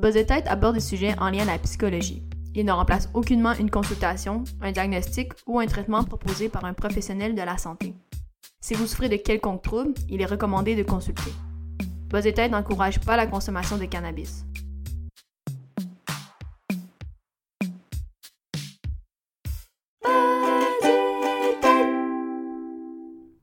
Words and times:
Buzz 0.00 0.16
aborde 0.46 0.76
des 0.76 0.80
sujets 0.80 1.18
en 1.18 1.28
lien 1.28 1.42
à 1.42 1.46
la 1.46 1.58
psychologie. 1.58 2.22
Il 2.54 2.64
ne 2.64 2.70
remplace 2.70 3.10
aucunement 3.14 3.54
une 3.54 3.68
consultation, 3.68 4.44
un 4.60 4.70
diagnostic 4.70 5.32
ou 5.44 5.58
un 5.58 5.66
traitement 5.66 6.04
proposé 6.04 6.48
par 6.48 6.64
un 6.64 6.72
professionnel 6.72 7.34
de 7.34 7.42
la 7.42 7.58
santé. 7.58 7.96
Si 8.60 8.74
vous 8.74 8.86
souffrez 8.86 9.08
de 9.08 9.16
quelconque 9.16 9.62
trouble, 9.62 9.94
il 10.08 10.22
est 10.22 10.26
recommandé 10.26 10.76
de 10.76 10.84
consulter. 10.84 11.32
Buzz 12.10 12.24
n'encourage 12.48 13.00
pas 13.00 13.16
la 13.16 13.26
consommation 13.26 13.76
de 13.76 13.86
cannabis. 13.86 14.44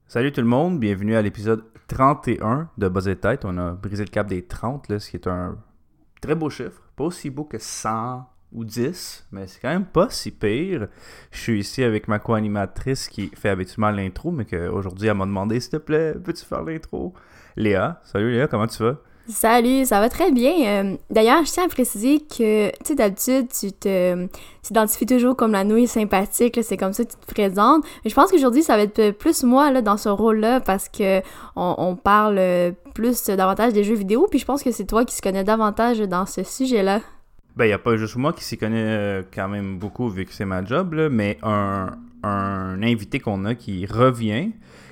Salut 0.08 0.32
tout 0.32 0.40
le 0.40 0.48
monde, 0.48 0.80
bienvenue 0.80 1.18
à 1.18 1.22
l'épisode 1.22 1.66
31 1.90 2.70
de 2.78 2.88
Buzz 2.88 3.10
et 3.10 3.18
Tête. 3.18 3.44
On 3.44 3.58
a 3.58 3.72
brisé 3.72 4.06
le 4.06 4.10
cap 4.10 4.28
des 4.28 4.46
30, 4.46 4.87
là, 4.87 5.00
ce 5.00 5.10
qui 5.10 5.18
est 5.18 5.28
un 5.28 5.57
très 6.25 6.36
beau 6.36 6.50
chiffre. 6.50 6.82
Pas 6.96 7.04
aussi 7.06 7.29
beau 7.29 7.43
que 7.43 7.57
100 7.60 8.25
ou 8.52 8.64
10, 8.64 9.28
mais 9.32 9.47
c'est 9.47 9.60
quand 9.60 9.70
même 9.70 9.86
pas 9.86 10.10
si 10.10 10.32
pire. 10.32 10.88
Je 11.32 11.39
suis 11.39 11.60
ici 11.60 11.84
avec 11.84 12.07
ma 12.07 12.20
co-animatrice 12.20 13.07
qui 13.07 13.28
fait 13.36 13.50
habituellement 13.50 13.92
l'intro, 13.92 14.32
mais 14.32 14.46
qu'aujourd'hui 14.46 15.07
elle 15.07 15.18
m'a 15.18 15.25
demandé 15.25 15.60
s'il 15.60 15.71
te 15.71 15.78
plaît, 15.78 16.14
peux-tu 16.14 16.46
faire 16.46 16.64
l'intro? 16.64 17.14
Léa, 17.56 18.01
salut 18.04 18.32
Léa, 18.32 18.48
comment 18.48 18.68
tu 18.68 18.82
vas? 18.82 18.98
Salut, 19.28 19.86
ça 19.86 20.00
va 20.00 20.10
très 20.10 20.32
bien. 20.32 20.54
Euh, 20.65 20.97
d'ailleurs, 21.10 21.43
je 21.46 21.52
tiens 21.52 21.65
à 21.65 21.68
préciser 21.68 22.20
que, 22.20 22.70
tu 22.70 22.75
sais, 22.84 22.96
d'habitude, 22.96 23.48
tu 23.50 23.71
te 23.71 24.28
t'identifies 24.61 25.07
toujours 25.07 25.36
comme 25.36 25.51
la 25.51 25.64
nouille 25.64 25.88
sympathique, 25.88 26.60
c'est 26.61 26.78
comme 26.78 26.93
ça 26.93 27.04
que 27.06 27.11
tu 27.11 27.18
te 27.18 27.34
présentes. 27.34 27.84
Mais 28.04 28.11
je 28.11 28.15
pense 28.15 28.32
qu'aujourd'hui, 28.32 28.61
ça 28.61 28.78
va 28.78 28.84
être 28.84 29.11
plus 29.11 29.43
moi, 29.43 29.71
là, 29.71 29.82
dans 29.82 29.98
ce 29.98 30.10
rôle-là, 30.10 30.60
parce 30.60 30.89
que 30.89 31.21
on, 31.56 31.96
parle 31.96 32.39
plus 32.94 33.25
davantage 33.25 33.73
des 33.73 33.84
jeux 33.84 33.95
vidéo, 33.95 34.28
puis 34.30 34.39
je 34.39 34.45
pense 34.45 34.61
que 34.61 34.72
c'est 34.72 34.86
toi 34.86 35.06
qui 35.06 35.16
se 35.16 35.22
connais 35.22 35.44
davantage 35.44 36.00
dans 36.00 36.26
ce 36.26 36.44
sujet-là. 36.44 37.02
Ben, 37.56 37.66
il 37.66 37.70
n'y 37.70 37.73
a 37.73 37.80
pas 37.80 37.96
juste 37.98 38.18
moi 38.18 38.34
qui 38.34 38.44
s'y 38.44 38.58
connaît 38.58 38.78
euh, 38.78 39.23
quand 39.34 39.48
même 39.48 39.78
beaucoup, 39.80 40.09
vu 40.09 40.26
que 40.26 40.34
c'est 40.34 40.46
ma 40.46 40.64
job, 40.64 40.94
là, 40.94 41.09
mais 41.09 41.38
un, 41.42 41.88
un 42.23 42.84
invité 42.84 43.20
qu'on 43.20 43.46
a 43.46 43.56
qui 43.56 43.86
revient. 43.86 44.52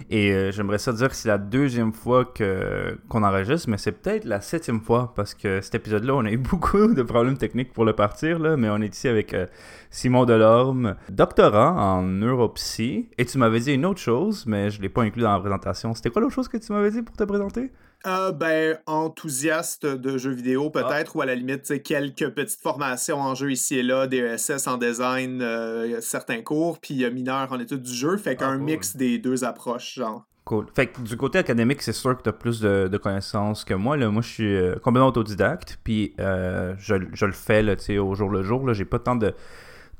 Et 0.10 0.32
euh, 0.32 0.52
j'aimerais 0.52 0.78
ça 0.78 0.94
dire 0.94 1.10
que 1.10 1.16
c'est 1.16 1.28
la 1.28 1.38
deuxième 1.38 1.94
fois 1.94 2.26
que, 2.26 2.98
qu'on 3.10 3.24
enregistre, 3.24 3.70
mais 3.70 3.78
c'est 3.78 3.92
peut-être 3.92 4.26
la 4.26 4.42
septième 4.42 4.82
fois 4.82 5.14
parce 5.16 5.34
que 5.34 5.62
cet 5.62 5.76
épisode-là, 5.76 6.16
on 6.16 6.26
a 6.26 6.32
eu 6.32 6.38
beaucoup 6.52 6.94
de 6.94 7.04
problèmes 7.04 7.38
techniques 7.38 7.74
pour 7.74 7.86
le 7.86 7.94
partir, 7.94 8.40
là, 8.40 8.58
mais 8.58 8.70
on 8.70 8.82
est 8.82 8.94
ici 8.94 9.08
avec 9.08 9.34
euh, 9.34 9.46
Simon 9.90 10.26
Delorme, 10.26 10.96
doctorant 11.10 11.78
en 11.78 12.04
neuropsy. 12.04 13.10
Et 13.18 13.26
tu 13.26 13.38
m'avais 13.38 13.60
dit 13.60 13.74
une 13.74 13.86
autre 13.86 14.00
chose, 14.00 14.46
mais 14.46 14.70
je 14.70 14.78
ne 14.78 14.84
l'ai 14.84 14.90
pas 14.90 15.04
inclus 15.04 15.22
dans 15.22 15.34
la 15.34 15.40
présentation. 15.40 15.94
C'était 15.94 16.10
quoi 16.10 16.22
l'autre 16.22 16.34
chose 16.34 16.48
que 16.48 16.58
tu 16.58 16.72
m'avais 16.72 16.92
dit 16.92 17.02
pour 17.02 17.16
te 17.16 17.24
présenter? 17.24 17.72
Euh, 18.06 18.34
ben, 18.34 18.78
enthousiaste 18.86 19.86
de 19.86 20.18
jeux 20.18 20.34
vidéo 20.34 20.70
peut-être, 20.70 21.14
ah. 21.16 21.18
ou 21.18 21.22
à 21.22 21.26
la 21.26 21.36
limite, 21.36 21.82
quelques 21.84 22.30
petites 22.32 22.60
formations 22.60 23.22
en 23.22 23.34
jeu 23.34 23.52
ici 23.52 23.80
et 23.80 23.84
là, 23.84 24.08
des 24.08 24.36
en 24.68 24.78
design, 24.78 25.42
euh, 25.42 26.02
certains 26.02 26.42
cours, 26.42 26.80
puis 26.80 27.10
mineur 27.12 27.50
en 27.54 27.60
études 27.62 27.82
du 27.84 27.94
jeu, 27.94 28.18
fait 28.18 28.36
qu'un 28.36 28.56
ah, 28.56 28.58
mix 28.58 28.98
des 28.98 29.20
deux 29.20 29.46
approches, 29.46 29.96
genre. 29.96 30.26
Cool. 30.44 30.66
Fait 30.76 30.88
que 30.88 31.00
du 31.00 31.16
côté 31.16 31.40
académique, 31.40 31.82
c'est 31.82 31.94
sûr 31.94 32.18
que 32.18 32.24
tu 32.24 32.28
as 32.30 32.34
plus 32.34 32.60
de, 32.60 32.98
connaissances 33.02 33.64
que 33.64 33.74
moi. 33.74 33.96
Là. 33.96 34.10
Moi, 34.10 34.22
je 34.22 34.28
suis 34.28 34.54
euh, 34.54 34.76
complètement 34.76 35.08
autodidacte, 35.08 35.80
puis 35.86 36.14
je, 36.18 36.76
je, 37.14 37.26
le 37.26 37.32
fais 37.32 37.64
là, 37.64 37.76
au 38.02 38.16
jour 38.16 38.30
le 38.30 38.44
jour. 38.44 38.74
J'ai 38.74 38.84
pas 38.84 39.00
tant 39.00 39.16
de 39.16 39.34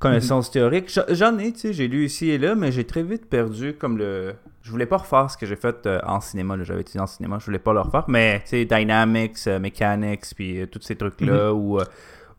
connaissances 0.08 0.50
théoriques. 0.50 0.98
J'en 1.10 1.38
ai, 1.38 1.52
tu 1.52 1.60
sais, 1.60 1.72
j'ai 1.72 1.88
lu 1.88 2.04
ici 2.04 2.30
et 2.30 2.38
là, 2.38 2.54
mais 2.54 2.72
j'ai 2.72 2.84
très 2.84 3.02
vite 3.02 3.26
perdu 3.26 3.74
comme 3.74 3.98
le. 3.98 4.34
Je 4.62 4.70
voulais 4.70 4.86
pas 4.86 4.96
refaire 4.96 5.30
ce 5.30 5.36
que 5.36 5.44
j'ai 5.44 5.56
fait 5.56 5.86
euh, 5.86 6.00
en 6.06 6.20
cinéma. 6.20 6.56
J'avais 6.62 6.80
étudié 6.80 7.00
en 7.00 7.06
cinéma, 7.06 7.38
je 7.38 7.44
voulais 7.44 7.58
pas 7.58 7.72
le 7.72 7.80
refaire. 7.80 8.04
Mais, 8.08 8.40
tu 8.44 8.50
sais, 8.50 8.64
Dynamics, 8.64 9.36
euh, 9.46 9.58
Mechanics, 9.58 10.24
puis 10.34 10.62
euh, 10.62 10.66
tous 10.66 10.80
ces 10.80 10.96
trucs-là, 10.96 11.52
mhm. 11.52 11.58
ou, 11.58 11.80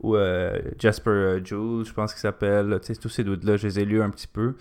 ou 0.02 0.18
Jasper 0.80 1.40
Jules, 1.44 1.86
je 1.86 1.94
pense 1.94 2.14
qu'il 2.14 2.22
s'appelle. 2.22 2.80
Tu 2.82 2.94
sais, 2.94 3.00
tous 3.00 3.10
ces 3.10 3.24
doutes-là, 3.24 3.58
je 3.58 3.68
les 3.68 3.80
ai 3.80 3.86
lus 3.86 4.02
un 4.02 4.10
petit 4.10 4.28
peu. 4.28 4.56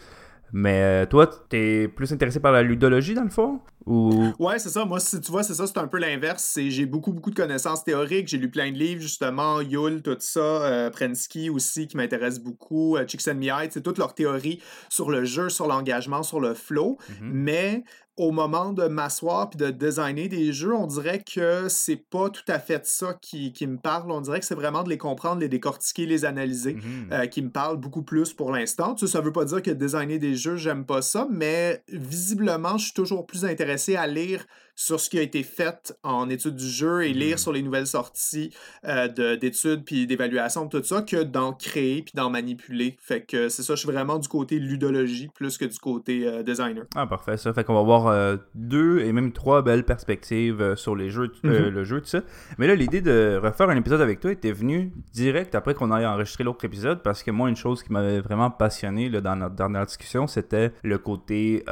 Mais 0.56 0.82
euh, 0.82 1.04
toi, 1.06 1.26
t'es 1.26 1.88
plus 1.88 2.12
intéressé 2.12 2.38
par 2.38 2.52
la 2.52 2.62
ludologie 2.62 3.14
dans 3.14 3.24
le 3.24 3.28
fond? 3.28 3.58
Ou 3.86 4.32
Ouais, 4.38 4.60
c'est 4.60 4.68
ça. 4.68 4.84
Moi, 4.84 5.00
si 5.00 5.20
tu 5.20 5.32
vois, 5.32 5.42
c'est 5.42 5.52
ça, 5.52 5.66
c'est 5.66 5.78
un 5.78 5.88
peu 5.88 5.98
l'inverse. 5.98 6.56
j'ai 6.68 6.86
beaucoup 6.86 7.12
beaucoup 7.12 7.30
de 7.30 7.34
connaissances 7.34 7.82
théoriques. 7.82 8.28
J'ai 8.28 8.38
lu 8.38 8.48
plein 8.48 8.70
de 8.70 8.76
livres 8.76 9.02
justement, 9.02 9.60
Yule, 9.60 10.00
tout 10.00 10.16
ça, 10.20 10.38
euh, 10.40 10.90
Prensky 10.90 11.50
aussi 11.50 11.88
qui 11.88 11.96
m'intéresse 11.96 12.38
beaucoup, 12.38 12.96
euh, 12.96 13.04
Csikszentmihalyi, 13.04 13.68
c'est 13.72 13.82
toute 13.82 13.98
leur 13.98 14.14
théorie 14.14 14.62
sur 14.88 15.10
le 15.10 15.24
jeu, 15.24 15.48
sur 15.48 15.66
l'engagement, 15.66 16.22
sur 16.22 16.38
le 16.38 16.54
flow. 16.54 16.98
Mm-hmm. 17.10 17.14
Mais 17.20 17.84
au 18.16 18.30
moment 18.30 18.72
de 18.72 18.84
m'asseoir 18.84 19.50
puis 19.50 19.58
de 19.58 19.70
designer 19.70 20.28
des 20.28 20.52
jeux, 20.52 20.74
on 20.74 20.86
dirait 20.86 21.22
que 21.22 21.68
c'est 21.68 21.96
pas 21.96 22.30
tout 22.30 22.44
à 22.46 22.58
fait 22.58 22.86
ça 22.86 23.14
qui, 23.20 23.52
me 23.66 23.76
parle. 23.76 24.10
On 24.12 24.20
dirait 24.20 24.40
que 24.40 24.46
c'est 24.46 24.54
vraiment 24.54 24.84
de 24.84 24.88
les 24.88 24.98
comprendre, 24.98 25.40
les 25.40 25.48
décortiquer, 25.48 26.06
les 26.06 26.24
analyser, 26.24 26.74
mmh 26.74 26.80
euh, 27.12 27.26
qui 27.26 27.42
me 27.42 27.50
parle 27.50 27.76
beaucoup 27.78 28.02
plus 28.02 28.32
pour 28.32 28.52
l'instant. 28.52 28.96
Sais, 28.96 29.06
ça 29.06 29.20
veut 29.20 29.32
pas 29.32 29.44
dire 29.44 29.62
que 29.62 29.70
designer 29.70 30.18
des 30.18 30.36
jeux, 30.36 30.56
j'aime 30.56 30.84
pas 30.84 31.02
ça, 31.02 31.26
mais 31.30 31.82
visiblement, 31.88 32.78
je 32.78 32.84
suis 32.84 32.94
toujours 32.94 33.26
plus 33.26 33.44
intéressé 33.44 33.96
à 33.96 34.06
lire 34.06 34.46
sur 34.76 35.00
ce 35.00 35.08
qui 35.08 35.18
a 35.18 35.22
été 35.22 35.42
fait 35.42 35.96
en 36.02 36.28
études 36.28 36.56
du 36.56 36.68
jeu 36.68 37.04
et 37.04 37.12
lire 37.12 37.36
mm. 37.36 37.38
sur 37.38 37.52
les 37.52 37.62
nouvelles 37.62 37.86
sorties 37.86 38.50
euh, 38.86 39.36
d'études 39.36 39.84
puis 39.84 40.06
d'évaluation, 40.06 40.68
tout 40.68 40.82
ça, 40.82 41.02
que 41.02 41.22
d'en 41.22 41.52
créer 41.52 42.02
puis 42.02 42.12
d'en 42.14 42.30
manipuler. 42.30 42.96
Fait 43.00 43.22
que 43.22 43.48
c'est 43.48 43.62
ça, 43.62 43.74
je 43.74 43.80
suis 43.80 43.90
vraiment 43.90 44.18
du 44.18 44.28
côté 44.28 44.58
ludologie 44.58 45.28
plus 45.34 45.58
que 45.58 45.64
du 45.64 45.78
côté 45.78 46.26
euh, 46.26 46.42
designer. 46.42 46.84
Ah, 46.94 47.06
parfait, 47.06 47.36
ça. 47.36 47.52
Fait 47.52 47.64
qu'on 47.64 47.74
va 47.74 47.80
avoir 47.80 48.08
euh, 48.08 48.36
deux 48.54 49.00
et 49.00 49.12
même 49.12 49.32
trois 49.32 49.62
belles 49.62 49.84
perspectives 49.84 50.74
sur 50.76 50.96
les 50.96 51.10
jeux, 51.10 51.32
mm-hmm. 51.44 51.68
le 51.68 51.84
jeu, 51.84 52.00
tout 52.00 52.08
ça. 52.08 52.22
Mais 52.58 52.66
là, 52.66 52.74
l'idée 52.74 53.00
de 53.00 53.38
refaire 53.42 53.68
un 53.68 53.76
épisode 53.76 54.00
avec 54.00 54.20
toi 54.20 54.32
était 54.32 54.52
venue 54.52 54.92
direct 55.12 55.54
après 55.54 55.74
qu'on 55.74 55.96
ait 55.96 56.06
enregistré 56.06 56.44
l'autre 56.44 56.64
épisode 56.64 57.02
parce 57.02 57.22
que 57.22 57.30
moi, 57.30 57.48
une 57.48 57.56
chose 57.56 57.82
qui 57.82 57.92
m'avait 57.92 58.20
vraiment 58.20 58.50
passionné 58.50 59.08
là, 59.08 59.20
dans 59.20 59.36
notre 59.36 59.54
dernière 59.54 59.86
discussion, 59.86 60.26
c'était 60.26 60.72
le 60.82 60.98
côté 60.98 61.64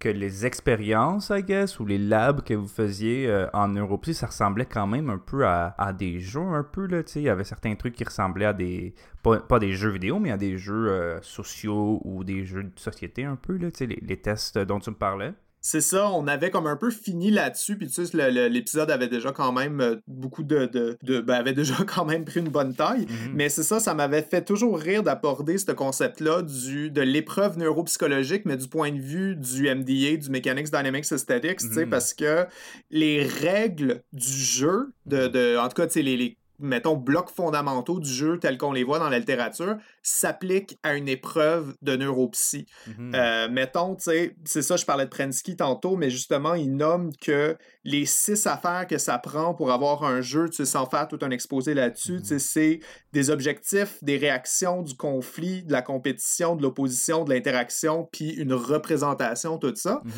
que 0.00 0.08
les 0.08 0.46
expériences, 0.46 1.30
I 1.34 1.42
guess, 1.42 1.80
ou 1.80 1.86
les 1.86 1.98
labs 1.98 2.35
que 2.44 2.54
vous 2.54 2.68
faisiez 2.68 3.28
euh, 3.28 3.48
en 3.52 3.68
Europie, 3.68 4.14
ça 4.14 4.26
ressemblait 4.26 4.66
quand 4.66 4.86
même 4.86 5.10
un 5.10 5.18
peu 5.18 5.46
à, 5.46 5.92
des 5.96 6.20
jeux, 6.20 6.40
un 6.40 6.62
peu, 6.62 6.86
là, 6.86 7.02
il 7.14 7.22
y 7.22 7.28
avait 7.28 7.44
certains 7.44 7.74
trucs 7.74 7.94
qui 7.94 8.04
ressemblaient 8.04 8.46
à 8.46 8.52
des, 8.52 8.94
pas, 9.22 9.58
des 9.58 9.72
jeux 9.72 9.90
vidéo, 9.90 10.18
mais 10.18 10.30
à 10.30 10.36
des 10.36 10.58
jeux 10.58 10.88
euh, 10.90 11.20
sociaux 11.22 12.00
ou 12.04 12.24
des 12.24 12.44
jeux 12.44 12.64
de 12.64 12.78
société 12.78 13.24
un 13.24 13.36
peu, 13.36 13.56
là, 13.56 13.68
les, 13.80 13.98
les 14.02 14.16
tests 14.20 14.58
dont 14.58 14.80
tu 14.80 14.90
me 14.90 14.96
parlais. 14.96 15.32
C'est 15.68 15.80
ça, 15.80 16.12
on 16.12 16.28
avait 16.28 16.50
comme 16.50 16.68
un 16.68 16.76
peu 16.76 16.92
fini 16.92 17.32
là-dessus, 17.32 17.76
puis 17.76 17.88
tu 17.88 18.06
sais, 18.06 18.30
l'épisode 18.48 18.88
avait 18.88 19.08
déjà 19.08 19.32
quand 19.32 19.50
même 19.50 19.80
euh, 19.80 19.96
beaucoup 20.06 20.44
de... 20.44 20.66
de, 20.66 21.20
ben, 21.20 21.34
avait 21.34 21.52
déjà 21.54 21.74
quand 21.84 22.04
même 22.04 22.24
pris 22.24 22.38
une 22.38 22.50
bonne 22.50 22.72
taille, 22.72 23.06
mm-hmm. 23.06 23.32
mais 23.34 23.48
c'est 23.48 23.64
ça, 23.64 23.80
ça 23.80 23.92
m'avait 23.92 24.22
fait 24.22 24.44
toujours 24.44 24.78
rire 24.78 25.02
d'aborder 25.02 25.58
ce 25.58 25.72
concept-là 25.72 26.42
du 26.42 26.92
de 26.92 27.00
l'épreuve 27.00 27.58
neuropsychologique, 27.58 28.44
mais 28.44 28.56
du 28.56 28.68
point 28.68 28.92
de 28.92 29.00
vue 29.00 29.34
du 29.34 29.64
MDA, 29.64 30.18
du 30.18 30.30
Mechanics 30.30 30.70
Dynamics 30.70 31.10
Aesthetics, 31.10 31.58
tu 31.58 31.66
sais, 31.66 31.84
mm-hmm. 31.84 31.88
parce 31.88 32.14
que 32.14 32.46
les 32.92 33.24
règles 33.24 34.04
du 34.12 34.38
jeu, 34.38 34.92
de, 35.04 35.26
de 35.26 35.58
en 35.58 35.66
tout 35.66 35.74
cas, 35.74 35.88
tu 35.88 35.94
sais, 35.94 36.02
les 36.02 36.38
mettons, 36.58 36.96
blocs 36.96 37.30
fondamentaux 37.30 38.00
du 38.00 38.08
jeu 38.08 38.38
tels 38.38 38.58
qu'on 38.58 38.72
les 38.72 38.84
voit 38.84 38.98
dans 38.98 39.08
la 39.08 39.18
littérature 39.18 39.76
s'appliquent 40.02 40.78
à 40.82 40.94
une 40.94 41.08
épreuve 41.08 41.74
de 41.82 41.96
neuropsy. 41.96 42.66
Mhm. 42.86 43.12
Euh, 43.14 43.48
mettons, 43.48 43.96
tu 43.96 44.04
sais, 44.04 44.36
c'est 44.44 44.62
ça, 44.62 44.76
je 44.76 44.84
parlais 44.84 45.04
de 45.04 45.10
Prensky 45.10 45.56
tantôt, 45.56 45.96
mais 45.96 46.10
justement, 46.10 46.54
il 46.54 46.74
nomme 46.76 47.12
que 47.20 47.56
les 47.84 48.06
six 48.06 48.46
affaires 48.46 48.86
que 48.86 48.98
ça 48.98 49.18
prend 49.18 49.54
pour 49.54 49.72
avoir 49.72 50.04
un 50.04 50.20
jeu, 50.20 50.48
tu 50.48 50.56
sais, 50.56 50.64
sans 50.64 50.86
faire 50.86 51.08
tout 51.08 51.18
un 51.22 51.30
exposé 51.30 51.74
là-dessus, 51.74 52.20
tu 52.20 52.26
sais, 52.26 52.34
mhm. 52.34 52.40
c'est 52.40 52.80
des 53.12 53.30
objectifs, 53.30 54.02
des 54.02 54.16
réactions, 54.16 54.82
du 54.82 54.94
conflit, 54.94 55.62
de 55.62 55.72
la 55.72 55.82
compétition, 55.82 56.56
de 56.56 56.62
l'opposition, 56.62 57.24
de 57.24 57.32
l'interaction, 57.32 58.08
puis 58.12 58.30
une 58.30 58.52
représentation, 58.52 59.58
tout 59.58 59.74
ça. 59.74 60.00
Mhm. 60.04 60.12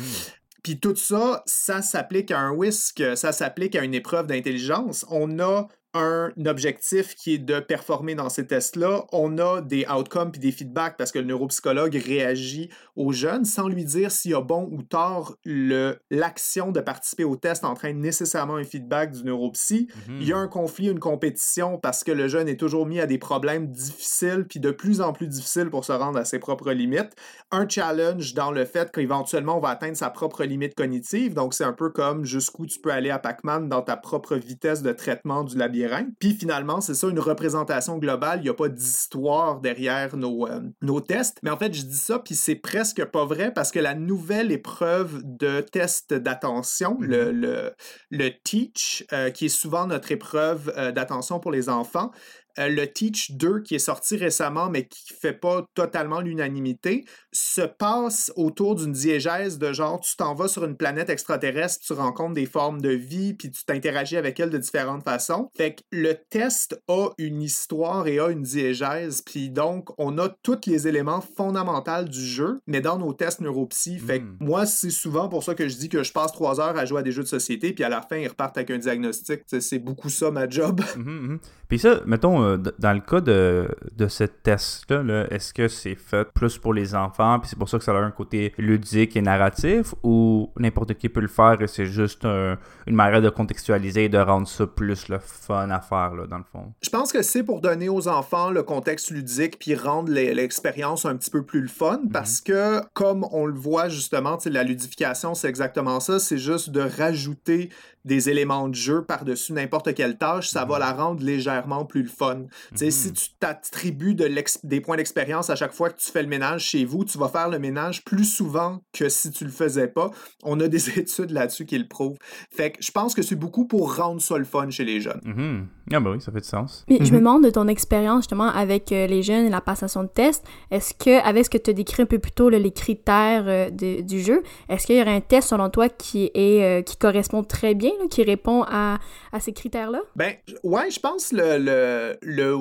Puis 0.63 0.79
tout 0.79 0.95
ça, 0.95 1.43
ça 1.45 1.81
s'applique 1.81 2.31
à 2.31 2.39
un 2.39 2.51
whisk, 2.51 3.01
ça 3.15 3.31
s'applique 3.31 3.75
à 3.75 3.83
une 3.83 3.93
épreuve 3.93 4.27
d'intelligence. 4.27 5.05
On 5.09 5.39
a 5.39 5.67
un 5.93 6.31
objectif 6.45 7.15
qui 7.15 7.35
est 7.35 7.39
de 7.39 7.59
performer 7.59 8.13
dans 8.13 8.29
ces 8.29 8.45
tests-là. 8.45 9.05
On 9.11 9.39
a 9.39 9.61
des 9.61 9.87
outcomes 9.87 10.31
puis 10.31 10.39
des 10.39 10.51
feedbacks 10.51 10.97
parce 10.97 11.11
que 11.11 11.17
le 11.17 11.25
neuropsychologue 11.25 11.95
réagit 11.95 12.69
aux 12.95 13.11
jeunes 13.11 13.45
sans 13.45 13.67
lui 13.67 13.85
dire 13.85 14.11
s'il 14.11 14.35
a 14.35 14.41
bon 14.41 14.69
ou 14.71 14.83
tort 14.83 15.35
l'action 15.45 16.71
de 16.71 16.79
participer 16.79 17.23
au 17.23 17.35
test 17.35 17.65
entraîne 17.65 17.99
nécessairement 17.99 18.57
un 18.57 18.63
feedback 18.63 19.11
du 19.11 19.23
neuropsy. 19.23 19.89
Il 20.07 20.27
y 20.27 20.31
a 20.31 20.37
mhm. 20.37 20.43
un 20.43 20.47
conflit, 20.47 20.89
une 20.89 20.99
compétition 20.99 21.79
parce 21.79 22.03
que 22.03 22.11
le 22.11 22.27
jeune 22.27 22.47
est 22.47 22.59
toujours 22.59 22.85
mis 22.85 22.99
à 22.99 23.07
des 23.07 23.17
problèmes 23.17 23.67
difficiles 23.71 24.45
puis 24.47 24.59
de 24.59 24.69
plus 24.69 25.01
en 25.01 25.11
plus 25.11 25.27
difficiles 25.27 25.71
pour 25.71 25.85
se 25.85 25.91
rendre 25.91 26.19
à 26.19 26.25
ses 26.25 26.37
propres 26.37 26.71
limites. 26.71 27.15
Un 27.49 27.67
challenge 27.67 28.35
dans 28.35 28.51
le 28.51 28.65
fait 28.65 28.91
qu'éventuellement 28.91 29.57
on 29.57 29.61
va 29.61 29.69
atteindre 29.69 29.97
sa 29.97 30.11
propre 30.11 30.43
limite 30.43 30.75
cognitive. 30.75 31.33
Donc 31.33 31.55
c'est 31.55 31.63
un 31.63 31.73
peu 31.73 31.89
comme 31.89 32.25
jusqu'où 32.25 32.67
tu 32.67 32.79
peux 32.79 32.91
aller 32.91 33.09
à 33.09 33.17
Pac-Man 33.17 33.69
dans 33.69 33.81
ta 33.81 33.97
propre 33.97 34.35
vitesse 34.35 34.83
de 34.83 34.91
traitement 34.91 35.43
du 35.43 35.57
labyrinthe 35.57 35.78
labyrinthe. 35.81 36.09
Puis 36.19 36.33
finalement, 36.33 36.81
c'est 36.81 36.93
ça, 36.93 37.07
une 37.07 37.19
représentation 37.19 37.97
globale. 37.97 38.39
Il 38.39 38.43
n'y 38.43 38.49
a 38.49 38.53
pas 38.53 38.69
d'histoire 38.69 39.59
derrière 39.59 40.15
nos, 40.15 40.47
euh, 40.47 40.61
nos 40.81 41.01
tests. 41.01 41.39
Mais 41.43 41.49
en 41.49 41.57
fait, 41.57 41.73
je 41.73 41.83
dis 41.83 41.97
ça, 41.97 42.19
puis 42.19 42.35
c'est 42.35 42.55
presque 42.55 43.03
pas 43.05 43.25
vrai 43.25 43.53
parce 43.53 43.71
que 43.71 43.79
la 43.79 43.95
nouvelle 43.95 44.51
épreuve 44.51 45.21
de 45.23 45.61
test 45.61 46.13
d'attention, 46.13 46.97
le, 46.99 47.31
mhm. 47.31 47.41
le, 47.41 47.73
le, 48.11 48.29
Teach, 48.43 49.05
euh, 49.13 49.29
qui 49.29 49.45
est 49.45 49.49
souvent 49.49 49.87
notre 49.87 50.11
épreuve 50.11 50.73
d'attention 50.93 51.39
pour 51.39 51.51
les 51.51 51.69
enfants, 51.69 52.11
euh, 52.11 52.48
le 52.67 52.85
Teach 52.85 53.31
2 53.31 53.61
qui 53.61 53.75
est 53.75 53.79
sorti 53.79 54.17
récemment, 54.17 54.69
mais 54.69 54.87
qui 54.87 55.13
ne 55.13 55.17
fait 55.17 55.33
pas 55.33 55.65
totalement 55.73 56.21
l'unanimité, 56.21 57.05
se 57.31 57.61
passe 57.61 58.31
autour 58.35 58.75
d'une 58.75 58.91
diégèse 58.91 59.57
de 59.57 59.71
genre 59.73 59.99
tu 59.99 60.15
t'en 60.15 60.33
vas 60.33 60.47
sur 60.47 60.65
une 60.65 60.75
planète 60.75 61.09
extraterrestre, 61.09 61.83
tu 61.85 61.93
rencontres 61.93 62.33
des 62.33 62.45
formes 62.45 62.81
de 62.81 62.89
vie, 62.89 63.33
puis 63.33 63.51
tu 63.51 63.63
t'interagis 63.65 64.17
avec 64.17 64.39
elles 64.39 64.49
de 64.49 64.57
différentes 64.57 65.03
façons. 65.03 65.49
Fait 65.55 65.75
que 65.75 65.81
le 65.91 66.15
test 66.29 66.81
a 66.87 67.09
une 67.17 67.41
histoire 67.41 68.07
et 68.07 68.19
a 68.19 68.29
une 68.29 68.43
diégèse, 68.43 69.21
puis 69.21 69.49
donc 69.49 69.89
on 69.97 70.17
a 70.17 70.29
tous 70.43 70.61
les 70.67 70.87
éléments 70.87 71.21
fondamentaux 71.21 71.69
du 72.03 72.25
jeu, 72.25 72.59
mais 72.67 72.81
dans 72.81 72.97
nos 72.97 73.13
tests 73.13 73.41
neuropsy. 73.41 73.99
Fait 73.99 74.19
que 74.19 74.25
hmm. 74.25 74.37
moi, 74.39 74.65
c'est 74.65 74.89
souvent 74.89 75.29
pour 75.29 75.43
ça 75.43 75.55
que 75.55 75.67
je 75.67 75.77
dis 75.77 75.89
que 75.89 76.03
je 76.03 76.11
passe 76.11 76.31
trois 76.31 76.59
heures 76.59 76.77
à 76.77 76.85
jouer 76.85 76.99
à 76.99 77.03
des 77.03 77.11
jeux 77.11 77.23
de 77.23 77.27
société, 77.27 77.73
puis 77.73 77.83
à 77.83 77.89
la 77.89 78.01
fin, 78.01 78.17
ils 78.17 78.27
repartent 78.27 78.57
avec 78.57 78.71
un 78.71 78.77
diagnostic. 78.77 79.41
C'est 79.47 79.79
beaucoup 79.79 80.09
ça 80.09 80.31
ma 80.31 80.49
job. 80.49 80.81
Mhm, 80.95 81.03
mhm. 81.03 81.39
Puis 81.69 81.77
ça, 81.77 82.01
mettons, 82.07 82.43
euh, 82.43 82.57
dans 82.79 82.93
le 82.93 82.99
cas 82.99 83.21
de, 83.21 83.69
de 83.95 84.07
ce 84.07 84.23
test-là, 84.23 85.27
est 85.29 85.37
ce 85.37 85.53
que 85.53 85.67
c'est 85.67 85.93
fait 85.93 86.27
plus 86.33 86.57
pour 86.57 86.73
les 86.73 86.95
enfants, 86.95 87.39
puis 87.39 87.47
c'est 87.47 87.59
pour 87.59 87.69
ça 87.69 87.77
que 87.77 87.83
ça 87.83 87.91
a 87.91 87.99
un 87.99 88.09
côté 88.09 88.53
ludique 88.57 89.15
et 89.15 89.21
narratif, 89.21 89.93
ou 90.01 90.49
n'importe 90.57 90.95
qui 90.95 91.09
peut 91.09 91.19
le 91.19 91.27
faire 91.27 91.61
et 91.61 91.67
c'est 91.67 91.85
juste 91.85 92.25
une 92.25 92.57
manière 92.95 93.21
de 93.21 93.29
contextualiser 93.29 94.05
et 94.05 94.09
de 94.09 94.17
rendre 94.17 94.47
ça 94.47 94.65
plus 94.65 95.09
le 95.09 95.19
fun 95.19 95.69
à 95.69 95.79
faire, 95.79 96.15
là, 96.15 96.25
dans 96.25 96.39
le 96.39 96.43
fond? 96.51 96.73
Je 96.81 96.89
pense 96.89 97.11
que 97.11 97.21
c'est 97.21 97.43
pour 97.43 97.61
donner 97.61 97.87
aux 97.87 98.07
enfants 98.07 98.49
le 98.49 98.63
contexte 98.63 99.11
ludique 99.11 99.59
puis 99.59 99.75
rendre 99.75 100.11
l'expérience 100.11 101.05
un 101.05 101.15
petit 101.15 101.29
peu 101.29 101.43
plus 101.43 101.61
le 101.61 101.67
fun, 101.67 101.99
mhm. 102.03 102.09
parce 102.09 102.41
que, 102.41 102.81
comme 102.93 103.27
on 103.31 103.45
le 103.45 103.53
voit 103.53 103.89
justement, 103.89 104.39
la 104.45 104.63
ludification, 104.63 105.35
c'est 105.35 105.47
exactement 105.47 105.99
ça, 105.99 106.17
c'est 106.17 106.39
juste 106.39 106.71
de 106.71 106.81
rajouter 106.81 107.69
des 108.05 108.29
éléments 108.29 108.67
de 108.67 108.75
jeu 108.75 109.03
par-dessus 109.03 109.53
n'importe 109.53 109.93
quelle 109.93 110.17
tâche, 110.17 110.49
ça 110.49 110.65
va 110.65 110.75
mhm. 110.75 110.79
la 110.79 110.93
rendre 110.93 111.23
légèrement 111.23 111.85
plus 111.85 112.03
le 112.03 112.09
fun. 112.09 112.43
Si 112.75 112.85
mhm. 112.85 113.13
tu 113.13 113.29
t'attribues 113.39 114.15
de 114.15 114.29
des 114.63 114.81
points 114.81 114.97
d'expérience 114.97 115.49
à 115.49 115.55
chaque 115.55 115.73
fois 115.73 115.89
que 115.89 115.99
tu 115.99 116.11
fais 116.11 116.21
le 116.21 116.29
ménage 116.29 116.63
chez 116.63 116.85
vous, 116.85 117.03
tu 117.03 117.17
vas 117.17 117.27
faire 117.27 117.49
le 117.49 117.59
ménage 117.59 118.03
plus 118.05 118.25
souvent 118.25 118.81
que 118.93 119.09
si 119.09 119.31
tu 119.31 119.43
le 119.43 119.51
faisais 119.51 119.87
pas. 119.87 120.11
On 120.43 120.59
a 120.59 120.67
des 120.67 120.89
études 120.99 121.31
là-dessus 121.31 121.65
qui 121.65 121.77
le 121.77 121.87
prouvent. 121.87 122.17
Fait 122.51 122.71
que 122.71 122.77
je 122.81 122.91
pense 122.91 123.13
que 123.13 123.21
c'est 123.21 123.35
beaucoup 123.35 123.65
pour 123.65 123.95
rendre 123.95 124.21
ça 124.21 124.37
le 124.37 124.45
fun 124.45 124.69
chez 124.69 124.85
les 124.85 125.01
jeunes. 125.01 125.21
Mhm. 125.23 125.67
Ah 125.91 125.99
bah 125.99 126.11
oui, 126.11 126.21
ça 126.21 126.31
fait 126.31 126.41
du 126.41 126.47
sens. 126.47 126.85
Mais 126.87 127.03
je 127.03 127.11
me 127.11 127.17
demande 127.17 127.43
de 127.43 127.49
ton 127.49 127.67
expérience 127.67 128.23
justement 128.23 128.49
avec 128.49 128.91
euh, 128.91 129.07
les 129.07 129.23
jeunes 129.23 129.45
et 129.45 129.49
la 129.49 129.61
passation 129.61 130.03
de 130.03 130.09
test. 130.09 130.45
Est-ce 130.71 130.93
que, 130.93 131.19
avec 131.23 131.45
ce 131.45 131.49
que 131.49 131.57
tu 131.57 131.71
as 131.71 131.73
décrit 131.73 132.03
un 132.03 132.05
peu 132.05 132.19
plus 132.19 132.31
tôt, 132.31 132.49
les 132.49 132.71
critères 132.71 133.45
euh, 133.47 133.69
du 133.69 134.21
jeu, 134.21 134.43
est-ce 134.69 134.85
qu'il 134.85 134.97
y 134.97 135.01
aurait 135.01 135.15
un 135.15 135.21
test 135.21 135.49
selon 135.49 135.69
toi 135.69 135.89
qui, 135.89 136.29
est, 136.33 136.63
euh, 136.63 136.81
qui 136.83 136.97
correspond 136.97 137.43
très 137.43 137.73
bien 137.73 137.88
qui 138.09 138.23
répond 138.23 138.63
à, 138.67 138.99
à 139.31 139.39
ces 139.39 139.53
critères-là? 139.53 140.01
Ben, 140.15 140.33
ouais, 140.63 140.89
je 140.91 140.99
pense 140.99 141.31
le, 141.31 141.57
le, 141.57 142.17
le 142.21 142.55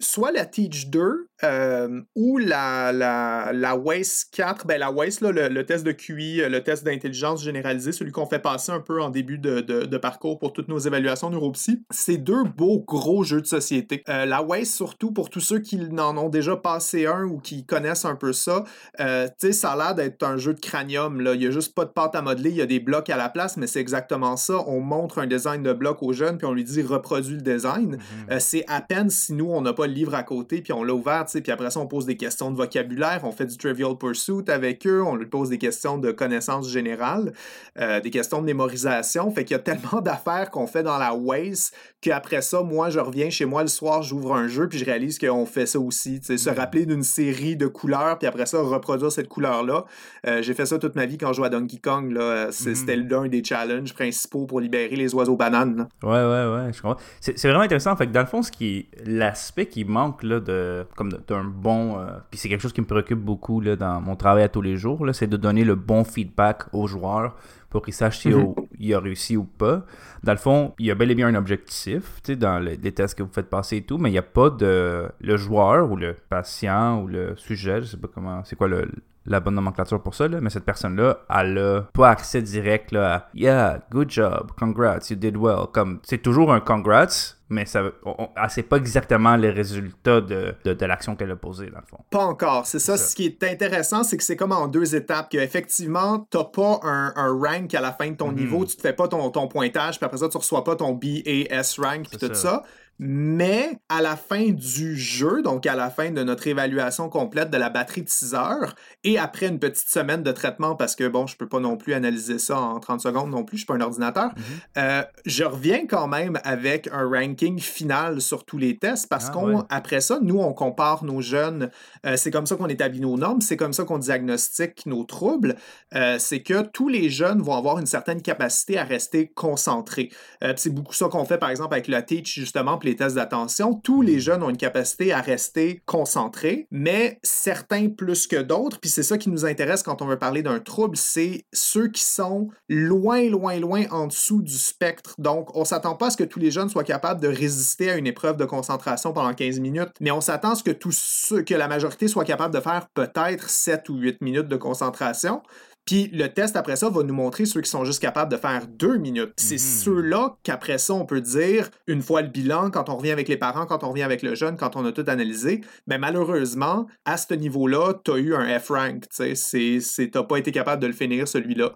soit 0.00 0.32
la 0.32 0.44
Teach 0.44 0.88
2 0.88 1.28
euh, 1.44 2.00
ou 2.14 2.38
la, 2.38 2.92
la, 2.92 3.50
la 3.52 3.76
WACE 3.76 4.24
4. 4.32 4.66
Ben, 4.66 4.78
la 4.78 4.90
WACE, 4.90 5.20
là, 5.20 5.32
le, 5.32 5.66
test 5.66 5.84
de 5.84 5.92
QI, 5.92 6.40
euh, 6.40 6.48
le 6.48 6.62
test 6.62 6.84
d'intelligence 6.84 7.42
généralisée, 7.42 7.92
celui 7.92 8.10
qu'on 8.10 8.24
fait 8.24 8.38
passer 8.38 8.72
un 8.72 8.80
peu 8.80 9.02
en 9.02 9.10
début 9.10 9.38
de, 9.38 9.60
de, 9.60 9.96
parcours 9.98 10.38
pour 10.38 10.54
toutes 10.54 10.68
nos 10.68 10.78
évaluations 10.78 11.28
neuropsy, 11.28 11.84
c'est 11.90 12.16
deux 12.16 12.44
beaux 12.44 12.82
gros 12.86 13.22
jeux 13.22 13.42
de 13.42 13.46
société. 13.46 14.02
Euh, 14.08 14.24
la 14.24 14.42
WACE, 14.42 14.72
surtout 14.72 15.12
pour 15.12 15.28
tous 15.28 15.40
ceux 15.40 15.58
qui 15.58 15.76
n'en 15.76 16.16
ont 16.16 16.30
déjà 16.30 16.56
passé 16.56 17.06
un 17.06 17.24
ou 17.24 17.38
qui 17.38 17.66
connaissent 17.66 18.06
un 18.06 18.16
peu 18.16 18.32
ça, 18.32 18.64
tu 18.98 19.04
sais, 19.38 19.52
ça 19.52 19.72
a 19.72 19.76
l'air 19.76 19.94
d'être 19.94 20.22
un 20.22 20.38
jeu 20.38 20.54
de 20.54 20.60
cranium. 20.60 21.20
Là. 21.20 21.34
Il 21.34 21.40
n'y 21.40 21.46
a 21.46 21.50
juste 21.50 21.74
pas 21.74 21.84
de 21.84 21.90
pâte 21.90 22.14
à 22.14 22.22
modeler, 22.22 22.50
il 22.50 22.56
y 22.56 22.62
a 22.62 22.66
des 22.66 22.80
blocs 22.80 23.10
à 23.10 23.16
la 23.16 23.28
place, 23.28 23.56
mais 23.56 23.66
c'est 23.66 23.80
exactement 23.80 24.36
ça. 24.36 24.54
On 24.66 24.80
montre 24.80 25.18
un 25.18 25.26
design 25.26 25.62
de 25.62 25.72
bloc 25.72 26.02
aux 26.02 26.12
jeunes, 26.12 26.38
puis 26.38 26.46
on 26.46 26.52
lui 26.52 26.64
dit 26.64 26.82
reproduis 26.82 27.36
le 27.36 27.42
design. 27.42 27.96
Mm-hmm. 27.96 28.38
c'est 28.40 28.64
à 28.68 28.80
peine 28.80 29.10
si 29.10 29.34
nous, 29.34 29.50
on 29.50 29.60
n'a 29.60 29.72
pas 29.72 29.85
le 29.86 29.92
livre 29.92 30.14
à 30.14 30.22
côté, 30.22 30.62
puis 30.62 30.72
on 30.72 30.82
l'a 30.82 30.94
ouvert, 30.94 31.24
puis 31.26 31.52
après 31.52 31.70
ça, 31.70 31.80
on 31.80 31.86
pose 31.86 32.06
des 32.06 32.16
questions 32.16 32.50
de 32.50 32.56
vocabulaire, 32.56 33.20
on 33.24 33.32
fait 33.32 33.46
du 33.46 33.56
Trivial 33.56 33.96
Pursuit 33.96 34.48
avec 34.48 34.86
eux, 34.86 35.02
on 35.02 35.16
lui 35.16 35.26
pose 35.26 35.48
des 35.48 35.58
questions 35.58 35.98
de 35.98 36.10
connaissances 36.12 36.70
générales, 36.70 37.32
euh, 37.78 38.00
des 38.00 38.10
questions 38.10 38.40
de 38.40 38.46
mémorisation. 38.46 39.30
Fait 39.30 39.44
qu'il 39.44 39.56
y 39.56 39.60
a 39.60 39.62
tellement 39.62 40.00
d'affaires 40.02 40.50
qu'on 40.50 40.66
fait 40.66 40.82
dans 40.82 40.98
la 40.98 41.14
Waze 41.14 41.72
qu'après 42.06 42.40
ça, 42.40 42.62
moi, 42.62 42.88
je 42.88 43.00
reviens 43.00 43.30
chez 43.30 43.44
moi 43.44 43.62
le 43.62 43.68
soir, 43.68 44.02
j'ouvre 44.02 44.34
un 44.34 44.46
jeu, 44.46 44.68
puis 44.68 44.78
je 44.78 44.84
réalise 44.84 45.18
qu'on 45.18 45.44
fait 45.44 45.66
ça 45.66 45.80
aussi. 45.80 46.20
Se 46.22 46.32
mm-hmm. 46.32 46.56
rappeler 46.56 46.86
d'une 46.86 47.02
série 47.02 47.56
de 47.56 47.66
couleurs, 47.66 48.18
puis 48.18 48.28
après 48.28 48.46
ça, 48.46 48.60
reproduire 48.60 49.10
cette 49.10 49.28
couleur-là. 49.28 49.84
Euh, 50.26 50.42
j'ai 50.42 50.54
fait 50.54 50.66
ça 50.66 50.78
toute 50.78 50.94
ma 50.94 51.06
vie 51.06 51.18
quand 51.18 51.28
je 51.28 51.38
jouais 51.38 51.46
à 51.46 51.50
Donkey 51.50 51.78
Kong. 51.78 52.12
Mm-hmm. 52.12 52.74
C'était 52.74 52.96
l'un 52.96 53.26
des 53.26 53.42
challenges 53.42 53.92
principaux 53.92 54.46
pour 54.46 54.60
libérer 54.60 54.94
les 54.94 55.14
oiseaux 55.14 55.36
bananes. 55.36 55.88
Ouais, 56.02 56.10
ouais, 56.10 56.46
ouais, 56.46 56.72
je 56.72 56.80
comprends. 56.80 57.00
C'est 57.20 57.42
vraiment 57.42 57.62
intéressant. 57.64 57.96
Fait 57.96 58.06
que 58.06 58.12
dans 58.12 58.20
le 58.20 58.26
fond, 58.26 58.42
ce 58.42 58.52
qui 58.52 58.88
l'aspect 59.04 59.66
qui 59.66 59.84
manque 59.84 60.22
là, 60.22 60.40
de, 60.40 60.86
comme 60.96 61.12
d'un 61.26 61.44
bon. 61.44 61.98
Euh, 61.98 62.06
puis 62.30 62.38
c'est 62.38 62.48
quelque 62.48 62.62
chose 62.62 62.72
qui 62.72 62.80
me 62.80 62.86
préoccupe 62.86 63.18
beaucoup 63.18 63.60
là, 63.60 63.74
dans 63.74 64.00
mon 64.00 64.16
travail 64.16 64.44
à 64.44 64.48
tous 64.48 64.62
les 64.62 64.76
jours, 64.76 65.04
c'est 65.12 65.26
de 65.26 65.36
donner 65.36 65.64
le 65.64 65.74
bon 65.74 66.04
feedback 66.04 66.64
aux 66.72 66.86
joueurs 66.86 67.34
pour 67.70 67.82
qu'ils 67.82 67.94
sachent 67.94 68.20
s'il 68.20 68.36
mhm. 68.80 68.94
a 68.94 69.00
réussi 69.00 69.36
ou 69.36 69.44
pas. 69.44 69.84
Dans 70.22 70.32
le 70.32 70.38
fond, 70.38 70.74
il 70.78 70.86
y 70.86 70.90
a 70.90 70.94
bel 70.94 71.10
et 71.10 71.14
bien 71.14 71.28
un 71.28 71.34
objectif 71.34 72.22
dans 72.28 72.58
les, 72.58 72.78
tests 72.92 73.16
que 73.16 73.22
vous 73.22 73.32
faites 73.32 73.50
passer 73.50 73.78
et 73.78 73.82
tout, 73.82 73.98
mais 73.98 74.08
il 74.08 74.12
n'y 74.12 74.18
a 74.18 74.22
pas 74.22 74.50
de. 74.50 75.08
Le 75.20 75.36
joueur 75.36 75.90
ou 75.90 75.96
le 75.96 76.14
patient 76.28 77.02
ou 77.02 77.06
le 77.08 77.36
sujet, 77.36 77.82
je 77.82 77.86
sais 77.86 77.96
pas 77.96 78.08
comment. 78.12 78.42
C'est 78.44 78.56
quoi 78.56 78.68
le, 78.68 78.88
la 79.26 79.40
bonne 79.40 79.54
nomenclature 79.54 80.02
pour 80.02 80.14
ça, 80.14 80.28
là, 80.28 80.40
mais 80.40 80.50
cette 80.50 80.64
personne-là, 80.64 81.20
elle 81.28 81.58
a 81.58 81.80
pas 81.92 82.10
accès 82.10 82.42
direct 82.42 82.92
là, 82.92 83.14
à 83.14 83.28
Yeah, 83.34 83.80
good 83.90 84.10
job, 84.10 84.52
congrats, 84.58 85.10
you 85.10 85.16
did 85.16 85.36
well. 85.36 85.66
Comme 85.72 86.00
c'est 86.02 86.22
toujours 86.22 86.52
un 86.52 86.60
congrats, 86.60 87.36
mais 87.48 87.64
ça, 87.64 87.82
on, 88.04 88.28
sait 88.48 88.64
pas 88.64 88.76
exactement 88.76 89.36
les 89.36 89.50
résultats 89.50 90.20
de, 90.20 90.54
de, 90.64 90.86
l'action 90.86 91.14
qu'elle 91.14 91.30
a 91.30 91.36
posée, 91.36 91.70
dans 91.70 91.78
le 91.78 91.86
fond. 91.86 91.98
Pas 92.10 92.24
encore. 92.24 92.66
C'est 92.66 92.80
ça, 92.80 92.96
Ce 92.96 93.14
qui 93.14 93.26
est 93.26 93.42
intéressant, 93.44 94.02
c'est 94.02 94.16
que 94.16 94.24
c'est 94.24 94.34
comme 94.34 94.50
en 94.50 94.66
deux 94.66 94.96
étapes. 94.96 95.28
Qu'effectivement, 95.30 96.26
t'as 96.30 96.44
pas 96.44 96.80
un, 96.82 97.12
un, 97.14 97.32
rank 97.32 97.72
à 97.74 97.80
la 97.80 97.92
fin 97.92 98.10
de 98.10 98.16
ton 98.16 98.32
mhm. 98.32 98.36
niveau. 98.36 98.64
Tu 98.64 98.76
te 98.76 98.82
fais 98.82 98.92
pas 98.92 99.06
ton, 99.06 99.30
ton 99.30 99.46
pointage, 99.46 99.98
puis 99.98 100.06
après 100.06 100.18
ça, 100.18 100.28
tu 100.28 100.36
reçois 100.36 100.64
pas 100.64 100.74
ton 100.74 100.92
B, 100.92 101.04
A, 101.24 101.60
S 101.60 101.78
rank, 101.78 102.08
puis 102.08 102.18
tout 102.18 102.34
ça. 102.34 102.64
Mais 102.98 103.78
à 103.88 104.00
la 104.00 104.16
fin 104.16 104.48
du 104.50 104.96
jeu, 104.96 105.42
donc 105.42 105.66
à 105.66 105.74
la 105.74 105.90
fin 105.90 106.10
de 106.10 106.22
notre 106.22 106.46
évaluation 106.46 107.08
complète 107.10 107.50
de 107.50 107.58
la 107.58 107.68
batterie 107.68 108.02
de 108.02 108.08
6 108.08 108.34
heures, 108.34 108.74
et 109.04 109.18
après 109.18 109.46
une 109.46 109.58
petite 109.58 109.88
semaine 109.88 110.22
de 110.22 110.32
traitement, 110.32 110.76
parce 110.76 110.96
que 110.96 111.06
bon, 111.06 111.26
je 111.26 111.36
peux 111.36 111.48
pas 111.48 111.60
non 111.60 111.76
plus 111.76 111.92
analyser 111.92 112.38
ça 112.38 112.58
en 112.58 112.80
30 112.80 113.00
secondes 113.02 113.30
non 113.30 113.44
plus, 113.44 113.58
je 113.58 113.60
suis 113.60 113.66
pas 113.66 113.74
un 113.74 113.80
ordinateur, 113.80 114.30
mhm. 114.36 114.42
euh, 114.78 115.02
je 115.26 115.44
reviens 115.44 115.86
quand 115.86 116.08
même 116.08 116.38
avec 116.42 116.88
un 116.90 117.06
ranking 117.08 117.58
final 117.58 118.20
sur 118.20 118.44
tous 118.44 118.58
les 118.58 118.78
tests, 118.78 119.08
parce 119.08 119.26
ah, 119.28 119.64
qu'après 119.68 120.00
ça, 120.00 120.18
nous, 120.22 120.38
on 120.38 120.54
compare 120.54 121.04
nos 121.04 121.20
jeunes, 121.20 121.70
euh, 122.06 122.16
c'est 122.16 122.30
comme 122.30 122.46
ça 122.46 122.56
qu'on 122.56 122.68
établit 122.68 123.00
nos 123.00 123.18
normes, 123.18 123.42
c'est 123.42 123.56
comme 123.58 123.74
ça 123.74 123.84
qu'on 123.84 123.98
diagnostique 123.98 124.86
nos 124.86 125.04
troubles, 125.04 125.56
euh, 125.94 126.16
c'est 126.18 126.42
que 126.42 126.62
tous 126.62 126.88
les 126.88 127.10
jeunes 127.10 127.42
vont 127.42 127.56
avoir 127.56 127.78
une 127.78 127.86
certaine 127.86 128.22
capacité 128.22 128.78
à 128.78 128.84
rester 128.84 129.28
concentrés. 129.34 130.10
c'est 130.56 130.70
beaucoup 130.70 130.94
ça 130.94 131.08
qu'on 131.08 131.24
fait, 131.24 131.38
par 131.38 131.50
exemple, 131.50 131.74
avec 131.74 131.88
le 131.88 132.02
Teach, 132.02 132.34
justement, 132.34 132.78
les 132.86 132.96
tests 132.96 133.16
d'attention, 133.16 133.74
tous 133.74 134.00
les 134.00 134.20
jeunes 134.20 134.42
ont 134.42 134.50
une 134.50 134.56
capacité 134.56 135.12
à 135.12 135.20
rester 135.20 135.82
concentrés, 135.84 136.66
mais 136.70 137.18
certains 137.22 137.88
plus 137.88 138.26
que 138.26 138.40
d'autres, 138.40 138.80
puis 138.80 138.88
c'est 138.88 139.02
ça 139.02 139.18
qui 139.18 139.28
nous 139.28 139.44
intéresse 139.44 139.82
quand 139.82 140.00
on 140.02 140.06
veut 140.06 140.18
parler 140.18 140.42
d'un 140.42 140.60
trouble, 140.60 140.96
c'est 140.96 141.44
ceux 141.52 141.88
qui 141.88 142.02
sont 142.02 142.48
loin, 142.68 143.28
loin, 143.28 143.58
loin 143.58 143.84
en 143.90 144.06
dessous 144.06 144.42
du 144.42 144.56
spectre. 144.56 145.14
Donc, 145.18 145.54
on 145.54 145.64
s'attend 145.64 145.96
pas 145.96 146.06
à 146.06 146.10
ce 146.10 146.16
que 146.16 146.24
tous 146.24 146.38
les 146.38 146.50
jeunes 146.50 146.68
soient 146.68 146.84
capables 146.84 147.20
de 147.20 147.28
résister 147.28 147.90
à 147.90 147.96
une 147.96 148.06
épreuve 148.06 148.36
de 148.36 148.44
concentration 148.44 149.12
pendant 149.12 149.34
15 149.34 149.60
minutes, 149.60 149.90
mais 150.00 150.10
on 150.10 150.20
s'attend 150.20 150.52
à 150.52 150.54
ce 150.54 150.62
que 150.62 150.70
tous 150.70 150.96
ceux, 150.96 151.42
que 151.42 151.54
la 151.54 151.68
majorité 151.68 152.08
soit 152.08 152.24
capable 152.24 152.54
de 152.54 152.60
faire 152.60 152.88
peut-être 152.94 153.50
7 153.50 153.88
ou 153.88 153.96
8 153.96 154.20
minutes 154.22 154.48
de 154.48 154.56
concentration, 154.56 155.42
puis 155.86 156.08
le 156.12 156.28
test 156.28 156.56
après 156.56 156.76
ça 156.76 156.90
va 156.90 157.02
nous 157.02 157.14
montrer 157.14 157.46
ceux 157.46 157.60
qui 157.60 157.70
sont 157.70 157.84
juste 157.84 158.02
capables 158.02 158.30
de 158.30 158.36
faire 158.36 158.66
deux 158.66 158.98
minutes. 158.98 159.32
C'est 159.36 159.54
mhm. 159.54 159.58
ceux-là 159.58 160.36
qu'après 160.42 160.78
ça, 160.78 160.94
on 160.94 161.06
peut 161.06 161.20
dire, 161.20 161.70
une 161.86 162.02
fois 162.02 162.22
le 162.22 162.28
bilan, 162.28 162.70
quand 162.70 162.88
on 162.88 162.96
revient 162.96 163.12
avec 163.12 163.28
les 163.28 163.36
parents, 163.36 163.66
quand 163.66 163.84
on 163.84 163.90
revient 163.90 164.02
avec 164.02 164.22
le 164.22 164.34
jeune, 164.34 164.56
quand 164.56 164.76
on 164.76 164.84
a 164.84 164.92
tout 164.92 165.04
analysé, 165.06 165.60
mais 165.86 165.98
malheureusement, 165.98 166.86
à 167.04 167.16
ce 167.16 167.34
niveau-là, 167.34 167.94
tu 168.04 168.10
as 168.10 168.16
eu 168.16 168.34
un 168.34 168.58
F-rank. 168.58 169.04
Tu 169.08 170.10
n'as 170.14 170.22
pas 170.24 170.36
été 170.36 170.52
capable 170.52 170.82
de 170.82 170.88
le 170.88 170.92
finir, 170.92 171.28
celui-là. 171.28 171.74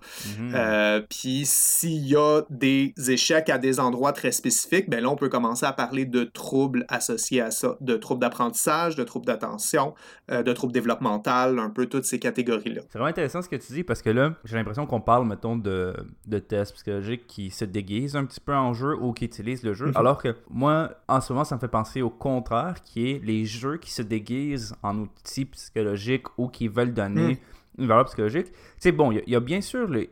Euh, 0.55 1.01
puis 1.09 1.43
s'il 1.45 2.07
y 2.07 2.17
a 2.17 2.43
des 2.51 2.93
échecs 3.09 3.49
à 3.49 3.59
des 3.59 3.79
endroits 3.79 4.13
très 4.13 4.33
spécifiques, 4.33 4.91
ben 4.91 5.01
là, 5.03 5.11
on 5.11 5.17
peut 5.17 5.29
commencer 5.29 5.67
à 5.67 5.73
parler 5.73 6.05
de 6.05 6.25
troubles 6.25 6.85
associés 6.89 7.41
à 7.41 7.51
ça, 7.51 7.77
de 7.81 7.97
troubles 7.97 8.21
d'apprentissage, 8.21 8.97
de 8.97 9.05
troubles 9.05 9.27
d'attention, 9.27 9.95
euh, 10.31 10.43
de 10.43 10.53
troubles 10.53 10.73
développementaux, 10.73 11.31
un 11.31 11.71
peu 11.71 11.87
toutes 11.87 12.05
ces 12.05 12.19
catégories-là. 12.19 12.83
C'est 12.89 12.99
vraiment 12.99 13.11
intéressant 13.11 13.43
ce 13.43 13.49
que 13.49 13.57
tu 13.57 13.73
dis 13.73 13.85
parce 13.85 14.00
parce 14.01 14.15
que 14.15 14.19
là, 14.19 14.35
j'ai 14.45 14.57
l'impression 14.57 14.87
qu'on 14.87 15.03
parle, 15.03 15.27
mettons, 15.27 15.57
de, 15.57 15.95
de 16.27 16.39
tests 16.39 16.73
psychologiques 16.73 17.27
qui 17.27 17.51
se 17.51 17.67
déguisent 17.67 18.17
un 18.17 18.25
petit 18.25 18.41
peu 18.41 18.55
en 18.55 18.73
jeu 18.73 18.97
ou 18.99 19.13
qui 19.13 19.27
utilisent 19.27 19.63
le 19.63 19.75
jeu. 19.75 19.89
Mhm. 19.89 19.97
Alors 19.97 20.17
que 20.23 20.35
moi, 20.49 20.93
en 21.07 21.21
ce 21.21 21.35
moment, 21.35 21.45
ça 21.45 21.57
me 21.57 21.61
fait 21.61 21.69
penser 21.69 22.01
au 22.01 22.09
contraire, 22.09 22.81
qui 22.83 23.11
est 23.11 23.23
les 23.23 23.45
jeux 23.45 23.77
qui 23.77 23.91
se 23.91 24.01
déguisent 24.01 24.75
en 24.83 25.01
outils 25.01 25.45
psychologiques 25.45 26.27
ou 26.39 26.49
qui 26.49 26.69
veulent 26.69 26.95
donner. 26.95 27.33
Mhm. 27.33 27.37
une 27.79 27.87
valeur 27.87 28.07
psychologique. 28.07 28.53
Tu 28.53 28.59
sais, 28.79 28.93
bon, 28.93 29.13
il 29.13 29.23
y, 29.27 29.37
a 29.37 29.41
bien 29.41 29.61
sûr 29.61 29.87
les, 29.89 30.09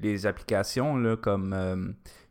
les, 0.00 0.26
applications 0.26 0.96
là, 0.96 1.16
comme, 1.16 1.52
euh, 1.52 1.76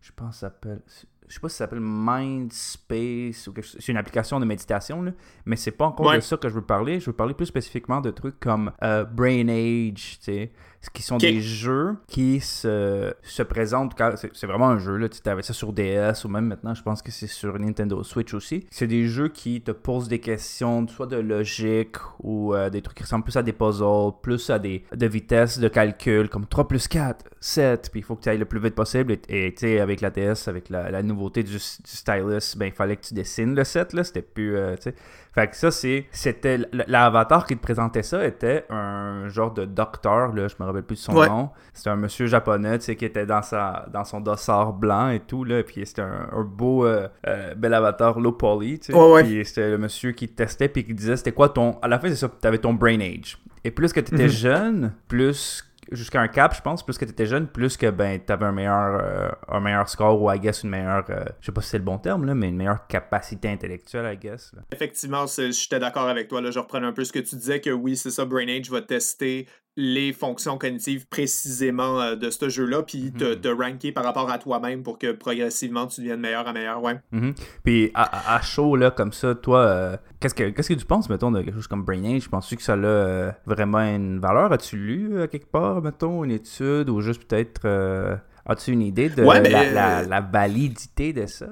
je 0.02 0.12
pense, 0.16 0.38
ça 0.38 0.48
s'appelle, 0.48 0.82
je 1.28 1.34
sais 1.36 1.40
pas 1.40 1.50
si 1.50 1.56
ça 1.56 1.66
s'appelle 1.66 1.80
Mindspace 1.80 3.48
ou 3.48 3.54
quelque 3.54 3.66
chose. 3.66 3.78
C'est 3.80 3.92
une 3.92 3.98
application 3.98 4.40
de 4.40 4.46
méditation, 4.46 5.02
là, 5.02 5.12
mais 5.46 5.56
c'est 5.56 5.72
pas 5.72 5.86
encore 5.86 6.14
de 6.14 6.20
ça 6.20 6.38
que 6.38 6.50
je 6.50 6.56
veux 6.56 6.62
parler. 6.62 7.00
Je 7.00 7.08
veux 7.08 7.16
parler 7.16 7.34
plus 7.34 7.48
spécifiquement 7.48 8.02
de 8.02 8.12
trucs 8.12 8.40
comme 8.40 8.72
euh, 8.84 9.04
Brain 9.04 9.48
Age, 9.48 10.20
tu 10.20 10.24
sais 10.24 10.52
qui 10.90 11.02
sont 11.02 11.18
des 11.18 11.42
jeux 11.42 11.96
qui 12.08 12.40
se, 12.40 13.14
se 13.24 13.44
présentent. 13.44 13.94
C'est 14.34 14.48
vraiment 14.48 14.70
un 14.70 14.80
jeu, 14.80 14.98
là. 14.98 15.10
Tu 15.10 15.30
avais 15.30 15.42
ça 15.42 15.54
sur 15.54 15.74
DS 15.74 16.24
ou 16.24 16.28
même 16.28 16.46
maintenant, 16.46 16.74
je 16.74 16.84
pense 16.84 17.02
que 17.02 17.12
c'est 17.12 17.28
sur 17.28 17.58
Nintendo 17.60 18.04
Switch 18.04 18.34
aussi. 18.34 18.66
C'est 18.72 18.88
des 18.88 19.06
jeux 19.08 19.30
qui 19.30 19.62
te 19.62 19.72
posent 19.72 20.08
des 20.08 20.20
questions, 20.20 20.88
soit 20.88 21.08
de 21.08 21.18
logique 21.18 21.98
ou 22.20 22.54
euh, 22.54 22.70
des 22.70 22.82
trucs 22.82 22.98
qui 22.98 23.04
ressemblent 23.04 23.24
plus 23.24 23.38
à 23.38 23.44
des 23.44 23.54
puzzles, 23.54 24.12
plus 24.22 24.50
à 24.50 24.60
des 24.60 24.84
de 24.96 25.06
vitesse 25.08 25.60
de 25.60 25.68
calcul, 25.68 26.30
comme 26.30 26.46
3 26.46 26.68
plus 26.68 26.88
4, 26.88 27.26
7, 27.40 27.90
puis 27.92 28.00
il 28.02 28.04
faut 28.04 28.16
que 28.16 28.24
tu 28.24 28.30
ailles 28.30 28.38
le 28.38 28.46
plus 28.46 28.60
vite 28.60 28.76
possible. 28.76 29.18
Et 29.30 29.54
tu 29.54 29.60
sais, 29.60 29.80
avec 29.80 30.02
la 30.02 30.10
DS, 30.10 30.48
avec 30.48 30.70
la, 30.70 31.04
nouveauté 31.04 31.44
du, 31.44 31.60
stylus, 31.60 32.56
ben 32.58 32.68
il 32.68 32.72
fallait 32.72 32.98
que 32.98 33.06
tu 33.06 33.14
dessines 33.14 33.56
le 33.56 33.64
7, 33.64 33.94
là. 33.94 34.04
C'était 34.04 34.22
plus. 34.22 34.56
Euh, 34.56 34.76
sais 34.80 34.96
fait 35.36 35.50
que 35.50 35.58
ça, 35.58 35.70
c'est, 35.70 36.06
c'était 36.12 36.58
l'avatar 36.88 37.46
qui 37.46 37.58
te 37.58 37.62
présentait 37.62 38.04
ça 38.04 38.26
était 38.26 38.66
un 38.70 39.28
genre 39.28 39.54
de 39.54 39.66
docteur, 39.66 40.34
là, 40.34 40.48
je 40.48 40.56
me 40.58 40.66
rappelle 40.66 40.84
plus 40.84 40.96
de 40.96 41.02
son 41.02 41.12
nom. 41.12 41.50
C'était 41.74 41.90
un 41.90 41.98
monsieur 41.98 42.26
japonais, 42.26 42.80
tu 42.80 42.86
sais, 42.86 42.96
qui 42.96 43.04
était 43.04 43.26
dans 43.26 43.42
sa 43.42 43.86
dans 43.92 44.06
son 44.06 44.22
dossard 44.22 44.72
blanc 44.72 45.10
et 45.10 45.20
tout 45.20 45.44
là, 45.44 45.62
puis 45.62 45.86
c'était 45.86 46.04
un, 46.04 46.44
beau 46.44 46.86
euh, 46.86 47.10
euh, 47.28 47.54
bel 47.54 47.74
avatar 47.74 48.18
low 48.18 48.32
poly, 48.32 48.80
tu 48.80 48.94
sais. 48.94 49.24
Puis 49.24 49.46
c'était 49.46 49.72
le 49.72 49.78
monsieur 49.78 50.14
qui 50.14 50.30
testait 50.30 50.70
puis 50.70 50.86
qui 50.86 50.94
disait 50.94 51.18
c'était 51.18 51.34
quoi 51.34 51.50
ton 51.50 51.80
à 51.82 51.90
la 51.90 52.00
fin 52.00 52.08
c'est 52.08 52.16
ça, 52.16 52.30
tu 52.30 52.48
avais 52.48 52.60
ton 52.60 52.74
brain 52.74 53.02
age. 53.02 53.38
Et 53.66 53.72
plus 53.72 53.92
que 53.92 54.00
tu 54.00 54.14
étais 54.14 54.24
mhm. 54.24 54.30
jeune, 54.30 54.94
plus 55.10 55.66
jusqu'à 55.92 56.22
un 56.22 56.28
cap, 56.28 56.56
je 56.56 56.62
pense, 56.62 56.84
plus 56.84 56.98
que 56.98 57.06
tu 57.06 57.12
étais 57.12 57.26
jeune, 57.26 57.48
plus 57.48 57.78
que 57.78 57.90
ben 57.90 58.20
tu 58.26 58.32
avais 58.32 58.46
un 58.46 58.52
meilleur, 58.52 59.02
euh, 59.02 59.30
un 59.48 59.60
meilleur 59.60 59.88
score 59.90 60.22
ou 60.22 60.32
I 60.32 60.40
guess 60.40 60.64
une 60.64 60.70
meilleure, 60.70 61.06
euh, 61.10 61.24
je 61.40 61.48
sais 61.48 61.52
pas 61.52 61.62
si 61.62 61.70
c'est 61.70 61.78
le 61.78 61.84
bon 61.84 61.98
terme, 61.98 62.26
là, 62.26 62.36
mais 62.36 62.50
une 62.50 62.58
meilleure 62.58 62.88
capacité 62.88 63.50
intellectuelle, 63.50 64.14
I 64.14 64.18
guess. 64.18 64.52
Effectivement, 64.72 65.26
j'étais 65.28 65.80
d'accord 65.80 66.08
avec 66.08 66.28
toi. 66.28 66.42
Là, 66.42 66.52
je 66.52 66.60
reprenais 66.60 66.88
un 66.88 66.94
peu 66.94 67.04
ce 67.04 67.14
que 67.14 67.20
tu 67.20 67.36
disais, 67.36 67.62
que 67.62 67.70
oui, 67.70 67.98
c'est 67.98 68.12
ça, 68.12 68.26
Brain 68.26 68.48
Age 68.48 68.70
va 68.70 68.82
tester 68.82 69.48
les 69.78 70.14
fonctions 70.14 70.58
cognitives 70.58 71.08
précisément 71.08 72.02
euh, 72.02 72.16
de 72.16 72.30
ce 72.30 72.48
jeu-là, 72.48 72.84
puis 72.84 73.12
te, 73.12 73.48
mhm. 73.48 73.62
ranker 73.62 73.92
par 73.92 74.04
rapport 74.04 74.30
à 74.32 74.38
toi-même 74.38 74.84
pour 74.84 74.98
que 74.98 75.12
progressivement 75.12 75.88
tu 75.88 76.02
deviennes 76.02 76.22
meilleur 76.22 76.48
à 76.48 76.54
meilleur, 76.54 76.82
ouais. 76.82 77.00
Mhm. 77.12 77.34
Puis 77.64 77.92
à, 77.94 78.40
chaud, 78.42 78.76
là, 78.76 78.92
comme 78.92 79.12
ça, 79.12 79.36
toi, 79.36 79.60
euh, 79.60 79.98
qu'est-ce, 80.20 80.36
que, 80.36 80.50
qu'est-ce 80.50 80.70
que 80.70 80.80
tu 80.80 80.86
penses, 80.86 81.10
mettons, 81.10 81.32
de 81.32 81.42
quelque 81.42 81.56
chose 81.56 81.68
comme 81.68 81.84
Brain 81.84 82.04
Age? 82.06 82.30
Penses-tu 82.30 82.56
que 82.56 82.64
ça 82.64 82.74
a 82.74 82.78
euh, 82.78 83.32
vraiment 83.46 83.80
une 83.80 84.20
valeur? 84.20 84.52
As-tu 84.52 84.78
lu 84.78 85.28
quelque 85.30 85.52
part, 85.52 85.82
mettons, 85.82 86.24
une 86.24 86.32
étude, 86.32 86.90
ou 86.90 87.02
juste 87.02 87.26
peut-être... 87.26 88.22
As-tu 88.48 88.72
une 88.74 88.84
idée 88.84 89.10
de 89.10 89.24
la, 89.24 90.22
validité 90.22 91.14
de 91.14 91.26
ça? 91.26 91.48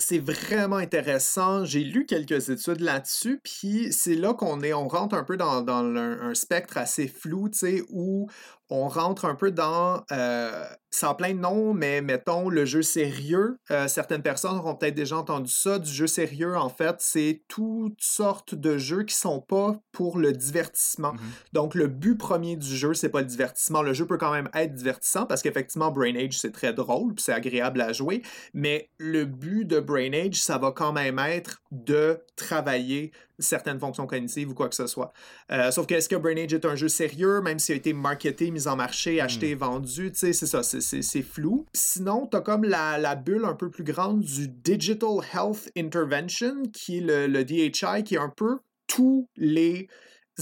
C'est 0.00 0.20
vraiment 0.20 0.76
intéressant. 0.76 1.64
J'ai 1.64 1.82
lu 1.82 2.06
quelques 2.06 2.50
études 2.50 2.80
là-dessus, 2.80 3.40
puis 3.42 3.92
c'est 3.92 4.14
là 4.14 4.32
qu'on 4.32 4.62
est, 4.62 4.72
on 4.72 4.86
rentre 4.86 5.16
un 5.16 5.24
peu 5.24 5.36
dans, 5.36 5.66
un, 5.68 6.34
spectre 6.34 6.78
assez 6.78 7.08
flou, 7.08 7.48
tu 7.48 7.58
sais, 7.58 7.82
où 7.90 8.28
on 8.70 8.88
rentre 8.88 9.24
un 9.24 9.34
peu 9.34 9.50
dans, 9.50 10.04
euh, 10.12 10.64
sans 10.90 11.14
plein 11.14 11.32
de 11.32 11.38
noms, 11.38 11.72
mais 11.72 12.02
mettons 12.02 12.50
le 12.50 12.64
jeu 12.66 12.82
sérieux. 12.82 13.58
Euh, 13.70 13.88
certaines 13.88 14.22
personnes 14.22 14.56
auront 14.56 14.74
peut-être 14.74 14.94
déjà 14.94 15.16
entendu 15.16 15.50
ça. 15.50 15.78
Du 15.78 15.90
jeu 15.90 16.06
sérieux, 16.06 16.56
en 16.56 16.68
fait, 16.68 16.96
c'est 16.98 17.42
toutes 17.48 18.00
sortes 18.00 18.54
de 18.54 18.76
jeux 18.76 19.04
qui 19.04 19.14
sont 19.14 19.40
pas 19.40 19.80
pour 19.92 20.18
le 20.18 20.32
divertissement. 20.32 21.14
Mmh 21.14 21.18
Donc, 21.54 21.74
le 21.74 21.86
but 21.86 22.16
premier 22.16 22.56
du 22.56 22.76
jeu, 22.76 22.92
c'est 22.92 23.08
pas 23.08 23.20
le 23.20 23.26
divertissement. 23.26 23.80
Le 23.80 23.94
jeu 23.94 24.06
peut 24.06 24.18
quand 24.18 24.32
même 24.32 24.50
être 24.54 24.74
divertissant 24.74 25.24
parce 25.24 25.40
qu'effectivement, 25.40 25.90
Brain 25.90 26.14
Age, 26.14 26.38
c'est 26.38 26.52
très 26.52 26.74
drôle, 26.74 27.14
c'est 27.18 27.32
agréable 27.32 27.80
à 27.80 27.92
jouer, 27.92 28.22
mais 28.52 28.90
le 28.98 29.24
but 29.24 29.64
de 29.64 29.80
Brain 29.88 30.12
Age, 30.12 30.34
ça 30.34 30.58
va 30.58 30.70
quand 30.70 30.92
même 30.92 31.18
être 31.18 31.62
de 31.72 32.20
travailler 32.36 33.10
certaines 33.38 33.80
fonctions 33.80 34.06
cognitives 34.06 34.50
ou 34.50 34.54
quoi 34.54 34.68
que 34.68 34.74
ce 34.74 34.86
soit. 34.86 35.12
Euh, 35.50 35.70
sauf 35.70 35.86
que 35.86 35.94
est-ce 35.94 36.08
que 36.08 36.16
Brain 36.16 36.36
Age 36.36 36.52
est 36.52 36.66
un 36.66 36.76
jeu 36.76 36.88
sérieux, 36.88 37.40
même 37.40 37.58
s'il 37.58 37.72
a 37.72 37.76
été 37.76 37.94
marketé, 37.94 38.50
mis 38.50 38.68
en 38.68 38.76
marché, 38.76 39.20
acheté, 39.20 39.54
hmm. 39.54 39.58
vendu, 39.58 40.12
tu 40.12 40.18
sais, 40.18 40.32
c'est 40.32 40.46
ça, 40.46 40.62
c'est 40.62 41.22
flou. 41.22 41.64
Sinon, 41.72 42.26
tu 42.30 42.36
as 42.36 42.40
comme 42.40 42.64
la, 42.64 42.98
la, 42.98 43.14
bulle 43.14 43.46
un 43.46 43.54
peu 43.54 43.70
plus 43.70 43.84
grande 43.84 44.20
du 44.20 44.48
Digital 44.48 45.20
Health 45.32 45.70
Intervention, 45.76 46.64
qui 46.72 46.98
est 46.98 47.00
le, 47.00 47.26
le 47.26 47.44
DHI, 47.44 48.04
qui 48.04 48.16
est 48.16 48.18
un 48.18 48.32
peu 48.34 48.58
tous 48.86 49.28
les 49.36 49.88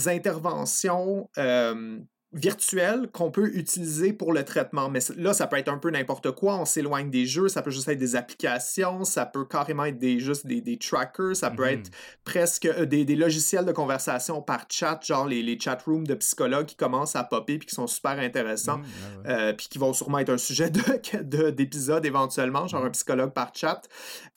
interventions 0.06 1.30
euh, 1.38 1.98
virtuel 2.32 3.08
qu'on 3.12 3.30
peut 3.30 3.54
utiliser 3.54 4.12
pour 4.12 4.32
le 4.32 4.44
traitement. 4.44 4.90
Mais 4.90 4.98
là, 5.16 5.32
ça 5.32 5.46
peut 5.46 5.56
être 5.56 5.68
un 5.68 5.78
peu 5.78 5.90
n'importe 5.90 6.32
quoi. 6.32 6.56
On 6.56 6.64
s'éloigne 6.64 7.08
des 7.08 7.24
jeux, 7.24 7.48
ça 7.48 7.62
peut 7.62 7.70
juste 7.70 7.88
être 7.88 7.98
des 7.98 8.16
applications, 8.16 9.04
ça 9.04 9.26
peut 9.26 9.44
carrément 9.44 9.84
être 9.84 9.98
des, 9.98 10.18
juste 10.18 10.46
des, 10.46 10.60
des 10.60 10.76
trackers, 10.76 11.36
ça 11.36 11.50
peut 11.50 11.66
être 11.66 11.90
presque 12.24 12.66
euh, 12.66 12.84
des, 12.84 13.04
des, 13.04 13.16
logiciels 13.16 13.64
de 13.64 13.72
conversation 13.72 14.42
par 14.42 14.66
chat, 14.68 15.00
genre 15.02 15.26
les, 15.26 15.42
les 15.42 15.58
chat 15.58 15.78
rooms 15.86 16.06
de 16.06 16.14
psychologues 16.14 16.66
qui 16.66 16.76
commencent 16.76 17.16
à 17.16 17.24
popper 17.24 17.58
puis 17.58 17.68
qui 17.68 17.74
sont 17.74 17.86
super 17.86 18.18
intéressants, 18.18 18.78
mm, 18.78 18.82
euh, 19.26 19.52
puis 19.52 19.68
qui 19.68 19.78
vont 19.78 19.92
sûrement 19.92 20.18
être 20.18 20.30
un 20.30 20.38
sujet 20.38 20.70
d'épisode 20.70 22.02
de, 22.02 22.06
éventuellement, 22.06 22.66
genre 22.66 22.84
un 22.84 22.88
mm. 22.88 22.92
psychologue 22.92 23.32
par 23.32 23.52
chat. 23.54 23.82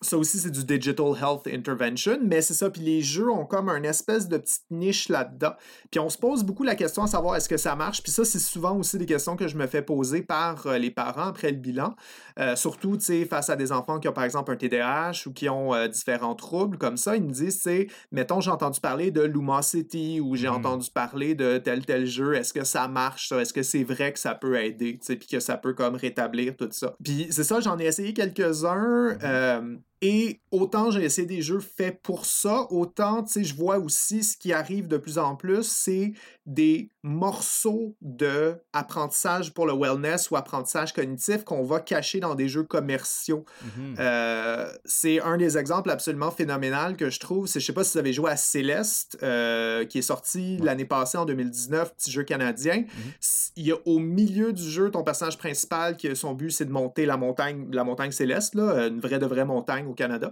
Ça 0.01 0.17
aussi, 0.17 0.37
c'est 0.37 0.51
du 0.51 0.63
Digital 0.63 1.13
Health 1.19 1.47
Intervention, 1.47 2.19
mais 2.23 2.41
c'est 2.41 2.53
ça. 2.53 2.69
Puis 2.69 2.81
les 2.81 3.01
jeux 3.01 3.29
ont 3.29 3.45
comme 3.45 3.69
une 3.69 3.85
espèce 3.85 4.27
de 4.27 4.37
petite 4.37 4.69
niche 4.69 5.09
là-dedans. 5.09 5.53
Puis 5.91 5.99
on 5.99 6.09
se 6.09 6.17
pose 6.17 6.43
beaucoup 6.43 6.63
la 6.63 6.75
question 6.75 7.03
à 7.03 7.07
savoir 7.07 7.35
est-ce 7.35 7.49
que 7.49 7.57
ça 7.57 7.75
marche. 7.75 7.88
Puis 7.91 8.11
ça, 8.11 8.25
c'est 8.25 8.39
souvent 8.39 8.77
aussi 8.77 8.97
des 8.97 9.05
questions 9.05 9.35
que 9.35 9.47
je 9.47 9.57
me 9.57 9.67
fais 9.67 9.81
poser 9.81 10.21
par 10.21 10.67
euh, 10.67 10.77
les 10.77 10.91
parents 10.91 11.27
après 11.27 11.51
le 11.51 11.57
bilan. 11.57 11.95
Euh, 12.39 12.55
surtout, 12.55 12.97
tu 12.97 13.05
sais, 13.05 13.25
face 13.25 13.49
à 13.49 13.55
des 13.55 13.71
enfants 13.71 13.99
qui 13.99 14.07
ont 14.07 14.13
par 14.13 14.23
exemple 14.23 14.51
un 14.51 14.55
TDAH 14.55 15.23
ou 15.25 15.33
qui 15.33 15.49
ont 15.49 15.73
euh, 15.73 15.87
différents 15.87 16.35
troubles 16.35 16.77
comme 16.77 16.97
ça, 16.97 17.15
ils 17.15 17.23
me 17.23 17.31
disent, 17.31 17.59
c'est, 17.61 17.87
mettons, 18.11 18.39
j'ai 18.41 18.51
entendu 18.51 18.79
parler 18.79 19.11
de 19.11 19.21
Lumosity 19.21 20.19
ou 20.21 20.35
j'ai 20.35 20.49
mmh. 20.49 20.53
entendu 20.53 20.89
parler 20.91 21.35
de 21.35 21.57
tel 21.57 21.85
tel 21.85 22.05
jeu. 22.05 22.35
Est-ce 22.35 22.53
que 22.53 22.63
ça 22.63 22.87
marche, 22.87 23.29
ça? 23.29 23.41
Est-ce 23.41 23.53
que 23.53 23.63
c'est 23.63 23.83
vrai 23.83 24.13
que 24.13 24.19
ça 24.19 24.35
peut 24.35 24.57
aider, 24.61 24.99
tu 24.99 25.05
sais, 25.05 25.15
puis 25.15 25.27
que 25.27 25.39
ça 25.39 25.57
peut 25.57 25.73
comme 25.73 25.95
rétablir 25.95 26.55
tout 26.55 26.69
ça? 26.71 26.95
Puis 27.03 27.27
c'est 27.31 27.43
ça, 27.43 27.59
j'en 27.59 27.79
ai 27.79 27.85
essayé 27.85 28.13
quelques-uns. 28.13 29.15
Mmh. 29.61 29.79
Et 30.01 30.39
autant 30.51 30.91
j'ai 30.91 31.03
essayé 31.03 31.27
des 31.27 31.41
jeux 31.41 31.59
faits 31.59 32.01
pour 32.01 32.25
ça, 32.25 32.67
autant 32.71 33.25
je 33.35 33.53
vois 33.53 33.77
aussi 33.77 34.23
ce 34.23 34.37
qui 34.37 34.53
arrive 34.53 34.87
de 34.87 34.97
plus 34.97 35.17
en 35.17 35.35
plus, 35.35 35.63
c'est 35.63 36.13
des 36.45 36.89
morceaux 37.03 37.95
de 38.01 38.55
apprentissage 38.73 39.53
pour 39.53 39.65
le 39.65 39.73
wellness 39.73 40.31
ou 40.31 40.35
apprentissage 40.35 40.93
cognitif 40.93 41.43
qu'on 41.43 41.63
va 41.63 41.79
cacher 41.79 42.19
dans 42.19 42.35
des 42.35 42.49
jeux 42.49 42.63
commerciaux. 42.63 43.45
Mm-hmm. 43.63 43.95
Euh, 43.99 44.71
c'est 44.85 45.21
un 45.21 45.37
des 45.37 45.57
exemples 45.57 45.89
absolument 45.89 46.31
phénoménal 46.31 46.97
que 46.97 47.09
je 47.09 47.19
trouve. 47.19 47.47
Je 47.47 47.59
sais 47.59 47.73
pas 47.73 47.83
si 47.83 47.93
vous 47.93 47.99
avez 47.99 48.13
joué 48.13 48.31
à 48.31 48.37
Céleste, 48.37 49.17
euh, 49.21 49.85
qui 49.85 49.99
est 49.99 50.03
sorti 50.03 50.57
l'année 50.57 50.85
passée 50.85 51.17
en 51.17 51.25
2019, 51.25 51.95
petit 51.95 52.11
jeu 52.11 52.23
canadien. 52.23 52.81
Mm-hmm. 52.81 53.51
Il 53.55 53.67
y 53.67 53.71
a 53.71 53.77
au 53.85 53.99
milieu 53.99 54.51
du 54.51 54.69
jeu 54.69 54.89
ton 54.91 55.03
personnage 55.03 55.37
principal 55.37 55.97
qui 55.97 56.13
son 56.15 56.33
but 56.33 56.49
c'est 56.49 56.65
de 56.65 56.71
monter 56.71 57.05
la 57.05 57.17
montagne, 57.17 57.67
la 57.71 57.83
montagne 57.83 58.11
céleste, 58.11 58.55
là, 58.55 58.87
une 58.87 58.99
vraie 58.99 59.19
de 59.19 59.25
vraie 59.25 59.45
montagne 59.45 59.87
au 59.89 59.93
Canada. 59.93 60.31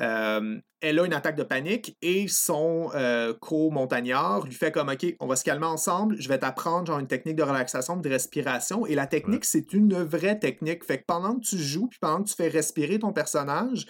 Euh, 0.00 0.58
elle 0.80 0.98
a 0.98 1.04
une 1.04 1.14
attaque 1.14 1.36
de 1.36 1.42
panique 1.42 1.96
et 2.02 2.26
son 2.28 2.90
euh, 2.94 3.34
co-montagnard 3.40 4.44
lui 4.44 4.52
fait 4.52 4.72
comme 4.72 4.88
OK, 4.88 5.06
on 5.20 5.26
va 5.26 5.36
se 5.36 5.44
calmer 5.44 5.66
ensemble, 5.66 6.16
je 6.20 6.28
vais 6.28 6.38
t'apprendre 6.38 6.86
genre 6.86 6.98
une 6.98 7.06
technique 7.06 7.36
de 7.36 7.42
relaxation, 7.42 7.96
de 7.96 8.08
respiration. 8.08 8.86
Et 8.86 8.94
la 8.94 9.06
technique, 9.06 9.44
c'est 9.44 9.72
une 9.72 10.02
vraie 10.02 10.38
technique. 10.38 10.84
Fait 10.84 10.98
que 10.98 11.04
pendant 11.06 11.36
que 11.36 11.44
tu 11.46 11.58
joues, 11.58 11.88
puis 11.88 11.98
pendant 12.00 12.22
que 12.22 12.28
tu 12.28 12.34
fais 12.34 12.48
respirer 12.48 12.98
ton 12.98 13.12
personnage, 13.12 13.86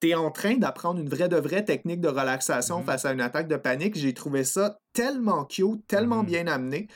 tu 0.00 0.10
es 0.10 0.14
en 0.14 0.30
train 0.30 0.56
d'apprendre 0.56 1.00
une 1.00 1.08
vraie 1.08 1.28
de 1.28 1.36
vraie 1.36 1.64
technique 1.64 2.00
de 2.00 2.08
relaxation 2.08 2.80
mm-hmm. 2.80 2.84
face 2.84 3.04
à 3.04 3.12
une 3.12 3.20
attaque 3.20 3.48
de 3.48 3.56
panique. 3.56 3.96
J'ai 3.96 4.12
trouvé 4.12 4.44
ça 4.44 4.78
tellement 4.92 5.44
cute, 5.44 5.86
tellement 5.86 6.22
mm-hmm. 6.22 6.26
bien 6.26 6.46
amené. 6.46 6.88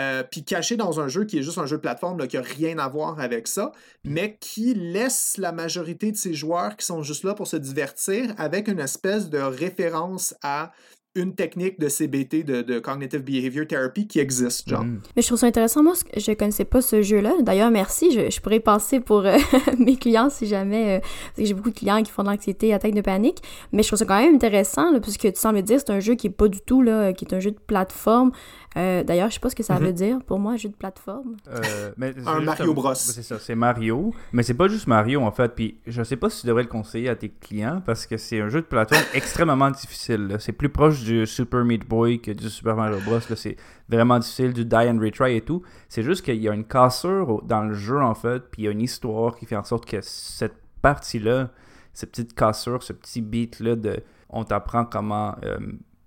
Euh, 0.00 0.24
puis 0.28 0.44
caché 0.44 0.76
dans 0.76 0.98
un 1.00 1.06
jeu 1.06 1.24
qui 1.24 1.38
est 1.38 1.42
juste 1.42 1.58
un 1.58 1.66
jeu 1.66 1.76
de 1.76 1.82
plateforme 1.82 2.26
qui 2.26 2.36
n'a 2.36 2.42
rien 2.42 2.78
à 2.78 2.88
voir 2.88 3.20
avec 3.20 3.46
ça, 3.46 3.70
mais 4.02 4.36
qui 4.40 4.74
laisse 4.74 5.36
la 5.38 5.52
majorité 5.52 6.10
de 6.10 6.16
ses 6.16 6.34
joueurs 6.34 6.76
qui 6.76 6.84
sont 6.84 7.02
juste 7.02 7.22
là 7.22 7.34
pour 7.34 7.46
se 7.46 7.56
divertir 7.56 8.34
avec 8.36 8.66
une 8.66 8.80
espèce 8.80 9.30
de 9.30 9.38
référence 9.38 10.34
à 10.42 10.72
une 11.16 11.34
technique 11.34 11.78
de 11.78 11.88
CBT, 11.88 12.42
de, 12.42 12.78
Cognitive 12.80 13.22
Behavior 13.22 13.66
Therapy, 13.66 14.06
qui 14.06 14.18
existe, 14.18 14.68
genre. 14.68 14.84
Mm. 14.84 15.00
Mais 15.14 15.22
je 15.22 15.28
trouve 15.28 15.38
ça 15.38 15.46
intéressant. 15.46 15.82
Moi, 15.82 15.94
je 16.16 16.32
connaissais 16.32 16.64
pas 16.64 16.80
ce 16.80 17.02
jeu-là. 17.02 17.34
D'ailleurs, 17.40 17.70
merci. 17.70 18.10
Je, 18.10 18.40
pourrais 18.40 18.60
passer 18.60 18.98
pour 19.00 19.24
euh, 19.24 19.38
mes 19.78 19.96
clients 19.96 20.28
si 20.28 20.46
jamais. 20.46 20.98
Euh, 20.98 21.00
j'ai 21.38 21.54
beaucoup 21.54 21.70
de 21.70 21.78
clients 21.78 22.02
qui 22.02 22.10
font 22.10 22.24
de 22.24 22.28
l'anxiété, 22.28 22.74
attaque 22.74 22.94
de 22.94 23.00
panique. 23.00 23.42
Mais 23.72 23.82
je 23.82 23.88
trouve 23.88 23.98
ça 23.98 24.04
quand 24.04 24.20
même 24.20 24.34
intéressant, 24.34 24.90
là, 24.90 24.98
puisque 24.98 25.32
tu 25.32 25.40
sembles 25.40 25.62
dire 25.62 25.78
c'est 25.78 25.92
un 25.92 26.00
jeu 26.00 26.16
qui 26.16 26.26
est 26.26 26.30
pas 26.30 26.48
du 26.48 26.60
tout, 26.60 26.82
là, 26.82 27.12
qui 27.12 27.24
est 27.24 27.34
un 27.34 27.40
jeu 27.40 27.52
de 27.52 27.60
plateforme. 27.64 28.32
Euh, 28.76 29.04
d'ailleurs, 29.04 29.28
je 29.28 29.34
sais 29.34 29.40
pas 29.40 29.50
ce 29.50 29.54
que 29.54 29.62
ça 29.62 29.78
mhm. 29.78 29.86
veut 29.86 29.92
dire 29.92 30.18
pour 30.24 30.38
moi, 30.38 30.56
jeu 30.56 30.68
de 30.68 30.74
plateforme. 30.74 31.36
Euh, 31.48 31.92
un 32.26 32.40
Mario 32.40 32.74
Bros. 32.74 32.94
C'est 32.94 33.22
ça, 33.22 33.38
c'est 33.38 33.54
Mario. 33.54 34.12
Mais 34.32 34.42
c'est 34.42 34.54
pas 34.54 34.68
juste 34.68 34.86
Mario 34.86 35.20
en 35.20 35.30
fait. 35.30 35.54
Puis 35.54 35.78
je 35.86 36.02
sais 36.02 36.16
pas 36.16 36.30
si 36.30 36.40
tu 36.40 36.46
devrais 36.48 36.64
le 36.64 36.68
conseiller 36.68 37.08
à 37.08 37.16
tes 37.16 37.28
clients 37.28 37.82
parce 37.84 38.06
que 38.06 38.16
c'est 38.16 38.40
un 38.40 38.48
jeu 38.48 38.60
de 38.60 38.66
plateforme 38.66 39.02
extrêmement 39.14 39.70
difficile. 39.70 40.36
C'est 40.40 40.52
plus 40.52 40.68
proche 40.68 41.02
du 41.02 41.26
Super 41.26 41.64
Meat 41.64 41.86
Boy 41.88 42.20
que 42.20 42.32
du 42.32 42.50
Super 42.50 42.76
Mario 42.76 42.98
Bros. 43.06 43.20
C'est 43.20 43.56
vraiment 43.88 44.18
difficile, 44.18 44.52
du 44.52 44.64
die 44.64 44.74
and 44.74 44.98
retry 45.00 45.36
et 45.36 45.40
tout. 45.40 45.62
C'est 45.88 46.02
juste 46.02 46.24
qu'il 46.24 46.42
y 46.42 46.48
a 46.48 46.54
une 46.54 46.64
cassure 46.64 47.42
dans 47.42 47.62
le 47.62 47.74
jeu 47.74 48.00
en 48.00 48.14
fait. 48.14 48.42
Puis 48.50 48.62
il 48.62 48.64
y 48.64 48.68
a 48.68 48.72
une 48.72 48.82
histoire 48.82 49.36
qui 49.36 49.46
fait 49.46 49.56
en 49.56 49.64
sorte 49.64 49.86
que 49.86 49.98
cette 50.00 50.56
partie-là, 50.82 51.50
cette 51.92 52.10
petite 52.10 52.34
cassure, 52.34 52.82
ce 52.82 52.92
petit 52.92 53.22
beat-là, 53.22 53.76
de, 53.76 54.00
on 54.30 54.44
t'apprend 54.44 54.84
comment. 54.84 55.36
Euh, 55.44 55.58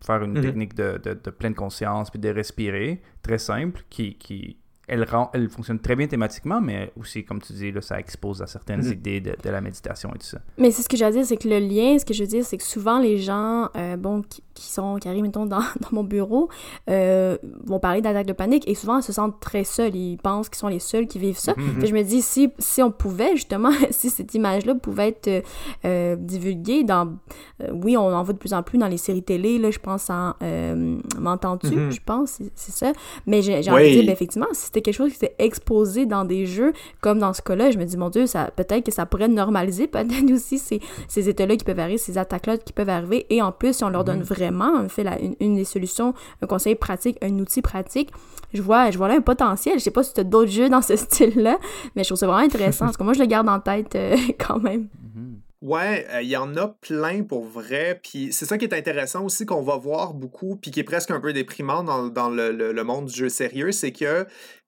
faire 0.07 0.23
une 0.23 0.37
mhm. 0.37 0.41
technique 0.41 0.73
de, 0.73 0.99
de, 1.03 1.13
de, 1.13 1.29
pleine 1.29 1.53
conscience 1.53 2.09
puis 2.09 2.19
de 2.19 2.29
respirer, 2.29 3.01
très 3.21 3.37
simple, 3.37 3.83
qui, 3.89 4.15
qui, 4.15 4.57
elle, 4.87 5.03
rend, 5.03 5.29
elle 5.33 5.49
fonctionne 5.49 5.79
très 5.79 5.97
bien 5.97 6.07
thématiquement, 6.07 6.61
mais 6.61 6.91
aussi, 6.97 7.25
comme 7.25 7.41
tu 7.41 7.51
dis, 7.51 7.71
là, 7.73 7.81
ça 7.81 7.99
expose 7.99 8.41
à 8.41 8.47
certaines 8.47 8.85
mhm. 8.85 8.93
idées 8.93 9.19
de, 9.19 9.35
de, 9.43 9.49
la 9.49 9.59
méditation 9.59 10.09
et 10.15 10.17
tout 10.17 10.25
ça. 10.25 10.39
Mais 10.57 10.71
c'est 10.71 10.81
ce 10.81 10.87
que 10.87 10.95
je 10.95 11.03
veux 11.03 11.11
dire, 11.11 11.25
c'est 11.25 11.35
que 11.35 11.47
le 11.47 11.59
lien, 11.59 11.99
ce 11.99 12.05
que 12.05 12.13
je 12.13 12.23
veux 12.23 12.29
dire, 12.29 12.45
c'est 12.45 12.57
que 12.57 12.63
souvent 12.63 12.97
les 12.97 13.17
gens, 13.17 13.69
euh, 13.75 13.97
bon, 13.97 14.21
qui, 14.21 14.41
qui, 14.53 14.67
sont, 14.67 14.95
qui 14.95 15.09
arrivent, 15.09 15.23
mettons, 15.23 15.45
dans, 15.45 15.59
dans 15.81 15.89
mon 15.91 16.05
bureau, 16.05 16.47
euh, 16.89 17.37
vont 17.65 17.79
parler 17.79 18.01
d'attaque 18.01 18.27
de 18.27 18.33
panique 18.33 18.63
et 18.67 18.75
souvent 18.75 18.99
ils 18.99 19.03
se 19.03 19.11
sentent 19.11 19.41
très 19.41 19.65
seuls. 19.65 19.93
Ils 19.93 20.17
pensent 20.17 20.47
qu'ils 20.47 20.57
sont 20.57 20.69
les 20.69 20.79
seuls 20.79 21.05
qui 21.05 21.19
vivent 21.19 21.37
ça. 21.37 21.53
Mhm. 21.57 21.85
je 21.85 21.93
me 21.93 22.03
dis, 22.03 22.21
si, 22.21 22.49
si 22.57 22.81
on 22.81 22.91
pouvait, 22.91 23.35
justement, 23.35 23.71
si 23.91 24.09
cette 24.09 24.33
image-là 24.35 24.75
pouvait 24.75 25.09
être 25.09 25.43
euh, 25.83 26.15
divulguée 26.15 26.85
dans. 26.85 27.17
oui, 27.73 27.97
on 27.97 28.05
en 28.05 28.23
voit 28.23 28.33
de 28.33 28.39
plus 28.39 28.53
en 28.53 28.63
plus 28.63 28.77
dans 28.77 28.87
les 28.87 28.97
séries 28.97 29.23
télé, 29.23 29.59
là, 29.59 29.69
je 29.69 29.79
pense 29.79 30.09
en 30.09 30.33
M'entends-tu, 31.19 31.75
mhm. 31.75 31.91
je 31.91 31.99
pense, 32.05 32.39
c'est 32.55 32.71
ça. 32.71 32.93
Mais 33.25 33.41
j'ai 33.41 33.69
envie 33.69 33.89
de 33.89 33.93
dire, 33.95 34.05
ben, 34.05 34.11
effectivement, 34.11 34.47
si 34.53 34.71
quelque 34.81 34.95
chose 34.95 35.11
qui 35.11 35.17
s'est 35.17 35.35
exposé 35.39 36.05
dans 36.05 36.25
des 36.25 36.45
jeux, 36.45 36.73
comme 37.01 37.19
dans 37.19 37.33
ce 37.33 37.41
cas-là, 37.41 37.71
je 37.71 37.77
me 37.77 37.85
dis, 37.85 37.97
mon 37.97 38.09
Dieu, 38.09 38.27
ça 38.27 38.51
peut-être 38.55 38.85
que 38.85 38.91
ça 38.91 39.05
pourrait 39.05 39.27
normaliser 39.27 39.87
peut-être 39.87 40.31
aussi 40.31 40.57
ces, 40.57 40.79
ces 41.07 41.29
états-là 41.29 41.55
qui 41.55 41.63
peuvent 41.63 41.79
arriver, 41.79 41.97
ces 41.97 42.17
attaques-là 42.17 42.57
qui 42.57 42.73
peuvent 42.73 42.89
arriver. 42.89 43.25
Et 43.29 43.41
en 43.41 43.51
plus, 43.51 43.77
si 43.77 43.83
on 43.83 43.89
leur 43.89 44.03
donne 44.03 44.19
mhm. 44.19 44.25
vraiment, 44.25 44.75
en 44.75 44.89
fait, 44.89 45.03
la, 45.03 45.17
une, 45.19 45.55
des 45.55 45.65
solutions, 45.65 46.13
un 46.41 46.47
conseil 46.47 46.75
pratique, 46.75 47.17
un 47.21 47.37
outil 47.39 47.61
pratique, 47.61 48.11
je 48.53 48.61
vois, 48.61 48.91
je 48.91 48.97
vois 48.97 49.07
là 49.07 49.15
un 49.15 49.21
potentiel. 49.21 49.79
Je 49.79 49.83
sais 49.83 49.91
pas 49.91 50.03
si 50.03 50.13
tu 50.13 50.21
as 50.21 50.23
d'autres 50.23 50.51
jeux 50.51 50.69
dans 50.69 50.81
ce 50.81 50.95
style-là, 50.95 51.59
mais 51.95 52.03
je 52.03 52.09
trouve 52.09 52.19
ça 52.19 52.27
vraiment 52.27 52.43
intéressant. 52.43 52.85
parce 52.85 52.97
que 52.97 53.03
moi, 53.03 53.13
je 53.13 53.19
le 53.19 53.25
garde 53.25 53.49
en 53.49 53.59
tête 53.59 53.95
euh, 53.95 54.15
quand 54.39 54.59
même. 54.59 54.87
Mhm. 55.15 55.41
Ouais, 55.61 56.05
euh, 56.13 56.21
il 56.21 56.29
y 56.29 56.37
en 56.37 56.55
a 56.55 56.67
plein 56.67 57.23
pour 57.23 57.45
vrai. 57.45 57.99
Puis 58.01 58.31
c'est 58.31 58.45
ça 58.45 58.57
qui 58.57 58.65
est 58.65 58.73
intéressant 58.73 59.25
aussi 59.25 59.45
qu'on 59.45 59.63
va 59.63 59.75
voir 59.77 60.13
beaucoup, 60.13 60.55
puis 60.55 60.71
qui 60.71 60.79
est 60.79 60.83
presque 60.83 61.11
un 61.11 61.19
peu 61.19 61.33
déprimant 61.33 61.83
dans, 61.83 62.07
dans 62.07 62.29
le, 62.29 62.51
le, 62.51 62.83
monde 62.83 63.05
du 63.05 63.13
jeu 63.13 63.29
sérieux, 63.29 63.71
c'est 63.71 63.91
que 63.91 64.27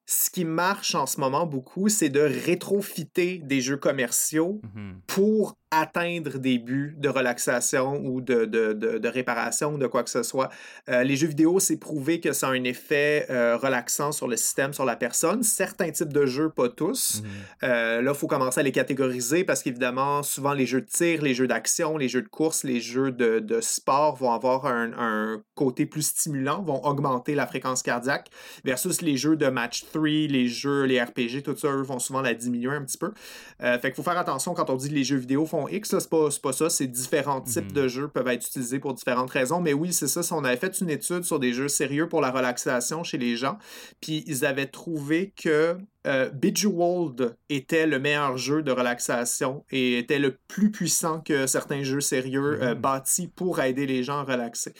ce 0.10 0.32
qui 0.32 0.44
marche 0.44 0.96
en 0.96 1.06
ce 1.06 1.20
moment 1.20 1.46
beaucoup, 1.46 1.88
c'est 1.88 2.10
de 2.10 2.22
rétrofiter 2.22 3.38
des 3.38 3.62
jeux 3.62 3.78
commerciaux 3.78 4.60
mmh 4.74 4.89
pour 5.06 5.56
atteindre 5.72 6.40
des 6.40 6.58
buts 6.58 6.96
de 6.98 7.10
relaxation 7.10 8.02
ou 8.04 8.22
de, 8.22 8.46
de, 8.46 8.74
de, 8.74 9.08
réparation 9.08 9.76
ou 9.76 9.78
de 9.78 9.86
quoi 9.86 10.04
que 10.04 10.10
ce 10.10 10.24
soit. 10.24 10.50
Euh, 10.90 11.04
les 11.04 11.16
jeux 11.16 11.28
vidéo, 11.28 11.60
c'est 11.60 11.78
prouvé 11.78 12.20
que 12.20 12.34
ça 12.34 12.48
a 12.48 12.52
un 12.52 12.64
effet 12.64 13.28
euh, 13.30 13.56
relaxant 13.56 14.12
sur 14.12 14.28
le 14.28 14.36
système, 14.36 14.74
sur 14.74 14.86
la 14.86 14.96
personne. 14.96 15.44
Certains 15.44 15.92
types 15.92 16.12
de 16.12 16.26
jeux, 16.26 16.50
pas 16.50 16.70
tous. 16.70 17.22
Mhm. 17.22 17.30
Euh, 17.64 18.02
là, 18.02 18.12
il 18.14 18.18
faut 18.18 18.26
commencer 18.26 18.60
à 18.60 18.64
les 18.64 18.72
catégoriser 18.72 19.44
parce 19.44 19.62
qu'évidemment, 19.62 20.24
souvent 20.24 20.54
les 20.54 20.66
jeux 20.66 20.82
de 20.82 20.88
tir, 20.88 21.22
les 21.22 21.36
jeux 21.36 21.48
d'action, 21.48 21.98
les 21.98 22.10
jeux 22.10 22.24
de 22.24 22.28
course, 22.28 22.64
les 22.64 22.80
jeux 22.80 23.12
de, 23.12 23.38
de 23.38 23.62
sport 23.62 24.16
vont 24.16 24.32
avoir 24.32 24.66
un, 24.66 24.92
un, 24.98 25.44
côté 25.54 25.86
plus 25.86 26.04
stimulant, 26.04 26.64
vont 26.64 26.84
augmenter 26.84 27.36
la 27.36 27.46
fréquence 27.46 27.84
cardiaque, 27.84 28.30
versus 28.64 29.02
les 29.02 29.18
jeux 29.18 29.36
de 29.36 29.48
match 29.48 29.86
3, 29.92 30.02
les 30.30 30.48
jeux, 30.48 30.84
les 30.86 31.02
RPG, 31.02 31.44
tout 31.44 31.56
ça, 31.56 31.68
eux, 31.68 31.82
vont 31.82 32.00
souvent 32.00 32.22
la 32.22 32.34
diminuer 32.34 32.74
un 32.74 32.84
petit 32.84 32.98
peu. 32.98 33.12
fait 33.60 33.82
qu'il 33.82 33.94
faut 33.94 34.04
faire 34.04 34.18
attention 34.18 34.54
quand 34.54 34.70
on 34.70 34.76
dit 34.76 34.90
que 34.90 34.96
les 34.96 35.04
jeux 35.04 35.18
vidéo 35.18 35.46
font 35.46 35.59
X, 35.68 35.98
c'est 35.98 36.10
pas, 36.10 36.30
pas, 36.42 36.54
ça, 36.54 36.70
c'est 36.70 36.88
différents 36.88 37.42
types 37.42 37.66
mhm. 37.66 37.74
de 37.74 37.88
jeux 37.88 38.08
peuvent 38.08 38.28
être 38.28 38.46
utilisés 38.46 38.80
pour 38.80 38.94
différentes 38.94 39.32
raisons. 39.32 39.60
Mais 39.60 39.74
oui, 39.74 39.92
c'est 39.94 40.08
ça, 40.08 40.22
on 40.36 40.44
avait 40.44 40.58
fait 40.58 40.80
une 40.80 40.89
étude 40.89 41.24
sur 41.24 41.39
des 41.39 41.54
jeux 41.54 41.68
sérieux 41.68 42.08
pour 42.08 42.22
la 42.22 42.32
relaxation 42.32 43.04
chez 43.04 43.18
les 43.18 43.36
gens, 43.36 43.58
puis 44.01 44.24
ils 44.28 44.46
avaient 44.46 44.68
trouvé 44.68 45.34
que 45.36 45.78
euh, 46.08 46.29
Bejeweled 46.29 47.36
était 47.50 47.86
le 47.86 48.00
meilleur 48.00 48.38
jeu 48.38 48.63
de 48.63 48.72
relaxation 48.72 49.65
et 49.70 49.98
était 49.98 50.20
le 50.20 50.38
plus 50.48 50.72
puissant 50.72 51.20
que 51.20 51.46
certains 51.46 51.84
jeux 51.84 52.00
sérieux 52.00 52.62
euh, 52.62 52.74
mhm. 52.74 52.81
bâtis 52.81 53.27
pour 53.27 53.59
aider 53.59 53.85
les 53.85 54.03
gens 54.03 54.20
à 54.20 54.24
relaxer. 54.24 54.74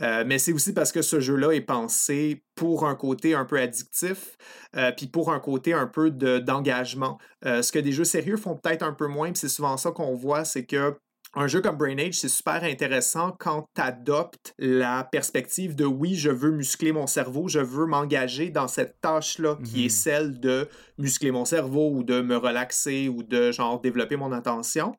Euh, 0.00 0.22
mais 0.24 0.38
c'est 0.38 0.52
aussi 0.52 0.72
parce 0.72 0.92
que 0.92 1.02
ce 1.02 1.18
jeu-là 1.18 1.50
est 1.52 1.60
pensé 1.60 2.44
pour 2.54 2.86
un 2.86 2.94
côté 2.94 3.34
un 3.34 3.44
peu 3.44 3.58
addictif, 3.58 4.36
euh, 4.76 4.92
puis 4.96 5.08
pour 5.08 5.32
un 5.32 5.40
côté 5.40 5.72
un 5.72 5.86
peu 5.86 6.10
d'engagement. 6.10 7.18
Ce 7.42 7.72
que 7.72 7.78
des 7.78 7.92
jeux 7.92 8.04
sérieux 8.04 8.36
font 8.36 8.56
peut-être 8.56 8.82
un 8.82 8.92
peu 8.92 9.06
moins, 9.06 9.32
puis 9.32 9.40
c'est 9.40 9.48
souvent 9.48 9.76
ça 9.76 9.90
qu'on 9.90 10.14
voit, 10.14 10.44
c'est 10.44 10.64
que 10.64 10.94
un 11.34 11.46
jeu 11.46 11.60
comme 11.60 11.76
Brain 11.76 11.98
Age, 11.98 12.14
c'est 12.14 12.28
super 12.28 12.64
intéressant 12.64 13.36
quand 13.38 13.68
tu 13.74 13.80
adoptes 13.80 14.52
la 14.58 15.04
perspective 15.04 15.76
de 15.76 15.84
oui, 15.84 16.16
je 16.16 16.30
veux 16.30 16.50
muscler 16.50 16.92
mon 16.92 17.06
cerveau, 17.06 17.46
je 17.46 17.60
veux 17.60 17.86
m'engager 17.86 18.50
dans 18.50 18.66
cette 18.66 19.00
tâche-là 19.00 19.56
qui 19.64 19.84
est 19.84 19.88
mm-hmm. 19.88 19.90
celle 19.90 20.40
de 20.40 20.68
muscler 20.98 21.30
mon 21.30 21.44
cerveau 21.44 21.90
ou 21.90 22.02
de 22.02 22.20
me 22.20 22.36
relaxer 22.36 23.08
ou 23.08 23.22
de 23.22 23.52
genre 23.52 23.80
développer 23.80 24.16
mon 24.16 24.32
attention. 24.32 24.96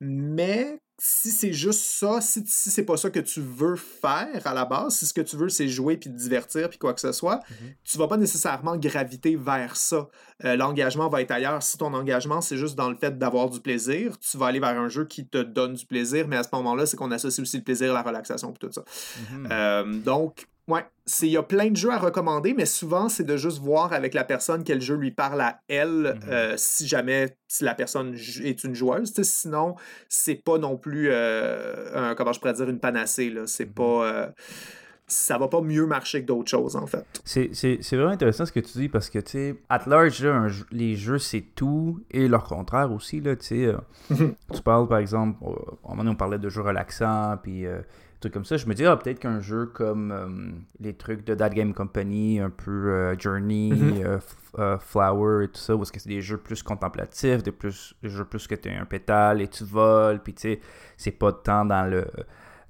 Mais 0.00 0.78
si 0.98 1.30
c'est 1.30 1.52
juste 1.52 1.80
ça, 1.80 2.20
si, 2.20 2.42
si 2.46 2.70
c'est 2.70 2.84
pas 2.84 2.96
ça 2.96 3.10
que 3.10 3.20
tu 3.20 3.40
veux 3.40 3.76
faire 3.76 4.46
à 4.46 4.54
la 4.54 4.64
base, 4.64 4.96
si 4.96 5.06
ce 5.06 5.12
que 5.12 5.20
tu 5.20 5.36
veux 5.36 5.48
c'est 5.50 5.68
jouer 5.68 5.96
puis 5.98 6.10
te 6.10 6.16
divertir 6.16 6.70
puis 6.70 6.78
quoi 6.78 6.94
que 6.94 7.00
ce 7.00 7.12
soit, 7.12 7.36
mmh 7.36 7.54
tu 7.84 7.98
vas 7.98 8.08
pas 8.08 8.16
nécessairement 8.16 8.76
graviter 8.76 9.36
vers 9.36 9.76
ça. 9.76 10.08
Euh, 10.44 10.56
l'engagement 10.56 11.08
va 11.08 11.22
être 11.22 11.30
ailleurs. 11.30 11.62
Si 11.62 11.78
ton 11.78 11.94
engagement 11.94 12.40
c'est 12.40 12.56
juste 12.56 12.74
dans 12.74 12.90
le 12.90 12.96
fait 12.96 13.16
d'avoir 13.18 13.48
du 13.48 13.60
plaisir, 13.60 14.18
tu 14.18 14.36
vas 14.36 14.46
aller 14.46 14.60
vers 14.60 14.78
un 14.78 14.88
jeu 14.88 15.04
qui 15.04 15.26
te 15.26 15.42
donne 15.42 15.74
du 15.74 15.86
plaisir, 15.86 16.26
mais 16.28 16.36
à 16.36 16.42
ce 16.42 16.48
moment-là, 16.52 16.86
c'est 16.86 16.96
qu'on 16.96 17.10
associe 17.10 17.40
aussi 17.40 17.58
le 17.58 17.62
plaisir 17.62 17.90
à 17.90 17.94
la 17.94 18.02
relaxation 18.02 18.52
et 18.52 18.58
tout 18.58 18.72
ça. 18.72 18.82
Mmh 18.82 19.48
euh, 19.50 19.84
donc, 20.00 20.48
Ouais, 20.68 20.84
il 21.22 21.28
y 21.28 21.36
a 21.36 21.44
plein 21.44 21.70
de 21.70 21.76
jeux 21.76 21.92
à 21.92 21.98
recommander, 21.98 22.52
mais 22.52 22.66
souvent, 22.66 23.08
c'est 23.08 23.22
de 23.22 23.36
juste 23.36 23.60
voir 23.60 23.92
avec 23.92 24.14
la 24.14 24.24
personne 24.24 24.64
quel 24.64 24.80
jeu 24.80 24.96
lui 24.96 25.12
parle 25.12 25.40
à 25.40 25.60
elle, 25.68 26.18
mm-hmm. 26.18 26.28
euh, 26.28 26.54
si 26.56 26.88
jamais 26.88 27.36
si 27.46 27.62
la 27.62 27.74
personne 27.74 28.16
est 28.42 28.64
une 28.64 28.74
joueuse. 28.74 29.12
Sinon, 29.22 29.76
c'est 30.08 30.34
pas 30.34 30.58
non 30.58 30.76
plus, 30.76 31.08
euh, 31.10 32.14
comment 32.16 32.32
je 32.32 32.40
pourrais 32.40 32.54
dire, 32.54 32.68
une 32.68 32.80
panacée. 32.80 33.32
C'est 33.46 33.70
mm-hmm. 33.70 33.74
pas... 33.74 34.06
Euh, 34.06 34.26
ça 35.08 35.38
va 35.38 35.46
pas 35.46 35.60
mieux 35.60 35.86
marcher 35.86 36.22
que 36.22 36.26
d'autres 36.26 36.50
choses, 36.50 36.74
en 36.74 36.88
fait. 36.88 37.06
C'est 37.24 37.78
vraiment 37.92 38.10
intéressant 38.10 38.44
ce 38.44 38.50
que 38.50 38.58
tu 38.58 38.76
dis, 38.76 38.88
parce 38.88 39.08
que, 39.08 39.20
tu 39.20 39.30
sais, 39.30 39.56
at 39.68 39.82
large, 39.86 40.26
les 40.72 40.96
jeux, 40.96 41.20
c'est 41.20 41.44
tout, 41.54 42.00
et 42.10 42.26
leur 42.26 42.42
contraire 42.42 42.90
aussi, 42.90 43.20
là, 43.20 43.36
tu 43.36 43.46
sais. 43.46 43.72
Tu 44.52 44.62
parles, 44.62 44.88
par 44.88 44.98
exemple, 44.98 45.38
à 45.84 45.92
un 45.92 45.94
moment 45.94 46.10
on 46.10 46.16
parlait 46.16 46.40
de 46.40 46.48
jeux 46.48 46.62
relaxants, 46.62 47.36
puis 47.40 47.66
trucs 48.20 48.32
comme 48.32 48.44
ça. 48.44 48.56
Je 48.56 48.66
me 48.66 48.74
dis, 48.74 48.84
ah, 48.84 48.96
peut-être 48.96 49.18
qu'un 49.18 49.40
jeu 49.40 49.66
comme 49.66 50.12
euh, 50.12 50.28
les 50.80 50.94
trucs 50.94 51.24
de 51.24 51.34
That 51.34 51.50
Game 51.50 51.74
Company, 51.74 52.40
un 52.40 52.50
peu 52.50 52.90
euh, 52.90 53.18
Journey, 53.18 53.72
mhm. 53.72 54.20
euh, 54.58 54.78
Flower 54.78 55.44
et 55.44 55.48
tout 55.48 55.60
ça, 55.60 55.76
où 55.76 55.82
est-ce 55.82 55.92
que 55.92 56.00
c'est 56.00 56.08
des 56.08 56.22
jeux 56.22 56.38
plus 56.38 56.62
contemplatifs, 56.62 57.42
des, 57.42 57.52
plus, 57.52 57.94
des 58.02 58.08
jeux 58.08 58.24
plus 58.24 58.46
que 58.46 58.54
tu 58.54 58.68
as 58.68 58.80
un 58.80 58.84
pétale 58.84 59.40
et 59.42 59.48
tu 59.48 59.64
voles, 59.64 60.22
puis 60.22 60.34
tu 60.34 60.42
sais, 60.42 60.60
c'est 60.96 61.12
pas 61.12 61.32
tant 61.32 61.64
dans 61.64 61.88
le 61.88 62.06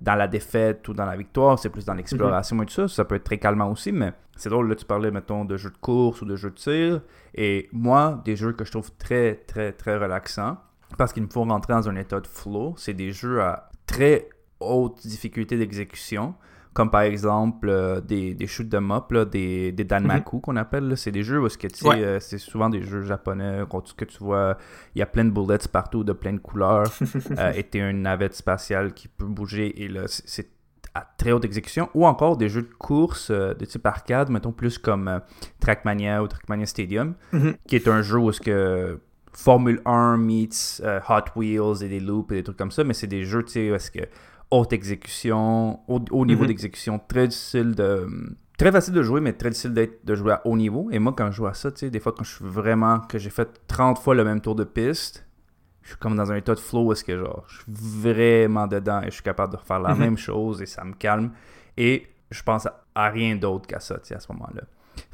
dans 0.01 0.15
la 0.15 0.29
défaite 0.29 0.87
ou 0.89 0.93
dans 0.93 1.07
la 1.07 1.17
victoire, 1.17 1.59
c'est 1.59 1.71
plus 1.71 1.85
dans 1.85 1.95
l'exploration 1.95 2.63
et 2.63 2.67
tout 2.67 2.73
ça. 2.73 2.89
Ça 2.89 3.05
peut 3.05 3.15
être 3.15 3.25
très 3.25 3.39
calmant 3.39 3.71
aussi, 3.71 3.93
mais 3.93 4.13
c'est 4.37 4.51
drôle, 4.51 4.69
là, 4.69 4.75
tu 4.75 4.85
parlais, 4.85 5.11
mettons, 5.11 5.45
de 5.45 5.57
jeux 5.57 5.71
de 5.71 5.79
course 5.79 6.21
ou 6.21 6.27
de 6.27 6.37
jeux 6.37 6.51
de 6.51 6.55
tir. 6.55 7.01
Et 7.35 7.69
moi, 7.73 8.21
des 8.25 8.37
jeux 8.37 8.53
que 8.53 8.65
je 8.65 8.71
trouve 8.71 8.91
très, 8.99 9.37
très, 9.47 9.73
très 9.73 9.97
relaxants, 9.97 10.59
parce 10.99 11.13
qu'ils 11.13 11.23
me 11.23 11.29
font 11.29 11.45
rentrer 11.45 11.73
dans 11.73 11.89
un 11.89 11.97
état 11.97 12.21
de 12.21 12.27
flow, 12.27 12.75
c'est 12.77 12.95
des 12.95 13.13
jeux 13.13 13.41
à 13.41 13.71
très 13.87 14.29
haute 14.61 15.07
difficulté 15.07 15.59
d'exécution, 15.59 16.35
comme 16.77 16.91
par 16.91 17.01
exemple 17.01 17.71
euh, 17.71 18.03
des, 18.03 18.35
des 18.35 18.47
shoots 18.47 18.69
de 18.69 18.77
mop, 18.77 19.11
là, 19.11 19.25
des, 19.25 19.73
des 19.73 19.85
Danmaku 19.85 20.37
mhm. 20.37 20.43
qu'on 20.43 20.57
appelle. 20.57 20.93
C'est 20.97 21.11
des 21.11 21.23
jeux 21.23 21.41
où 21.41 21.49
que, 21.49 21.69
euh, 21.87 22.21
c'est 22.21 22.37
souvent 22.37 22.69
des 22.69 22.83
jeux 22.83 23.01
japonais 23.01 23.63
que 23.97 24.05
tu 24.05 24.19
vois, 24.19 24.59
il 24.95 24.99
y 24.99 25.03
a 25.03 25.07
plein 25.07 25.25
de 25.25 25.31
bullets 25.31 25.67
partout, 25.73 26.05
de 26.05 26.13
plein 26.13 26.35
de 26.35 26.39
couleurs, 26.39 26.93
euh, 27.39 27.53
et 27.55 27.65
tu 27.65 27.79
une 27.79 28.03
navette 28.03 28.35
spatiale 28.35 28.93
qui 28.93 29.09
peut 29.09 29.25
bouger, 29.25 29.83
et 29.83 29.89
là, 29.89 30.03
c'est 30.07 30.51
à 30.93 31.07
très 31.17 31.33
haute 31.33 31.47
exécution, 31.47 31.89
ou 31.95 32.07
encore 32.07 32.37
des 32.37 32.51
jeux 32.51 32.63
de 32.63 32.75
course 32.79 33.31
de 33.31 33.65
type 33.65 33.87
arcade, 33.87 34.29
mettons 34.29 34.53
plus 34.53 34.77
comme 34.77 35.21
Trackmania 35.61 36.23
ou 36.23 36.29
Trackmania 36.29 36.67
Stadium, 36.67 37.15
mhm. 37.33 37.55
qui 37.67 37.77
est 37.77 37.89
un 37.89 38.03
jeu 38.03 38.19
où 38.19 38.33
ce 38.33 38.41
que 38.41 39.01
Formule 39.33 39.81
1 39.85 40.17
meets 40.19 40.83
Hot 41.09 41.39
Wheels 41.39 41.83
et 41.83 41.89
des 41.89 42.01
loops 42.01 42.33
et 42.33 42.37
des 42.37 42.43
trucs 42.43 42.57
comme 42.59 42.71
ça, 42.71 42.85
mais 42.85 42.95
c'est 42.95 43.07
des 43.07 43.25
jeux, 43.25 43.43
tu 43.43 43.53
sais, 43.53 43.71
où 43.71 43.75
est-ce 43.75 43.91
que 43.91 44.01
haute 44.51 44.73
exécution, 44.73 45.81
haut, 45.89 46.25
niveau 46.27 46.43
Mhm. 46.43 46.49
d'exécution, 46.49 46.99
très 47.07 47.29
difficile 47.29 47.75
de. 47.75 48.07
Très 48.59 48.73
facile 48.73 48.95
de 48.95 49.03
jouer, 49.03 49.21
mais 49.21 49.35
très 49.35 49.51
difficile 49.51 49.75
d'être, 49.75 50.05
de 50.07 50.15
jouer 50.15 50.33
à 50.33 50.41
haut 50.47 50.57
niveau. 50.57 50.89
Et 50.91 50.99
moi, 50.99 51.13
quand 51.15 51.27
je 51.31 51.37
joue 51.37 51.47
à 51.47 51.53
ça, 51.53 51.71
tu 51.71 51.81
sais, 51.81 51.91
des 51.91 52.01
fois, 52.01 52.13
quand 52.17 52.25
je 52.25 52.37
suis 52.37 52.45
vraiment. 52.47 53.01
que 53.01 53.19
j'ai 53.19 53.29
fait 53.31 53.49
30 53.67 53.99
fois 53.99 54.15
le 54.15 54.25
même 54.25 54.41
tour 54.41 54.55
de 54.55 54.65
piste, 54.65 55.27
je 55.83 55.89
suis 55.91 55.99
comme 55.99 56.17
dans 56.17 56.33
un 56.33 56.37
état 56.37 56.55
de 56.55 56.59
flow 56.61 56.87
où 56.87 56.93
est-ce 56.93 57.05
que, 57.05 57.19
genre, 57.19 57.45
je 57.49 57.57
suis 57.59 57.65
vraiment 57.69 58.67
dedans 58.67 59.03
et 59.03 59.07
je 59.07 59.11
suis 59.11 59.23
capable 59.23 59.53
de 59.53 59.59
refaire 59.59 59.79
la 59.81 59.93
Mhm. 59.95 60.01
même 60.01 60.17
chose 60.17 60.63
et 60.63 60.67
ça 60.67 60.85
me 60.85 60.95
calme. 60.95 61.33
Et 61.77 62.07
je 62.31 62.43
pense 62.43 62.65
à, 62.67 62.83
à 62.95 63.11
rien 63.11 63.37
d'autre 63.37 63.67
qu'à 63.67 63.79
ça, 63.81 63.99
tu 63.99 64.07
sais, 64.07 64.15
à 64.15 64.21
ce 64.21 64.33
moment-là. 64.33 64.63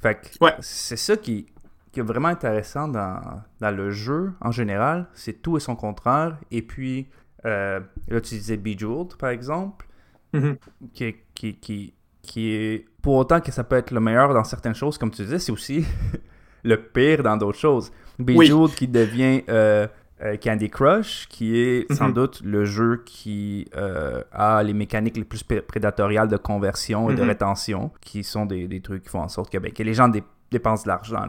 Fait 0.00 0.14
que 0.14 0.44
Ouais. 0.44 0.54
c'est 0.60 0.96
ça 0.96 1.16
qui, 1.16 1.46
qui 1.90 1.98
est 1.98 2.04
vraiment 2.04 2.28
intéressant 2.28 2.86
dans, 2.86 3.20
dans 3.60 3.70
le 3.76 3.90
jeu 3.90 4.32
en 4.40 4.52
général. 4.52 5.08
C'est 5.14 5.42
tout 5.42 5.56
et 5.56 5.60
son 5.60 5.74
contraire. 5.74 6.38
Et 6.52 6.62
puis, 6.62 7.08
euh, 7.46 7.80
là, 8.08 8.20
tu 8.20 8.34
disais 8.34 8.56
Bejeweled, 8.56 9.16
par 9.16 9.30
exemple, 9.30 9.86
Mhm. 10.32 10.56
qui, 10.94 11.04
est- 11.04 11.24
qui, 11.34 11.54
qui, 11.56 11.94
qui 12.22 12.52
est. 12.54 12.86
Pour 13.02 13.16
autant 13.16 13.40
que 13.40 13.50
ça 13.52 13.64
peut 13.64 13.76
être 13.76 13.90
le 13.90 14.00
meilleur 14.00 14.32
dans 14.32 14.44
certaines 14.44 14.74
choses, 14.74 14.96
comme 14.96 15.10
tu 15.10 15.22
disais, 15.22 15.38
c'est 15.38 15.52
aussi 15.52 15.84
le 16.64 16.76
pire 16.80 17.22
dans 17.22 17.36
d'autres 17.36 17.58
choses. 17.58 17.90
Bejeweled 18.18 18.74
qui 18.76 18.86
devient 18.88 19.42
euh, 19.48 19.86
euh, 20.22 20.36
Candy 20.36 20.70
Crush, 20.70 21.26
qui 21.28 21.58
est 21.58 21.92
sans 21.92 22.08
Mhm. 22.08 22.14
doute 22.14 22.40
le 22.44 22.64
jeu 22.64 23.02
qui 23.04 23.68
a 23.74 24.62
les 24.62 24.72
mécaniques 24.72 25.16
les 25.16 25.24
plus 25.24 25.42
pré- 25.42 25.62
prédatoriales 25.62 26.28
de 26.28 26.36
conversion 26.36 27.10
et 27.10 27.14
de 27.14 27.22
Mhm. 27.22 27.28
rétention, 27.28 27.90
qui 28.00 28.22
sont 28.22 28.46
des, 28.46 28.68
des 28.68 28.80
trucs 28.80 29.02
qui 29.02 29.08
font 29.08 29.20
en 29.22 29.28
sorte 29.28 29.50
que, 29.50 29.58
ben, 29.58 29.72
que 29.72 29.82
les 29.82 29.94
gens 29.94 30.08
dé- 30.08 30.22
dépensent 30.52 30.84
de 30.84 30.88
l'argent. 30.88 31.26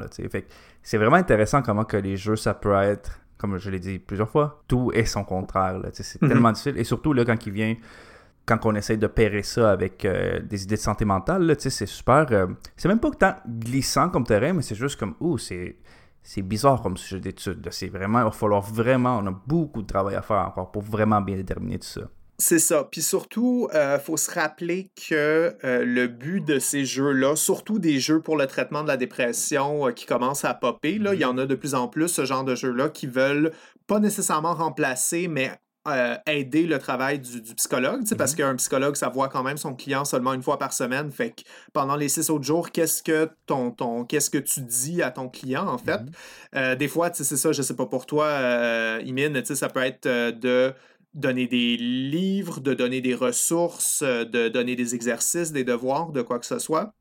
C'est 0.83 0.97
vraiment 0.97 1.15
intéressant 1.15 1.61
comment 1.63 1.85
que 1.85 1.97
les 1.97 2.17
jeux, 2.17 2.35
ça 2.35 2.53
peut 2.53 2.73
être, 2.75 3.19
comme 3.43 3.57
je 3.57 3.69
l'ai 3.69 3.79
dit 3.79 3.99
plusieurs 3.99 4.29
fois, 4.29 4.63
tout 4.69 4.91
est 4.93 5.03
son 5.05 5.25
contraire. 5.25 5.81
C'est 5.91 6.21
Mhm. 6.21 6.29
tellement 6.29 6.51
difficile. 6.53 6.77
Et 6.77 6.85
surtout, 6.85 7.11
là, 7.13 7.25
quand 7.25 7.45
il 7.45 7.51
vient 7.51 7.75
quand 8.45 8.65
on 8.65 8.73
essaye 8.75 8.97
de 8.97 9.07
pairer 9.07 9.41
ça 9.43 9.71
avec 9.71 10.03
euh, 10.05 10.39
des 10.41 10.63
idées 10.63 10.75
de 10.75 10.79
santé 10.81 11.05
mentale, 11.05 11.55
c'est 11.59 11.85
super. 11.85 12.25
euh, 12.31 12.47
c'est 12.75 12.87
même 12.89 12.99
pas 12.99 13.11
tant 13.11 13.35
glissant 13.47 14.09
comme 14.09 14.25
terrain, 14.25 14.51
mais 14.53 14.61
c'est 14.61 14.75
juste 14.75 14.97
comme, 14.99 15.15
ouh, 15.19 15.37
c'est. 15.37 15.75
C'est 16.25 16.41
bizarre 16.41 16.81
comme 16.81 16.95
sujet 16.95 17.19
d'étude. 17.19 17.67
C'est 17.71 17.89
vraiment, 17.89 18.19
il 18.19 18.23
va 18.23 18.31
falloir 18.31 18.61
vraiment, 18.61 19.19
on 19.21 19.27
a 19.27 19.41
beaucoup 19.45 19.81
de 19.81 19.87
travail 19.87 20.15
à 20.15 20.21
faire 20.21 20.37
encore 20.37 20.71
pour 20.71 20.81
vraiment 20.81 21.19
bien 21.19 21.35
déterminer 21.35 21.79
tout 21.79 21.87
ça. 21.87 22.01
C'est 22.43 22.59
ça. 22.59 22.83
Puis 22.91 23.01
surtout, 23.01 23.69
il 23.73 23.99
faut 24.03 24.17
se 24.17 24.29
rappeler 24.29 24.91
que 25.07 25.55
euh, 25.63 25.85
le 25.85 26.07
but 26.07 26.43
de 26.43 26.59
ces 26.59 26.83
jeux-là, 26.83 27.37
surtout 27.37 27.79
des 27.79 28.01
jeux 28.01 28.19
pour 28.19 28.35
le 28.35 28.47
traitement 28.47 28.83
de 28.83 28.89
la 28.89 28.97
dépression 28.97 29.87
euh, 29.87 29.91
qui 29.91 30.05
commencent 30.05 30.43
à 30.43 30.53
popper, 30.53 30.99
là, 30.99 31.13
il 31.13 31.21
y 31.21 31.25
en 31.25 31.37
a 31.37 31.45
de 31.45 31.55
plus 31.55 31.73
en 31.73 31.87
plus 31.87 32.09
ce 32.09 32.25
genre 32.25 32.43
de 32.43 32.53
jeux-là 32.53 32.89
qui 32.89 33.07
veulent 33.07 33.53
pas 33.87 34.01
nécessairement 34.01 34.55
remplacer, 34.55 35.29
mais 35.29 35.51
euh, 35.85 36.15
aider 36.27 36.65
le 36.65 36.79
travail 36.79 37.19
du, 37.19 37.41
du 37.41 37.55
psychologue, 37.55 38.01
tu 38.01 38.07
sais, 38.07 38.15
parce 38.15 38.35
qu'un 38.35 38.55
psychologue, 38.55 38.95
ça 38.95 39.09
voit 39.09 39.27
quand 39.27 39.43
même 39.43 39.57
son 39.57 39.73
client 39.73 40.05
seulement 40.05 40.33
une 40.33 40.41
fois 40.41 40.57
par 40.57 40.71
semaine. 40.71 41.11
Fait 41.11 41.31
que 41.31 41.41
pendant 41.73 41.97
les 41.97 42.07
six 42.07 42.29
autres 42.29 42.45
jours, 42.45 42.71
qu'est-ce 42.71 43.03
que 43.03 43.29
ton, 43.45 43.71
ton 43.71 44.05
qu'est-ce 44.05 44.29
que 44.29 44.37
tu 44.37 44.61
dis 44.61 45.01
à 45.01 45.11
ton 45.11 45.27
client, 45.27 45.67
en 45.67 45.77
fait? 45.77 45.99
Euh, 46.55 46.75
des 46.75 46.87
fois, 46.87 47.09
c'est 47.13 47.25
ça, 47.25 47.51
je 47.51 47.61
sais 47.61 47.75
pas 47.75 47.85
pour 47.85 48.05
toi, 48.05 48.25
euh, 48.27 49.01
Imine, 49.03 49.33
tu 49.41 49.47
sais, 49.47 49.55
ça 49.55 49.67
peut 49.67 49.81
être 49.81 50.05
euh, 50.05 50.31
de 50.31 50.73
donner 51.13 51.47
des 51.47 51.77
livres, 51.77 52.59
de 52.59 52.73
donner 52.73 53.01
des 53.01 53.15
ressources, 53.15 54.01
euh, 54.01 54.25
de 54.25 54.49
donner 54.49 54.75
des 54.75 54.95
exercices, 54.95 55.51
des 55.51 55.63
devoirs, 55.63 56.11
de 56.11 56.21
quoi 56.21 56.39
que 56.39 56.45
ce 56.45 56.59
soit. 56.59 56.93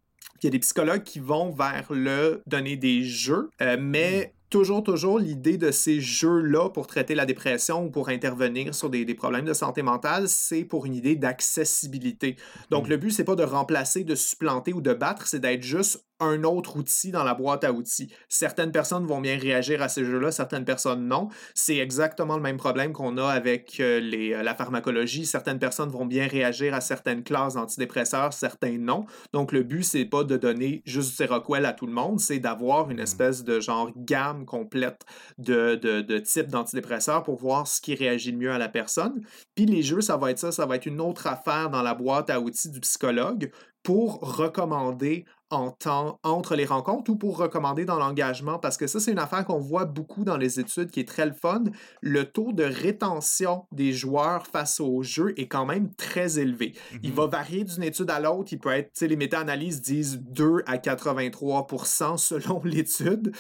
Il 0.43 0.47
y 0.47 0.49
a 0.49 0.51
des 0.51 0.59
psychologues 0.59 1.05
qui 1.05 1.19
vont 1.21 1.51
vers 1.51 1.87
le 1.91 2.43
donner 2.47 2.77
des 2.77 3.03
jeux, 3.05 3.51
euh, 3.61 3.77
mais 3.81 4.35
toujours, 4.51 4.83
toujours, 4.83 5.19
l'idée 5.19 5.57
de 5.57 5.71
ces 5.71 6.01
jeux-là 6.01 6.69
pour 6.69 6.87
traiter 6.87 7.15
la 7.15 7.25
dépression 7.25 7.87
ou 7.87 7.91
pour 7.91 8.09
intervenir 8.11 8.75
sur 8.75 8.91
des, 8.91 9.05
des 9.05 9.15
problèmes 9.15 9.47
de 9.47 9.55
santé 9.55 9.83
mentale, 9.83 10.29
c'est 10.29 10.65
pour 10.65 10.85
une 10.85 10.95
idée 10.95 11.17
d'accessibilité. 11.17 12.37
Donc, 12.71 12.85
Mhm. 12.85 12.91
le 12.91 12.97
but, 12.99 13.11
c'est 13.13 13.25
pas 13.25 13.37
de 13.37 13.45
remplacer, 13.45 14.05
de 14.05 14.15
supplanter 14.15 14.73
ou 14.75 14.81
de 14.81 14.93
battre, 14.93 15.27
c'est 15.27 15.41
d'être 15.41 15.63
juste 15.63 16.05
un 16.23 16.45
autre 16.45 16.77
outil 16.77 17.11
dans 17.11 17.25
la 17.25 17.35
boîte 17.35 17.65
à 17.65 17.73
outils. 17.73 18.13
Certaines 18.29 18.73
personnes 18.73 19.07
vont 19.07 19.21
bien 19.21 19.39
réagir 19.39 19.83
à 19.83 19.89
ces 19.89 20.05
jeux-là, 20.05 20.31
certaines 20.33 20.65
personnes 20.65 21.07
non. 21.07 21.29
C'est 21.55 21.77
exactement 21.79 22.37
le 22.37 22.43
même 22.43 22.57
problème 22.57 22.93
qu'on 22.93 23.17
a 23.19 23.27
avec 23.29 23.79
euh, 23.81 24.01
les, 24.01 24.33
euh, 24.33 24.43
la 24.43 24.55
pharmacologie. 24.55 25.27
Certaines 25.27 25.59
personnes 25.59 25.91
vont 25.91 26.07
bien 26.07 26.27
réagir 26.27 26.75
à 26.75 26.81
certaines 26.81 27.23
classes 27.25 27.55
d'antidépresseurs, 27.55 28.33
certains 28.33 28.79
non. 28.79 29.07
Donc, 29.33 29.53
le 29.53 29.63
but, 29.63 29.83
c'est 29.83 30.05
pas 30.05 30.25
de 30.25 30.37
donner 30.37 30.83
juste 30.87 31.11
du 31.11 31.17
Seroquel 31.17 31.67
à 31.67 31.73
tout 31.73 31.87
le 31.87 31.93
monde, 31.93 32.21
c'est 32.21 32.39
d'avoir 32.39 32.91
une 32.91 32.97
Mhm. 32.97 33.03
espèce 33.03 33.45
de 33.45 33.61
genre 33.61 33.91
gamme 33.97 34.45
complète 34.47 35.03
de, 35.39 35.75
de, 35.77 36.01
de 36.01 36.19
types 36.19 36.49
d'antidépresseurs 36.49 37.23
pour 37.23 37.37
voir 37.37 37.67
ce 37.67 37.81
qui 37.81 37.95
réagit 37.95 38.33
le 38.33 38.39
mieux 38.39 38.53
à 38.53 38.59
la 38.59 38.69
personne. 38.69 39.23
Puis 39.55 39.67
les 39.67 39.83
jeux, 39.83 40.01
ça 40.01 40.17
va 40.17 40.31
être 40.31 40.39
ça, 40.39 40.53
ça 40.53 40.67
va 40.67 40.77
être 40.77 40.87
une 40.87 41.01
autre 41.01 41.27
affaire 41.27 41.71
dans 41.71 41.83
la 41.83 41.95
boîte 41.95 42.31
à 42.31 42.41
outils 42.41 42.71
du 42.71 42.81
psychologue 42.81 43.51
pour 43.83 44.21
recommander 44.21 45.25
en 45.53 45.71
temps 45.71 46.19
entre 46.23 46.57
les 46.57 46.65
rencontres 46.65 47.11
ou 47.11 47.17
pour 47.17 47.37
recommander 47.37 47.85
dans 47.85 47.99
l'engagement 47.99 48.59
parce 48.59 48.79
que 48.79 48.87
ça 48.87 49.01
c'est 49.01 49.13
une 49.13 49.19
affaire 49.19 49.45
qu'on 49.45 49.59
voit 49.59 49.85
beaucoup 49.85 50.25
dans 50.25 50.39
les 50.39 50.59
études 50.59 50.91
qui 50.91 51.01
est 51.01 51.09
très 51.09 51.27
le 51.27 51.33
fun. 51.33 51.65
Le 52.01 52.25
taux 52.25 52.53
de 52.53 52.65
rétention 52.65 53.67
des 53.71 53.93
joueurs 53.93 54.47
face 54.47 54.81
au 54.81 55.03
jeu 55.03 55.35
est 55.39 55.49
quand 55.49 55.67
même 55.67 55.95
très 55.95 56.39
élevé. 56.39 56.75
Il 57.03 57.13
va 57.13 57.27
varier 57.27 57.65
d'une 57.65 57.83
étude 57.83 58.11
à 58.11 58.19
l'autre, 58.19 58.53
il 58.53 58.59
peut 58.59 58.71
être 58.71 58.93
tu 58.93 59.01
sais 59.01 59.09
les 59.09 59.17
méta-analyses 59.17 59.83
disent 59.83 60.23
2 60.23 60.63
à 60.67 60.79
83% 60.79 62.17
selon 62.17 62.63
l'étude. 62.65 63.33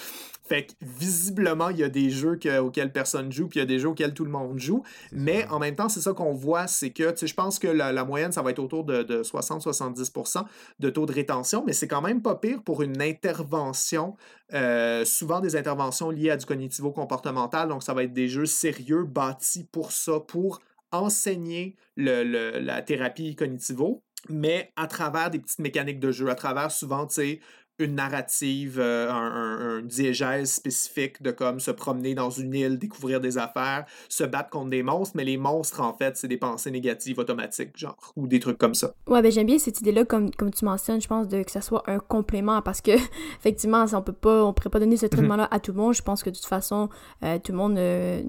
Fait 0.53 0.67
que 0.67 0.73
visiblement, 0.83 1.71
il 1.71 1.79
y 1.79 1.83
a 1.83 1.89
des 1.89 2.11
jeux 2.11 2.37
que- 2.37 2.59
auxquels 2.59 2.93
personne 2.93 3.33
joue, 3.33 3.49
puis 3.49 3.59
il 3.59 3.63
y 3.63 3.65
a 3.65 3.67
des 3.67 3.79
jeux 3.79 3.89
auxquels 3.89 4.13
tout 4.13 4.27
le 4.27 4.31
monde 4.31 4.59
joue. 4.59 4.83
Mais 5.11 5.47
en 5.49 5.59
même 5.59 5.75
temps, 5.75 5.89
c'est 5.89 6.03
ça 6.03 6.13
qu'on 6.13 6.35
voit, 6.35 6.67
c'est 6.67 6.91
que, 6.91 7.15
je 7.25 7.33
pense 7.33 7.59
que 7.59 7.69
la, 7.69 7.91
la 7.91 8.05
moyenne, 8.05 8.33
ça 8.33 8.43
va 8.43 8.51
être 8.51 8.59
autour 8.59 8.85
de, 8.85 9.03
de 9.03 9.23
60-70% 9.23 10.45
de 10.79 10.91
taux 10.91 11.07
de 11.07 11.13
rétention, 11.13 11.65
mais 11.67 11.73
c'est 11.73 11.89
quand 11.89 12.03
même 12.03 12.21
pas 12.21 12.35
pire 12.35 12.63
pour 12.63 12.83
une 12.83 13.01
intervention, 13.01 14.15
euh, 14.53 15.07
souvent 15.07 15.41
des 15.41 15.57
interventions 15.57 16.11
liées 16.11 16.29
à 16.29 16.37
du 16.37 16.45
cognitivo-comportemental, 16.45 17.71
donc 17.71 17.83
ça 17.83 17.95
va 17.95 18.03
être 18.05 18.13
des 18.13 18.29
jeux 18.29 18.45
sérieux 18.45 19.05
bâtis 19.05 19.65
pour 19.65 19.91
ça, 19.91 20.21
pour 20.21 20.61
enseigner 20.91 21.77
le- 21.97 22.25
le- 22.25 22.59
la 22.59 22.83
thérapie 22.83 23.35
cognitivo, 23.37 24.03
mais 24.29 24.71
à 24.77 24.87
travers 24.87 25.31
des 25.31 25.39
petites 25.39 25.59
mécaniques 25.61 25.99
de 25.99 26.13
jeu, 26.13 26.29
à 26.29 26.35
travers 26.35 26.71
souvent, 26.71 27.07
tu 27.07 27.15
sais, 27.15 27.41
une 27.83 27.95
narrative, 27.97 28.79
euh, 28.81 29.11
un, 29.11 29.15
un- 29.15 29.79
un 29.79 29.83
diégèse 29.83 30.51
spécifique 30.53 31.23
de 31.23 31.31
comme 31.31 31.61
se 31.61 31.71
promener 31.71 32.15
dans 32.15 32.31
une 32.31 32.55
île, 32.55 32.79
découvrir 32.79 33.21
des 33.21 33.39
affaires, 33.39 33.85
se 34.09 34.25
battre 34.25 34.51
contre 34.51 34.71
des 34.71 34.83
monstres, 34.83 35.17
mais 35.17 35.25
les 35.25 35.37
monstres, 35.37 35.81
en 35.81 35.93
fait, 35.93 36.17
c'est 36.17 36.29
des 36.29 36.37
pensées 36.37 36.71
négatives 36.71 37.19
automatiques, 37.19 37.77
genre, 37.77 37.97
ou 38.17 38.27
des 38.27 38.41
trucs 38.41 38.59
comme 38.59 38.75
ça. 38.75 38.95
Ouais, 39.07 39.23
ben 39.23 39.31
j'aime 39.33 39.47
bien 39.47 39.59
cette 39.59 39.81
idée-là, 39.81 40.05
comme, 40.05 40.31
comme 40.33 40.51
tu 40.51 40.65
mentionnes, 40.65 41.01
je 41.01 41.09
pense, 41.09 41.29
de 41.29 41.43
que 41.43 41.51
ça 41.51 41.61
soit 41.61 41.83
un 41.89 41.99
complément, 41.99 42.63
parce 42.63 42.81
que, 42.81 42.93
effectivement, 43.39 43.85
on 43.93 44.03
peut 44.03 44.13
pas, 44.13 44.45
on 44.45 44.53
pourrait 44.53 44.71
pas 44.71 44.81
donner 44.81 44.97
ce 44.97 45.07
traitement-là 45.07 45.49
à 45.51 45.61
tout 45.61 45.73
le 45.73 45.79
monde. 45.79 45.95
Je 45.95 46.03
pense 46.03 46.23
que 46.23 46.31
de 46.31 46.35
toute 46.37 46.47
façon, 46.47 46.89
euh, 47.25 47.39
tout 47.43 47.53
le 47.53 47.59
monde 47.59 47.77
euh, 47.79 48.23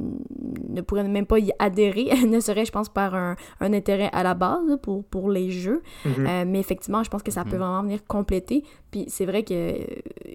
ne 0.69 0.81
pourrait 0.81 1.03
même 1.07 1.25
pas 1.25 1.39
y 1.39 1.51
adhérer, 1.59 2.09
ne 2.27 2.39
serait, 2.39 2.65
je 2.65 2.71
pense, 2.71 2.89
par 2.89 3.15
un, 3.15 3.35
un 3.59 3.73
intérêt 3.73 4.09
à 4.13 4.23
la 4.23 4.33
base 4.33 4.77
pour, 4.81 5.03
pour 5.05 5.29
les 5.29 5.51
jeux. 5.51 5.81
Mhm. 6.05 6.25
Euh, 6.27 6.43
mais 6.47 6.59
effectivement, 6.59 7.03
je 7.03 7.09
pense 7.09 7.23
que 7.23 7.31
ça 7.31 7.43
peut 7.43 7.51
Mhm. 7.53 7.57
vraiment 7.59 7.83
venir 7.83 8.05
compléter. 8.07 8.63
Puis 8.93 9.05
c'est 9.07 9.25
vrai 9.25 9.41
que 9.41 9.53
euh, 9.55 9.85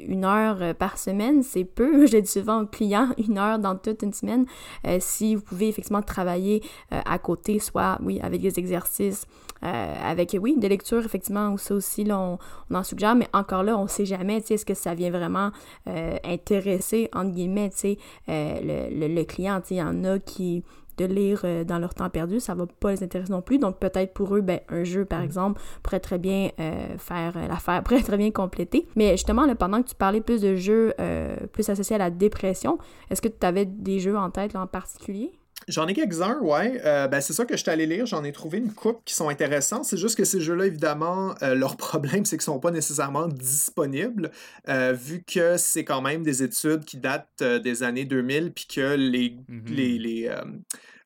une 0.04 0.24
heure 0.24 0.60
euh, 0.60 0.74
par 0.74 0.98
semaine, 0.98 1.44
c'est 1.44 1.62
peu. 1.62 2.06
Je 2.12 2.16
dis 2.18 2.28
souvent 2.28 2.62
aux 2.62 2.66
clients, 2.66 3.10
une 3.28 3.38
heure 3.38 3.60
dans 3.60 3.76
toute 3.76 4.02
une 4.02 4.12
semaine. 4.12 4.46
Euh, 4.84 4.98
si 5.00 5.36
vous 5.36 5.42
pouvez 5.42 5.68
effectivement 5.68 6.02
travailler 6.02 6.60
à 6.90 7.18
côté, 7.18 7.60
soit, 7.60 7.98
oui, 8.02 8.18
avec 8.20 8.40
des 8.40 8.58
exercices, 8.58 9.26
avec, 9.62 10.36
oui, 10.40 10.56
des 10.56 10.68
lectures, 10.68 11.04
effectivement, 11.04 11.50
ou 11.50 11.58
ça 11.58 11.74
aussi, 11.74 12.04
on, 12.10 12.38
en 12.74 12.82
suggère, 12.82 13.14
mais 13.14 13.28
encore 13.32 13.62
là, 13.62 13.78
on 13.78 13.86
sait 13.86 14.06
jamais, 14.06 14.40
tu 14.40 14.54
est-ce 14.54 14.66
que 14.66 14.74
ça 14.74 14.94
vient 14.94 15.10
vraiment 15.10 15.50
intéresser, 16.24 17.08
entre 17.14 17.30
guillemets, 17.30 17.70
tu 17.70 17.76
sais, 17.76 17.98
le, 18.26 18.88
le, 18.90 19.14
le 19.14 19.24
client, 19.24 19.60
il 19.70 19.76
y 19.76 19.82
en 19.82 20.02
a 20.04 20.18
qui 20.18 20.64
de 20.98 21.04
lire 21.06 21.42
euh, 21.44 21.64
dans 21.64 21.78
leur 21.78 21.94
temps 21.94 22.10
perdu, 22.10 22.40
ça 22.40 22.54
va 22.54 22.66
pas 22.66 22.90
les 22.90 23.02
intéresser 23.02 23.32
non 23.32 23.42
plus. 23.42 23.58
Donc 23.58 23.78
peut-être 23.78 24.12
pour 24.12 24.34
eux, 24.36 24.40
ben, 24.40 24.60
un 24.68 24.84
jeu 24.84 25.04
par 25.04 25.22
exemple 25.22 25.60
pourrait 25.82 26.00
très 26.00 26.18
bien 26.18 26.50
euh, 26.60 26.98
faire 26.98 27.34
euh, 27.36 27.46
l'affaire, 27.48 27.82
pourrait 27.84 28.02
très 28.02 28.16
bien 28.16 28.30
compléter. 28.30 28.86
Mais 28.96 29.12
justement, 29.12 29.46
là, 29.46 29.54
pendant 29.54 29.82
que 29.82 29.88
tu 29.88 29.94
parlais 29.94 30.20
plus 30.20 30.40
de 30.40 30.56
jeux 30.56 30.92
euh, 31.00 31.36
plus 31.52 31.68
associés 31.68 31.96
à 31.96 31.98
la 31.98 32.10
dépression, 32.10 32.78
est-ce 33.10 33.22
que 33.22 33.28
tu 33.28 33.46
avais 33.46 33.64
des 33.64 34.00
jeux 34.00 34.16
en 34.16 34.30
tête 34.30 34.52
là, 34.52 34.62
en 34.62 34.66
particulier? 34.66 35.32
J'en 35.66 35.86
ai 35.86 35.92
quelques-uns, 35.92 36.38
ouais. 36.40 36.80
Euh, 36.86 37.08
ben, 37.08 37.20
c'est 37.20 37.34
ça 37.34 37.44
que 37.44 37.54
je 37.54 37.60
suis 37.60 37.70
allé 37.70 37.84
lire. 37.84 38.06
J'en 38.06 38.24
ai 38.24 38.32
trouvé 38.32 38.56
une 38.56 38.72
coupe 38.72 39.02
qui 39.04 39.12
sont 39.12 39.28
intéressants. 39.28 39.82
C'est 39.82 39.98
juste 39.98 40.16
que 40.16 40.24
ces 40.24 40.40
jeux-là, 40.40 40.64
évidemment, 40.64 41.34
euh, 41.42 41.54
leur 41.54 41.76
problème, 41.88 42.24
c'est 42.24 42.36
qu'ils 42.36 42.44
sont 42.44 42.60
pas 42.60 42.70
nécessairement 42.70 43.28
disponibles, 43.28 44.30
euh, 44.68 44.94
vu 44.94 45.22
que 45.24 45.56
c'est 45.58 45.84
quand 45.84 46.00
même 46.00 46.22
des 46.22 46.42
études 46.42 46.84
qui 46.86 46.96
datent 46.96 47.28
euh, 47.42 47.58
des 47.58 47.82
années 47.82 48.06
2000, 48.06 48.52
puis 48.52 48.66
que 48.66 48.94
les, 48.94 49.36
Mhm. 49.48 49.62
les, 49.66 49.98
les, 49.98 50.30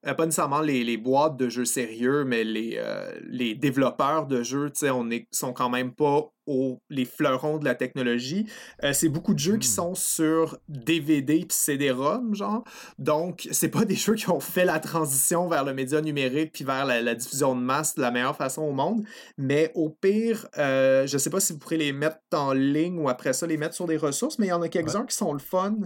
euh, 0.06 0.12
euh, 0.12 0.14
pas 0.14 0.26
nécessairement 0.26 0.60
les, 0.60 0.84
les, 0.84 0.96
boîtes 0.96 1.36
de 1.36 1.48
jeux 1.48 1.64
sérieux, 1.64 2.24
mais 2.24 2.44
les, 2.44 2.76
euh, 2.78 3.12
les 3.28 3.54
développeurs 3.54 4.26
de 4.26 4.42
jeux, 4.42 4.70
tu 4.70 4.80
sais, 4.80 4.90
on 4.90 5.10
est, 5.10 5.26
sont 5.32 5.52
quand 5.52 5.70
même 5.70 5.92
pas 5.92 6.28
aux, 6.46 6.80
les 6.90 7.04
fleurons 7.04 7.58
de 7.58 7.64
la 7.64 7.76
technologie. 7.76 8.46
Euh, 8.82 8.92
c'est 8.92 9.08
beaucoup 9.08 9.32
de 9.32 9.38
jeux 9.38 9.58
qui 9.58 9.68
hmm. 9.68 9.74
sont 9.74 9.94
sur 9.94 10.58
DVD 10.68 11.38
puis 11.38 11.56
CD-ROM, 11.56 12.34
genre. 12.34 12.64
Donc, 12.98 13.46
c'est 13.52 13.68
pas 13.68 13.84
des 13.84 13.94
jeux 13.94 14.14
qui 14.14 14.28
ont 14.28 14.40
fait 14.40 14.64
la 14.64 14.80
transition 14.80 15.48
vers 15.48 15.64
le 15.64 15.72
média 15.72 16.00
numérique 16.00 16.52
puis 16.52 16.64
vers 16.64 16.84
la, 16.84 17.14
diffusion 17.14 17.54
de 17.54 17.60
masse 17.60 17.94
de 17.94 18.00
la 18.00 18.10
meilleure 18.10 18.36
façon 18.36 18.62
au 18.62 18.72
monde. 18.72 19.04
Mais 19.38 19.70
au 19.74 19.90
pire, 19.90 20.48
je 20.56 21.16
sais 21.16 21.30
pas 21.30 21.38
si 21.38 21.52
vous 21.52 21.60
pourrez 21.60 21.76
les 21.76 21.92
mettre 21.92 22.18
en 22.32 22.52
ligne 22.52 22.98
ou 22.98 23.08
après 23.08 23.32
ça 23.32 23.46
les 23.46 23.56
mettre 23.56 23.74
sur 23.74 23.86
des 23.86 23.96
ressources, 23.96 24.38
mais 24.38 24.46
il 24.46 24.50
y 24.50 24.52
en 24.52 24.62
a 24.62 24.68
quelques-uns 24.68 25.06
qui 25.06 25.14
sont 25.14 25.32
le 25.32 25.38
fun. 25.38 25.76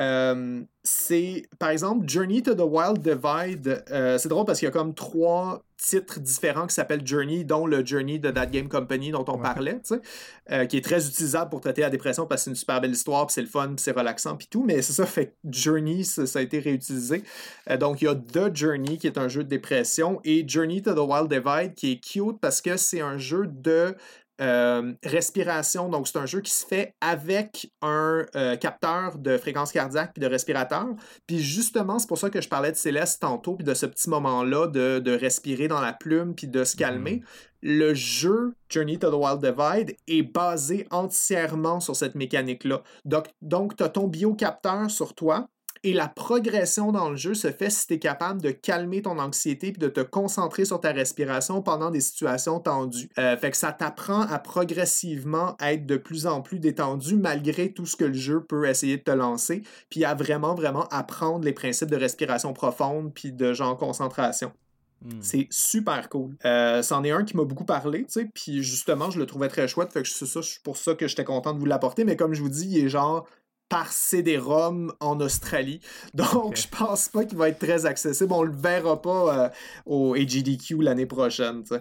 Euh, 0.00 0.62
c'est, 0.84 1.42
par 1.58 1.70
exemple, 1.70 2.08
Journey 2.08 2.42
to 2.42 2.54
the 2.54 2.62
Wild 2.62 3.00
Divide. 3.00 3.84
Euh, 3.90 4.16
c'est 4.16 4.28
drôle 4.28 4.46
parce 4.46 4.60
qu'il 4.60 4.66
y 4.66 4.68
a 4.68 4.72
comme 4.72 4.94
trois 4.94 5.64
titres 5.76 6.20
différents 6.20 6.66
qui 6.66 6.74
s'appellent 6.74 7.06
Journey, 7.06 7.44
dont 7.44 7.66
le 7.66 7.84
Journey 7.84 8.18
de 8.18 8.30
That 8.30 8.46
Game 8.46 8.68
Company 8.68 9.10
dont 9.10 9.24
on 9.28 9.38
parlait, 9.38 9.80
euh, 10.50 10.66
qui 10.66 10.76
est 10.76 10.84
très 10.84 11.06
utilisable 11.06 11.50
pour 11.50 11.60
traiter 11.60 11.82
la 11.82 11.90
dépression 11.90 12.26
parce 12.26 12.42
que 12.42 12.44
c'est 12.44 12.50
une 12.50 12.56
super 12.56 12.80
belle 12.80 12.92
histoire, 12.92 13.26
puis 13.26 13.34
c'est 13.34 13.42
le 13.42 13.48
fun, 13.48 13.68
puis 13.68 13.76
c'est 13.78 13.92
relaxant, 13.92 14.36
puis 14.36 14.48
tout. 14.50 14.64
Mais 14.64 14.82
c'est 14.82 14.92
ça, 14.92 15.06
fait 15.06 15.36
Journey, 15.48 16.04
ça, 16.04 16.22
a 16.38 16.42
été 16.42 16.58
réutilisé. 16.58 17.22
donc, 17.78 18.00
il 18.00 18.06
y 18.06 18.08
a 18.08 18.14
The 18.14 18.54
Journey, 18.54 18.98
qui 18.98 19.06
est 19.06 19.18
un 19.18 19.28
jeu 19.28 19.44
de 19.44 19.48
dépression, 19.48 20.20
et 20.24 20.44
Journey 20.48 20.82
to 20.82 20.94
the 20.94 21.08
Wild 21.08 21.28
Divide, 21.28 21.74
qui 21.74 21.92
est 21.92 22.00
cute 22.00 22.40
parce 22.40 22.60
que 22.60 22.76
c'est 22.76 23.00
un 23.00 23.18
jeu 23.18 23.46
de 23.46 23.94
euh, 24.40 24.92
respiration, 25.02 25.88
donc 25.88 26.06
c'est 26.06 26.18
un 26.18 26.26
jeu 26.26 26.40
qui 26.40 26.52
se 26.52 26.64
fait 26.64 26.94
avec 27.00 27.72
un 27.82 28.24
euh, 28.36 28.56
capteur 28.56 29.18
de 29.18 29.36
fréquence 29.36 29.72
cardiaque 29.72 30.12
puis 30.14 30.20
de 30.20 30.26
respirateur. 30.26 30.86
Puis 31.26 31.40
justement, 31.40 31.98
c'est 31.98 32.06
pour 32.06 32.18
ça 32.18 32.30
que 32.30 32.40
je 32.40 32.48
parlais 32.48 32.70
de 32.70 32.76
Céleste 32.76 33.20
tantôt, 33.20 33.56
puis 33.56 33.64
de 33.64 33.74
ce 33.74 33.86
petit 33.86 34.08
moment-là 34.10 34.68
de, 34.68 35.18
respirer 35.18 35.66
dans 35.66 35.80
la 35.80 35.92
plume 35.92 36.34
puis 36.34 36.46
de 36.46 36.62
se 36.62 36.76
calmer. 36.76 37.16
Mm-hmm. 37.16 37.22
Le 37.62 37.94
jeu 37.94 38.54
Journey 38.68 38.98
to 38.98 39.10
the 39.10 39.14
Wild 39.14 39.40
Divide 39.40 39.96
est 40.06 40.22
basé 40.22 40.86
entièrement 40.90 41.80
sur 41.80 41.96
cette 41.96 42.14
mécanique-là. 42.14 42.82
Donc, 43.04 43.26
donc 43.42 43.76
tu 43.76 43.82
as 43.82 43.88
ton 43.88 44.06
biocapteur 44.06 44.90
sur 44.90 45.14
toi 45.14 45.48
et 45.84 45.92
la 45.92 46.08
progression 46.08 46.92
dans 46.92 47.10
le 47.10 47.16
jeu 47.16 47.34
se 47.34 47.50
fait 47.50 47.70
si 47.70 47.86
tu 47.86 47.94
es 47.94 47.98
capable 47.98 48.42
de 48.42 48.50
calmer 48.50 49.02
ton 49.02 49.18
anxiété 49.18 49.68
et 49.68 49.72
de 49.72 49.88
te 49.88 50.00
concentrer 50.00 50.64
sur 50.64 50.80
ta 50.80 50.92
respiration 50.92 51.62
pendant 51.62 51.90
des 51.90 52.00
situations 52.00 52.60
tendues. 52.60 53.08
Euh, 53.18 53.36
fait 53.36 53.50
que 53.50 53.56
ça 53.56 53.72
t'apprend 53.72 54.22
à 54.22 54.38
progressivement 54.38 55.56
être 55.60 55.86
de 55.86 55.96
plus 55.96 56.26
en 56.26 56.40
plus 56.40 56.58
détendu 56.58 57.16
malgré 57.16 57.72
tout 57.72 57.86
ce 57.86 57.96
que 57.96 58.04
le 58.04 58.14
jeu 58.14 58.42
peut 58.42 58.66
essayer 58.68 58.96
de 58.96 59.02
te 59.02 59.10
lancer, 59.10 59.62
puis 59.90 60.04
à 60.04 60.14
vraiment, 60.14 60.54
vraiment 60.54 60.86
apprendre 60.88 61.44
les 61.44 61.52
principes 61.52 61.90
de 61.90 61.96
respiration 61.96 62.52
profonde 62.52 63.12
puis 63.14 63.32
de 63.32 63.52
genre 63.52 63.76
concentration. 63.76 64.52
Hmm. 65.02 65.20
C'est 65.20 65.46
super 65.50 66.08
cool. 66.08 66.36
Euh, 66.44 66.82
c'en 66.82 67.04
est 67.04 67.12
un 67.12 67.24
qui 67.24 67.36
m'a 67.36 67.44
beaucoup 67.44 67.64
parlé, 67.64 68.00
tu 68.00 68.12
sais, 68.12 68.30
puis 68.34 68.64
justement, 68.64 69.10
je 69.10 69.18
le 69.20 69.26
trouvais 69.26 69.48
très 69.48 69.68
chouette, 69.68 69.92
fait 69.92 70.02
que 70.02 70.08
c'est 70.08 70.26
ça, 70.26 70.40
pour 70.64 70.76
ça 70.76 70.94
que 70.94 71.06
j'étais 71.06 71.24
content 71.24 71.54
de 71.54 71.60
vous 71.60 71.66
l'apporter, 71.66 72.04
mais 72.04 72.16
comme 72.16 72.34
je 72.34 72.42
vous 72.42 72.48
dis, 72.48 72.66
il 72.68 72.84
est 72.84 72.88
genre 72.88 73.28
par 73.68 73.92
CD-ROM 73.92 74.92
en 75.00 75.20
Australie. 75.20 75.80
Donc, 76.14 76.56
je 76.56 76.68
pense 76.68 77.08
pas 77.08 77.24
qu'il 77.24 77.38
va 77.38 77.48
être 77.48 77.58
très 77.58 77.86
accessible. 77.86 78.32
On 78.32 78.42
le 78.42 78.54
verra 78.56 79.00
pas 79.00 79.44
euh, 79.44 79.48
au 79.86 80.14
AGDQ 80.14 80.82
l'année 80.82 81.06
prochaine. 81.06 81.58
Mm. 81.58 81.76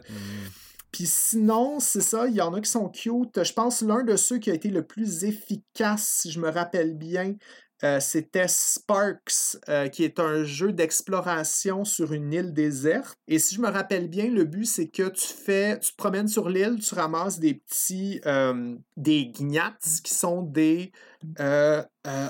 Puis 0.92 1.06
sinon, 1.06 1.80
c'est 1.80 2.02
ça, 2.02 2.28
il 2.28 2.36
y 2.36 2.42
en 2.42 2.54
a 2.54 2.62
qui 2.62 2.70
sont 2.70 2.90
cute. 2.90 3.44
Je 3.44 3.54
pense 3.54 3.82
l'un 3.82 4.04
de 4.04 4.16
ceux 4.16 4.38
qui 4.38 4.50
a 4.50 4.54
été 4.54 4.70
le 4.70 4.84
plus 4.84 5.26
efficace, 5.26 6.08
si 6.22 6.32
je 6.32 6.40
me 6.40 6.50
rappelle 6.50 6.98
bien, 6.98 7.36
euh, 7.84 8.00
c'était 8.00 8.48
Sparks, 8.48 9.58
euh, 9.70 9.88
qui 9.88 10.04
est 10.04 10.20
un 10.20 10.44
jeu 10.44 10.72
d'exploration 10.72 11.86
sur 11.86 12.12
une 12.12 12.34
île 12.34 12.54
déserte. 12.54 13.18
Et 13.28 13.40
si 13.40 13.56
je 13.56 13.62
me 13.62 13.70
rappelle 13.70 14.10
bien, 14.10 14.28
le 14.30 14.46
but, 14.46 14.66
c'est 14.66 14.88
que 14.88 15.10
tu 15.10 15.28
fais, 15.28 15.80
tu 15.80 15.92
te 15.92 15.96
promènes 15.96 16.28
sur 16.28 16.50
l'île, 16.50 16.80
tu 16.80 16.96
ramasses 16.96 17.40
des 17.40 17.56
petits, 17.56 18.20
euh, 18.26 18.76
des 18.96 19.32
gnats 19.32 19.78
qui 20.04 20.14
sont 20.14 20.42
des 20.42 20.92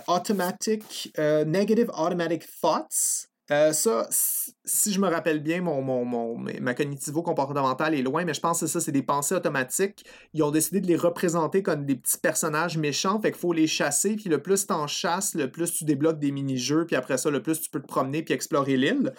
automatic, 0.07 1.11
negative 1.17 1.91
automatic 1.93 2.43
thoughts. 2.61 3.27
Euh, 3.51 3.71
ça, 3.71 4.07
si 4.09 4.91
je 4.91 4.99
me 4.99 5.07
rappelle 5.07 5.41
bien, 5.41 5.61
mon, 5.61 5.81
mon, 5.81 6.37
ma 6.37 6.73
cognitivo-comportementale 6.73 7.95
est 7.95 8.01
loin, 8.01 8.25
mais 8.25 8.33
je 8.33 8.41
pense 8.41 8.59
que 8.59 8.67
ça, 8.67 8.81
c'est 8.81 8.91
des 8.91 9.03
pensées 9.03 9.35
automatiques. 9.35 10.05
Ils 10.33 10.43
ont 10.43 10.51
décidé 10.51 10.81
de 10.81 10.87
les 10.87 10.97
représenter 10.97 11.63
comme 11.63 11.85
des 11.85 11.95
petits 11.95 12.17
personnages 12.17 12.77
méchants, 12.77 13.21
fait 13.21 13.31
qu'il 13.31 13.39
faut 13.39 13.53
les 13.53 13.67
chasser, 13.67 14.15
puis 14.15 14.29
le 14.29 14.41
plus 14.41 14.67
t'en 14.67 14.87
chasses, 14.87 15.33
le 15.33 15.49
plus 15.49 15.71
tu 15.73 15.85
débloques 15.85 16.19
des 16.19 16.31
mini-jeux, 16.31 16.85
puis 16.85 16.95
après 16.95 17.17
ça, 17.17 17.29
le 17.29 17.41
plus 17.41 17.61
tu 17.61 17.69
peux 17.69 17.81
te 17.81 17.87
promener 17.87 18.23
puis 18.23 18.33
explorer 18.33 18.75
l'île. 18.75 19.13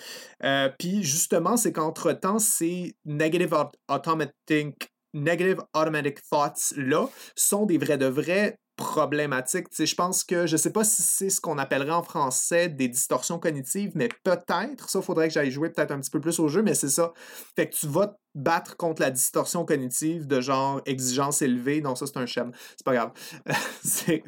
Euh, 0.45 0.69
puis 0.79 1.03
justement, 1.03 1.57
c'est 1.57 1.73
qu'entre-temps, 1.73 2.39
ces 2.39 2.97
negative 3.05 3.55
automatic 3.89 4.93
negative 5.15 5.63
automatic 5.75 6.19
thoughts 6.31 6.75
là 6.77 7.09
sont 7.35 7.65
des 7.65 7.79
vrais 7.79 7.97
de 7.97 8.07
vrais 8.07 8.59
problématique. 8.79 9.67
je 9.77 9.95
pense 9.97 10.23
que 10.23 10.47
je 10.47 10.57
sais 10.57 10.73
pas 10.73 10.85
si 10.85 11.03
c'est 11.03 11.31
ce 11.31 11.41
qu'on 11.41 11.59
appellerait 11.59 11.91
en 11.91 12.05
français 12.05 12.69
des 12.69 12.89
distorsions 12.89 13.39
cognitives, 13.39 13.91
mais 13.97 14.09
peut-être. 14.23 14.89
Ça, 14.89 15.01
il 15.01 15.05
faudrait 15.05 15.29
que 15.29 15.35
j'aille 15.35 15.51
jouer 15.51 15.69
peut-être 15.69 15.91
un 15.91 15.99
petit 15.99 16.11
peu 16.11 16.21
plus 16.21 16.39
au 16.39 16.49
jeu, 16.49 16.63
mais 16.63 16.75
c'est 16.75 16.89
ça. 16.89 17.13
Fait 17.57 17.69
que 17.69 17.75
tu 17.75 17.89
vas 17.89 18.17
battre 18.39 18.77
contre 18.77 19.03
la 19.03 19.11
distorsion 19.11 19.65
cognitive 19.65 20.27
de 20.27 20.41
genre 20.41 20.81
exigence 20.87 21.43
élevée. 21.43 21.81
Non, 21.81 21.97
ça, 21.97 22.07
c'est 22.07 22.17
un 22.19 22.27
schéma. 22.27 22.53
C'est 22.77 22.85
pas 22.85 22.95
grave. 22.95 23.11
c'est 23.83 24.23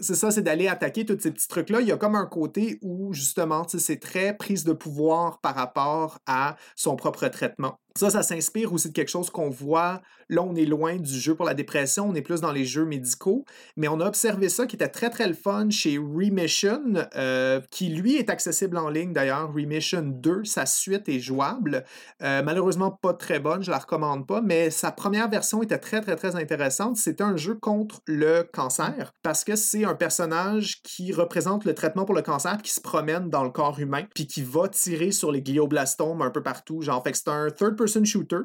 ça, 0.00 0.30
c'est 0.30 0.42
d'aller 0.42 0.68
attaquer 0.68 1.06
tous 1.06 1.18
ces 1.20 1.30
petits 1.30 1.48
trucs-là. 1.48 1.80
Il 1.80 1.86
y 1.86 1.92
a 1.92 1.96
comme 1.96 2.16
un 2.16 2.26
côté 2.26 2.78
où, 2.82 3.12
justement, 3.12 3.66
c'est 3.68 4.00
très 4.00 4.36
prise 4.36 4.64
de 4.64 4.72
pouvoir 4.72 5.40
par 5.40 5.54
rapport 5.54 6.18
à 6.26 6.56
son 6.74 6.96
propre 6.96 7.28
traitement. 7.28 7.78
Ça, 7.96 8.10
ça 8.10 8.22
s'inspire 8.22 8.74
aussi 8.74 8.88
de 8.88 8.92
quelque 8.92 9.08
chose 9.08 9.30
qu'on 9.30 9.48
voit. 9.48 10.02
Là, 10.28 10.42
on 10.42 10.54
est 10.54 10.66
loin 10.66 10.96
du 10.96 11.18
jeu 11.18 11.34
pour 11.34 11.46
la 11.46 11.54
dépression, 11.54 12.08
on 12.08 12.14
est 12.14 12.20
plus 12.20 12.42
dans 12.42 12.52
les 12.52 12.66
jeux 12.66 12.84
médicaux. 12.84 13.46
Mais 13.76 13.88
on 13.88 14.00
a 14.00 14.06
observé 14.06 14.48
ça 14.48 14.66
qui 14.66 14.76
était 14.76 14.88
très, 14.88 15.10
très 15.10 15.28
le 15.28 15.34
fun 15.34 15.68
chez 15.68 15.98
Remission, 15.98 16.94
euh, 17.14 17.60
qui 17.70 17.88
lui 17.90 18.16
est 18.16 18.30
accessible 18.30 18.78
en 18.78 18.88
ligne 18.88 19.12
d'ailleurs. 19.12 19.52
Remission 19.52 20.02
2, 20.02 20.44
sa 20.44 20.64
suite 20.64 21.08
est 21.10 21.20
jouable. 21.20 21.84
Euh, 22.22 22.42
malheureusement, 22.42 22.90
pas 22.90 23.12
très 23.12 23.38
bonne, 23.38 23.62
je 23.62 23.70
la 23.70 23.78
recommande 23.78 24.26
pas, 24.26 24.40
mais 24.40 24.70
sa 24.70 24.92
première 24.92 25.28
version 25.28 25.62
était 25.62 25.78
très, 25.78 26.00
très, 26.00 26.16
très 26.16 26.36
intéressante. 26.36 26.96
C'était 26.96 27.24
un 27.24 27.36
jeu 27.36 27.54
contre 27.54 28.00
le 28.06 28.44
cancer 28.50 29.12
parce 29.22 29.44
que 29.44 29.56
c'est 29.56 29.84
un 29.84 29.94
personnage 29.94 30.80
qui 30.82 31.12
représente 31.12 31.66
le 31.66 31.74
traitement 31.74 32.06
pour 32.06 32.14
le 32.14 32.22
cancer 32.22 32.62
qui 32.62 32.72
se 32.72 32.80
promène 32.80 33.28
dans 33.28 33.44
le 33.44 33.50
corps 33.50 33.78
humain 33.78 34.04
puis 34.14 34.26
qui 34.26 34.42
va 34.42 34.68
tirer 34.68 35.10
sur 35.10 35.30
les 35.30 35.42
glioblastomes 35.42 36.22
un 36.22 36.30
peu 36.30 36.42
partout. 36.42 36.80
Genre, 36.80 37.02
fait 37.02 37.14
c'est 37.14 37.28
un 37.28 37.50
third-person 37.50 38.04
shooter 38.04 38.38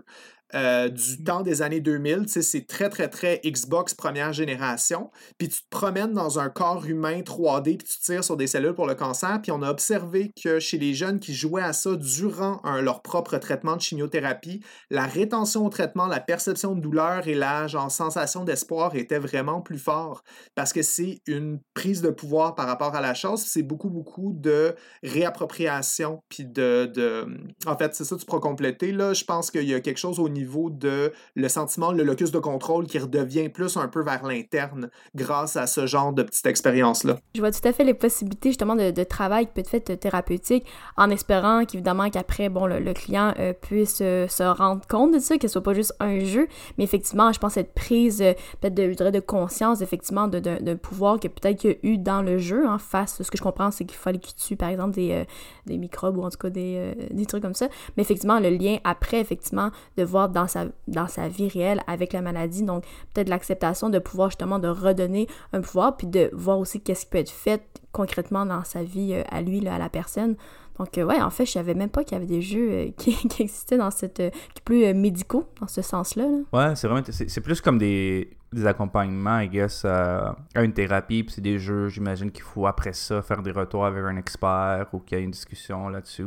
euh, 0.56 0.90
du 0.90 1.24
temps 1.24 1.42
des 1.42 1.62
années 1.62 1.80
2000. 1.80 2.26
C'est 2.28 2.68
très, 2.68 2.90
très, 2.90 3.08
très 3.08 3.42
Xbox 3.46 3.94
première 3.94 4.34
génération. 4.34 5.12
Puis 5.38 5.50
tu 5.50 5.62
te 5.62 5.70
promènes 5.70 6.14
dans 6.14 6.40
un 6.40 6.50
corps 6.50 6.86
humain 6.86 7.22
3D, 7.22 7.78
puis 7.78 7.88
tu 7.88 8.00
tires 8.00 8.24
sur 8.24 8.38
des 8.38 8.48
cellules 8.48 8.74
pour 8.74 8.88
le 8.88 8.96
cancer. 8.96 9.40
Puis 9.42 9.52
on 9.52 9.62
a 9.62 9.70
observé 9.70 10.32
que 10.44 10.60
chez 10.60 10.78
les 10.78 10.94
jeunes 10.94 11.20
qui 11.20 11.34
jouaient 11.34 11.62
à 11.62 11.74
ça 11.74 11.96
durant 11.96 12.62
leur 12.82 13.02
propre 13.02 13.38
traitement 13.38 13.76
de 13.76 13.82
chimiothérapie, 13.82 14.62
la 14.90 15.06
rétention 15.06 15.66
au 15.66 15.70
traitement, 15.70 16.08
la 16.08 16.20
perception 16.20 16.76
de 16.76 16.82
douleur 16.82 17.28
et 17.28 17.36
la 17.36 17.68
sensation 17.90 18.44
d'espoir 18.44 18.96
étaient 18.96 19.20
vraiment 19.20 19.62
plus 19.62 19.80
fort 19.80 20.24
parce 20.56 20.74
que 20.74 20.82
c'est 20.82 21.22
une 21.28 21.60
prise 21.74 22.02
de 22.02 22.10
pouvoir 22.10 22.56
par 22.56 22.68
rapport 22.68 22.96
à 22.96 23.02
la 23.02 23.14
chose. 23.14 23.42
C'est 23.42 23.64
beaucoup, 23.64 23.90
beaucoup 23.90 24.34
de 24.34 24.76
réappropriation. 25.04 26.22
Puis 26.30 26.46
de, 26.46 26.92
de... 26.94 27.26
En 27.66 27.78
fait, 27.78 27.96
c'est 27.96 28.06
ça, 28.06 28.16
tu 28.16 28.26
pourras 28.26 28.40
compléter. 28.40 28.92
Là, 28.92 29.14
je 29.14 29.24
pense 29.24 29.52
qu'il 29.52 29.68
y 29.68 29.74
a 29.74 29.80
quelque 29.80 29.98
chose 29.98 30.20
au 30.20 30.30
niveau 30.30 30.40
niveau 30.41 30.69
de 30.69 31.13
le 31.36 31.49
sentiment, 31.49 31.91
le 31.91 32.04
locus 32.04 32.32
de 32.32 32.39
contrôle 32.39 32.88
qui 32.88 32.99
redevient 32.99 33.49
plus 33.49 33.77
un 33.77 33.88
peu 33.88 34.04
vers 34.04 34.23
l'interne 34.23 34.89
grâce 35.15 35.56
à 35.56 35.67
ce 35.67 35.86
genre 35.86 36.13
de 36.13 36.23
petite 36.23 36.45
expérience-là. 36.45 37.17
Je 37.36 37.41
vois 37.41 37.51
tout 37.51 37.65
à 37.67 37.73
fait 37.73 37.84
les 37.84 37.93
possibilités 37.93 38.49
justement 38.49 38.75
de, 38.75 39.04
travail 39.04 39.47
qui 39.47 39.54
peut 39.54 39.62
être 39.62 39.69
fait 39.69 39.97
thérapeutique 39.97 40.65
en 40.95 41.10
espérant 41.10 41.65
qu'évidemment 41.65 42.10
qu'après, 42.10 42.49
bon, 42.49 42.65
le, 42.65 42.93
client 42.93 43.34
euh, 43.39 43.54
puisse 43.54 43.99
euh, 44.01 44.27
se 44.27 44.43
rendre 44.43 44.86
compte 44.88 45.13
de 45.13 45.19
ça, 45.19 45.38
que 45.38 45.47
ce 45.47 45.54
soit 45.54 45.63
pas 45.63 45.73
juste 45.73 45.93
un 45.99 46.19
jeu, 46.19 46.47
mais 46.77 46.84
effectivement, 46.84 47.32
je 47.32 47.39
pense 47.39 47.54
cette 47.54 47.73
prise 47.73 48.21
euh, 48.21 48.34
peut-être 48.62 48.75
de, 48.75 49.10
de 49.10 49.19
conscience 49.19 49.82
effectivement 49.82 50.27
de, 50.27 50.39
de, 50.39 50.73
pouvoir 50.73 51.19
que 51.19 51.27
peut-être 51.27 51.60
qu'il 51.60 51.71
y 51.71 51.73
a 51.73 51.77
eu 51.84 51.97
dans 51.97 52.21
le 52.21 52.38
jeu 52.38 52.67
en 52.67 52.77
face. 52.77 53.21
Ce 53.21 53.30
que 53.30 53.38
je 53.38 53.43
comprends, 53.43 53.71
c'est 53.71 53.86
qu'il 53.86 53.97
fallait 53.97 54.19
qu'il 54.19 54.36
tue 54.36 54.56
par 54.56 54.69
exemple 54.69 54.95
des, 54.95 55.25
des 55.65 55.77
microbes 55.77 56.17
ou 56.17 56.23
en 56.23 56.30
tout 56.30 56.38
cas 56.38 56.49
des, 56.49 56.93
des 57.12 57.25
trucs 57.25 57.43
comme 57.43 57.54
ça. 57.54 57.67
Mais 57.97 58.04
effectivement, 58.04 58.39
le 58.39 58.49
lien 58.49 58.77
après, 58.84 59.19
effectivement, 59.19 59.71
de 59.97 60.04
voir 60.04 60.30
dans 60.32 60.48
sa, 60.48 60.65
dans 60.88 61.08
sa 61.08 61.28
vie 61.28 61.48
réelle 61.48 61.82
avec 61.88 62.13
la 62.13 62.22
maladie. 62.22 62.63
Donc, 62.63 62.84
peut-être 63.13 63.30
l'acceptation 63.30 63.89
de 63.89 64.00
pouvoir 64.00 64.30
justement 64.30 64.60
de 64.60 64.67
redonner 64.67 65.28
un 65.54 65.62
pouvoir, 65.62 65.98
puis 65.98 66.08
de 66.08 66.30
voir 66.34 66.60
aussi 66.60 66.82
qu'est-ce 66.82 67.06
qui 67.06 67.12
peut 67.12 67.17
être 67.20 67.32
fait 67.32 67.62
concrètement 67.91 68.46
dans 68.46 68.63
sa 68.63 68.84
vie 68.84 69.15
à 69.30 69.41
lui, 69.41 69.67
à 69.67 69.78
la 69.78 69.89
personne. 69.89 70.36
Donc, 70.80 70.89
ouais, 70.98 71.22
en 71.22 71.30
fait, 71.30 71.46
je 71.46 71.52
savais 71.52 71.76
même 71.76 71.89
pas 71.89 72.04
qu'il 72.04 72.13
y 72.13 72.15
avait 72.15 72.26
des 72.26 72.41
jeux 72.41 72.91
qui, 72.98 73.15
existaient 73.39 73.78
dans 73.78 73.91
cette. 73.91 74.22
plus 74.65 74.94
médicaux, 74.94 75.46
dans 75.60 75.67
ce 75.67 75.82
sens-là. 75.82 76.26
Ouais, 76.54 76.76
c'est 76.76 76.88
vraiment. 76.88 77.06
C'est 77.08 77.41
plus 77.41 77.62
comme 77.62 77.78
des, 77.78 78.32
des 78.54 78.65
accompagnements, 78.65 79.39
I 79.39 79.48
guess, 79.48 79.86
à, 79.86 80.36
une 80.56 80.74
thérapie. 80.74 81.24
Puis 81.24 81.36
c'est 81.36 81.41
des 81.41 81.60
jeux, 81.60 81.89
j'imagine 81.89 82.32
qu'il 82.32 82.44
faut 82.44 82.67
après 82.67 82.94
ça 82.94 83.22
faire 83.22 83.41
des 83.41 83.52
retours 83.52 83.86
avec 83.86 84.04
un 84.04 84.17
expert 84.17 84.88
ou 84.94 85.00
qu'il 85.00 85.17
y 85.17 85.22
a 85.22 85.24
une 85.24 85.32
discussion 85.32 85.89
là-dessus. 85.89 86.26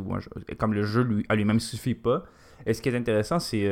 Comme 0.57 0.73
le 0.73 0.83
jeu 0.83 1.03
lui, 1.03 1.25
à 1.29 1.35
lui-même 1.35 1.59
suffit 1.59 1.95
pas. 1.95 2.23
Et 2.65 2.73
ce 2.73 2.81
qui 2.81 2.89
est 2.89 2.95
intéressant, 2.95 3.39
c'est, 3.39 3.69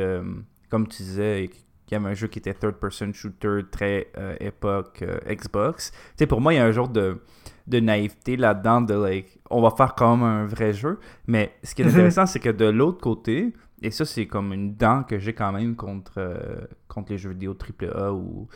comme 0.70 0.86
tu 0.86 1.02
disais, 1.02 1.50
qu'il 1.86 1.98
y 1.98 2.00
avait 2.00 2.10
un 2.10 2.14
jeu 2.14 2.28
qui 2.28 2.38
était 2.38 2.54
third-person 2.54 3.12
shooter 3.12 3.60
très 3.70 4.08
euh, 4.16 4.36
époque 4.40 5.02
euh, 5.02 5.18
Xbox. 5.28 5.90
Tu 5.90 5.98
sais, 6.18 6.26
pour 6.26 6.40
moi, 6.40 6.54
il 6.54 6.56
y 6.56 6.60
a 6.60 6.64
un 6.64 6.72
genre 6.72 6.88
de, 6.88 7.20
de 7.66 7.80
naïveté 7.80 8.36
là-dedans 8.36 8.80
de 8.80 8.94
like, 8.94 9.38
on 9.50 9.60
va 9.60 9.70
faire 9.70 9.94
comme 9.94 10.22
un 10.22 10.46
vrai 10.46 10.72
jeu. 10.72 10.98
Mais 11.26 11.54
ce 11.62 11.74
qui 11.74 11.82
est 11.82 11.86
intéressant, 11.90 12.26
c'est 12.26 12.40
que 12.40 12.50
de 12.50 12.66
l'autre 12.66 13.00
côté, 13.00 13.52
et 13.82 13.90
ça, 13.90 14.04
c'est 14.04 14.26
comme 14.26 14.52
une 14.52 14.74
dent 14.74 15.02
que 15.02 15.18
j'ai 15.18 15.34
quand 15.34 15.52
même 15.52 15.76
contre, 15.76 16.14
euh, 16.18 16.66
contre 16.88 17.12
les 17.12 17.18
jeux 17.18 17.30
vidéo 17.30 17.54
AAA 17.54 18.12
ou 18.12 18.48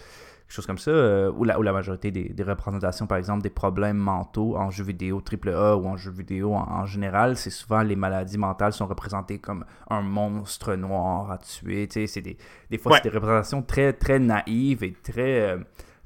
choses 0.49 0.67
comme 0.67 0.79
ça, 0.79 0.91
euh, 0.91 1.31
où, 1.31 1.45
la, 1.45 1.59
la 1.59 1.73
majorité 1.73 2.11
des, 2.11 2.43
représentations, 2.43 3.07
par 3.07 3.19
exemple, 3.19 3.43
des 3.43 3.51
problèmes 3.51 3.99
mentaux 3.99 4.57
en 4.57 4.71
jeux 4.71 4.85
vidéo 4.85 5.21
AAA 5.21 5.77
ou 5.77 5.87
en 5.87 5.97
jeux 5.97 6.11
vidéo 6.11 6.55
en, 6.55 6.87
général, 6.87 7.37
c'est 7.37 7.51
souvent 7.51 7.83
les 7.83 7.97
maladies 7.97 8.39
mentales 8.39 8.73
sont 8.73 8.87
représentées 8.87 9.39
comme 9.39 9.65
un 9.91 10.01
monstre 10.01 10.75
noir 10.75 11.31
à 11.31 11.39
tuer. 11.39 11.87
Tu 11.87 12.01
sais, 12.01 12.07
c'est 12.07 12.23
des, 12.23 12.39
des 12.71 12.79
fois, 12.79 12.97
c'est 12.97 13.11
des 13.11 13.15
représentations 13.15 13.63
très, 13.63 13.93
très 13.93 14.19
naïves 14.19 14.83
et 14.83 14.93
très, 14.93 15.41
euh, 15.41 15.59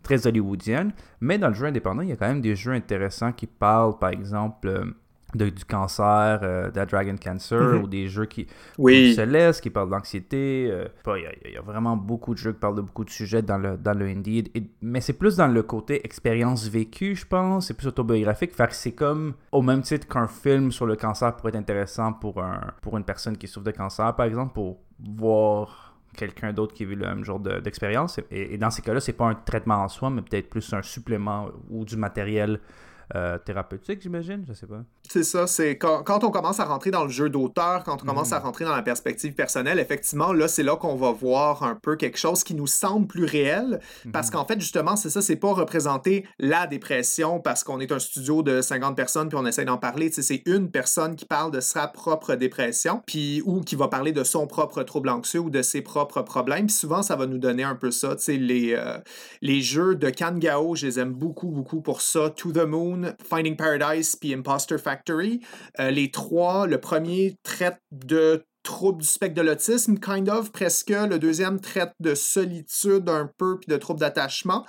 très 0.02 0.26
hollywoodiennes. 0.26 0.92
Mais 1.20 1.38
dans 1.38 1.48
le 1.48 1.54
jeu 1.54 1.66
indépendant, 1.66 2.02
il 2.02 2.08
y 2.08 2.12
a 2.12 2.16
quand 2.16 2.28
même 2.28 2.40
des 2.40 2.56
jeux 2.56 2.72
intéressants 2.72 3.32
qui 3.32 3.46
parlent, 3.46 3.98
par 3.98 4.10
exemple... 4.10 4.94
Euh, 5.40 5.50
du 5.50 5.64
cancer, 5.64 6.40
euh, 6.42 6.70
de 6.70 6.84
Dragon 6.84 7.16
Cancer, 7.22 7.60
mhm. 7.60 7.82
ou 7.82 7.86
des 7.86 8.08
jeux 8.08 8.26
qui 8.26 8.46
oui. 8.78 9.14
se 9.14 9.60
qui 9.60 9.70
parlent 9.70 9.88
d'anxiété. 9.88 10.68
Euh, 10.70 10.88
il 11.44 11.52
y, 11.52 11.56
a 11.56 11.62
vraiment 11.62 11.96
beaucoup 11.96 12.34
de 12.34 12.38
jeux 12.38 12.52
qui 12.52 12.58
parlent 12.58 12.76
de 12.76 12.82
beaucoup 12.82 13.04
de 13.04 13.10
sujets 13.10 13.40
dans 13.40 13.58
le, 13.58 13.76
dans 13.76 13.96
le 13.96 14.06
indie. 14.06 14.44
mais 14.82 15.00
c'est 15.00 15.14
plus 15.14 15.36
dans 15.36 15.48
le 15.48 15.62
côté 15.62 16.04
expérience 16.04 16.68
vécue, 16.68 17.16
je 17.16 17.26
pense. 17.26 17.68
C'est 17.68 17.74
plus 17.74 17.88
autobiographique. 17.88 18.52
Fait 18.52 18.66
que 18.66 18.74
c'est 18.74 18.92
comme 18.92 19.34
au 19.52 19.62
même 19.62 19.82
titre 19.82 20.06
qu'un 20.06 20.28
film 20.28 20.70
sur 20.70 20.86
le 20.86 20.96
cancer 20.96 21.34
pourrait 21.36 21.50
être 21.50 21.56
intéressant 21.56 22.12
pour, 22.12 22.42
un, 22.42 22.60
pour 22.82 22.96
une 22.98 23.04
personne 23.04 23.36
qui 23.36 23.48
souffre 23.48 23.66
de 23.66 23.70
cancer, 23.70 24.14
par 24.14 24.26
exemple, 24.26 24.52
pour 24.52 24.80
voir 25.00 25.96
quelqu'un 26.14 26.52
d'autre 26.52 26.74
qui 26.74 26.84
vit 26.84 26.94
le 26.94 27.06
même 27.06 27.24
genre 27.24 27.40
d'expérience. 27.40 28.18
et, 28.30 28.54
et, 28.54 28.58
dans 28.58 28.70
ces 28.70 28.82
cas-là, 28.82 29.00
c'est 29.00 29.14
pas 29.14 29.24
un 29.24 29.34
traitement 29.34 29.76
en 29.76 29.88
soi, 29.88 30.10
mais 30.10 30.20
peut-être 30.20 30.50
plus 30.50 30.72
un 30.74 30.82
supplément 30.82 31.48
ou 31.70 31.86
du 31.86 31.96
matériel 31.96 32.60
euh, 33.14 33.38
thérapeutique, 33.38 34.00
j'imagine, 34.02 34.44
je 34.48 34.54
sais 34.54 34.66
pas. 34.66 34.82
C'est 35.08 35.24
ça, 35.24 35.46
c'est 35.46 35.76
quand, 35.76 36.02
quand, 36.02 36.24
on 36.24 36.30
commence 36.30 36.60
à 36.60 36.64
rentrer 36.64 36.90
dans 36.90 37.04
le 37.04 37.10
jeu 37.10 37.28
d'auteur, 37.28 37.84
quand 37.84 38.02
on 38.02 38.06
commence 38.06 38.32
à 38.32 38.40
mm. 38.40 38.42
rentrer 38.42 38.64
dans 38.64 38.74
la 38.74 38.82
perspective 38.82 39.34
personnelle, 39.34 39.78
effectivement, 39.78 40.32
là, 40.32 40.48
c'est 40.48 40.62
là 40.62 40.76
qu'on 40.76 40.96
va 40.96 41.12
voir 41.12 41.62
un 41.62 41.74
peu 41.74 41.96
quelque 41.96 42.18
chose 42.18 42.42
qui 42.42 42.54
nous 42.54 42.66
semble 42.66 43.06
plus 43.06 43.24
réel, 43.24 43.80
parce 44.12 44.28
mm-hmm. 44.28 44.32
qu'en 44.32 44.44
fait, 44.46 44.60
justement, 44.60 44.96
c'est 44.96 45.10
ça, 45.10 45.20
c'est 45.20 45.36
pas 45.36 45.52
représenter 45.52 46.26
la 46.38 46.66
dépression 46.66 47.40
parce 47.40 47.64
qu'on 47.64 47.80
est 47.80 47.92
un 47.92 47.98
studio 47.98 48.42
de 48.42 48.60
50 48.60 48.96
personnes 48.96 49.28
puis 49.28 49.38
on 49.38 49.46
essaie 49.46 49.64
d'en 49.64 49.78
parler, 49.78 50.10
c'est 50.10 50.42
une 50.46 50.70
personne 50.70 51.16
qui 51.16 51.24
parle 51.26 51.50
de 51.50 51.60
sa 51.60 51.88
propre 51.88 52.34
dépression, 52.34 53.02
puis 53.06 53.42
ou 53.44 53.60
qui 53.60 53.76
va 53.76 53.88
parler 53.88 54.12
de 54.12 54.24
son 54.24 54.46
propre 54.46 54.82
trouble 54.82 55.08
anxieux 55.08 55.40
ou 55.40 55.50
de 55.50 55.62
ses 55.62 55.82
propres 55.82 56.22
problèmes, 56.22 56.66
puis 56.66 56.74
souvent, 56.74 57.02
ça 57.02 57.16
va 57.16 57.26
nous 57.26 57.38
donner 57.38 57.62
un 57.62 57.74
peu 57.74 57.90
ça, 57.90 58.16
tu 58.16 58.22
sais, 58.22 58.36
les, 58.36 58.74
euh, 58.74 58.98
les 59.42 59.60
jeux 59.60 59.94
de 59.94 60.10
Kangao, 60.10 60.74
je 60.74 60.86
les 60.86 60.98
aime 60.98 61.12
beaucoup, 61.12 61.48
beaucoup 61.48 61.80
pour 61.80 62.00
ça, 62.00 62.30
To 62.30 62.52
the 62.52 62.66
Moon, 62.66 63.01
Finding 63.28 63.56
Paradise 63.56 64.16
puis 64.16 64.34
Imposter 64.34 64.78
Factory. 64.78 65.40
Euh, 65.80 65.90
les 65.90 66.10
trois, 66.10 66.66
le 66.66 66.78
premier 66.78 67.36
traite 67.42 67.78
de 67.90 68.44
troubles 68.62 69.02
du 69.02 69.08
spectre 69.08 69.34
de 69.34 69.42
l'autisme, 69.42 69.98
kind 69.98 70.28
of, 70.28 70.52
presque. 70.52 70.90
Le 70.90 71.18
deuxième 71.18 71.60
traite 71.60 71.92
de 71.98 72.14
solitude 72.14 73.08
un 73.08 73.28
peu, 73.36 73.58
puis 73.58 73.68
de 73.68 73.76
troubles 73.76 73.98
d'attachement. 73.98 74.64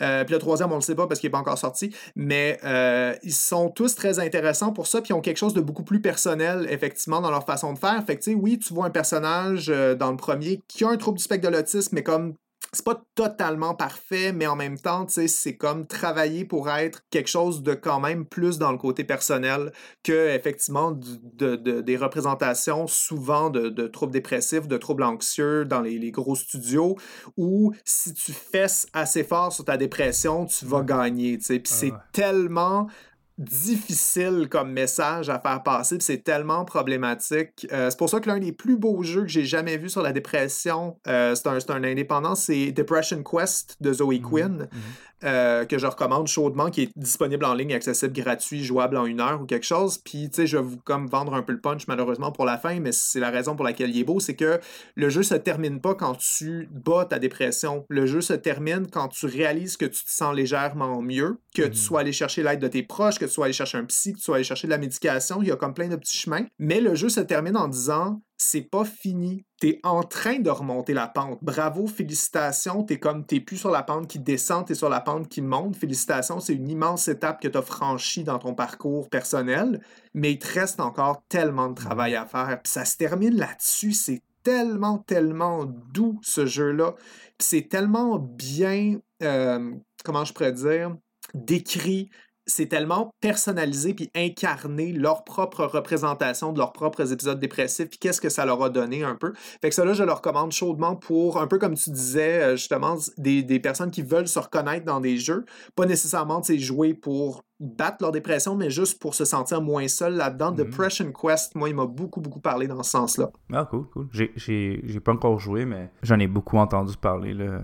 Euh, 0.00 0.24
puis 0.24 0.32
le 0.32 0.38
troisième, 0.38 0.72
on 0.72 0.76
le 0.76 0.80
sait 0.80 0.94
pas 0.94 1.06
parce 1.06 1.20
qu'il 1.20 1.28
n'est 1.28 1.32
pas 1.32 1.38
encore 1.38 1.58
sorti. 1.58 1.94
Mais 2.16 2.58
euh, 2.64 3.14
ils 3.22 3.34
sont 3.34 3.68
tous 3.68 3.94
très 3.96 4.18
intéressants 4.18 4.72
pour 4.72 4.86
ça, 4.86 5.02
puis 5.02 5.10
ils 5.10 5.14
ont 5.14 5.20
quelque 5.20 5.36
chose 5.36 5.52
de 5.52 5.60
beaucoup 5.60 5.84
plus 5.84 6.00
personnel, 6.00 6.66
effectivement, 6.70 7.20
dans 7.20 7.30
leur 7.30 7.44
façon 7.44 7.74
de 7.74 7.78
faire. 7.78 8.02
Fait 8.06 8.16
que, 8.16 8.30
oui, 8.30 8.58
tu 8.58 8.72
vois 8.72 8.86
un 8.86 8.90
personnage 8.90 9.66
dans 9.66 10.10
le 10.10 10.16
premier 10.16 10.62
qui 10.66 10.84
a 10.84 10.88
un 10.88 10.96
trouble 10.96 11.18
du 11.18 11.24
spectre 11.24 11.46
de 11.46 11.54
l'autisme, 11.54 11.94
mais 11.94 12.02
comme 12.02 12.36
c'est 12.74 12.84
pas 12.84 13.02
totalement 13.14 13.74
parfait, 13.74 14.32
mais 14.32 14.46
en 14.46 14.56
même 14.56 14.78
temps, 14.78 15.06
c'est 15.08 15.56
comme 15.56 15.86
travailler 15.86 16.44
pour 16.44 16.70
être 16.70 17.02
quelque 17.10 17.28
chose 17.28 17.62
de 17.62 17.74
quand 17.74 18.00
même 18.00 18.26
plus 18.26 18.58
dans 18.58 18.72
le 18.72 18.78
côté 18.78 19.04
personnel 19.04 19.72
que 20.02 20.34
effectivement 20.34 20.92
des 20.92 21.96
représentations 21.96 22.86
souvent 22.86 23.50
de, 23.50 23.86
troubles 23.86 24.12
dépressifs, 24.12 24.66
de 24.68 24.76
troubles 24.76 25.04
anxieux 25.04 25.64
dans 25.64 25.80
les, 25.80 26.10
gros 26.10 26.36
studios, 26.36 26.96
où 27.36 27.72
si 27.84 28.12
tu 28.14 28.32
fesses 28.32 28.86
assez 28.92 29.24
fort 29.24 29.52
sur 29.52 29.64
ta 29.64 29.76
dépression, 29.76 30.46
tu 30.46 30.64
vas 30.66 30.82
gagner. 30.82 31.38
Puis 31.38 31.60
c'est 31.64 31.92
tellement 32.12 32.88
difficile 33.36 34.48
comme 34.48 34.70
message 34.70 35.28
à 35.28 35.40
faire 35.40 35.62
passer, 35.62 35.96
c'est 36.00 36.22
tellement 36.22 36.64
problématique. 36.64 37.66
Euh, 37.72 37.90
c'est 37.90 37.98
pour 37.98 38.08
ça 38.08 38.20
que 38.20 38.28
l'un 38.28 38.38
des 38.38 38.52
plus 38.52 38.76
beaux 38.76 39.02
jeux 39.02 39.22
que 39.22 39.28
j'ai 39.28 39.44
jamais 39.44 39.76
vu 39.76 39.88
sur 39.88 40.02
la 40.02 40.12
dépression, 40.12 40.98
euh, 41.08 41.34
c'est 41.34 41.48
un, 41.48 41.58
un, 41.68 41.84
indépendant, 41.84 42.34
c'est 42.34 42.70
Depression 42.70 43.22
Quest 43.22 43.76
de 43.80 43.92
Zoe 43.92 44.18
mmh 44.18 44.22
Quinn. 44.22 44.68
Mmh 44.70 44.78
euh, 45.24 45.64
que 45.64 45.78
je 45.78 45.86
recommande 45.86 46.26
chaudement, 46.26 46.70
qui 46.70 46.82
est 46.82 46.90
disponible 46.96 47.44
en 47.44 47.54
ligne, 47.54 47.74
accessible 47.74 48.12
gratuit, 48.12 48.64
jouable 48.64 48.96
en 48.96 49.06
une 49.06 49.20
heure 49.20 49.40
ou 49.42 49.46
quelque 49.46 49.66
chose. 49.66 49.98
Puis, 49.98 50.28
tu 50.28 50.36
sais, 50.36 50.46
je 50.46 50.56
vais 50.56 50.62
vous 50.62 50.78
comme 50.78 51.06
vendre 51.06 51.34
un 51.34 51.42
peu 51.42 51.52
le 51.52 51.60
punch 51.60 51.86
malheureusement 51.88 52.32
pour 52.32 52.44
la 52.44 52.58
fin, 52.58 52.80
mais 52.80 52.92
c'est 52.92 53.20
la 53.20 53.30
raison 53.30 53.56
pour 53.56 53.64
laquelle 53.64 53.90
il 53.90 54.00
est 54.00 54.04
beau, 54.04 54.20
c'est 54.20 54.36
que 54.36 54.60
le 54.94 55.08
jeu 55.08 55.22
se 55.22 55.34
termine 55.34 55.80
pas 55.80 55.94
quand 55.94 56.16
tu 56.16 56.68
bats 56.70 57.04
ta 57.04 57.18
dépression. 57.18 57.84
Le 57.88 58.06
jeu 58.06 58.20
se 58.20 58.32
termine 58.32 58.86
quand 58.90 59.08
tu 59.08 59.26
réalises 59.26 59.76
que 59.76 59.86
tu 59.86 60.04
te 60.04 60.10
sens 60.10 60.34
légèrement 60.34 61.00
mieux, 61.02 61.38
que 61.54 61.62
tu 61.62 61.70
mmh. 61.70 61.74
sois 61.74 62.00
allé 62.00 62.12
chercher 62.12 62.42
l'aide 62.42 62.60
de 62.60 62.68
tes 62.68 62.82
proches, 62.82 63.18
que 63.18 63.24
tu 63.24 63.30
sois 63.30 63.46
allé 63.46 63.54
chercher 63.54 63.78
un 63.78 63.84
psy, 63.84 64.12
que 64.12 64.18
tu 64.18 64.24
sois 64.24 64.36
allé 64.36 64.44
chercher 64.44 64.66
de 64.66 64.72
la 64.72 64.78
médication. 64.78 65.40
Il 65.42 65.48
y 65.48 65.52
a 65.52 65.56
comme 65.56 65.74
plein 65.74 65.88
de 65.88 65.96
petits 65.96 66.18
chemins. 66.18 66.46
Mais 66.58 66.80
le 66.80 66.94
jeu 66.94 67.08
se 67.08 67.20
termine 67.20 67.56
en 67.56 67.68
disant 67.68 68.20
c'est 68.36 68.62
pas 68.62 68.84
fini. 68.84 69.44
T'es 69.60 69.78
en 69.82 70.02
train 70.02 70.38
de 70.38 70.50
remonter 70.50 70.92
la 70.92 71.06
pente. 71.06 71.38
Bravo, 71.42 71.86
félicitations. 71.86 72.82
T'es 72.82 72.98
comme, 72.98 73.24
t'es 73.24 73.40
plus 73.40 73.56
sur 73.56 73.70
la 73.70 73.82
pente 73.82 74.08
qui 74.08 74.18
descend, 74.18 74.66
t'es 74.66 74.74
sur 74.74 74.88
la 74.88 75.00
pente 75.00 75.28
qui 75.28 75.40
monte. 75.40 75.76
Félicitations, 75.76 76.40
c'est 76.40 76.54
une 76.54 76.68
immense 76.68 77.08
étape 77.08 77.40
que 77.40 77.48
t'as 77.48 77.62
franchie 77.62 78.24
dans 78.24 78.38
ton 78.38 78.54
parcours 78.54 79.08
personnel. 79.08 79.80
Mais 80.12 80.32
il 80.32 80.38
te 80.38 80.52
reste 80.52 80.80
encore 80.80 81.22
tellement 81.28 81.68
de 81.68 81.74
travail 81.74 82.16
à 82.16 82.26
faire. 82.26 82.60
Puis 82.62 82.72
ça 82.72 82.84
se 82.84 82.96
termine 82.96 83.36
là-dessus. 83.36 83.92
C'est 83.92 84.22
tellement, 84.42 84.98
tellement 84.98 85.64
doux, 85.64 86.18
ce 86.22 86.46
jeu-là. 86.46 86.94
c'est 87.38 87.68
tellement 87.68 88.18
bien, 88.18 88.98
euh, 89.22 89.72
comment 90.04 90.24
je 90.24 90.32
pourrais 90.34 90.52
dire, 90.52 90.94
décrit, 91.32 92.10
c'est 92.46 92.66
tellement 92.66 93.10
personnalisé 93.20 93.94
puis 93.94 94.10
incarné 94.14 94.92
leur 94.92 95.24
propre 95.24 95.64
représentation 95.64 96.52
de 96.52 96.58
leurs 96.58 96.72
propres 96.72 97.12
épisodes 97.12 97.40
dépressifs 97.40 97.88
puis 97.88 97.98
qu'est-ce 97.98 98.20
que 98.20 98.28
ça 98.28 98.44
leur 98.44 98.62
a 98.62 98.70
donné 98.70 99.02
un 99.02 99.14
peu. 99.14 99.32
Fait 99.60 99.68
que 99.68 99.74
ça 99.74 99.84
là, 99.84 99.92
je 99.92 100.04
le 100.04 100.12
recommande 100.12 100.52
chaudement 100.52 100.96
pour, 100.96 101.40
un 101.40 101.46
peu 101.46 101.58
comme 101.58 101.74
tu 101.74 101.90
disais, 101.90 102.42
euh, 102.42 102.56
justement, 102.56 102.96
des, 103.18 103.42
des 103.42 103.60
personnes 103.60 103.90
qui 103.90 104.02
veulent 104.02 104.28
se 104.28 104.38
reconnaître 104.38 104.84
dans 104.84 105.00
des 105.00 105.16
jeux, 105.16 105.44
pas 105.74 105.86
nécessairement 105.86 106.42
jouer 106.58 106.94
pour 106.94 107.42
battre 107.60 107.98
leur 108.00 108.12
dépression, 108.12 108.54
mais 108.54 108.70
juste 108.70 109.00
pour 109.00 109.14
se 109.14 109.24
sentir 109.24 109.62
moins 109.62 109.88
seul 109.88 110.14
là-dedans. 110.14 110.52
Mm-hmm. 110.52 110.56
Depression 110.56 111.12
Quest, 111.12 111.54
moi, 111.54 111.68
il 111.68 111.74
m'a 111.74 111.86
beaucoup, 111.86 112.20
beaucoup 112.20 112.40
parlé 112.40 112.66
dans 112.66 112.82
ce 112.82 112.90
sens-là. 112.90 113.30
Ah, 113.52 113.66
cool, 113.70 113.86
cool. 113.90 114.08
J'ai 114.12 115.00
pas 115.02 115.12
encore 115.12 115.38
joué, 115.38 115.64
mais 115.64 115.90
j'en 116.02 116.18
ai 116.18 116.26
beaucoup 116.26 116.58
entendu 116.58 116.96
parler. 116.96 117.32
Là. 117.32 117.62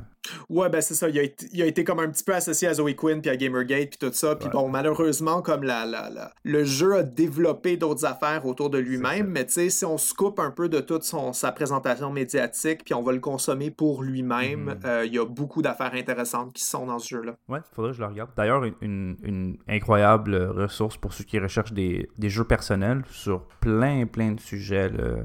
Ouais, 0.48 0.68
ben 0.68 0.80
c'est 0.80 0.94
ça. 0.94 1.08
Il 1.08 1.18
a, 1.18 1.22
été, 1.22 1.46
il 1.52 1.62
a, 1.62 1.66
été, 1.66 1.84
comme 1.84 2.00
un 2.00 2.08
petit 2.08 2.24
peu 2.24 2.34
associé 2.34 2.68
à 2.68 2.74
Zoe 2.74 2.94
Quinn 2.94 3.20
puis 3.20 3.30
à 3.30 3.36
Gamergate 3.36 3.90
puis 3.90 3.98
tout 3.98 4.12
ça. 4.12 4.36
Puis 4.36 4.48
bon, 4.48 4.68
malheureusement, 4.68 5.42
comme 5.42 5.62
la, 5.62 5.86
la, 5.86 6.10
la, 6.10 6.32
le 6.44 6.64
jeu 6.64 6.96
a 6.96 7.02
développé 7.02 7.76
d'autres 7.76 8.04
affaires 8.04 8.46
autour 8.46 8.70
de 8.70 8.78
lui-même, 8.78 9.28
mais 9.28 9.46
tu 9.46 9.52
sais, 9.52 9.70
si 9.70 9.84
on 9.84 9.98
se 9.98 10.14
coupe 10.14 10.38
un 10.38 10.50
peu 10.50 10.68
de 10.68 10.80
toute 10.80 11.02
son, 11.02 11.32
sa 11.32 11.52
présentation 11.52 12.10
médiatique 12.10 12.84
puis 12.84 12.94
on 12.94 13.02
va 13.02 13.12
le 13.12 13.20
consommer 13.20 13.70
pour 13.70 14.02
lui-même, 14.02 14.70
mm-hmm. 14.70 14.86
euh, 14.86 15.06
il 15.06 15.14
y 15.14 15.18
a 15.18 15.24
beaucoup 15.24 15.62
d'affaires 15.62 15.94
intéressantes 15.94 16.52
qui 16.52 16.64
sont 16.64 16.86
dans 16.86 16.98
ce 16.98 17.08
jeu-là. 17.08 17.36
Ouais, 17.48 17.60
faudrait 17.72 17.92
que 17.92 17.96
je 17.96 18.02
le 18.02 18.08
regarde. 18.08 18.30
D'ailleurs, 18.36 18.64
une, 18.64 19.16
une, 19.22 19.56
incroyable 19.68 20.34
ressource 20.36 20.96
pour 20.96 21.12
ceux 21.12 21.24
qui 21.24 21.38
recherchent 21.38 21.72
des, 21.72 22.08
des 22.18 22.28
jeux 22.28 22.44
personnels 22.44 23.02
sur 23.10 23.46
plein, 23.60 24.06
plein 24.06 24.32
de 24.32 24.40
sujets. 24.40 24.88
Là 24.88 25.16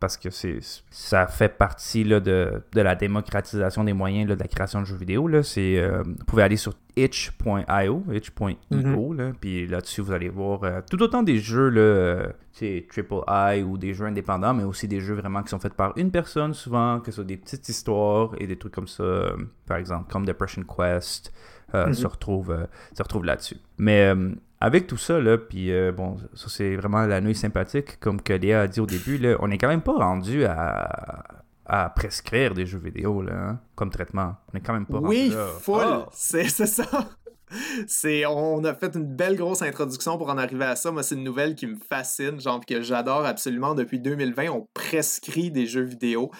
parce 0.00 0.16
que 0.16 0.30
c'est 0.30 0.58
ça 0.90 1.26
fait 1.26 1.48
partie 1.48 2.04
là, 2.04 2.20
de, 2.20 2.62
de, 2.72 2.80
la 2.80 2.94
démocratisation 2.94 3.84
des 3.84 3.92
moyens 3.92 4.28
là, 4.28 4.36
de 4.36 4.40
la 4.40 4.48
création 4.48 4.80
de 4.80 4.86
jeux 4.86 4.96
vidéo. 4.96 5.26
Là. 5.26 5.40
Euh, 5.58 6.02
vous 6.04 6.24
pouvez 6.24 6.42
aller 6.42 6.56
sur 6.56 6.74
itch.io, 6.96 8.04
itch.io, 8.12 8.56
mm-hmm. 8.70 9.16
là, 9.16 9.32
puis 9.40 9.66
là-dessus, 9.66 10.00
vous 10.00 10.12
allez 10.12 10.28
voir 10.28 10.62
euh, 10.64 10.80
tout 10.88 11.02
autant 11.02 11.22
des 11.22 11.38
jeux 11.38 11.68
là, 11.68 11.80
euh, 11.80 12.26
triple 12.52 13.22
I 13.28 13.62
ou 13.62 13.76
des 13.76 13.94
jeux 13.94 14.06
indépendants, 14.06 14.54
mais 14.54 14.64
aussi 14.64 14.86
des 14.86 15.00
jeux 15.00 15.14
vraiment 15.14 15.42
qui 15.42 15.48
sont 15.48 15.60
faits 15.60 15.74
par 15.74 15.96
une 15.96 16.10
personne 16.10 16.54
souvent, 16.54 17.00
que 17.00 17.10
ce 17.10 17.16
soit 17.16 17.24
des 17.24 17.36
petites 17.36 17.68
histoires 17.68 18.30
et 18.38 18.46
des 18.46 18.56
trucs 18.56 18.74
comme 18.74 18.88
ça, 18.88 19.32
par 19.66 19.78
exemple, 19.78 20.10
comme 20.10 20.24
Depression 20.24 20.62
Quest, 20.62 21.32
mm-hmm. 21.72 21.94
se 21.94 22.06
retrouve, 22.06 22.56
se 22.96 23.02
retrouve 23.02 23.24
là-dessus. 23.24 23.58
Mais 23.78 24.12
avec 24.60 24.86
tout 24.86 24.96
ça, 24.96 25.20
là, 25.20 25.38
puis 25.38 25.70
bon, 25.96 26.16
ça 26.34 26.48
c'est 26.48 26.76
vraiment 26.76 27.06
la 27.06 27.20
nuit 27.20 27.34
sympathique, 27.34 28.00
comme 28.00 28.20
que 28.20 28.32
Léa 28.32 28.62
a 28.62 28.66
dit 28.66 28.80
au 28.80 28.86
début, 28.86 29.18
là, 29.18 29.36
on 29.40 29.48
n'est 29.48 29.58
quand 29.58 29.68
même 29.68 29.82
pas 29.82 29.96
rendu 29.96 30.44
à, 30.44 31.24
à 31.68 31.90
prescrire 31.90 32.54
des 32.54 32.66
jeux 32.66 32.78
vidéo 32.78 33.22
là, 33.22 33.34
hein, 33.34 33.60
comme 33.74 33.90
traitement. 33.90 34.36
On 34.52 34.56
est 34.56 34.60
quand 34.60 34.72
même 34.72 34.86
pas 34.86 34.98
Oui, 34.98 35.28
là. 35.28 35.46
full! 35.60 35.84
Oh! 35.84 36.06
C'est 36.12 36.48
ça! 36.48 36.84
C'est 37.86 38.26
on 38.26 38.64
a 38.64 38.74
fait 38.74 38.94
une 38.94 39.04
belle 39.04 39.36
grosse 39.36 39.62
introduction 39.62 40.18
pour 40.18 40.28
en 40.30 40.38
arriver 40.38 40.64
à 40.64 40.76
ça. 40.76 40.90
Moi, 40.90 41.02
c'est 41.02 41.14
une 41.14 41.24
nouvelle 41.24 41.54
qui 41.54 41.66
me 41.66 41.76
fascine, 41.76 42.40
genre 42.40 42.64
que 42.64 42.82
j'adore 42.82 43.24
absolument 43.24 43.74
depuis 43.74 43.98
2020. 43.98 44.48
On 44.48 44.68
prescrit 44.74 45.50
des 45.50 45.66
jeux 45.66 45.82
vidéo. 45.82 46.30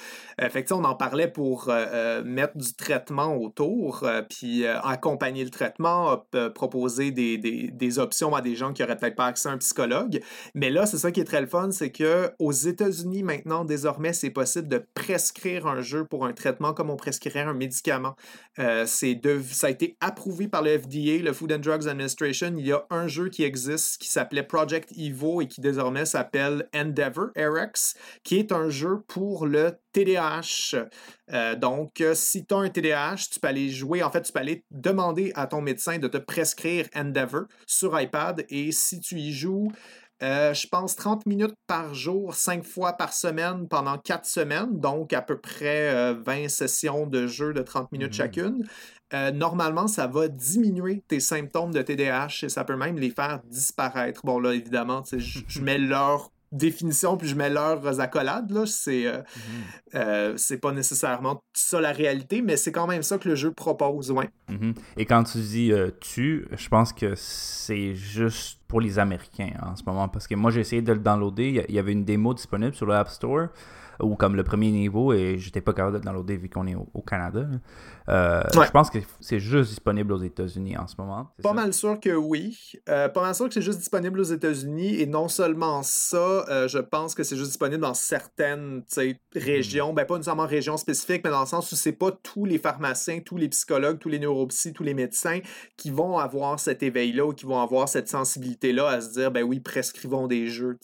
Euh, 0.41 0.49
on 0.71 0.85
en 0.85 0.95
parlait 0.95 1.29
pour 1.29 1.69
euh, 1.69 1.87
euh, 1.89 2.25
mettre 2.25 2.57
du 2.57 2.75
traitement 2.75 3.37
autour, 3.37 4.07
puis 4.29 4.67
accompagner 4.67 5.45
le 5.45 5.51
traitement, 5.51 6.25
proposer 6.55 7.11
des, 7.11 7.39
des, 7.39 7.71
des, 7.73 7.99
options 7.99 8.35
à 8.35 8.43
des 8.43 8.55
gens 8.55 8.73
qui 8.73 8.83
auraient 8.83 8.97
peut-être 8.97 9.17
pas 9.17 9.27
accès 9.27 9.49
à 9.49 9.53
un 9.53 9.59
psychologue. 9.59 10.21
Mais 10.55 10.71
là, 10.71 10.87
c'est 10.87 10.99
ça 10.99 11.11
qui 11.11 11.21
est 11.21 11.25
très 11.25 11.41
le 11.41 11.47
fun, 11.47 11.71
c'est 11.71 11.91
que 11.91 12.31
aux 12.39 12.53
États-Unis 12.53 13.23
maintenant, 13.23 13.65
désormais, 13.65 14.13
c'est 14.13 14.31
possible 14.31 14.69
de 14.69 14.85
prescrire 14.95 15.67
un 15.67 15.81
jeu 15.81 16.05
pour 16.05 16.27
un 16.27 16.33
traitement 16.33 16.75
comme 16.75 16.91
on 16.91 16.97
prescrirait 16.97 17.41
un 17.41 17.55
médicament. 17.55 18.17
c'est 18.87 19.15
de, 19.15 19.41
ça 19.51 19.69
a 19.69 19.71
été 19.71 19.97
approuvé 20.01 20.49
par 20.49 20.63
le 20.63 20.79
FDA 20.79 20.98
le 20.99 21.33
Food 21.33 21.53
and 21.53 21.59
Drugs 21.59 21.89
Administration, 21.89 22.55
il 22.59 22.67
y 22.67 22.73
a 22.73 22.85
un 22.91 23.07
jeu 23.07 23.29
qui 23.29 23.45
existe 23.45 24.01
qui 24.01 24.09
s'appelait 24.09 24.43
Project 24.43 24.93
Evo 24.97 25.41
et 25.41 25.47
qui 25.47 25.61
désormais 25.61 26.05
s'appelle 26.05 26.69
Endeavor 26.75 27.29
RX, 27.37 27.95
qui 28.25 28.39
est 28.39 28.53
un 28.53 28.69
jeu 28.69 29.03
pour 29.07 29.47
le 29.47 29.73
TDAH. 29.93 30.75
Euh, 31.33 31.55
donc, 31.55 32.01
euh, 32.01 32.15
si 32.15 32.45
tu 32.45 32.55
as 32.55 32.59
un 32.59 32.69
TDAH, 32.69 33.29
tu 33.33 33.41
peux 33.41 33.49
aller 33.49 33.71
jouer, 33.71 34.03
en 34.03 34.11
fait, 34.11 34.23
tu 34.23 34.33
peux 34.33 34.41
aller 34.41 34.65
demander 34.71 35.33
à 35.35 35.47
ton 35.47 35.61
médecin 35.61 35.99
de 35.99 36.09
te 36.09 36.19
prescrire 36.19 36.87
Endeavor 36.95 37.45
sur 37.67 37.99
iPad 37.99 38.45
et 38.49 38.73
si 38.73 39.01
tu 39.01 39.17
y 39.17 39.33
joues, 39.33 39.71
euh, 40.21 40.53
je 40.53 40.67
pense 40.67 40.97
30 40.97 41.27
minutes 41.27 41.55
par 41.69 41.95
jour, 41.95 42.35
5 42.35 42.65
fois 42.65 42.95
par 42.95 43.13
semaine 43.13 43.69
pendant 43.69 43.99
4 43.99 44.27
semaines, 44.27 44.81
donc 44.81 45.13
à 45.13 45.23
peu 45.23 45.39
près 45.39 46.13
20 46.15 46.49
sessions 46.49 47.07
de 47.07 47.29
jeu 47.29 47.53
de 47.53 47.63
30 47.63 47.93
minutes 47.93 48.11
mmh. 48.11 48.17
chacune. 48.17 48.69
Euh, 49.15 49.31
normalement, 49.31 49.89
ça 49.89 50.07
va 50.07 50.29
diminuer 50.29 51.03
tes 51.09 51.21
symptômes 51.21 51.73
de 51.73 51.81
TDAH 51.81 52.41
et 52.43 52.49
ça 52.49 52.65
peut 52.65 52.77
même 52.77 52.99
les 52.99 53.11
faire 53.11 53.41
disparaître. 53.49 54.21
Bon, 54.25 54.39
là, 54.39 54.53
évidemment, 54.53 55.03
je, 55.11 55.41
je 55.47 55.61
mets 55.61 55.79
leur 55.79 56.31
définition 56.51 57.19
puis 57.19 57.29
je 57.29 57.35
mets 57.35 57.51
leurs 57.51 58.01
accolades. 58.01 58.51
Là. 58.51 58.65
C'est, 58.67 59.07
euh, 59.07 59.19
mm-hmm. 59.19 59.97
euh, 59.97 60.35
c'est 60.37 60.59
pas 60.59 60.73
nécessairement 60.73 61.43
ça 61.55 61.81
la 61.81 61.93
réalité, 61.93 62.43
mais 62.43 62.57
c'est 62.57 62.73
quand 62.73 62.87
même 62.87 63.03
ça 63.03 63.19
que 63.19 63.29
le 63.29 63.35
jeu 63.35 63.51
propose. 63.51 64.11
Ouais. 64.11 64.29
Mm-hmm. 64.51 64.75
Et 64.99 65.07
quand 65.07 65.25
tu 65.25 65.39
dis 65.39 65.73
tu, 66.01 66.47
je 66.51 66.69
pense 66.69 66.93
que 66.93 67.15
c'est 67.17 67.95
juste 67.95 68.61
pour 68.69 68.81
les 68.81 68.99
Américains 68.99 69.53
en 69.63 69.75
ce 69.75 69.83
moment 69.87 70.09
parce 70.09 70.27
que 70.27 70.35
moi 70.35 70.51
j'ai 70.51 70.61
essayé 70.61 70.83
de 70.83 70.93
le 70.93 71.01
downloader. 71.01 71.65
Il 71.69 71.75
y 71.75 71.79
avait 71.79 71.93
une 71.93 72.05
démo 72.05 72.35
disponible 72.35 72.75
sur 72.75 72.87
le 72.87 72.95
App 72.95 73.09
Store 73.09 73.49
ou 74.01 74.15
comme 74.15 74.37
le 74.37 74.45
premier 74.45 74.71
niveau 74.71 75.13
et 75.13 75.39
j'étais 75.39 75.61
pas 75.61 75.73
capable 75.73 75.99
de 75.99 76.05
downloader 76.05 76.37
vu 76.37 76.49
qu'on 76.49 76.67
est 76.67 76.75
au, 76.75 77.01
Canada. 77.01 77.47
Euh, 78.09 78.43
je 78.53 78.71
pense 78.71 78.91
que 78.91 78.99
c'est 79.21 79.41
juste 79.41 79.71
disponible 79.71 80.13
aux 80.13 80.23
États-Unis 80.23 80.77
en 80.77 80.87
ce 80.87 80.95
moment. 80.99 81.29
Pas 81.43 81.53
mal 81.53 81.75
sûr 81.75 82.01
que 82.01 82.15
oui. 82.15 82.73
Euh, 82.89 83.09
pas 83.09 83.21
mal 83.21 83.35
sûr 83.35 83.49
que 83.49 83.55
c'est 83.55 83.63
juste 83.63 83.79
disponible 83.79 84.21
aux 84.21 84.25
États-Unis 84.25 85.01
et 85.01 85.07
non 85.07 85.29
seulement 85.29 85.83
ça, 85.83 86.47
euh, 86.49 86.69
je 86.69 86.79
pense 86.79 87.15
que 87.15 87.23
c'est 87.23 87.37
juste 87.37 87.51
disponible 87.51 87.83
dans 87.83 87.95
certaines 87.95 88.83
régions, 89.35 89.93
hmm. 89.93 89.97
ben 89.97 90.07
pas 90.07 90.17
nécessairement 90.17 90.47
régions 90.47 90.77
spécifiques, 90.77 91.23
mais 91.25 91.31
dans 91.31 91.41
le 91.41 91.47
sens 91.47 91.71
où 91.71 91.77
c'est 91.77 91.93
pas 91.93 92.11
tous 92.11 92.47
les 92.47 92.59
pharmaciens, 92.59 93.21
tous 93.21 93.37
les 93.37 93.49
psychologues, 93.49 93.99
tous 93.99 94.09
les 94.09 94.19
neuropsy, 94.19 94.73
tous 94.73 94.85
les 94.85 94.95
médecins 94.95 95.41
qui 95.77 95.91
vont 95.91 96.19
avoir 96.19 96.59
cet 96.59 96.83
éveil-là 96.83 97.27
ou 97.27 97.33
qui 97.35 97.45
vont 97.45 97.61
avoir 97.61 97.89
cette 97.89 98.09
sensibilité-là 98.09 98.89
à 98.89 99.01
se 99.01 99.13
dire 99.13 99.31
ben 99.31 99.43
oui, 99.43 99.61
prescrivons 99.61 100.27
des 100.27 100.47
jeux. 100.47 100.79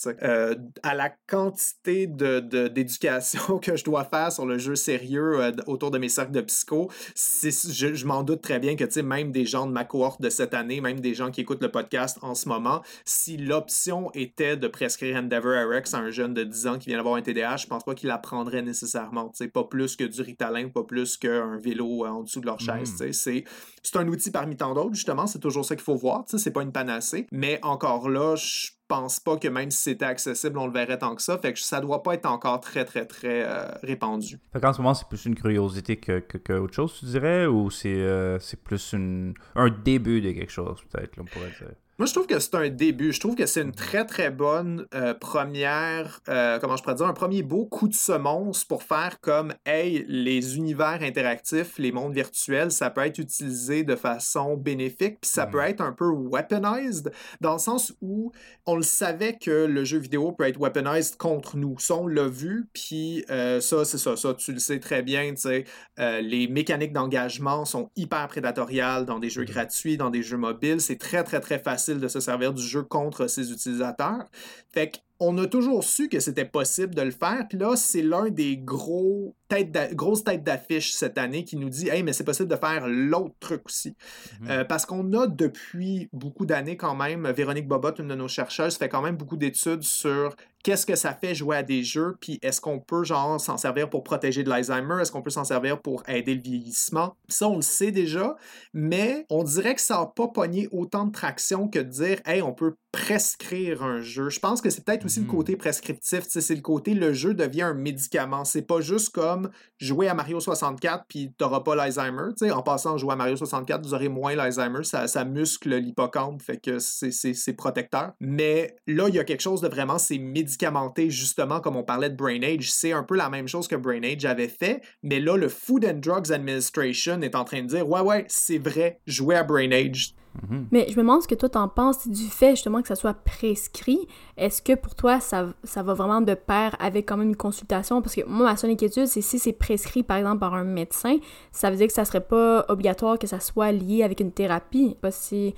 à 0.83 0.95
la 0.95 1.11
quantité 1.27 2.07
d'éducation 2.07 3.59
que 3.62 3.77
je 3.77 3.85
dois 3.85 4.05
faire 4.05 4.31
sur 4.31 4.45
le 4.45 4.59
jeu 4.59 4.75
sérieux 4.75 5.53
autour 5.66 5.91
de 5.91 5.99
mes 5.99 6.09
cercles 6.09 6.33
de 6.33 6.41
psycho, 6.43 6.91
je, 7.14 7.94
je 7.94 8.06
m'en 8.06 8.22
doute 8.22 8.40
très 8.40 8.58
bien 8.58 8.76
que 8.76 8.84
même 9.00 9.32
des 9.32 9.46
gens 9.46 9.66
de 9.66 9.72
ma 9.72 9.84
cohorte 9.84 10.20
de 10.20 10.30
cette 10.30 10.54
année, 10.54 10.80
même 10.80 11.00
des 11.00 11.14
gens 11.14 11.30
qui 11.30 11.40
écoutent 11.40 11.62
le 11.62 11.70
podcast 11.70 12.18
en 12.22 12.34
ce 12.34 12.48
moment, 12.48 12.82
si 13.04 13.36
l'option 13.36 14.10
était 14.14 14.56
de 14.56 14.68
prescrire 14.68 15.16
Endeavor 15.16 15.52
RX 15.52 15.94
à 15.94 15.98
un 15.98 16.10
jeune 16.10 16.34
de 16.34 16.44
10 16.44 16.66
ans 16.66 16.78
qui 16.78 16.88
vient 16.88 16.98
d'avoir 16.98 17.16
un 17.16 17.22
TDAH, 17.22 17.58
je 17.58 17.66
pense 17.66 17.84
pas 17.84 17.94
qu'il 17.94 18.10
apprendrait 18.10 18.62
nécessairement. 18.62 19.32
Pas 19.52 19.64
plus 19.64 19.96
que 19.96 20.04
du 20.04 20.22
Ritalin, 20.22 20.68
pas 20.68 20.84
plus 20.84 21.16
qu'un 21.16 21.58
vélo 21.58 22.04
euh, 22.04 22.08
en 22.08 22.22
dessous 22.22 22.40
de 22.40 22.46
leur 22.46 22.60
chaise. 22.60 23.00
Mm. 23.00 23.12
C'est 23.12 23.96
un 23.96 24.08
outil 24.08 24.30
parmi 24.30 24.56
tant 24.56 24.74
d'autres, 24.74 24.94
justement. 24.94 25.26
C'est 25.26 25.38
toujours 25.38 25.64
ça 25.64 25.76
qu'il 25.76 25.84
faut 25.84 25.96
voir. 25.96 26.24
C'est 26.26 26.52
pas 26.52 26.62
une 26.62 26.72
panacée. 26.72 27.26
Mais 27.30 27.58
encore 27.62 28.08
là, 28.08 28.36
je 28.36 28.70
pense 28.95 29.20
pas 29.20 29.36
que 29.36 29.49
même 29.49 29.70
si 29.70 29.82
c'était 29.82 30.05
accessible, 30.05 30.59
on 30.59 30.66
le 30.66 30.72
verrait 30.72 30.99
tant 30.99 31.14
que 31.14 31.22
ça. 31.22 31.36
Fait 31.38 31.53
que 31.53 31.59
ça 31.59 31.80
doit 31.80 32.03
pas 32.03 32.14
être 32.14 32.26
encore 32.26 32.61
très, 32.61 32.84
très, 32.84 33.07
très 33.07 33.45
euh, 33.45 33.66
répandu. 33.82 34.38
Fait 34.53 34.61
qu'en 34.61 34.72
ce 34.72 34.78
moment, 34.78 34.95
c'est 34.95 35.09
plus 35.09 35.24
une 35.26 35.34
curiosité 35.34 35.97
que, 35.97 36.20
que, 36.20 36.66
chose, 36.72 36.97
tu 37.01 37.07
dirais, 37.07 37.47
ou 37.47 37.70
c'est 37.70 37.95
euh, 37.95 38.38
plus 38.62 38.92
une, 38.92 39.34
un 39.57 39.68
début 39.68 40.20
de 40.20 40.32
quelque 40.32 40.53
chose, 40.53 40.82
peut-être, 40.90 41.12
on 41.18 41.24
pourrait 41.24 41.51
dire? 41.59 41.72
Moi, 41.97 42.07
je 42.07 42.12
trouve 42.12 42.26
que 42.26 42.40
c'est 42.40 42.57
un 42.57 42.70
début. 42.70 43.12
Je 43.12 43.20
trouve 43.20 43.36
que 43.36 43.47
c'est 43.47 43.62
une 43.62 43.70
très, 43.70 44.05
très 44.05 44.32
bonne 44.32 44.84
euh, 44.97 45.14
première, 45.14 46.20
euh, 46.28 46.59
comment 46.59 46.76
je 46.76 46.82
pourrais 46.82 46.97
dire, 46.97 47.07
un 47.07 47.12
premier 47.12 47.45
beau 47.45 47.66
coup 47.66 47.86
de 47.86 47.95
semonce 47.95 48.64
pour 48.64 48.82
faire 48.82 49.20
comme, 49.20 49.55
hey, 49.64 50.05
les 50.09 50.57
univers 50.57 50.99
interactifs, 51.03 51.78
les 51.78 51.92
mondes 51.92 52.12
virtuels, 52.12 52.72
ça 52.72 52.90
peut 52.90 53.03
être 53.03 53.18
utilisé 53.18 53.84
de 53.84 53.95
façon 53.95 54.57
bénéfique, 54.57 55.20
puis 55.20 55.30
ça 55.30 55.47
peut 55.47 55.61
être 55.61 55.80
un 55.80 55.92
peu 55.92 56.09
weaponized, 56.09 57.12
dans 57.40 57.53
le 57.53 57.59
sens 57.61 57.95
où 58.03 58.32
on 58.66 58.74
le 58.74 58.82
savait 58.82 59.38
que 59.38 59.53
le 59.53 59.84
jeu 59.84 59.99
vidéo 59.99 60.32
peut 60.32 60.49
être 60.49 60.59
weaponized 60.59 61.16
contre 61.16 61.57
nous. 61.57 61.78
Ça, 61.78 61.95
on 61.95 62.09
l'a 62.09 62.26
vu, 62.26 62.66
puis 62.72 63.24
euh, 63.30 63.61
ça, 63.61 63.84
c'est 63.84 63.99
ça, 63.99 64.16
ça, 64.16 64.34
tu 64.34 64.53
le 64.53 64.59
sais 64.59 64.80
très 64.80 65.03
bien, 65.03 65.32
tu 65.34 65.42
sais, 65.42 65.64
les 65.97 66.49
mécaniques 66.49 66.92
d'engagement 66.92 67.64
sont 67.64 67.92
hyper 67.95 68.26
prédatoriales 68.26 69.07
dans 69.07 69.20
des 69.20 69.30
jeux 69.30 69.45
gratuits, 69.45 69.97
dans 69.97 70.11
des 70.11 70.24
jeux 70.24 70.36
mobiles. 70.36 70.80
C'est 70.80 70.99
très, 70.99 71.22
très, 71.22 71.38
très 71.38 71.61
facile 71.61 71.84
de 71.93 72.09
se 72.09 72.20
servir 72.20 72.53
du 72.53 72.62
jeu 72.62 72.82
contre 72.82 73.26
ses 73.26 73.53
utilisateurs. 73.53 74.24
Fait 74.72 75.03
qu'on 75.18 75.37
a 75.39 75.47
toujours 75.47 75.85
su 75.85 76.09
que 76.09 76.20
c'était 76.20 76.45
possible 76.45 76.95
de 76.95 77.03
le 77.03 77.11
faire. 77.11 77.47
Puis 77.49 77.59
là, 77.59 77.76
c'est 77.76 78.03
l'un 78.03 78.30
des 78.30 78.57
gros 78.57 79.35
tête 79.49 79.95
grosses 79.95 80.24
têtes 80.24 80.42
d'affiche 80.42 80.92
cette 80.92 81.18
année 81.18 81.45
qui 81.45 81.57
nous 81.57 81.68
dit 81.68 81.88
Hey, 81.88 82.03
mais 82.03 82.12
c'est 82.12 82.24
possible 82.24 82.49
de 82.49 82.57
faire 82.57 82.86
l'autre 82.86 83.34
truc 83.40 83.62
aussi. 83.66 83.97
Mhm. 84.40 84.51
Euh, 84.51 84.64
parce 84.64 84.86
qu'on 84.86 85.12
a 85.12 85.26
depuis 85.26 86.09
beaucoup 86.12 86.47
d'années 86.47 86.76
quand 86.76 86.95
même, 86.95 87.30
Véronique 87.30 87.68
Bobot, 87.68 87.95
une 87.99 88.09
de 88.09 88.14
nos 88.14 88.28
chercheuses, 88.28 88.76
fait 88.76 88.88
quand 88.88 89.03
même 89.03 89.16
beaucoup 89.16 89.36
d'études 89.36 89.82
sur 89.82 90.34
qu'est-ce 90.64 90.86
que 90.86 90.97
ça 90.97 91.12
fait 91.12 91.34
jouer 91.34 91.59
à 91.59 91.62
des 91.62 91.84
jeux, 91.84 92.16
puis 92.20 92.38
est-ce 92.42 92.61
qu'on 92.61 92.80
peut 92.80 93.05
genre 93.05 93.40
s'en 93.40 93.59
servir 93.59 93.90
pour 93.90 94.03
protéger 94.03 94.42
de 94.42 94.49
l'Alzheimer, 94.49 95.03
est-ce 95.03 95.12
qu'on 95.12 95.22
peut 95.22 95.30
s'en 95.30 95.45
servir 95.45 95.80
pour 95.80 96.03
aider 96.09 96.34
le 96.34 96.40
vieillissement? 96.40 97.16
Ça, 97.28 97.49
on 97.49 97.57
le 97.57 97.62
sait 97.62 97.92
déjà, 97.92 98.36
mais 98.72 99.26
on 99.28 99.45
dirait 99.45 99.74
que 99.74 99.80
ça 99.80 99.99
n'a 99.99 100.07
pas 100.07 100.28
pogné 100.28 100.68
autant 100.72 101.05
de 101.05 101.12
traction 101.12 101.68
que 101.68 101.78
de 101.78 101.90
dire 101.90 102.20
Hey, 102.24 102.42
on 102.42 102.53
peut 102.53 102.76
prescrire 102.92 103.82
un 103.82 104.01
jeu. 104.01 104.30
Je 104.30 104.40
pense 104.40 104.61
que 104.61 104.70
c'est 104.70 104.84
peut-être 104.84 105.05
aussi 105.05 105.20
le 105.20 105.26
mhm. 105.26 105.32
côté 105.32 105.57
prescriptif, 105.57 106.24
c'est 106.28 106.55
le 106.55 106.62
côté 106.62 106.95
le 106.95 107.12
jeu 107.12 107.34
devient 107.34 107.62
un 107.62 107.74
médicament. 107.74 108.45
C'est 108.45 108.62
pas 108.62 108.80
juste 108.80 109.11
comme 109.11 109.34
jouer 109.78 110.09
à 110.09 110.14
Mario 110.14 110.41
64 110.41 111.05
puis 111.09 111.32
t'auras 111.37 111.61
pas 111.61 111.74
l'Alzheimer. 111.74 112.32
En 112.53 112.62
passant 112.62 112.97
jouer 112.97 113.12
à 113.12 113.16
Mario 113.16 113.37
64, 113.37 113.85
vous 113.85 113.95
aurez 113.95 114.09
moins 114.09 114.35
l'Alzheimer. 114.35 114.85
Ça, 114.85 115.07
ça 115.09 115.24
muscle 115.24 115.74
l'hippocampe, 115.76 116.43
fait 116.43 116.59
que 116.59 116.78
c'est 116.78 117.57
protecteur. 117.57 118.12
Mais 118.20 118.76
là, 118.87 119.09
il 119.09 119.14
y 119.14 119.18
a 119.18 119.24
quelque 119.24 119.41
chose 119.41 119.61
de 119.61 119.68
vraiment, 119.68 119.99
c'est 119.99 120.18
médicamenté, 120.18 121.11
justement, 121.11 121.61
comme 121.61 121.76
on 121.76 121.85
parlait 121.85 122.11
de 122.11 122.16
Brain 122.16 122.43
Age. 122.43 122.72
C'est 122.72 122.93
un 122.93 123.03
peu 123.03 123.16
la 123.16 123.28
même 123.28 123.49
chose 123.49 123.68
que 123.68 123.76
Brain 123.76 124.03
Age 124.03 124.24
avait 124.24 124.49
fait. 124.49 124.82
Mais 125.03 125.20
là, 125.20 125.37
le 125.37 125.49
Food 125.49 125.85
and 125.85 125.99
Drugs 126.01 126.32
Administration 126.32 127.20
est 127.22 127.35
en 127.35 127.45
train 127.45 127.62
de 127.62 127.68
dire 127.68 127.89
Ouais, 127.89 128.01
ouais, 128.01 128.24
c'est 128.28 128.59
vrai, 128.59 129.01
jouer 129.07 129.37
à 129.37 129.43
Brain 129.43 129.70
Age 129.72 130.14
Mhm. 130.43 130.66
Mais 130.72 130.87
je 130.89 130.97
me 130.97 131.03
demande 131.03 131.22
ce 131.22 131.28
que 131.28 131.35
toi 131.35 131.49
t'en 131.49 131.68
penses 131.68 132.09
du 132.09 132.24
fait 132.24 132.51
justement 132.51 132.82
que 132.82 132.89
ça 132.89 132.97
soit 132.97 133.14
prescrit. 133.14 134.09
Est-ce 134.37 134.62
que 134.62 134.74
pour 134.74 134.95
toi 134.95 135.20
ça, 135.20 135.47
ça 135.62 135.82
va 135.82 135.95
vraiment 135.95 136.20
de 136.20 136.35
pair 136.35 136.76
avec 136.80 137.09
quand 137.09 137.16
même 137.16 137.28
une 137.28 137.37
consultation? 137.37 138.03
Parce 138.03 138.14
que 138.14 138.26
moi, 138.26 138.47
ma 138.47 138.57
seule 138.57 138.70
inquiétude, 138.70 139.07
c'est 139.07 139.20
si 139.20 139.39
c'est 139.39 139.53
prescrit 139.53 140.03
par 140.03 140.16
exemple 140.16 140.41
par 140.41 140.55
un 140.55 140.64
médecin, 140.64 141.18
ça 141.53 141.70
veut 141.70 141.76
dire 141.76 141.87
que 141.87 141.93
ça 141.93 142.05
serait 142.05 142.20
pas 142.24 142.64
obligatoire 142.68 143.18
que 143.18 143.26
ça 143.26 143.41
soit 143.41 143.72
lié 143.72 144.03
avec 144.03 144.20
une 144.20 144.32
thérapie. 144.32 144.97
Pas 145.01 145.11
si 145.11 145.55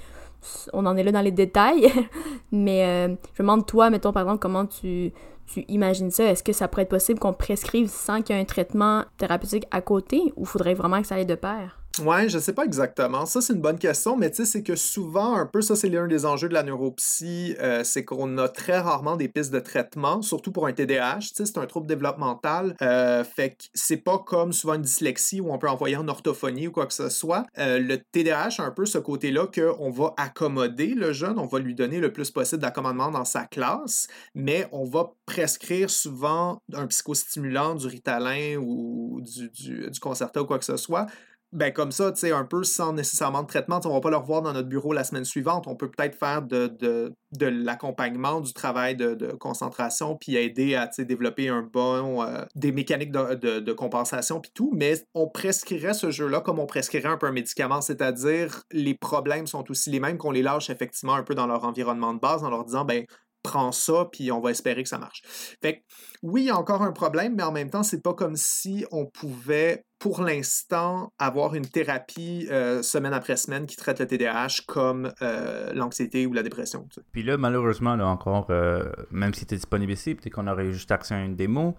on 0.73 0.87
en 0.87 0.97
est 0.97 1.03
là 1.03 1.13
dans 1.13 1.23
les 1.23 1.33
détails, 1.33 1.91
mais 2.53 2.85
euh, 2.85 3.09
je 3.35 3.43
me 3.43 3.47
demande 3.49 3.67
toi, 3.67 3.91
mettons 3.91 4.13
par 4.13 4.23
exemple, 4.23 4.39
comment 4.41 4.67
tu, 4.67 5.13
tu 5.47 5.65
imagines 5.69 6.11
ça? 6.11 6.25
Est-ce 6.25 6.43
que 6.43 6.53
ça 6.53 6.69
pourrait 6.69 6.83
être 6.83 6.91
possible 6.91 7.19
qu'on 7.19 7.33
prescrive 7.33 7.89
sans 7.89 8.23
qu'il 8.23 8.37
y 8.37 8.39
ait 8.39 8.43
un 8.43 8.45
traitement 8.45 9.05
thérapeutique 9.17 9.67
à 9.71 9.81
côté 9.81 10.33
ou 10.37 10.45
faudrait 10.45 10.75
vraiment 10.75 11.01
que 11.01 11.07
ça 11.07 11.17
aille 11.17 11.27
de 11.27 11.35
pair? 11.35 11.81
Ouais, 12.03 12.29
je 12.29 12.39
sais 12.39 12.53
pas 12.53 12.67
exactement. 12.67 13.25
Ça, 13.25 13.41
c'est 13.41 13.55
une 13.55 13.63
bonne 13.63 13.79
question, 13.79 14.17
mais 14.19 14.29
tu 14.31 14.37
sais, 14.37 14.45
c'est 14.45 14.63
que 14.63 14.77
souvent, 14.77 15.35
un 15.35 15.47
peu, 15.47 15.63
ça, 15.63 15.77
c'est 15.77 15.89
l'un 15.89 16.07
des 16.07 16.27
enjeux 16.27 16.49
de 16.49 16.53
la 16.53 16.63
neuropsy, 16.63 17.55
euh, 17.59 17.85
c'est 17.85 18.05
qu'on 18.05 18.37
a 18.37 18.49
très 18.49 18.79
rarement 18.79 19.17
des 19.17 19.29
pistes 19.29 19.51
de 19.51 19.61
traitement, 19.61 20.21
surtout 20.21 20.53
pour 20.53 20.67
un 20.67 20.75
TDAH. 20.75 21.21
Tu 21.21 21.29
sais, 21.35 21.47
c'est 21.47 21.57
un 21.57 21.65
trouble 21.65 21.87
développemental. 21.87 22.77
Euh, 22.83 23.25
fait 23.25 23.51
que 23.51 23.65
c'est 23.73 23.97
pas 23.97 24.19
comme 24.19 24.53
souvent 24.53 24.75
une 24.75 24.83
dyslexie 24.83 25.41
où 25.41 25.51
on 25.51 25.59
peut 25.59 25.71
envoyer 25.71 25.97
en 25.97 26.07
orthophonie 26.07 26.69
ou 26.69 26.73
quoi 26.73 26.87
que 26.87 26.93
ce 26.93 27.09
soit. 27.09 27.47
Euh, 27.59 27.79
le 27.79 27.97
TDAH 27.99 28.57
a 28.59 28.65
un 28.65 28.73
peu 28.73 28.85
ce 28.85 28.99
côté-là 28.99 29.47
qu'on 29.47 29.91
va 29.91 30.13
accommoder 30.19 30.89
le 30.89 31.15
jeune, 31.15 31.39
on 31.39 31.47
va 31.47 31.61
lui 31.61 31.75
donner 31.75 32.01
le 32.01 32.13
plus 32.13 32.31
possible 32.31 32.61
d'accommodement 32.61 33.11
dans 33.11 33.25
sa 33.25 33.47
classe, 33.47 34.07
mais 34.35 34.69
on 34.71 34.85
va 34.85 35.13
prescrire 35.25 35.89
souvent 35.89 36.61
un 36.75 36.87
psychostimulant, 36.89 37.75
du 37.75 37.87
Ritalin 37.87 38.57
ou 38.59 39.23
du, 39.23 39.49
du, 39.51 39.91
du 39.91 40.01
Concerta 40.01 40.43
ou 40.43 40.47
quoi 40.47 40.59
que 40.59 40.65
ce 40.65 40.77
soit 40.77 41.07
ben 41.57 41.73
comme 41.73 41.91
ça, 41.91 42.13
tu 42.13 42.21
sais, 42.21 42.33
un 42.33 42.45
peu 42.45 42.65
sans 42.65 42.93
nécessairement 42.93 43.43
de 43.43 43.47
traitement. 43.47 43.81
On 43.87 43.95
va 43.95 44.01
pas 44.01 44.11
le 44.11 44.19
revoir 44.19 44.43
dans 44.43 44.53
notre 44.53 44.69
bureau 44.69 44.93
la 44.93 45.05
semaine 45.05 45.25
suivante. 45.25 45.67
On 45.67 45.75
peut 45.75 45.91
peut-être 45.91 46.15
faire 46.15 46.43
de, 46.43 46.67
de, 46.67 47.15
de 47.33 47.47
l'accompagnement, 47.47 48.43
du 48.43 48.53
travail 48.53 48.95
de, 48.95 49.15
de, 49.15 49.29
concentration, 49.33 50.17
puis 50.17 50.37
aider 50.37 50.75
à 50.75 50.91
développer 50.99 51.49
un 51.49 51.63
bon, 51.63 52.23
euh, 52.23 52.43
des 52.55 52.73
mécaniques 52.73 53.11
de, 53.11 53.61
de 53.61 53.73
compensation, 53.73 54.41
puis 54.41 54.51
tout. 54.55 54.71
Mais 54.75 55.03
on 55.15 55.29
prescrirait 55.29 55.95
ce 55.95 56.11
jeu-là 56.11 56.43
comme 56.43 56.59
on 56.59 56.67
prescrirait 56.67 57.09
un 57.09 57.17
peu 57.17 57.27
un 57.27 57.33
médicament, 57.33 57.81
c'est-à-dire 57.81 58.63
les 58.71 58.95
problèmes 58.95 59.47
sont 59.47 59.65
aussi 59.71 59.89
les 59.89 60.01
mêmes 60.01 60.19
qu'on 60.19 60.33
les 60.33 60.43
lâche 60.43 60.69
effectivement 60.69 61.15
un 61.15 61.23
peu 61.23 61.35
dans 61.35 61.47
leur 61.47 61.65
environnement 61.65 62.13
de 62.13 62.21
base 62.21 62.45
en 62.45 62.51
leur 62.51 62.65
disant, 62.67 62.85
ben 62.85 63.07
prends 63.47 63.73
ça, 63.73 64.09
puis 64.11 64.33
on 64.33 64.41
va 64.41 64.51
espérer 64.51 64.83
que 64.83 64.89
ça 64.89 64.99
marche. 64.99 65.23
Fait 65.63 65.79
que, 65.79 65.83
oui, 66.23 66.43
il 66.43 66.47
y 66.47 66.51
a 66.51 66.59
encore 66.59 66.83
un 66.83 66.93
problème, 66.93 67.35
mais 67.37 67.45
en 67.45 67.53
même 67.53 67.71
temps, 67.71 67.85
c'est 67.85 68.03
pas 68.03 68.13
comme 68.13 68.37
si 68.37 68.85
on 68.91 69.07
pouvait 69.07 69.85
pour 69.99 70.21
l'instant, 70.21 71.13
avoir 71.19 71.55
une 71.55 71.67
thérapie 71.67 72.47
euh, 72.51 72.83
semaine 72.83 73.15
après 73.15 73.37
semaine 73.37 73.67
qui 73.67 73.77
traite 73.77 73.99
le 73.99 74.07
TDAH 74.07 74.65
comme 74.67 75.13
euh, 75.23 75.73
l'anxiété 75.73 76.27
ou 76.27 76.35
la 76.35 76.43
dépression. 76.43 76.87
Puis 77.13 77.23
là, 77.23 77.39
malheureusement, 77.39 77.97
là 77.97 78.07
encore, 78.07 78.49
euh, 78.51 78.85
même 79.11 79.33
si 79.33 79.47
c'est 79.49 79.57
disponible 79.57 79.93
ici, 79.93 80.15
peut-être 80.15 80.35
qu'on 80.35 80.49
aurait 80.49 80.73
juste 80.73 80.91
accès 80.91 81.15
à 81.15 81.23
une 81.23 81.37
démo, 81.37 81.77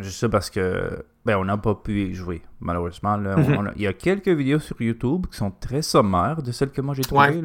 juste 0.00 0.18
ça 0.18 0.28
parce 0.28 0.50
que 0.50 1.04
ben, 1.24 1.36
on 1.36 1.44
n'a 1.44 1.56
pas 1.56 1.76
pu 1.76 2.08
y 2.08 2.14
jouer, 2.14 2.42
malheureusement. 2.58 3.16
Mhm. 3.18 3.72
il 3.76 3.82
y 3.82 3.86
a 3.86 3.92
quelques 3.92 4.28
vidéos 4.28 4.58
sur 4.58 4.80
YouTube 4.82 5.26
qui 5.30 5.36
sont 5.36 5.52
très 5.52 5.80
sommaires 5.80 6.42
de 6.42 6.50
celles 6.50 6.72
que 6.72 6.80
moi 6.80 6.92
j'ai 6.94 7.02
trouvées. 7.02 7.40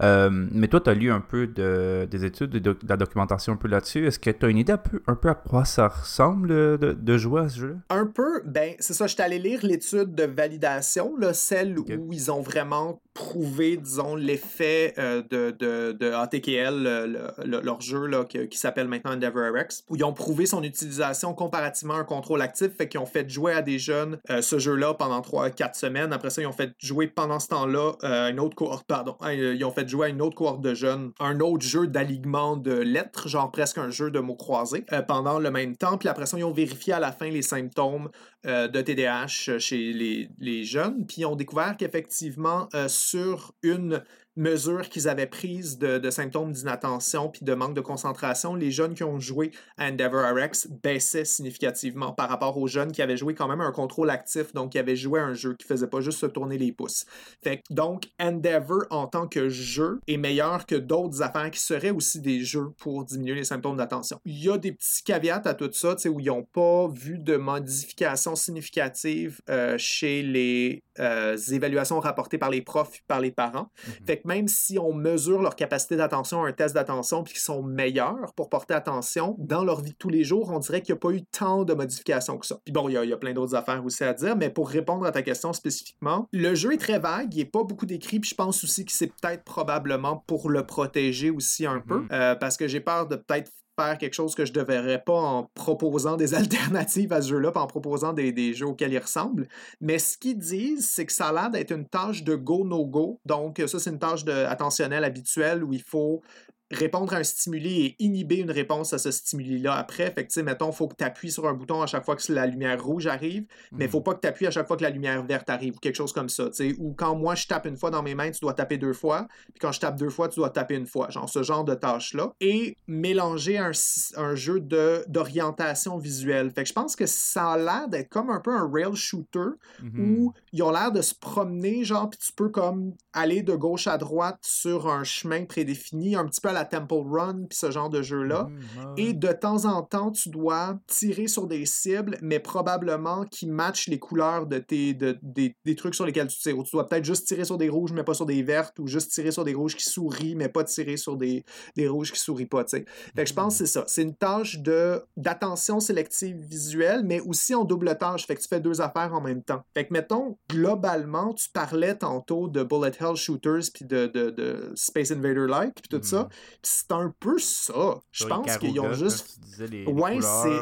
mais 0.00 0.68
toi, 0.68 0.80
tu 0.80 0.90
as 0.90 0.94
lu 0.94 1.10
un 1.10 1.20
peu 1.20 1.48
de, 1.48 2.06
des 2.08 2.24
études, 2.24 2.50
de, 2.50 2.78
la 2.88 2.96
documentation 2.96 3.54
un 3.54 3.56
peu 3.56 3.66
là-dessus. 3.66 4.06
Est-ce 4.06 4.20
que 4.20 4.30
tu 4.30 4.46
as 4.46 4.48
une 4.48 4.58
idée 4.58 4.74
un 4.74 4.78
peu, 4.78 5.02
un 5.08 5.16
peu, 5.16 5.30
à 5.30 5.34
quoi 5.34 5.64
ça 5.64 5.88
ressemble 5.88 6.48
de, 6.78 6.96
de 6.96 7.18
jouer 7.18 7.40
à 7.40 7.48
ce 7.48 7.58
jeu-là? 7.58 7.74
Un 7.90 8.06
peu, 8.06 8.42
ben 8.44 8.74
c'est 8.78 8.94
ça, 8.94 9.08
je 9.08 9.14
suis 9.14 9.22
allé 9.22 9.40
lire 9.44 9.60
l'étude 9.64 10.14
de 10.14 10.24
validation, 10.24 11.16
là, 11.16 11.34
celle 11.34 11.78
où 11.78 12.12
ils 12.12 12.32
ont 12.32 12.40
vraiment 12.40 13.00
prouvé, 13.14 13.76
disons, 13.76 14.16
l'effet 14.16 14.92
euh, 14.98 15.22
de, 15.30 15.52
de, 15.56 15.92
de, 15.92 16.10
ATKL, 16.10 17.32
leur 17.44 17.80
jeu 17.80 18.06
là, 18.06 18.24
qui, 18.24 18.58
s'appelle 18.58 18.88
maintenant 18.88 19.12
Endeavor 19.12 19.52
RX, 19.54 19.84
où 19.88 19.96
ils 19.96 20.04
ont 20.04 20.12
prouvé 20.12 20.46
son 20.46 20.62
utilisation 20.64 21.32
comparativement 21.32 21.94
à 21.94 21.98
un 21.98 22.04
contrôle 22.04 22.42
actif, 22.42 22.76
fait 22.76 22.88
qu'ils 22.88 23.00
ont 23.00 23.06
fait 23.06 23.30
jouer 23.30 23.52
à 23.52 23.62
des 23.62 23.78
jeunes 23.78 24.18
euh, 24.30 24.42
ce 24.42 24.58
jeu-là 24.58 24.94
pendant 24.94 25.20
3-4 25.20 25.78
semaines. 25.78 26.12
Après 26.12 26.30
ça, 26.30 26.42
ils 26.42 26.46
ont 26.46 26.52
fait 26.52 26.72
jouer 26.78 27.06
pendant 27.06 27.38
ce 27.38 27.48
temps-là 27.48 27.92
euh, 28.02 28.30
une 28.30 28.40
autre 28.40 28.56
cohorte, 28.56 28.86
pardon, 28.86 29.16
ils 29.30 29.64
ont 29.64 29.70
fait 29.70 29.88
jouer 29.88 30.06
à 30.06 30.10
une 30.10 30.20
autre 30.20 30.34
cohorte 30.34 30.60
de 30.60 30.74
jeunes 30.74 31.12
un 31.20 31.38
autre 31.38 31.64
jeu 31.64 31.86
d'alignement 31.86 32.56
de 32.56 32.72
lettres, 32.72 33.28
genre 33.28 33.50
presque 33.52 33.78
un 33.78 33.90
jeu 33.90 34.10
de 34.10 34.18
mots 34.18 34.34
croisés, 34.34 34.84
pendant 35.06 35.38
le 35.38 35.50
même 35.50 35.76
temps. 35.76 35.98
Puis 35.98 36.08
après 36.08 36.26
ça, 36.26 36.36
ils 36.36 36.44
ont 36.44 36.52
vérifié 36.52 36.94
à 36.94 37.00
la 37.00 37.12
fin 37.12 37.28
les 37.28 37.42
symptômes 37.42 38.08
de 38.44 38.80
TDAH 38.80 39.58
chez 39.58 39.92
les, 39.92 40.28
les, 40.38 40.64
jeunes, 40.64 41.06
puis 41.06 41.22
ils 41.22 41.26
ont 41.26 41.36
découvert 41.36 41.76
qu'effectivement, 41.78 42.68
sur 43.04 43.54
une 43.62 44.02
mesures 44.36 44.88
qu'ils 44.88 45.08
avaient 45.08 45.26
prises 45.26 45.78
de, 45.78 46.10
symptômes 46.10 46.52
d'inattention 46.52 47.28
puis 47.28 47.44
de 47.44 47.54
manque 47.54 47.74
de 47.74 47.80
concentration, 47.80 48.54
les 48.54 48.70
jeunes 48.70 48.94
qui 48.94 49.04
ont 49.04 49.18
joué 49.20 49.50
à 49.78 49.88
Endeavor 49.88 50.24
RX 50.34 50.68
baissaient 50.82 51.24
significativement 51.24 52.12
par 52.12 52.28
rapport 52.28 52.56
aux 52.58 52.66
jeunes 52.66 52.92
qui 52.92 53.02
avaient 53.02 53.16
joué 53.16 53.34
quand 53.34 53.48
même 53.48 53.60
un 53.60 53.72
contrôle 53.72 54.10
actif, 54.10 54.52
donc 54.52 54.72
qui 54.72 54.78
avaient 54.78 54.96
joué 54.96 55.20
un 55.20 55.34
jeu 55.34 55.54
qui 55.54 55.66
faisait 55.66 55.86
pas 55.86 56.00
juste 56.00 56.18
se 56.18 56.26
tourner 56.26 56.58
les 56.58 56.72
pouces. 56.72 57.06
Fait 57.42 57.62
donc 57.70 58.04
Endeavor 58.20 58.84
en 58.90 59.06
tant 59.06 59.26
que 59.26 59.48
jeu 59.48 60.00
est 60.06 60.16
meilleur 60.16 60.66
que 60.66 60.74
d'autres 60.74 61.22
affaires 61.22 61.50
qui 61.50 61.60
seraient 61.60 61.90
aussi 61.90 62.20
des 62.20 62.40
jeux 62.40 62.70
pour 62.78 63.04
diminuer 63.04 63.34
les 63.34 63.44
symptômes 63.44 63.76
d'attention. 63.76 64.20
Il 64.24 64.42
y 64.42 64.50
a 64.50 64.58
des 64.58 64.72
petits 64.72 65.02
caveats 65.02 65.42
à 65.44 65.54
tout 65.54 65.70
ça, 65.72 65.94
où 66.06 66.20
ils 66.20 66.26
n'ont 66.26 66.44
pas 66.44 66.88
vu 66.88 67.18
de 67.18 67.36
modification 67.36 68.36
significative 68.36 69.40
euh, 69.48 69.76
chez 69.78 70.22
les 70.22 70.82
euh, 70.98 71.36
évaluations 71.36 72.00
rapportées 72.00 72.38
par 72.38 72.50
les 72.50 72.62
profs 72.62 72.96
et 72.96 73.02
par 73.06 73.20
les 73.20 73.30
parents. 73.30 73.70
Mhm. 73.86 74.06
Fait 74.06 74.23
même 74.24 74.48
si 74.48 74.78
on 74.78 74.92
mesure 74.92 75.42
leur 75.42 75.56
capacité 75.56 75.96
d'attention 75.96 76.44
à 76.44 76.48
un 76.48 76.52
test 76.52 76.74
d'attention 76.74 77.22
puis 77.22 77.34
qu'ils 77.34 77.42
sont 77.42 77.62
meilleurs 77.62 78.32
pour 78.34 78.48
porter 78.48 78.74
attention, 78.74 79.36
dans 79.38 79.64
leur 79.64 79.80
vie 79.80 79.92
de 79.92 79.96
tous 79.96 80.08
les 80.08 80.24
jours, 80.24 80.50
on 80.50 80.58
dirait 80.58 80.82
qu'il 80.82 80.94
n'y 80.94 80.98
a 80.98 81.00
pas 81.00 81.10
eu 81.10 81.22
tant 81.24 81.64
de 81.64 81.74
modifications 81.74 82.38
que 82.38 82.46
ça. 82.46 82.58
Puis 82.64 82.72
bon, 82.72 82.88
il 82.88 82.94
y, 82.94 83.12
a, 83.12 83.16
plein 83.16 83.32
d'autres 83.32 83.54
affaires 83.54 83.84
aussi 83.84 84.04
à 84.04 84.12
dire, 84.12 84.36
mais 84.36 84.50
pour 84.50 84.68
répondre 84.68 85.06
à 85.06 85.12
ta 85.12 85.22
question 85.22 85.52
spécifiquement, 85.52 86.28
le 86.32 86.54
jeu 86.54 86.72
est 86.72 86.78
très 86.78 86.98
vague, 86.98 87.32
il 87.34 87.38
n'est 87.38 87.44
pas 87.44 87.62
beaucoup 87.62 87.86
décrit, 87.86 88.20
puis 88.20 88.30
je 88.30 88.34
pense 88.34 88.64
aussi 88.64 88.84
que 88.84 88.92
c'est 88.92 89.06
peut-être 89.06 89.44
probablement 89.44 90.24
pour 90.26 90.50
le 90.50 90.64
protéger 90.66 91.30
aussi 91.30 91.66
un 91.66 91.80
peu, 91.80 92.00
mm-hmm. 92.00 92.12
euh, 92.12 92.34
parce 92.34 92.56
que 92.56 92.66
j'ai 92.66 92.80
peur 92.80 93.06
de 93.06 93.16
peut-être 93.16 93.50
faire 93.78 93.98
quelque 93.98 94.14
chose 94.14 94.34
que 94.34 94.44
je 94.44 94.52
ne 94.52 94.58
devrais 94.58 95.02
pas 95.02 95.18
en 95.18 95.50
proposant 95.54 96.16
des 96.16 96.34
alternatives 96.34 97.12
à 97.12 97.22
ce 97.22 97.28
jeu-là, 97.28 97.52
en 97.54 97.66
proposant 97.66 98.12
des, 98.12 98.54
jeux 98.54 98.66
auxquels 98.66 98.92
il 98.92 98.98
ressemble. 98.98 99.48
Mais 99.80 99.98
ce 99.98 100.16
qu'ils 100.18 100.38
disent, 100.38 100.88
c'est 100.90 101.06
que 101.06 101.12
ça 101.12 101.28
a 101.28 101.32
l'air 101.32 101.50
d'être 101.50 101.72
une 101.72 101.86
tâche 101.86 102.22
de 102.22 102.34
go-no-go. 102.34 103.20
Donc, 103.24 103.62
ça, 103.66 103.78
c'est 103.78 103.90
une 103.90 103.98
tâche 103.98 104.24
de, 104.24 104.32
attentionnelle 104.32 105.04
habituelle 105.04 105.64
où 105.64 105.72
il 105.72 105.82
faut 105.82 106.22
répondre 106.70 107.12
à 107.14 107.18
un 107.18 107.24
stimuli 107.24 107.86
et 107.86 107.96
inhiber 107.98 108.36
une 108.36 108.50
réponse 108.50 108.92
à 108.92 108.98
ce 108.98 109.10
stimuli-là 109.10 109.74
après. 109.74 110.10
Fait 110.10 110.26
que, 110.26 110.40
mettons, 110.40 110.70
il 110.70 110.74
faut 110.74 110.88
que 110.88 110.96
tu 110.96 111.04
appuies 111.04 111.30
sur 111.30 111.46
un 111.46 111.54
bouton 111.54 111.82
à 111.82 111.86
chaque 111.86 112.04
fois 112.04 112.16
que 112.16 112.32
la 112.32 112.46
lumière 112.46 112.82
rouge 112.82 113.06
arrive, 113.06 113.44
mais 113.72 113.84
il 113.84 113.88
ne 113.88 113.90
faut 113.90 113.98
mhm. 113.98 114.04
pas 114.04 114.14
que 114.14 114.20
tu 114.20 114.28
appuies 114.28 114.46
à 114.46 114.50
chaque 114.50 114.66
fois 114.66 114.76
que 114.76 114.82
la 114.82 114.90
lumière 114.90 115.22
verte 115.24 115.50
arrive 115.50 115.76
ou 115.76 115.78
quelque 115.78 115.96
chose 115.96 116.12
comme 116.12 116.28
ça. 116.28 116.48
Ou 116.78 116.94
quand 116.94 117.14
moi, 117.14 117.34
je 117.34 117.46
tape 117.46 117.66
une 117.66 117.76
fois 117.76 117.90
dans 117.90 118.02
mes 118.02 118.14
mains, 118.14 118.30
tu 118.30 118.40
dois 118.40 118.54
taper 118.54 118.78
deux 118.78 118.92
fois, 118.92 119.28
puis 119.52 119.60
quand 119.60 119.72
je 119.72 119.80
tape 119.80 119.96
deux 119.96 120.10
fois, 120.10 120.28
tu 120.28 120.40
dois 120.40 120.50
taper 120.50 120.74
une 120.74 120.86
fois. 120.86 121.10
Genre 121.10 121.28
ce 121.28 121.42
genre 121.42 121.64
de 121.64 121.74
tâche-là. 121.74 122.32
Et 122.40 122.76
mélanger 122.86 123.58
un, 123.58 123.72
un 124.16 124.34
jeu 124.34 124.60
d'orientation 124.60 125.98
visuelle. 125.98 126.50
Fait 126.50 126.62
que 126.62 126.68
je 126.68 126.74
pense 126.74 126.96
que 126.96 127.06
ça 127.06 127.52
a 127.52 127.58
l'air 127.58 127.88
d'être 127.88 128.08
comme 128.08 128.30
un 128.30 128.40
peu 128.40 128.52
un 128.52 128.70
rail 128.70 128.94
shooter 128.94 129.50
où 129.98 130.32
ils 130.52 130.62
ont 130.62 130.70
l'air 130.70 130.92
de 130.92 131.02
se 131.02 131.14
promener, 131.14 131.84
genre, 131.84 132.10
puis 132.10 132.18
tu 132.18 132.32
peux 132.32 132.48
comme 132.48 132.94
aller 133.12 133.42
de 133.42 133.54
gauche 133.54 133.86
à 133.86 133.98
droite 133.98 134.38
sur 134.42 134.88
un 134.88 135.04
chemin 135.04 135.44
prédéfini, 135.44 136.16
un 136.16 136.26
petit 136.26 136.40
peu 136.40 136.48
à 136.48 136.52
la 136.54 136.64
Temple 136.64 137.02
Run, 137.06 137.44
puis 137.48 137.58
ce 137.58 137.70
genre 137.70 137.90
de 137.90 138.02
jeu-là. 138.02 138.44
Mmh, 138.44 138.94
Et 138.96 139.12
de 139.12 139.32
temps 139.32 139.64
en 139.66 139.82
temps, 139.82 140.10
tu 140.10 140.28
dois 140.30 140.78
tirer 140.86 141.26
sur 141.26 141.46
des 141.46 141.66
cibles, 141.66 142.18
mais 142.22 142.40
probablement 142.40 143.24
qui 143.24 143.46
matchent 143.46 143.88
les 143.88 143.98
couleurs 143.98 144.46
de 144.46 144.58
tes, 144.58 144.94
de, 144.94 145.18
des, 145.22 145.56
des, 145.64 145.74
trucs 145.74 145.94
sur 145.94 146.06
lesquels 146.06 146.28
tu 146.28 146.38
tires. 146.38 146.56
Ou 146.56 146.64
tu 146.64 146.70
dois 146.72 146.86
peut-être 146.86 147.04
juste 147.04 147.26
tirer 147.26 147.44
sur 147.44 147.58
des 147.58 147.68
rouges, 147.68 147.92
mais 147.92 148.04
pas 148.04 148.14
sur 148.14 148.26
des 148.26 148.42
vertes, 148.42 148.78
ou 148.78 148.86
juste 148.86 149.12
tirer 149.12 149.30
sur 149.30 149.44
des 149.44 149.54
rouges 149.54 149.76
qui 149.76 149.84
sourient, 149.84 150.36
mais 150.36 150.48
pas 150.48 150.64
tirer 150.64 150.96
sur 150.96 151.16
des, 151.16 151.44
des 151.76 151.88
rouges 151.88 152.12
qui 152.12 152.20
sourient 152.20 152.46
pas, 152.46 152.64
tu 152.64 152.78
sais. 152.78 152.84
Fait 153.14 153.24
que 153.24 153.28
je 153.28 153.34
pense 153.34 153.58
que 153.58 153.66
c'est 153.66 153.72
ça. 153.72 153.84
C'est 153.86 154.02
une 154.02 154.14
tâche 154.14 154.58
de, 154.60 155.02
d'attention 155.16 155.80
sélective 155.80 156.38
visuelle, 156.38 157.02
mais 157.04 157.20
aussi 157.20 157.54
en 157.54 157.64
double 157.64 157.96
tâche. 157.98 158.26
Fait 158.26 158.36
que 158.36 158.40
tu 158.40 158.48
fais 158.48 158.60
deux 158.60 158.80
affaires 158.80 159.12
en 159.14 159.20
même 159.20 159.42
temps. 159.42 159.64
Fait 159.74 159.86
que, 159.86 159.92
mettons, 159.92 160.36
globalement, 160.48 161.34
tu 161.34 161.48
parlais 161.50 161.94
tantôt 161.94 162.48
de 162.48 162.62
Bullet 162.62 162.92
Hell 162.98 163.16
Shooters, 163.16 163.70
puis 163.72 163.84
de, 163.84 164.06
de, 164.06 164.30
de 164.30 164.72
Space 164.74 165.10
Invader-like, 165.10 165.74
puis 165.74 165.88
tout 165.88 166.02
ça. 166.02 166.28
C'est 166.62 166.92
un 166.92 167.12
peu 167.20 167.38
ça. 167.38 168.00
Je 168.10 168.26
pense 168.26 168.56
qu'ils 168.58 168.80
ont 168.80 168.92
juste. 168.92 169.38
ouais, 169.86 170.18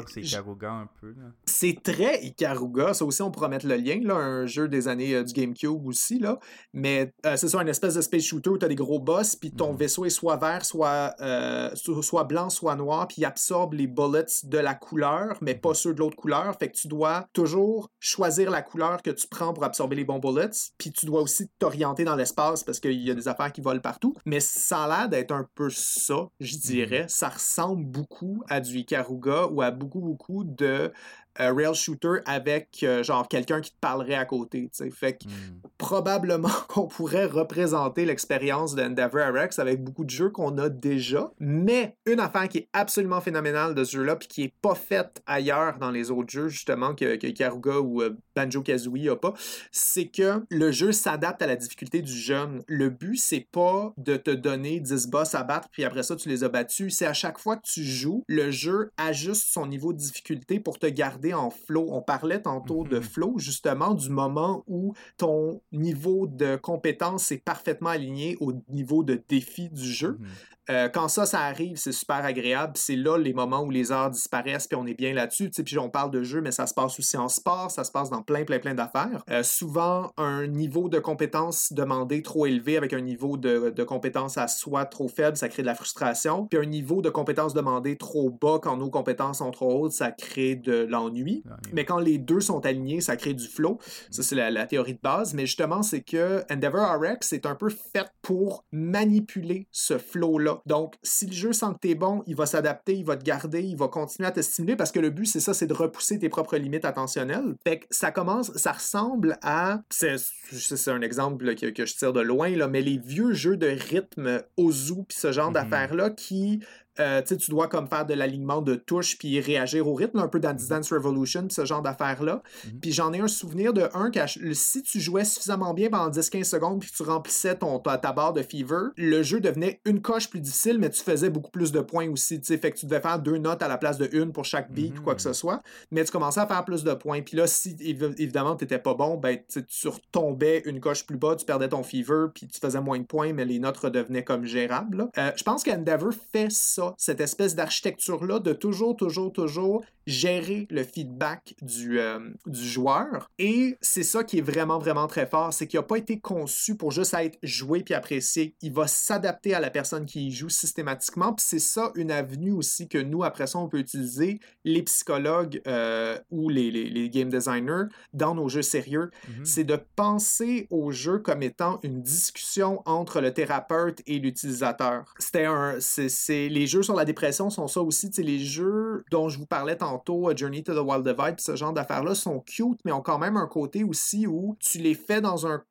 c'est 0.08 0.20
Ikaruga 0.20 0.72
un 0.72 0.88
peu. 1.00 1.14
C'est 1.44 1.82
très 1.82 2.24
Ikaruga. 2.24 2.94
Ça 2.94 3.04
aussi, 3.04 3.22
on 3.22 3.30
pourra 3.30 3.48
mettre 3.48 3.66
le 3.66 3.76
lien, 3.76 4.00
là, 4.02 4.14
un 4.14 4.46
jeu 4.46 4.68
des 4.68 4.88
années 4.88 5.14
euh, 5.14 5.22
du 5.22 5.32
GameCube 5.32 5.86
aussi. 5.86 6.18
Là. 6.18 6.38
Mais 6.72 7.12
euh, 7.26 7.36
c'est 7.36 7.48
ça, 7.48 7.60
une 7.60 7.68
espèce 7.68 7.94
de 7.94 8.00
space 8.00 8.24
shooter 8.24 8.50
où 8.50 8.58
tu 8.58 8.64
as 8.64 8.68
des 8.68 8.74
gros 8.74 8.98
boss, 8.98 9.36
puis 9.36 9.50
ton 9.50 9.72
mhm. 9.72 9.78
vaisseau 9.78 10.04
est 10.04 10.10
soit 10.10 10.36
vert, 10.36 10.64
soit, 10.64 11.14
euh, 11.20 11.70
soit 11.74 12.24
blanc, 12.24 12.50
soit 12.50 12.76
noir, 12.76 13.08
puis 13.08 13.16
il 13.18 13.24
absorbe 13.24 13.74
les 13.74 13.86
bullets 13.86 14.26
de 14.44 14.58
la 14.58 14.74
couleur, 14.74 15.36
mais 15.40 15.54
pas 15.54 15.70
mhm. 15.70 15.74
ceux 15.74 15.94
de 15.94 16.00
l'autre 16.00 16.16
couleur. 16.16 16.56
Fait 16.58 16.68
que 16.70 16.76
tu 16.76 16.88
dois 16.88 17.26
toujours 17.32 17.90
choisir 18.00 18.50
la 18.50 18.62
couleur 18.62 19.02
que 19.02 19.10
tu 19.10 19.26
prends 19.28 19.52
pour 19.52 19.64
absorber 19.64 19.96
les 19.96 20.04
bons 20.04 20.18
bullets, 20.18 20.50
puis 20.78 20.90
tu 20.92 21.06
dois 21.06 21.20
aussi 21.20 21.48
t'orienter 21.58 22.04
dans 22.04 22.16
l'espace 22.16 22.64
parce 22.64 22.80
qu'il 22.80 23.00
y 23.00 23.10
a 23.10 23.14
des 23.14 23.28
affaires 23.28 23.52
qui 23.52 23.60
volent 23.60 23.80
partout. 23.80 24.14
Mais 24.26 24.40
ça 24.40 24.84
a 24.84 24.88
l'air 24.88 25.08
d'être 25.08 25.32
un 25.32 25.46
peu 25.54 25.70
ça, 25.72 26.28
je 26.40 26.56
dirais. 26.56 27.04
Mm. 27.04 27.08
Ça 27.08 27.28
ressemble 27.28 27.84
beaucoup 27.84 28.42
à 28.48 28.60
du 28.60 28.78
Ikaruga 28.78 29.46
ou 29.46 29.62
à 29.62 29.70
beaucoup, 29.70 30.00
beaucoup 30.00 30.44
de 30.44 30.92
euh, 31.40 31.52
rail 31.52 31.74
shooter 31.74 32.20
avec 32.26 32.80
euh, 32.82 33.02
genre 33.02 33.26
quelqu'un 33.26 33.60
qui 33.60 33.70
te 33.70 33.78
parlerait 33.80 34.14
à 34.14 34.24
côté. 34.24 34.70
Fait 34.92 35.14
que 35.14 35.24
mm. 35.24 35.62
probablement 35.78 36.50
qu'on 36.68 36.86
pourrait 36.86 37.26
représenter 37.26 38.04
l'expérience 38.04 38.74
d'Endeavor 38.74 39.34
RX 39.34 39.58
avec 39.58 39.82
beaucoup 39.82 40.04
de 40.04 40.10
jeux 40.10 40.30
qu'on 40.30 40.58
a 40.58 40.68
déjà. 40.68 41.30
Mais 41.40 41.96
une 42.06 42.20
affaire 42.20 42.48
qui 42.48 42.58
est 42.58 42.68
absolument 42.72 43.20
phénoménale 43.20 43.74
de 43.74 43.84
ce 43.84 43.96
jeu-là, 43.96 44.16
puis 44.16 44.28
qui 44.28 44.42
est 44.42 44.54
pas 44.60 44.74
faite 44.74 45.22
ailleurs 45.26 45.78
dans 45.78 45.90
les 45.90 46.10
autres 46.10 46.30
jeux, 46.30 46.48
justement, 46.48 46.94
que, 46.94 47.16
que 47.16 47.26
Ikaruga 47.26 47.80
ou 47.80 48.02
euh, 48.02 48.16
Banjo-Kazooie 48.36 49.08
a 49.08 49.16
pas, 49.16 49.32
c'est 49.70 50.06
que 50.06 50.42
le 50.50 50.70
jeu 50.70 50.92
s'adapte 50.92 51.40
à 51.40 51.46
la 51.46 51.56
difficulté 51.56 52.02
du 52.02 52.14
jeune. 52.14 52.62
Le 52.66 52.90
but, 52.90 53.16
c'est 53.16 53.46
pas 53.50 53.92
de 53.96 54.16
te 54.16 54.30
donner 54.30 54.80
10 54.80 55.08
boss 55.08 55.34
à 55.34 55.44
battre, 55.44 55.68
puis 55.72 55.84
après 55.84 56.02
ça, 56.02 56.16
tu 56.16 56.28
les 56.28 56.44
as 56.44 56.48
battus. 56.48 56.94
C'est 56.96 57.06
à 57.06 57.14
chaque 57.14 57.38
fois 57.38 57.56
que 57.56 57.66
tu 57.66 57.82
joues, 57.82 58.24
le 58.28 58.50
jeu 58.50 58.90
ajuste 58.96 59.46
son 59.48 59.66
niveau 59.66 59.92
de 59.92 59.98
difficulté 59.98 60.60
pour 60.60 60.78
te 60.78 60.86
garder 60.86 61.21
en 61.32 61.50
flow. 61.50 61.86
On 61.90 62.02
parlait 62.02 62.42
tantôt 62.42 62.84
de 62.84 62.96
Mhm. 62.96 63.02
flow, 63.02 63.38
justement, 63.38 63.94
du 63.94 64.10
moment 64.10 64.64
où 64.66 64.94
ton 65.16 65.60
niveau 65.70 66.26
de 66.26 66.56
compétence 66.56 67.30
est 67.30 67.44
parfaitement 67.44 67.90
aligné 67.90 68.36
au 68.40 68.52
niveau 68.68 69.04
de 69.04 69.22
défi 69.28 69.68
du 69.70 69.84
jeu. 69.84 70.16
Mhm. 70.18 70.28
Euh, 70.70 70.88
quand 70.88 71.08
ça, 71.08 71.26
ça 71.26 71.40
arrive, 71.40 71.76
c'est 71.76 71.92
super 71.92 72.24
agréable. 72.24 72.72
C'est 72.76 72.96
là 72.96 73.18
les 73.18 73.32
moments 73.32 73.62
où 73.62 73.70
les 73.70 73.90
heures 73.90 74.10
disparaissent, 74.10 74.66
puis 74.66 74.76
on 74.76 74.86
est 74.86 74.94
bien 74.94 75.12
là-dessus. 75.12 75.50
Puis 75.50 75.78
on 75.78 75.90
parle 75.90 76.10
de 76.10 76.22
jeu, 76.22 76.40
mais 76.40 76.52
ça 76.52 76.66
se 76.66 76.74
passe 76.74 76.98
aussi 76.98 77.16
en 77.16 77.28
sport, 77.28 77.70
ça 77.70 77.84
se 77.84 77.90
passe 77.90 78.10
dans 78.10 78.22
plein, 78.22 78.44
plein, 78.44 78.58
plein 78.58 78.74
d'affaires. 78.74 79.24
Euh, 79.30 79.42
souvent, 79.42 80.12
un 80.16 80.46
niveau 80.46 80.88
de 80.88 80.98
compétence 80.98 81.72
demandé 81.72 82.22
trop 82.22 82.46
élevé 82.46 82.76
avec 82.76 82.92
un 82.92 83.00
niveau 83.00 83.36
de, 83.36 83.70
de 83.70 83.84
compétence 83.84 84.38
à 84.38 84.48
soi 84.48 84.84
trop 84.84 85.08
faible, 85.08 85.36
ça 85.36 85.48
crée 85.48 85.62
de 85.62 85.66
la 85.66 85.74
frustration. 85.74 86.46
Puis 86.46 86.58
un 86.58 86.66
niveau 86.66 87.02
de 87.02 87.10
compétence 87.10 87.54
demandé 87.54 87.96
trop 87.96 88.30
bas 88.30 88.58
quand 88.62 88.76
nos 88.76 88.90
compétences 88.90 89.38
sont 89.38 89.50
trop 89.50 89.84
hautes, 89.84 89.92
ça 89.92 90.10
crée 90.10 90.54
de 90.54 90.86
l'ennui. 90.88 91.42
Mais 91.72 91.84
quand 91.84 91.98
les 91.98 92.18
deux 92.18 92.40
sont 92.40 92.64
alignés, 92.64 93.00
ça 93.00 93.16
crée 93.16 93.34
du 93.34 93.46
flow. 93.46 93.78
Ça, 94.10 94.22
c'est 94.22 94.36
la, 94.36 94.50
la 94.50 94.66
théorie 94.66 94.94
de 94.94 95.00
base. 95.02 95.34
Mais 95.34 95.46
justement, 95.46 95.82
c'est 95.82 96.02
que 96.02 96.44
Endeavor 96.50 97.00
RX 97.00 97.32
est 97.32 97.46
un 97.46 97.54
peu 97.54 97.68
fait 97.68 98.06
pour 98.22 98.64
manipuler 98.72 99.66
ce 99.70 99.98
flow-là. 99.98 100.51
Donc, 100.66 100.94
si 101.02 101.26
le 101.26 101.32
jeu 101.32 101.52
sent 101.52 101.66
que 101.74 101.78
t'es 101.88 101.94
bon, 101.94 102.22
il 102.26 102.36
va 102.36 102.46
s'adapter, 102.46 102.94
il 102.94 103.04
va 103.04 103.16
te 103.16 103.24
garder, 103.24 103.62
il 103.62 103.76
va 103.76 103.88
continuer 103.88 104.28
à 104.28 104.32
te 104.32 104.40
stimuler 104.40 104.76
parce 104.76 104.92
que 104.92 105.00
le 105.00 105.10
but, 105.10 105.26
c'est 105.26 105.40
ça, 105.40 105.54
c'est 105.54 105.66
de 105.66 105.74
repousser 105.74 106.18
tes 106.18 106.28
propres 106.28 106.56
limites 106.56 106.84
attentionnelles. 106.84 107.54
Fait 107.64 107.80
que 107.80 107.86
ça 107.90 108.10
commence, 108.10 108.52
ça 108.56 108.72
ressemble 108.72 109.38
à. 109.42 109.80
C'est 109.90 110.16
c'est 110.18 110.90
un 110.90 111.00
exemple 111.02 111.54
que, 111.54 111.66
que 111.66 111.86
je 111.86 111.94
tire 111.96 112.12
de 112.12 112.20
loin, 112.20 112.50
là, 112.56 112.68
mais 112.68 112.82
les 112.82 112.98
vieux 112.98 113.32
jeux 113.32 113.56
de 113.56 113.66
rythme 113.68 114.42
Ozu 114.56 115.04
puis 115.08 115.16
ce 115.18 115.32
genre 115.32 115.48
Mhm. 115.48 115.54
d'affaires-là 115.54 116.10
qui 116.10 116.60
euh, 117.00 117.22
tu 117.22 117.50
dois 117.50 117.68
comme 117.68 117.86
faire 117.88 118.06
de 118.06 118.14
l'alignement 118.14 118.60
de 118.62 118.74
touches 118.74 119.18
puis 119.18 119.40
réagir 119.40 119.86
au 119.88 119.94
rythme, 119.94 120.18
un 120.18 120.28
peu 120.28 120.40
dans 120.40 120.52
Dance 120.52 120.68
Dance 120.68 120.92
Revolution, 120.92 121.46
ce 121.50 121.64
genre 121.64 121.82
d'affaires-là. 121.82 122.42
Mhm. 122.66 122.80
Puis 122.80 122.92
j'en 122.92 123.12
ai 123.12 123.20
un 123.20 123.28
souvenir 123.28 123.72
de 123.72 123.88
un, 123.94 124.10
que 124.10 124.20
si 124.54 124.82
tu 124.82 125.00
jouais 125.00 125.24
suffisamment 125.24 125.74
bien 125.74 125.88
pendant 125.90 126.10
10-15 126.10 126.44
secondes 126.44 126.80
puis 126.80 126.90
tu 126.94 127.02
remplissais 127.02 127.56
ton, 127.56 127.78
ta, 127.78 127.98
ta 127.98 128.12
barre 128.12 128.32
de 128.32 128.42
Fever, 128.42 128.88
le 128.96 129.22
jeu 129.22 129.40
devenait 129.40 129.80
une 129.84 130.00
coche 130.02 130.28
plus 130.28 130.40
difficile, 130.40 130.78
mais 130.78 130.90
tu 130.90 131.02
faisais 131.02 131.30
beaucoup 131.30 131.50
plus 131.50 131.72
de 131.72 131.80
points 131.80 132.08
aussi. 132.10 132.40
tu 132.40 132.46
sais. 132.46 132.58
Fait 132.58 132.70
que 132.70 132.78
tu 132.78 132.86
devais 132.86 133.00
faire 133.00 133.18
deux 133.18 133.38
notes 133.38 133.62
à 133.62 133.68
la 133.68 133.78
place 133.78 133.98
de 133.98 134.08
une 134.12 134.32
pour 134.32 134.44
chaque 134.44 134.70
beat 134.70 134.98
ou 134.98 135.02
quoi 135.02 135.14
que 135.14 135.22
ce 135.22 135.32
soit, 135.32 135.62
mais 135.90 136.04
tu 136.04 136.12
commençais 136.12 136.40
à 136.40 136.46
faire 136.46 136.64
plus 136.64 136.84
de 136.84 136.94
points. 136.94 137.22
Puis 137.22 137.36
là, 137.36 137.46
si 137.46 137.74
évi- 137.76 138.14
évidemment 138.18 138.56
tu 138.56 138.64
n'étais 138.64 138.78
pas 138.78 138.94
bon, 138.94 139.16
ben 139.16 139.38
tu 139.48 139.88
retombais 139.88 140.62
une 140.66 140.80
coche 140.80 141.06
plus 141.06 141.16
bas, 141.16 141.36
tu 141.36 141.44
perdais 141.44 141.68
ton 141.68 141.82
Fever, 141.82 142.26
puis 142.34 142.46
tu 142.46 142.58
faisais 142.60 142.80
moins 142.80 142.98
de 142.98 143.04
points, 143.04 143.32
mais 143.32 143.44
les 143.44 143.58
notes 143.58 143.76
redevenaient 143.78 144.24
comme 144.24 144.44
gérables. 144.44 145.08
Euh, 145.18 145.30
je 145.36 145.42
pense 145.42 145.62
qu'Endeavor 145.62 146.12
fait 146.32 146.50
ça, 146.50 146.81
cette 146.98 147.20
espèce 147.20 147.54
d'architecture-là, 147.54 148.38
de 148.38 148.52
toujours, 148.52 148.96
toujours, 148.96 149.32
toujours 149.32 149.84
gérer 150.06 150.66
le 150.70 150.82
feedback 150.82 151.54
du, 151.62 152.00
euh, 152.00 152.18
du 152.46 152.64
joueur. 152.64 153.30
Et 153.38 153.76
c'est 153.80 154.02
ça 154.02 154.24
qui 154.24 154.38
est 154.38 154.42
vraiment, 154.42 154.78
vraiment 154.78 155.06
très 155.06 155.26
fort, 155.26 155.52
c'est 155.52 155.66
qu'il 155.68 155.78
n'a 155.78 155.84
pas 155.84 155.96
été 155.98 156.18
conçu 156.18 156.76
pour 156.76 156.90
juste 156.90 157.14
être 157.14 157.38
joué 157.42 157.82
puis 157.84 157.94
apprécié. 157.94 158.54
Il 158.62 158.72
va 158.72 158.86
s'adapter 158.88 159.54
à 159.54 159.60
la 159.60 159.70
personne 159.70 160.04
qui 160.06 160.26
y 160.26 160.32
joue 160.32 160.48
systématiquement. 160.48 161.32
Puis 161.32 161.44
c'est 161.48 161.58
ça 161.60 161.92
une 161.94 162.10
avenue 162.10 162.52
aussi 162.52 162.88
que 162.88 162.98
nous, 162.98 163.22
après 163.22 163.46
ça, 163.46 163.58
on 163.58 163.68
peut 163.68 163.78
utiliser, 163.78 164.40
les 164.64 164.82
psychologues 164.82 165.60
euh, 165.68 166.18
ou 166.30 166.48
les, 166.48 166.70
les, 166.72 166.90
les 166.90 167.08
game 167.08 167.28
designers, 167.28 167.84
dans 168.12 168.34
nos 168.34 168.48
jeux 168.48 168.62
sérieux. 168.62 169.10
Mhm. 169.28 169.44
C'est 169.44 169.64
de 169.64 169.78
penser 169.96 170.66
au 170.70 170.90
jeu 170.90 171.18
comme 171.18 171.42
étant 171.44 171.78
une 171.84 172.02
discussion 172.02 172.82
entre 172.86 173.20
le 173.20 173.32
thérapeute 173.32 174.00
et 174.06 174.18
l'utilisateur. 174.18 175.14
C'était 175.18 175.44
un... 175.44 175.76
c'est- 175.80 176.08
c'est- 176.08 176.48
les 176.48 176.66
jeux 176.72 176.82
sur 176.82 176.94
la 176.96 177.04
dépression 177.04 177.50
sont 177.50 177.68
ça 177.68 177.80
aussi. 177.80 178.10
Les 178.18 178.38
jeux 178.40 179.04
dont 179.10 179.28
je 179.28 179.38
vous 179.38 179.46
parlais 179.46 179.76
tantôt, 179.76 180.28
euh, 180.28 180.36
Journey 180.36 180.62
to 180.62 180.74
the 180.74 180.84
Wild 180.84 181.06
Divide, 181.06 181.36
pis 181.36 181.44
ce 181.44 181.54
genre 181.56 181.72
d'affaires-là 181.72 182.14
sont 182.14 182.40
cute, 182.40 182.80
mais 182.84 182.92
ont 182.92 183.00
quand 183.00 183.18
même 183.18 183.36
un 183.36 183.46
côté 183.46 183.84
aussi 183.84 184.26
où 184.26 184.56
tu 184.58 184.78
les 184.78 184.94
fais 184.94 185.20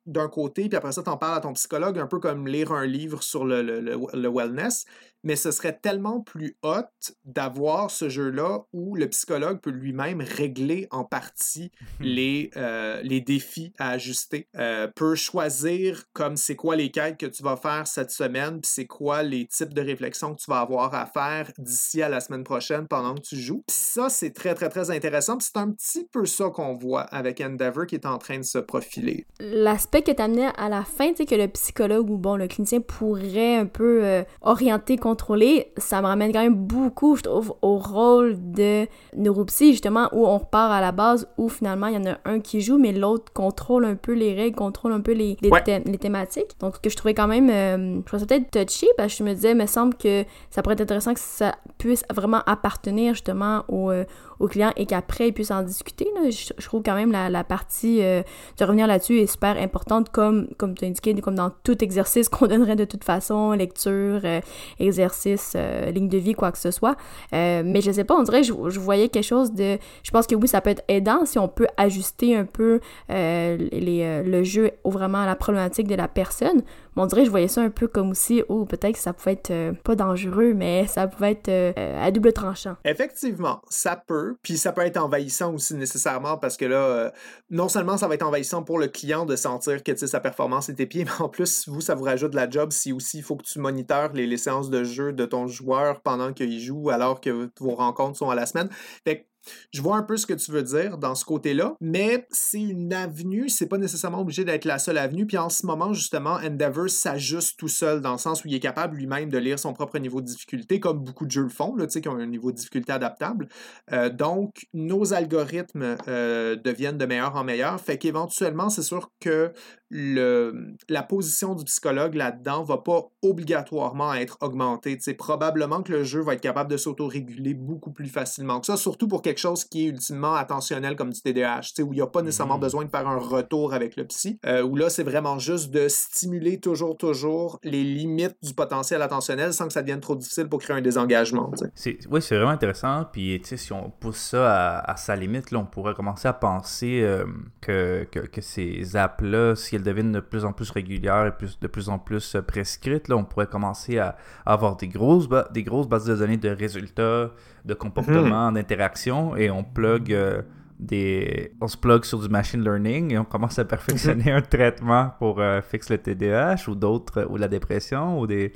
d'un 0.06 0.28
côté, 0.28 0.68
puis 0.68 0.76
après 0.76 0.92
ça, 0.92 1.02
t'en 1.02 1.16
parles 1.16 1.36
à 1.36 1.40
ton 1.40 1.52
psychologue, 1.52 1.98
un 1.98 2.06
peu 2.06 2.18
comme 2.18 2.46
lire 2.46 2.72
un 2.72 2.86
livre 2.86 3.22
sur 3.22 3.44
le- 3.44 3.62
le 3.72 4.28
wellness. 4.28 4.84
Mais 5.24 5.36
ce 5.36 5.50
serait 5.50 5.78
tellement 5.78 6.20
plus 6.20 6.56
hot 6.62 7.12
d'avoir 7.24 7.90
ce 7.90 8.08
jeu-là 8.08 8.64
où 8.72 8.96
le 8.96 9.08
psychologue 9.08 9.60
peut 9.60 9.70
lui-même 9.70 10.20
régler 10.20 10.88
en 10.90 11.04
partie 11.04 11.70
les, 12.00 12.50
euh, 12.56 13.00
les 13.02 13.20
défis 13.20 13.72
à 13.78 13.90
ajuster. 13.90 14.48
Euh, 14.56 14.88
peut 14.88 15.14
choisir 15.14 16.04
comme 16.12 16.36
c'est 16.36 16.56
quoi 16.56 16.76
les 16.76 16.90
quêtes 16.90 17.18
que 17.18 17.26
tu 17.26 17.42
vas 17.42 17.56
faire 17.56 17.86
cette 17.86 18.10
semaine, 18.10 18.60
puis 18.60 18.70
c'est 18.72 18.86
quoi 18.86 19.22
les 19.22 19.46
types 19.46 19.74
de 19.74 19.82
réflexions 19.82 20.34
que 20.34 20.40
tu 20.40 20.50
vas 20.50 20.60
avoir 20.60 20.94
à 20.94 21.06
faire 21.06 21.50
d'ici 21.58 22.02
à 22.02 22.08
la 22.08 22.20
semaine 22.20 22.44
prochaine 22.44 22.86
pendant 22.88 23.14
que 23.14 23.20
tu 23.20 23.36
joues. 23.36 23.62
Puis 23.66 23.76
ça, 23.76 24.08
c'est 24.08 24.30
très, 24.30 24.54
très, 24.54 24.68
très 24.68 24.90
intéressant. 24.90 25.36
Puis 25.36 25.48
c'est 25.52 25.60
un 25.60 25.70
petit 25.70 26.08
peu 26.10 26.26
ça 26.26 26.50
qu'on 26.50 26.74
voit 26.74 27.02
avec 27.02 27.40
Endeavor 27.40 27.86
qui 27.86 27.94
est 27.94 28.06
en 28.06 28.18
train 28.18 28.38
de 28.38 28.44
se 28.44 28.58
profiler. 28.58 29.26
L'aspect 29.40 30.02
que 30.02 30.12
tu 30.12 30.22
amenais 30.22 30.50
à 30.56 30.68
la 30.68 30.84
fin, 30.84 31.10
tu 31.10 31.18
sais, 31.18 31.26
que 31.26 31.34
le 31.34 31.48
psychologue 31.48 32.10
ou 32.10 32.18
bon, 32.18 32.36
le 32.36 32.48
clinicien 32.48 32.80
pourrait 32.80 33.56
un 33.56 33.66
peu 33.66 34.04
euh, 34.04 34.22
orienter, 34.40 34.96
contrôler, 35.12 35.72
ça 35.76 36.00
me 36.00 36.06
ramène 36.06 36.32
quand 36.32 36.42
même 36.42 36.54
beaucoup, 36.54 37.16
je 37.16 37.22
trouve, 37.22 37.54
au 37.62 37.76
rôle 37.76 38.36
de 38.38 38.86
neuropsy, 39.16 39.72
justement, 39.72 40.08
où 40.12 40.26
on 40.26 40.38
repart 40.38 40.72
à 40.72 40.80
la 40.80 40.90
base, 40.92 41.28
où 41.36 41.48
finalement 41.48 41.88
il 41.88 41.94
y 41.94 41.98
en 41.98 42.06
a 42.12 42.16
un 42.24 42.40
qui 42.40 42.60
joue, 42.60 42.78
mais 42.78 42.92
l'autre 42.92 43.32
contrôle 43.34 43.84
un 43.84 43.94
peu 43.94 44.12
les 44.12 44.34
règles, 44.34 44.56
contrôle 44.56 44.92
un 44.92 45.00
peu 45.00 45.12
les, 45.12 45.36
les, 45.42 45.50
Ouais. 45.50 45.62
thé- 45.62 45.82
les 45.84 45.98
thématiques. 45.98 46.52
Donc, 46.60 46.80
que 46.80 46.88
je 46.88 46.96
trouvais 46.96 47.14
quand 47.14 47.28
même, 47.28 47.50
euh, 47.50 47.96
je 48.00 48.02
trouvais 48.06 48.20
ça 48.20 48.26
peut-être 48.26 48.50
touché, 48.68 48.86
parce 48.96 49.12
que 49.12 49.18
je 49.18 49.24
me 49.24 49.34
disais, 49.34 49.50
il 49.52 49.56
me 49.58 49.66
semble 49.66 49.94
que 49.94 50.24
ça 50.50 50.62
pourrait 50.62 50.74
être 50.74 50.80
intéressant 50.82 51.12
que 51.14 51.20
ça 51.20 51.54
puisse 51.78 52.04
vraiment 52.12 52.40
appartenir 52.46 53.12
justement 53.14 53.64
au, 53.68 53.90
euh, 53.90 54.04
au 54.40 54.48
client 54.48 54.72
et 54.76 54.86
qu'après 54.86 55.28
ils 55.28 55.32
puissent 55.32 55.50
en 55.50 55.62
discuter. 55.62 56.08
là. 56.14 56.30
Je, 56.30 56.66
trouve 56.66 56.82
quand 56.82 56.94
même 56.94 57.12
la, 57.12 57.28
la 57.28 57.44
partie 57.44 58.02
euh, 58.02 58.22
de 58.58 58.64
revenir 58.64 58.86
là-dessus 58.86 59.18
est 59.18 59.26
super 59.26 59.56
importante, 59.58 60.10
comme, 60.10 60.48
comme 60.56 60.74
tu 60.74 60.84
as 60.84 60.88
indiqué, 60.88 61.14
comme 61.20 61.34
dans 61.34 61.50
tout 61.62 61.82
exercice 61.82 62.28
qu'on 62.28 62.46
donnerait 62.48 62.76
de 62.76 62.84
toute 62.84 63.04
façon, 63.04 63.52
lecture, 63.52 64.20
euh, 64.24 64.40
exercice, 64.78 65.54
euh, 65.56 65.90
ligne 65.90 66.08
de 66.08 66.18
vie, 66.18 66.34
quoi 66.34 66.52
que 66.52 66.58
ce 66.58 66.70
soit. 66.70 66.96
Mais 67.32 67.80
je 67.80 67.90
sais 67.90 68.04
pas, 68.04 68.14
on 68.14 68.22
dirait 68.22 68.42
que 68.42 68.46
je, 68.46 68.54
je 68.68 68.80
voyais 68.80 69.08
quelque 69.08 69.24
chose 69.24 69.52
de... 69.52 69.78
Je 70.02 70.10
pense 70.10 70.26
que 70.26 70.34
oui, 70.34 70.48
ça 70.48 70.60
peut 70.60 70.70
être 70.70 70.84
aidant 70.88 71.24
si 71.24 71.38
on 71.38 71.48
peut 71.48 71.66
ajuster 71.76 72.36
un 72.36 72.44
peu 72.44 72.80
les, 73.08 74.22
le 74.24 74.44
jeu 74.44 74.72
au 74.84 74.90
vraiment 74.90 75.18
à 75.18 75.26
la 75.26 75.36
problématique 75.36 75.88
de 75.88 75.94
la 75.94 76.08
personne. 76.08 76.62
Mais 76.94 77.02
on 77.02 77.06
dirait 77.06 77.22
que 77.22 77.26
je 77.26 77.30
voyais 77.30 77.48
ça 77.48 77.62
un 77.62 77.70
peu 77.70 77.88
comme 77.88 78.10
aussi, 78.10 78.42
oh, 78.48 78.64
peut-être 78.64 78.94
que 78.94 78.98
ça 78.98 79.12
pouvait 79.12 79.32
être 79.32 79.72
pas 79.82 79.94
dangereux, 79.94 80.52
mais 80.54 80.86
ça 80.86 81.06
pouvait 81.06 81.32
être 81.32 81.74
à 81.76 82.10
double 82.10 82.32
tranchant. 82.32 82.76
Effectivement, 82.84 83.62
ça 83.68 83.96
peut, 83.96 84.21
puis 84.42 84.58
ça 84.58 84.72
peut 84.72 84.82
être 84.82 84.96
envahissant 84.96 85.54
aussi 85.54 85.74
nécessairement 85.74 86.38
parce 86.38 86.56
que 86.56 86.64
là, 86.64 86.76
euh, 86.76 87.10
non 87.50 87.68
seulement 87.68 87.96
ça 87.96 88.08
va 88.08 88.14
être 88.14 88.26
envahissant 88.26 88.62
pour 88.62 88.78
le 88.78 88.88
client 88.88 89.26
de 89.26 89.36
sentir 89.36 89.82
que 89.82 89.94
sa 89.94 90.20
performance 90.20 90.68
est 90.68 90.80
épiée, 90.80 91.04
mais 91.06 91.24
en 91.24 91.28
plus, 91.28 91.68
vous, 91.68 91.80
ça 91.80 91.94
vous 91.94 92.04
rajoute 92.04 92.32
de 92.32 92.36
la 92.36 92.48
job 92.48 92.72
si 92.72 92.92
aussi 92.92 93.18
il 93.18 93.22
faut 93.22 93.36
que 93.36 93.44
tu 93.44 93.58
moniteurs 93.58 94.12
les, 94.12 94.26
les 94.26 94.36
séances 94.36 94.70
de 94.70 94.84
jeu 94.84 95.12
de 95.12 95.24
ton 95.24 95.46
joueur 95.46 96.00
pendant 96.02 96.32
qu'il 96.32 96.60
joue 96.60 96.90
alors 96.90 97.20
que 97.20 97.50
vos 97.60 97.74
rencontres 97.74 98.18
sont 98.18 98.30
à 98.30 98.34
la 98.34 98.46
semaine. 98.46 98.68
Fait 99.04 99.22
que 99.22 99.31
je 99.72 99.82
vois 99.82 99.96
un 99.96 100.02
peu 100.02 100.16
ce 100.16 100.26
que 100.26 100.34
tu 100.34 100.50
veux 100.50 100.62
dire 100.62 100.98
dans 100.98 101.14
ce 101.14 101.24
côté-là, 101.24 101.74
mais 101.80 102.26
c'est 102.30 102.60
une 102.60 102.92
avenue, 102.92 103.48
c'est 103.48 103.66
pas 103.66 103.78
nécessairement 103.78 104.20
obligé 104.20 104.44
d'être 104.44 104.64
la 104.64 104.78
seule 104.78 104.98
avenue. 104.98 105.26
Puis 105.26 105.38
en 105.38 105.48
ce 105.48 105.66
moment, 105.66 105.92
justement, 105.92 106.34
Endeavor 106.34 106.88
s'ajuste 106.88 107.58
tout 107.58 107.68
seul 107.68 108.00
dans 108.00 108.12
le 108.12 108.18
sens 108.18 108.44
où 108.44 108.48
il 108.48 108.54
est 108.54 108.60
capable 108.60 108.96
lui-même 108.96 109.28
de 109.28 109.38
lire 109.38 109.58
son 109.58 109.72
propre 109.72 109.98
niveau 109.98 110.20
de 110.20 110.26
difficulté, 110.26 110.80
comme 110.80 111.02
beaucoup 111.02 111.26
de 111.26 111.30
jeux 111.30 111.42
le 111.42 111.48
font, 111.48 111.74
là, 111.76 111.86
qui 111.86 112.08
ont 112.08 112.16
un 112.16 112.26
niveau 112.26 112.50
de 112.50 112.56
difficulté 112.56 112.92
adaptable. 112.92 113.48
Euh, 113.92 114.10
donc, 114.10 114.66
nos 114.72 115.12
algorithmes 115.12 115.96
euh, 116.08 116.56
deviennent 116.56 116.98
de 116.98 117.06
meilleur 117.06 117.36
en 117.36 117.44
meilleur. 117.44 117.80
Fait 117.80 117.98
qu'éventuellement, 117.98 118.70
c'est 118.70 118.82
sûr 118.82 119.10
que 119.20 119.52
le, 119.94 120.74
la 120.88 121.02
position 121.02 121.54
du 121.54 121.64
psychologue 121.64 122.14
là-dedans 122.14 122.62
va 122.62 122.78
pas 122.78 123.02
obligatoirement 123.20 124.14
être 124.14 124.38
augmentée. 124.40 124.96
Tu 124.96 125.02
sais, 125.02 125.14
probablement 125.14 125.82
que 125.82 125.92
le 125.92 126.02
jeu 126.02 126.22
va 126.22 126.32
être 126.32 126.40
capable 126.40 126.70
de 126.70 126.78
s'autoréguler 126.78 127.52
beaucoup 127.52 127.92
plus 127.92 128.08
facilement 128.08 128.58
que 128.60 128.66
ça, 128.66 128.78
surtout 128.78 129.06
pour 129.06 129.20
quelque 129.20 129.38
chose 129.38 129.64
qui 129.64 129.84
est 129.84 129.88
ultimement 129.90 130.34
attentionnel 130.34 130.96
comme 130.96 131.10
du 131.10 131.20
TDAH, 131.20 131.82
où 131.82 131.92
il 131.92 131.96
n'y 131.96 132.00
a 132.00 132.06
pas 132.06 132.22
nécessairement 132.22 132.54
Mhm. 132.54 132.60
besoin 132.62 132.84
de 132.86 132.90
faire 132.90 133.06
un 133.06 133.18
retour 133.18 133.74
avec 133.74 133.96
le 133.96 134.04
psy, 134.06 134.38
euh, 134.46 134.62
où 134.62 134.76
là, 134.76 134.88
c'est 134.88 135.02
vraiment 135.02 135.38
juste 135.38 135.70
de 135.70 135.88
stimuler 135.88 136.58
toujours, 136.58 136.96
toujours 136.96 137.58
les 137.62 137.84
limites 137.84 138.36
du 138.42 138.54
potentiel 138.54 139.02
attentionnel 139.02 139.52
sans 139.52 139.66
que 139.66 139.74
ça 139.74 139.82
devienne 139.82 140.00
trop 140.00 140.16
difficile 140.16 140.48
pour 140.48 140.60
créer 140.60 140.76
un 140.76 140.80
désengagement. 140.80 141.52
C'est, 141.74 141.98
oui, 142.10 142.22
c'est 142.22 142.36
vraiment 142.36 142.50
intéressant. 142.52 143.04
Puis, 143.12 143.40
si 143.44 143.72
on 143.74 143.90
pousse 143.90 144.16
ça 144.16 144.78
à, 144.78 144.92
à 144.92 144.96
sa 144.96 145.16
limite, 145.16 145.50
là, 145.50 145.58
on 145.58 145.66
pourrait 145.66 145.94
commencer 145.94 146.28
à 146.28 146.32
penser 146.32 147.02
euh, 147.02 147.26
que, 147.60 148.06
que, 148.10 148.20
que 148.20 148.40
ces 148.40 148.96
apps-là, 148.96 149.54
si 149.54 149.76
deviennent 149.82 150.12
de 150.12 150.20
plus 150.20 150.44
en 150.44 150.52
plus 150.52 150.70
régulières 150.70 151.26
et 151.26 151.32
plus, 151.32 151.58
de 151.58 151.66
plus 151.66 151.88
en 151.88 151.98
plus 151.98 152.34
euh, 152.34 152.42
prescrites, 152.42 153.08
là, 153.08 153.16
on 153.16 153.24
pourrait 153.24 153.46
commencer 153.46 153.98
à, 153.98 154.16
à 154.44 154.52
avoir 154.52 154.76
des 154.76 154.88
grosses, 154.88 155.28
des 155.52 155.62
grosses 155.62 155.88
bases 155.88 156.06
de 156.06 156.16
données 156.16 156.36
de 156.36 156.48
résultats, 156.48 157.30
de 157.64 157.74
comportements, 157.74 158.52
d'interactions, 158.52 159.36
et 159.36 159.50
on 159.50 159.64
plug, 159.64 160.12
euh, 160.12 160.42
des... 160.78 161.52
On 161.60 161.68
se 161.68 161.76
plug 161.76 162.04
sur 162.04 162.20
du 162.20 162.28
machine 162.28 162.62
learning 162.62 163.12
et 163.12 163.18
on 163.18 163.24
commence 163.24 163.58
à 163.58 163.64
perfectionner 163.64 164.32
un 164.32 164.42
traitement 164.42 165.12
pour 165.18 165.40
fixer 165.62 165.94
le 165.94 165.98
TDAH 166.02 166.68
ou 166.68 166.74
d'autres, 166.74 167.26
ou 167.28 167.36
la 167.36 167.48
dépression, 167.48 168.18
ou 168.18 168.26
des 168.26 168.52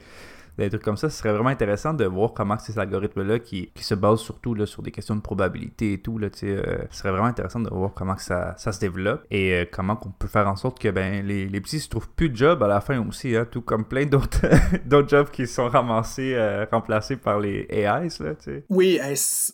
des 0.64 0.70
trucs 0.70 0.82
comme 0.82 0.96
ça, 0.96 1.10
ce 1.10 1.18
serait 1.18 1.32
vraiment 1.32 1.50
intéressant 1.50 1.94
de 1.94 2.04
voir 2.04 2.32
comment 2.32 2.58
ces 2.58 2.78
algorithmes-là 2.78 3.38
qui, 3.38 3.70
qui, 3.74 3.84
se 3.84 3.94
basent 3.94 4.20
surtout 4.20 4.54
là, 4.54 4.66
sur 4.66 4.82
des 4.82 4.90
questions 4.90 5.16
de 5.16 5.20
probabilité 5.20 5.94
et 5.94 5.98
tout, 5.98 6.18
là, 6.18 6.28
euh, 6.42 6.76
ce 6.90 6.98
serait 6.98 7.10
vraiment 7.10 7.26
intéressant 7.26 7.60
de 7.60 7.68
voir 7.68 7.92
comment 7.94 8.14
que 8.14 8.22
ça, 8.22 8.54
ça 8.56 8.72
se 8.72 8.80
développe 8.80 9.24
et 9.30 9.52
euh, 9.52 9.64
comment 9.70 9.98
on 10.04 10.10
peut 10.10 10.28
faire 10.28 10.48
en 10.48 10.56
sorte 10.56 10.78
que 10.78 10.88
ben, 10.88 11.26
les, 11.26 11.46
les 11.46 11.60
petits 11.60 11.80
se 11.80 11.88
trouvent 11.88 12.08
plus 12.08 12.30
de 12.30 12.36
job 12.36 12.62
à 12.62 12.68
la 12.68 12.80
fin 12.80 13.06
aussi, 13.06 13.36
hein, 13.36 13.46
tout 13.50 13.60
comme 13.60 13.84
plein 13.84 14.06
d'autres 14.06 14.46
d'autres 14.86 15.08
jobs 15.08 15.30
qui 15.30 15.46
sont 15.46 15.68
ramassés, 15.68 16.34
euh, 16.34 16.64
remplacés 16.70 17.16
par 17.16 17.38
les 17.38 17.66
AIs. 17.70 18.08
Là, 18.20 18.32
oui, 18.70 18.98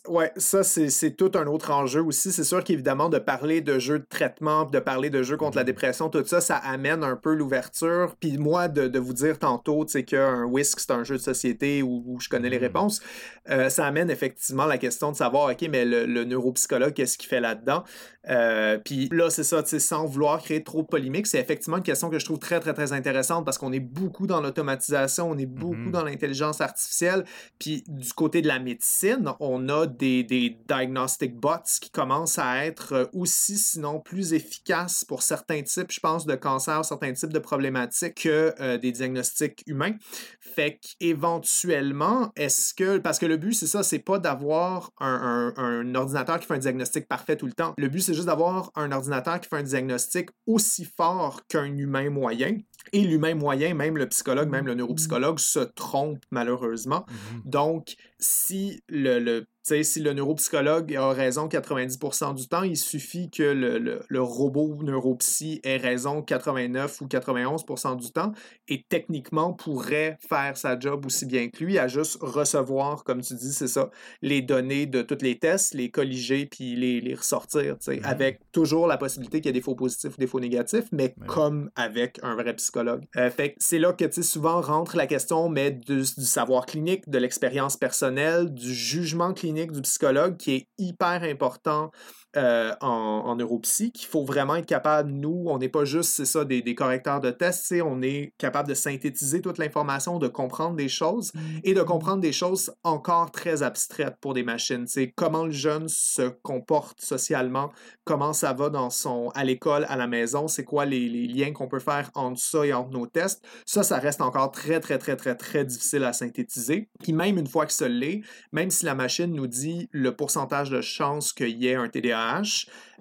ouais, 0.07 0.31
ça 0.37 0.63
c'est 0.63 1.15
tout 1.15 1.31
un 1.35 1.47
autre 1.47 1.71
enjeu 1.71 2.01
aussi. 2.01 2.31
C'est 2.31 2.43
sûr 2.43 2.63
qu'évidemment, 2.63 3.09
de 3.09 3.19
parler 3.19 3.61
de 3.61 3.79
jeux 3.79 3.99
de 3.99 4.05
traitement, 4.05 4.65
de 4.65 4.79
parler 4.79 5.09
de 5.09 5.23
jeux 5.23 5.37
contre 5.37 5.57
la 5.57 5.63
dépression, 5.63 6.09
tout 6.09 6.23
ça, 6.25 6.41
ça 6.41 6.57
amène 6.57 7.03
un 7.03 7.15
peu 7.15 7.33
l'ouverture. 7.33 8.15
Puis 8.19 8.37
moi, 8.37 8.67
de, 8.67 8.87
de, 8.87 8.99
vous 8.99 9.13
dire 9.13 9.39
tantôt 9.39 9.85
qu'un 9.85 10.45
whisk, 10.45 10.79
c'est 10.79 10.92
un 10.93 11.03
jeu 11.03 11.15
de 11.15 11.21
société 11.21 11.83
où, 11.83 12.17
je 12.19 12.29
connais 12.29 12.49
les 12.49 12.59
mm. 12.59 12.63
réponses, 12.63 13.01
euh, 13.49 13.69
ça 13.69 13.85
amène 13.85 14.09
effectivement 14.09 14.65
la 14.65 14.77
question 14.77 15.11
de 15.11 15.17
savoir, 15.17 15.51
OK, 15.51 15.67
mais 15.69 15.85
le, 15.85 16.23
neuropsychologue, 16.23 16.93
qu'est-ce 16.93 17.17
qu'il 17.17 17.29
fait 17.29 17.41
là-dedans? 17.41 17.83
Euh, 18.29 18.77
puis 18.77 19.09
là, 19.11 19.29
c'est 19.29 19.43
ça, 19.43 19.63
sans 19.65 20.05
vouloir 20.05 20.41
créer 20.41 20.63
trop 20.63 20.81
de 20.81 20.87
polémique, 20.87 21.27
c'est 21.27 21.39
effectivement 21.39 21.77
une 21.77 21.83
question 21.83 22.09
que 22.09 22.19
je 22.19 22.25
trouve 22.25 22.39
très, 22.39 22.59
très, 22.59 22.73
très 22.73 22.93
intéressante 22.93 23.45
parce 23.45 23.57
qu'on 23.57 23.73
est 23.73 23.79
beaucoup 23.79 24.27
dans 24.27 24.41
l'automatisation, 24.41 25.29
on 25.29 25.37
est 25.37 25.45
beaucoup 25.45 25.75
mm-hmm. 25.75 25.91
dans 25.91 26.03
l'intelligence 26.03 26.61
artificielle. 26.61 27.25
Puis 27.59 27.83
du 27.87 28.13
côté 28.13 28.41
de 28.41 28.47
la 28.47 28.59
médecine, 28.59 29.31
on 29.39 29.67
a 29.69 29.87
des, 29.87 30.23
des 30.23 30.57
diagnostic 30.67 31.35
bots 31.35 31.53
qui 31.81 31.89
commencent 31.89 32.39
à 32.39 32.65
être 32.65 33.09
aussi, 33.13 33.57
sinon 33.57 33.99
plus 33.99 34.33
efficaces 34.33 35.03
pour 35.05 35.21
certains 35.21 35.61
types, 35.61 35.91
je 35.91 35.99
pense, 35.99 36.25
de 36.25 36.35
cancers, 36.35 36.85
certains 36.85 37.13
types 37.13 37.33
de 37.33 37.39
problématiques 37.39 38.23
que 38.23 38.53
euh, 38.59 38.77
des 38.77 38.91
diagnostics 38.91 39.63
humains. 39.67 39.95
Fait 40.39 40.79
qu'éventuellement, 40.79 42.31
est-ce 42.35 42.73
que. 42.73 42.97
Parce 42.97 43.19
que 43.19 43.25
le 43.25 43.37
but, 43.37 43.53
c'est 43.53 43.67
ça, 43.67 43.83
c'est 43.83 43.99
pas 43.99 44.19
d'avoir 44.19 44.91
un, 44.99 45.53
un, 45.57 45.95
ordinateur 45.95 46.39
qui 46.39 46.47
fait 46.47 46.53
un 46.53 46.59
diagnostic 46.59 47.07
parfait 47.07 47.35
tout 47.35 47.45
le 47.45 47.53
temps. 47.53 47.73
Le 47.77 47.87
but, 47.87 48.01
c'est 48.01 48.12
juste 48.13 48.27
d'avoir 48.27 48.71
un 48.75 48.91
ordinateur 48.91 49.39
qui 49.39 49.49
fait 49.49 49.57
un 49.57 49.63
diagnostic 49.63 50.29
aussi 50.47 50.85
fort 50.85 51.41
qu'un 51.47 51.77
humain 51.77 52.09
moyen. 52.09 52.57
Et 52.91 53.01
l'humain 53.01 53.35
moyen, 53.35 53.73
même 53.73 53.97
le 53.97 54.07
psychologue, 54.09 54.49
même 54.49 54.65
le 54.65 54.75
neuropsychologue, 54.75 55.39
se 55.39 55.59
trompe 55.59 56.23
malheureusement. 56.31 57.05
Mm-hmm. 57.07 57.49
Donc, 57.49 57.95
si 58.19 58.81
le, 58.89 59.19
le 59.19 59.45
si 59.63 60.01
le 60.01 60.13
neuropsychologue 60.13 60.93
a 60.95 61.13
raison 61.13 61.47
90% 61.47 62.35
du 62.35 62.47
temps, 62.47 62.63
il 62.63 62.75
suffit 62.75 63.29
que 63.29 63.43
le, 63.43 64.01
le, 64.07 64.21
robot 64.21 64.79
neuropsy 64.83 65.61
ait 65.63 65.77
raison 65.77 66.21
89 66.21 67.01
ou 67.01 67.05
91% 67.05 67.97
du 67.97 68.11
temps 68.11 68.33
et 68.67 68.85
techniquement 68.87 69.53
pourrait 69.53 70.17
faire 70.27 70.57
sa 70.57 70.77
job 70.77 71.05
aussi 71.05 71.25
bien 71.25 71.49
que 71.49 71.63
lui, 71.63 71.79
à 71.79 71.87
juste 71.87 72.17
recevoir, 72.21 73.05
comme 73.05 73.21
tu 73.21 73.35
dis, 73.35 73.53
c'est 73.53 73.67
ça, 73.67 73.89
les 74.21 74.41
données 74.41 74.85
de 74.85 75.01
tous 75.01 75.21
les 75.21 75.39
tests, 75.39 75.73
les 75.73 75.89
colliger 75.89 76.45
puis 76.45 76.75
les, 76.75 76.99
les 76.99 77.15
ressortir, 77.15 77.75
mm-hmm. 77.75 78.03
avec 78.03 78.41
toujours 78.51 78.87
la 78.87 78.97
possibilité 78.97 79.39
qu'il 79.39 79.47
y 79.47 79.49
ait 79.51 79.53
des 79.53 79.61
faux 79.61 79.75
positifs 79.75 80.15
ou 80.15 80.19
des 80.19 80.27
faux 80.27 80.41
négatifs, 80.41 80.85
mais 80.91 81.15
comme 81.27 81.69
avec 81.75 82.19
un 82.21 82.35
vrai 82.35 82.53
psychologue. 82.55 83.05
Euh, 83.15 83.29
fait 83.29 83.55
c'est 83.59 83.79
là 83.79 83.93
que 83.93 84.03
souvent 84.21 84.61
rentre 84.61 84.97
la 84.97 85.07
question 85.07 85.47
mais 85.49 85.71
du 85.71 86.03
savoir 86.03 86.65
clinique, 86.65 87.09
de 87.09 87.17
l'expérience 87.17 87.77
personnelle, 87.77 88.53
du 88.53 88.73
jugement 88.73 89.33
clinique 89.33 89.52
du 89.71 89.81
psychologue 89.81 90.37
qui 90.37 90.55
est 90.55 90.67
hyper 90.77 91.23
important 91.23 91.91
euh, 92.35 92.73
en, 92.81 92.87
en 92.87 93.35
neuropsy, 93.35 93.91
qu'il 93.91 94.07
faut 94.07 94.25
vraiment 94.25 94.55
être 94.55 94.65
capable, 94.65 95.11
nous, 95.11 95.45
on 95.47 95.59
n'est 95.59 95.69
pas 95.69 95.85
juste, 95.85 96.13
c'est 96.15 96.25
ça, 96.25 96.43
des, 96.45 96.63
des, 96.63 96.73
correcteurs 96.73 97.19
de 97.19 97.29
tests, 97.29 97.73
on 97.85 98.01
est 98.01 98.33
capable 98.39 98.67
de 98.67 98.73
synthétiser 98.73 99.39
toute 99.41 99.59
l'information, 99.59 100.17
de 100.17 100.27
comprendre 100.27 100.75
des 100.75 100.89
choses 100.89 101.31
et 101.63 101.73
de 101.73 101.79
mm-hmm. 101.79 101.85
comprendre 101.85 102.21
des 102.21 102.31
choses 102.31 102.73
encore 102.83 103.31
très 103.31 103.61
abstraites 103.61 104.17
pour 104.19 104.33
des 104.33 104.41
machines. 104.41 104.87
C'est 104.87 105.11
comment 105.11 105.45
le 105.45 105.51
jeune 105.51 105.87
se 105.87 106.23
comporte 106.23 107.01
socialement, 107.01 107.71
comment 108.03 108.33
ça 108.33 108.53
va 108.53 108.69
dans 108.69 108.89
son, 108.89 109.29
à 109.35 109.43
l'école, 109.43 109.85
à 109.87 109.95
la 109.95 110.07
maison, 110.07 110.47
c'est 110.47 110.63
quoi 110.63 110.85
les, 110.85 111.07
les 111.07 111.27
liens 111.27 111.51
qu'on 111.51 111.67
peut 111.67 111.79
faire 111.79 112.09
entre 112.15 112.41
ça 112.41 112.65
et 112.65 112.73
entre 112.73 112.89
nos 112.89 113.05
tests. 113.05 113.45
Ça, 113.65 113.83
ça 113.83 113.99
reste 113.99 114.21
encore 114.21 114.51
très, 114.51 114.79
très, 114.79 114.97
très, 114.97 115.15
très, 115.15 115.35
très 115.35 115.65
difficile 115.65 116.03
à 116.03 116.13
synthétiser. 116.13 116.89
Puis 117.03 117.13
même 117.13 117.37
une 117.37 117.47
fois 117.47 117.67
que 117.67 117.73
ça 117.73 117.87
l'est, 117.87 118.21
même 118.51 118.71
si 118.71 118.85
la 118.85 118.95
machine 118.95 119.31
nous 119.31 119.47
dit 119.47 119.87
le 119.91 120.15
pourcentage 120.15 120.71
de 120.71 120.81
chances 120.81 121.31
qu'il 121.31 121.61
y 121.61 121.67
ait 121.67 121.75
un 121.75 121.89
TDAH, 121.89 122.22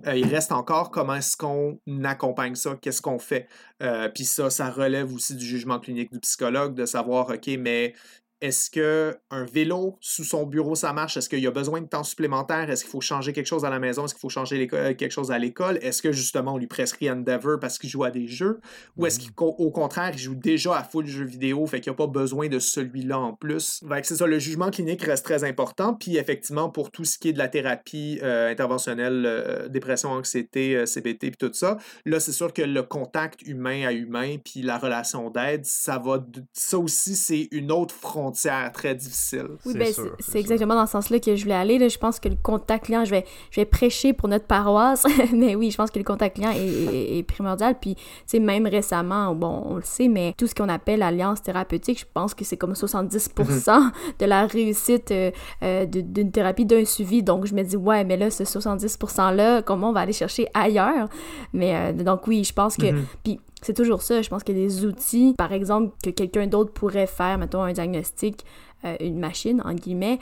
euh, 0.06 0.16
il 0.16 0.26
reste 0.26 0.52
encore 0.52 0.90
comment 0.90 1.14
est-ce 1.14 1.36
qu'on 1.36 1.78
accompagne 2.04 2.54
ça, 2.54 2.76
qu'est-ce 2.80 3.02
qu'on 3.02 3.18
fait. 3.18 3.48
Euh, 3.82 4.08
puis 4.08 4.24
ça, 4.24 4.50
ça 4.50 4.70
relève 4.70 5.12
aussi 5.12 5.34
du 5.34 5.44
jugement 5.44 5.78
clinique 5.78 6.12
du 6.12 6.20
psychologue 6.20 6.74
de 6.74 6.86
savoir, 6.86 7.28
OK, 7.30 7.50
mais 7.58 7.94
est-ce 8.43 8.70
qu'un 8.70 9.45
vélo 9.45 9.97
sous 10.01 10.24
son 10.24 10.45
bureau, 10.45 10.74
ça 10.74 10.93
marche? 10.93 11.16
Est-ce 11.16 11.28
qu'il 11.28 11.38
y 11.38 11.47
a 11.47 11.53
besoin 11.53 11.80
de 11.80 11.86
temps 11.86 12.03
supplémentaire? 12.03 12.68
Est-ce 12.68 12.82
qu'il 12.82 12.90
faut 12.90 13.01
changer 13.01 13.32
quelque 13.32 13.47
chose 13.47 13.64
à 13.64 13.70
la 13.70 13.78
maison? 13.78 14.05
Est-ce 14.05 14.14
qu'il 14.14 14.20
faut 14.20 14.28
changer 14.28 14.68
euh, 14.72 14.95
quelque 14.95 15.12
chose 15.12 15.30
à 15.30 15.38
l'école? 15.38 15.78
Est-ce 15.80 16.03
que 16.03 16.11
justement 16.11 16.55
on 16.55 16.59
lui 16.59 16.66
prescrit 16.66 17.09
Endeavor 17.09 17.61
parce 17.61 17.78
qu'il 17.78 17.88
joue 17.88 18.03
à 18.03 18.11
des 18.11 18.26
jeux? 18.26 18.61
Ou 18.97 19.07
est-ce 19.07 19.20
mmh. 19.20 19.30
qu'au 19.36 19.70
contraire, 19.70 20.11
il 20.12 20.18
joue 20.18 20.34
déjà 20.34 20.76
à 20.76 20.82
full 20.82 21.07
jeu 21.07 21.24
vidéo, 21.24 21.64
fait 21.66 21.80
qu'il 21.80 21.93
n'y 21.93 21.95
a 21.95 21.99
pas 21.99 22.09
besoin 22.09 22.49
de 22.49 22.59
celui-là 22.59 23.20
en 23.20 23.32
plus? 23.32 23.84
c'est 24.03 24.16
ça, 24.16 24.26
le 24.26 24.40
jugement 24.40 24.70
clinique 24.70 25.03
reste 25.03 25.24
très 25.24 25.45
important. 25.45 25.95
Puis 25.95 26.16
effectivement, 26.16 26.68
pour 26.68 26.90
tout 26.90 27.05
ce 27.05 27.18
qui 27.18 27.28
est 27.28 27.32
de 27.32 27.38
la 27.38 27.49
thérapie 27.49 28.18
euh, 28.24 28.51
interventionnelle, 28.51 29.22
euh, 29.24 29.68
dépression, 29.68 30.11
anxiété, 30.11 30.84
CBT, 30.84 31.30
puis 31.30 31.36
tout 31.38 31.53
ça, 31.53 31.78
là, 32.05 32.18
c'est 32.18 32.32
sûr 32.32 32.53
que 32.53 32.62
le 32.62 32.82
contact 32.82 33.43
humain 33.43 33.86
à 33.86 33.93
humain, 33.93 34.38
puis 34.45 34.62
la 34.62 34.78
relation 34.78 35.30
d'aide, 35.30 35.64
ça 35.64 35.99
va. 35.99 36.26
Ça 36.53 36.78
aussi, 36.78 37.14
c'est 37.14 37.47
une 37.53 37.70
autre 37.70 37.95
frontière 37.95 38.32
très 38.72 38.95
difficile. 38.95 39.49
Oui, 39.64 39.74
ben, 39.74 39.93
c'est 40.18 40.39
exactement 40.39 40.74
dans 40.74 40.87
ce 40.87 40.93
sens-là 40.93 41.18
que 41.18 41.37
je 41.37 41.43
voulais 41.43 41.55
aller. 41.55 41.89
Je 41.89 41.99
pense 41.99 42.20
que 42.20 42.28
le 42.28 42.37
contact 42.43 42.87
client, 42.87 43.05
je 43.05 43.11
vais, 43.11 43.24
je 43.51 43.61
vais 43.61 43.64
prêcher 43.64 44.12
pour 44.12 44.28
notre 44.28 44.47
paroisse, 44.47 45.05
mais 45.33 45.55
oui, 45.55 45.70
je 45.70 45.76
pense 45.76 45.91
que 45.91 45.99
le 45.99 46.05
contact 46.05 46.37
client 46.37 46.53
est, 46.55 47.22
primordial. 47.26 47.76
Puis, 47.80 47.95
tu 47.95 48.03
sais, 48.26 48.39
même 48.41 48.66
récemment, 48.66 49.35
bon, 49.35 49.62
on 49.66 49.76
le 49.76 49.83
sait, 49.83 50.09
mais 50.09 50.35
tout 50.37 50.47
ce 50.47 50.55
qu'on 50.55 50.68
appelle 50.68 51.01
l'alliance 51.01 51.43
thérapeutique, 51.43 52.01
je 52.01 52.05
pense 52.12 52.35
que 52.35 52.45
c'est 52.45 52.57
comme 52.57 52.72
70% 52.72 53.80
mhm. 53.80 53.93
de 54.18 54.26
la 54.26 54.47
réussite 54.47 55.11
euh, 55.11 55.30
euh, 55.62 55.87
d'une 55.87 56.30
thérapie, 56.30 56.64
d'un 56.64 56.85
suivi. 56.85 57.22
Donc, 57.22 57.47
je 57.47 57.55
me 57.55 57.62
dis, 57.62 57.76
ouais, 57.76 58.05
mais 58.05 58.16
là, 58.16 58.30
ce 58.30 58.45
70%-là, 58.45 59.62
comment 59.62 59.91
on 59.91 59.93
va 59.93 60.01
aller 60.01 60.12
chercher 60.12 60.49
ailleurs? 60.55 61.09
Mais 61.53 61.74
euh, 61.74 61.93
donc, 61.93 62.26
oui, 62.26 62.45
je 62.45 62.53
pense 62.53 62.76
que. 62.76 62.93
Mhm. 62.93 63.05
Puis, 63.22 63.41
c'est 63.62 63.74
toujours 63.74 64.02
ça. 64.02 64.22
Je 64.22 64.28
pense 64.28 64.42
qu'il 64.42 64.58
y 64.58 64.62
a 64.62 64.66
des 64.66 64.84
outils, 64.84 65.34
par 65.38 65.52
exemple, 65.52 65.94
que 66.02 66.10
quelqu'un 66.10 66.46
d'autre 66.46 66.72
pourrait 66.72 67.06
faire, 67.06 67.38
mettons, 67.38 67.62
un 67.62 67.72
diagnostic, 67.72 68.44
euh, 68.84 68.96
une 69.00 69.18
machine, 69.18 69.62
en 69.64 69.74
guillemets, 69.74 70.18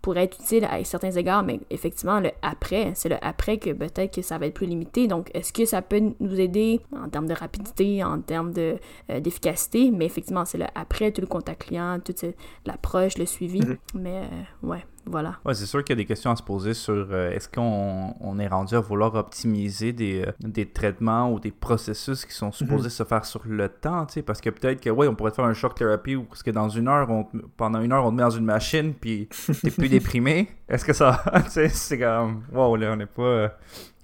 pourrait 0.00 0.24
être 0.24 0.38
utile 0.40 0.64
à 0.64 0.82
certains 0.84 1.10
égards, 1.10 1.42
mais 1.42 1.60
effectivement, 1.70 2.20
le 2.20 2.30
après, 2.42 2.92
c'est 2.94 3.08
le 3.08 3.16
après 3.22 3.58
que 3.58 3.70
peut-être 3.70 4.14
que 4.14 4.22
ça 4.22 4.38
va 4.38 4.46
être 4.46 4.54
plus 4.54 4.66
limité. 4.66 5.06
Donc, 5.08 5.30
est-ce 5.34 5.52
que 5.52 5.64
ça 5.64 5.82
peut 5.82 6.00
nous 6.18 6.40
aider 6.40 6.80
en 6.96 7.08
termes 7.08 7.26
de 7.26 7.34
rapidité, 7.34 8.02
en 8.02 8.20
termes 8.20 8.52
de, 8.52 8.76
euh, 9.10 9.20
d'efficacité? 9.20 9.90
Mais 9.90 10.06
effectivement, 10.06 10.44
c'est 10.44 10.58
le 10.58 10.66
après, 10.74 11.12
tout 11.12 11.20
le 11.20 11.26
contact 11.26 11.66
client, 11.66 12.00
toute 12.02 12.24
l'approche, 12.64 13.18
le 13.18 13.26
suivi. 13.26 13.60
Mm-hmm. 13.60 13.76
Mais 13.94 14.22
euh, 14.22 14.66
ouais, 14.66 14.84
voilà. 15.06 15.38
Ouais, 15.44 15.54
c'est 15.54 15.66
sûr 15.66 15.82
qu'il 15.82 15.96
y 15.96 15.98
a 15.98 16.02
des 16.02 16.06
questions 16.06 16.30
à 16.30 16.36
se 16.36 16.42
poser 16.42 16.74
sur 16.74 17.08
euh, 17.10 17.30
est-ce 17.30 17.48
qu'on 17.48 18.14
on 18.20 18.38
est 18.38 18.46
rendu 18.46 18.74
à 18.74 18.80
vouloir 18.80 19.14
optimiser 19.14 19.92
des, 19.92 20.24
euh, 20.26 20.32
des 20.40 20.66
traitements 20.66 21.32
ou 21.32 21.40
des 21.40 21.50
processus 21.50 22.24
qui 22.24 22.32
sont 22.32 22.52
supposés 22.52 22.84
mhm. 22.84 22.90
se 22.90 23.04
faire 23.04 23.24
sur 23.24 23.42
le 23.46 23.68
temps, 23.68 24.06
tu 24.06 24.14
sais, 24.14 24.22
parce 24.22 24.40
que 24.40 24.50
peut-être 24.50 24.80
que, 24.80 24.90
ouais, 24.90 25.08
on 25.08 25.14
pourrait 25.14 25.32
faire 25.32 25.46
un 25.46 25.54
shock 25.54 25.74
thérapie 25.74 26.16
ou 26.16 26.24
parce 26.24 26.42
que 26.42 26.50
dans 26.50 26.68
une 26.68 26.88
heure, 26.88 27.10
on, 27.10 27.26
pendant 27.56 27.80
une 27.80 27.92
heure, 27.92 28.04
on 28.04 28.10
te 28.10 28.16
met 28.16 28.22
dans 28.22 28.30
une 28.30 28.44
machine 28.44 28.94
puis 28.94 29.28
t'es 29.62 29.70
plus 29.70 29.88
déprimé. 29.88 30.48
Est-ce 30.68 30.84
que 30.84 30.92
ça, 30.92 31.24
tu 31.44 31.50
sais, 31.50 31.68
c'est 31.68 31.98
comme, 31.98 32.44
wow, 32.52 32.76
là, 32.76 32.92
on 32.92 32.96
n'est 32.96 33.06
pas, 33.06 33.22
euh, 33.22 33.48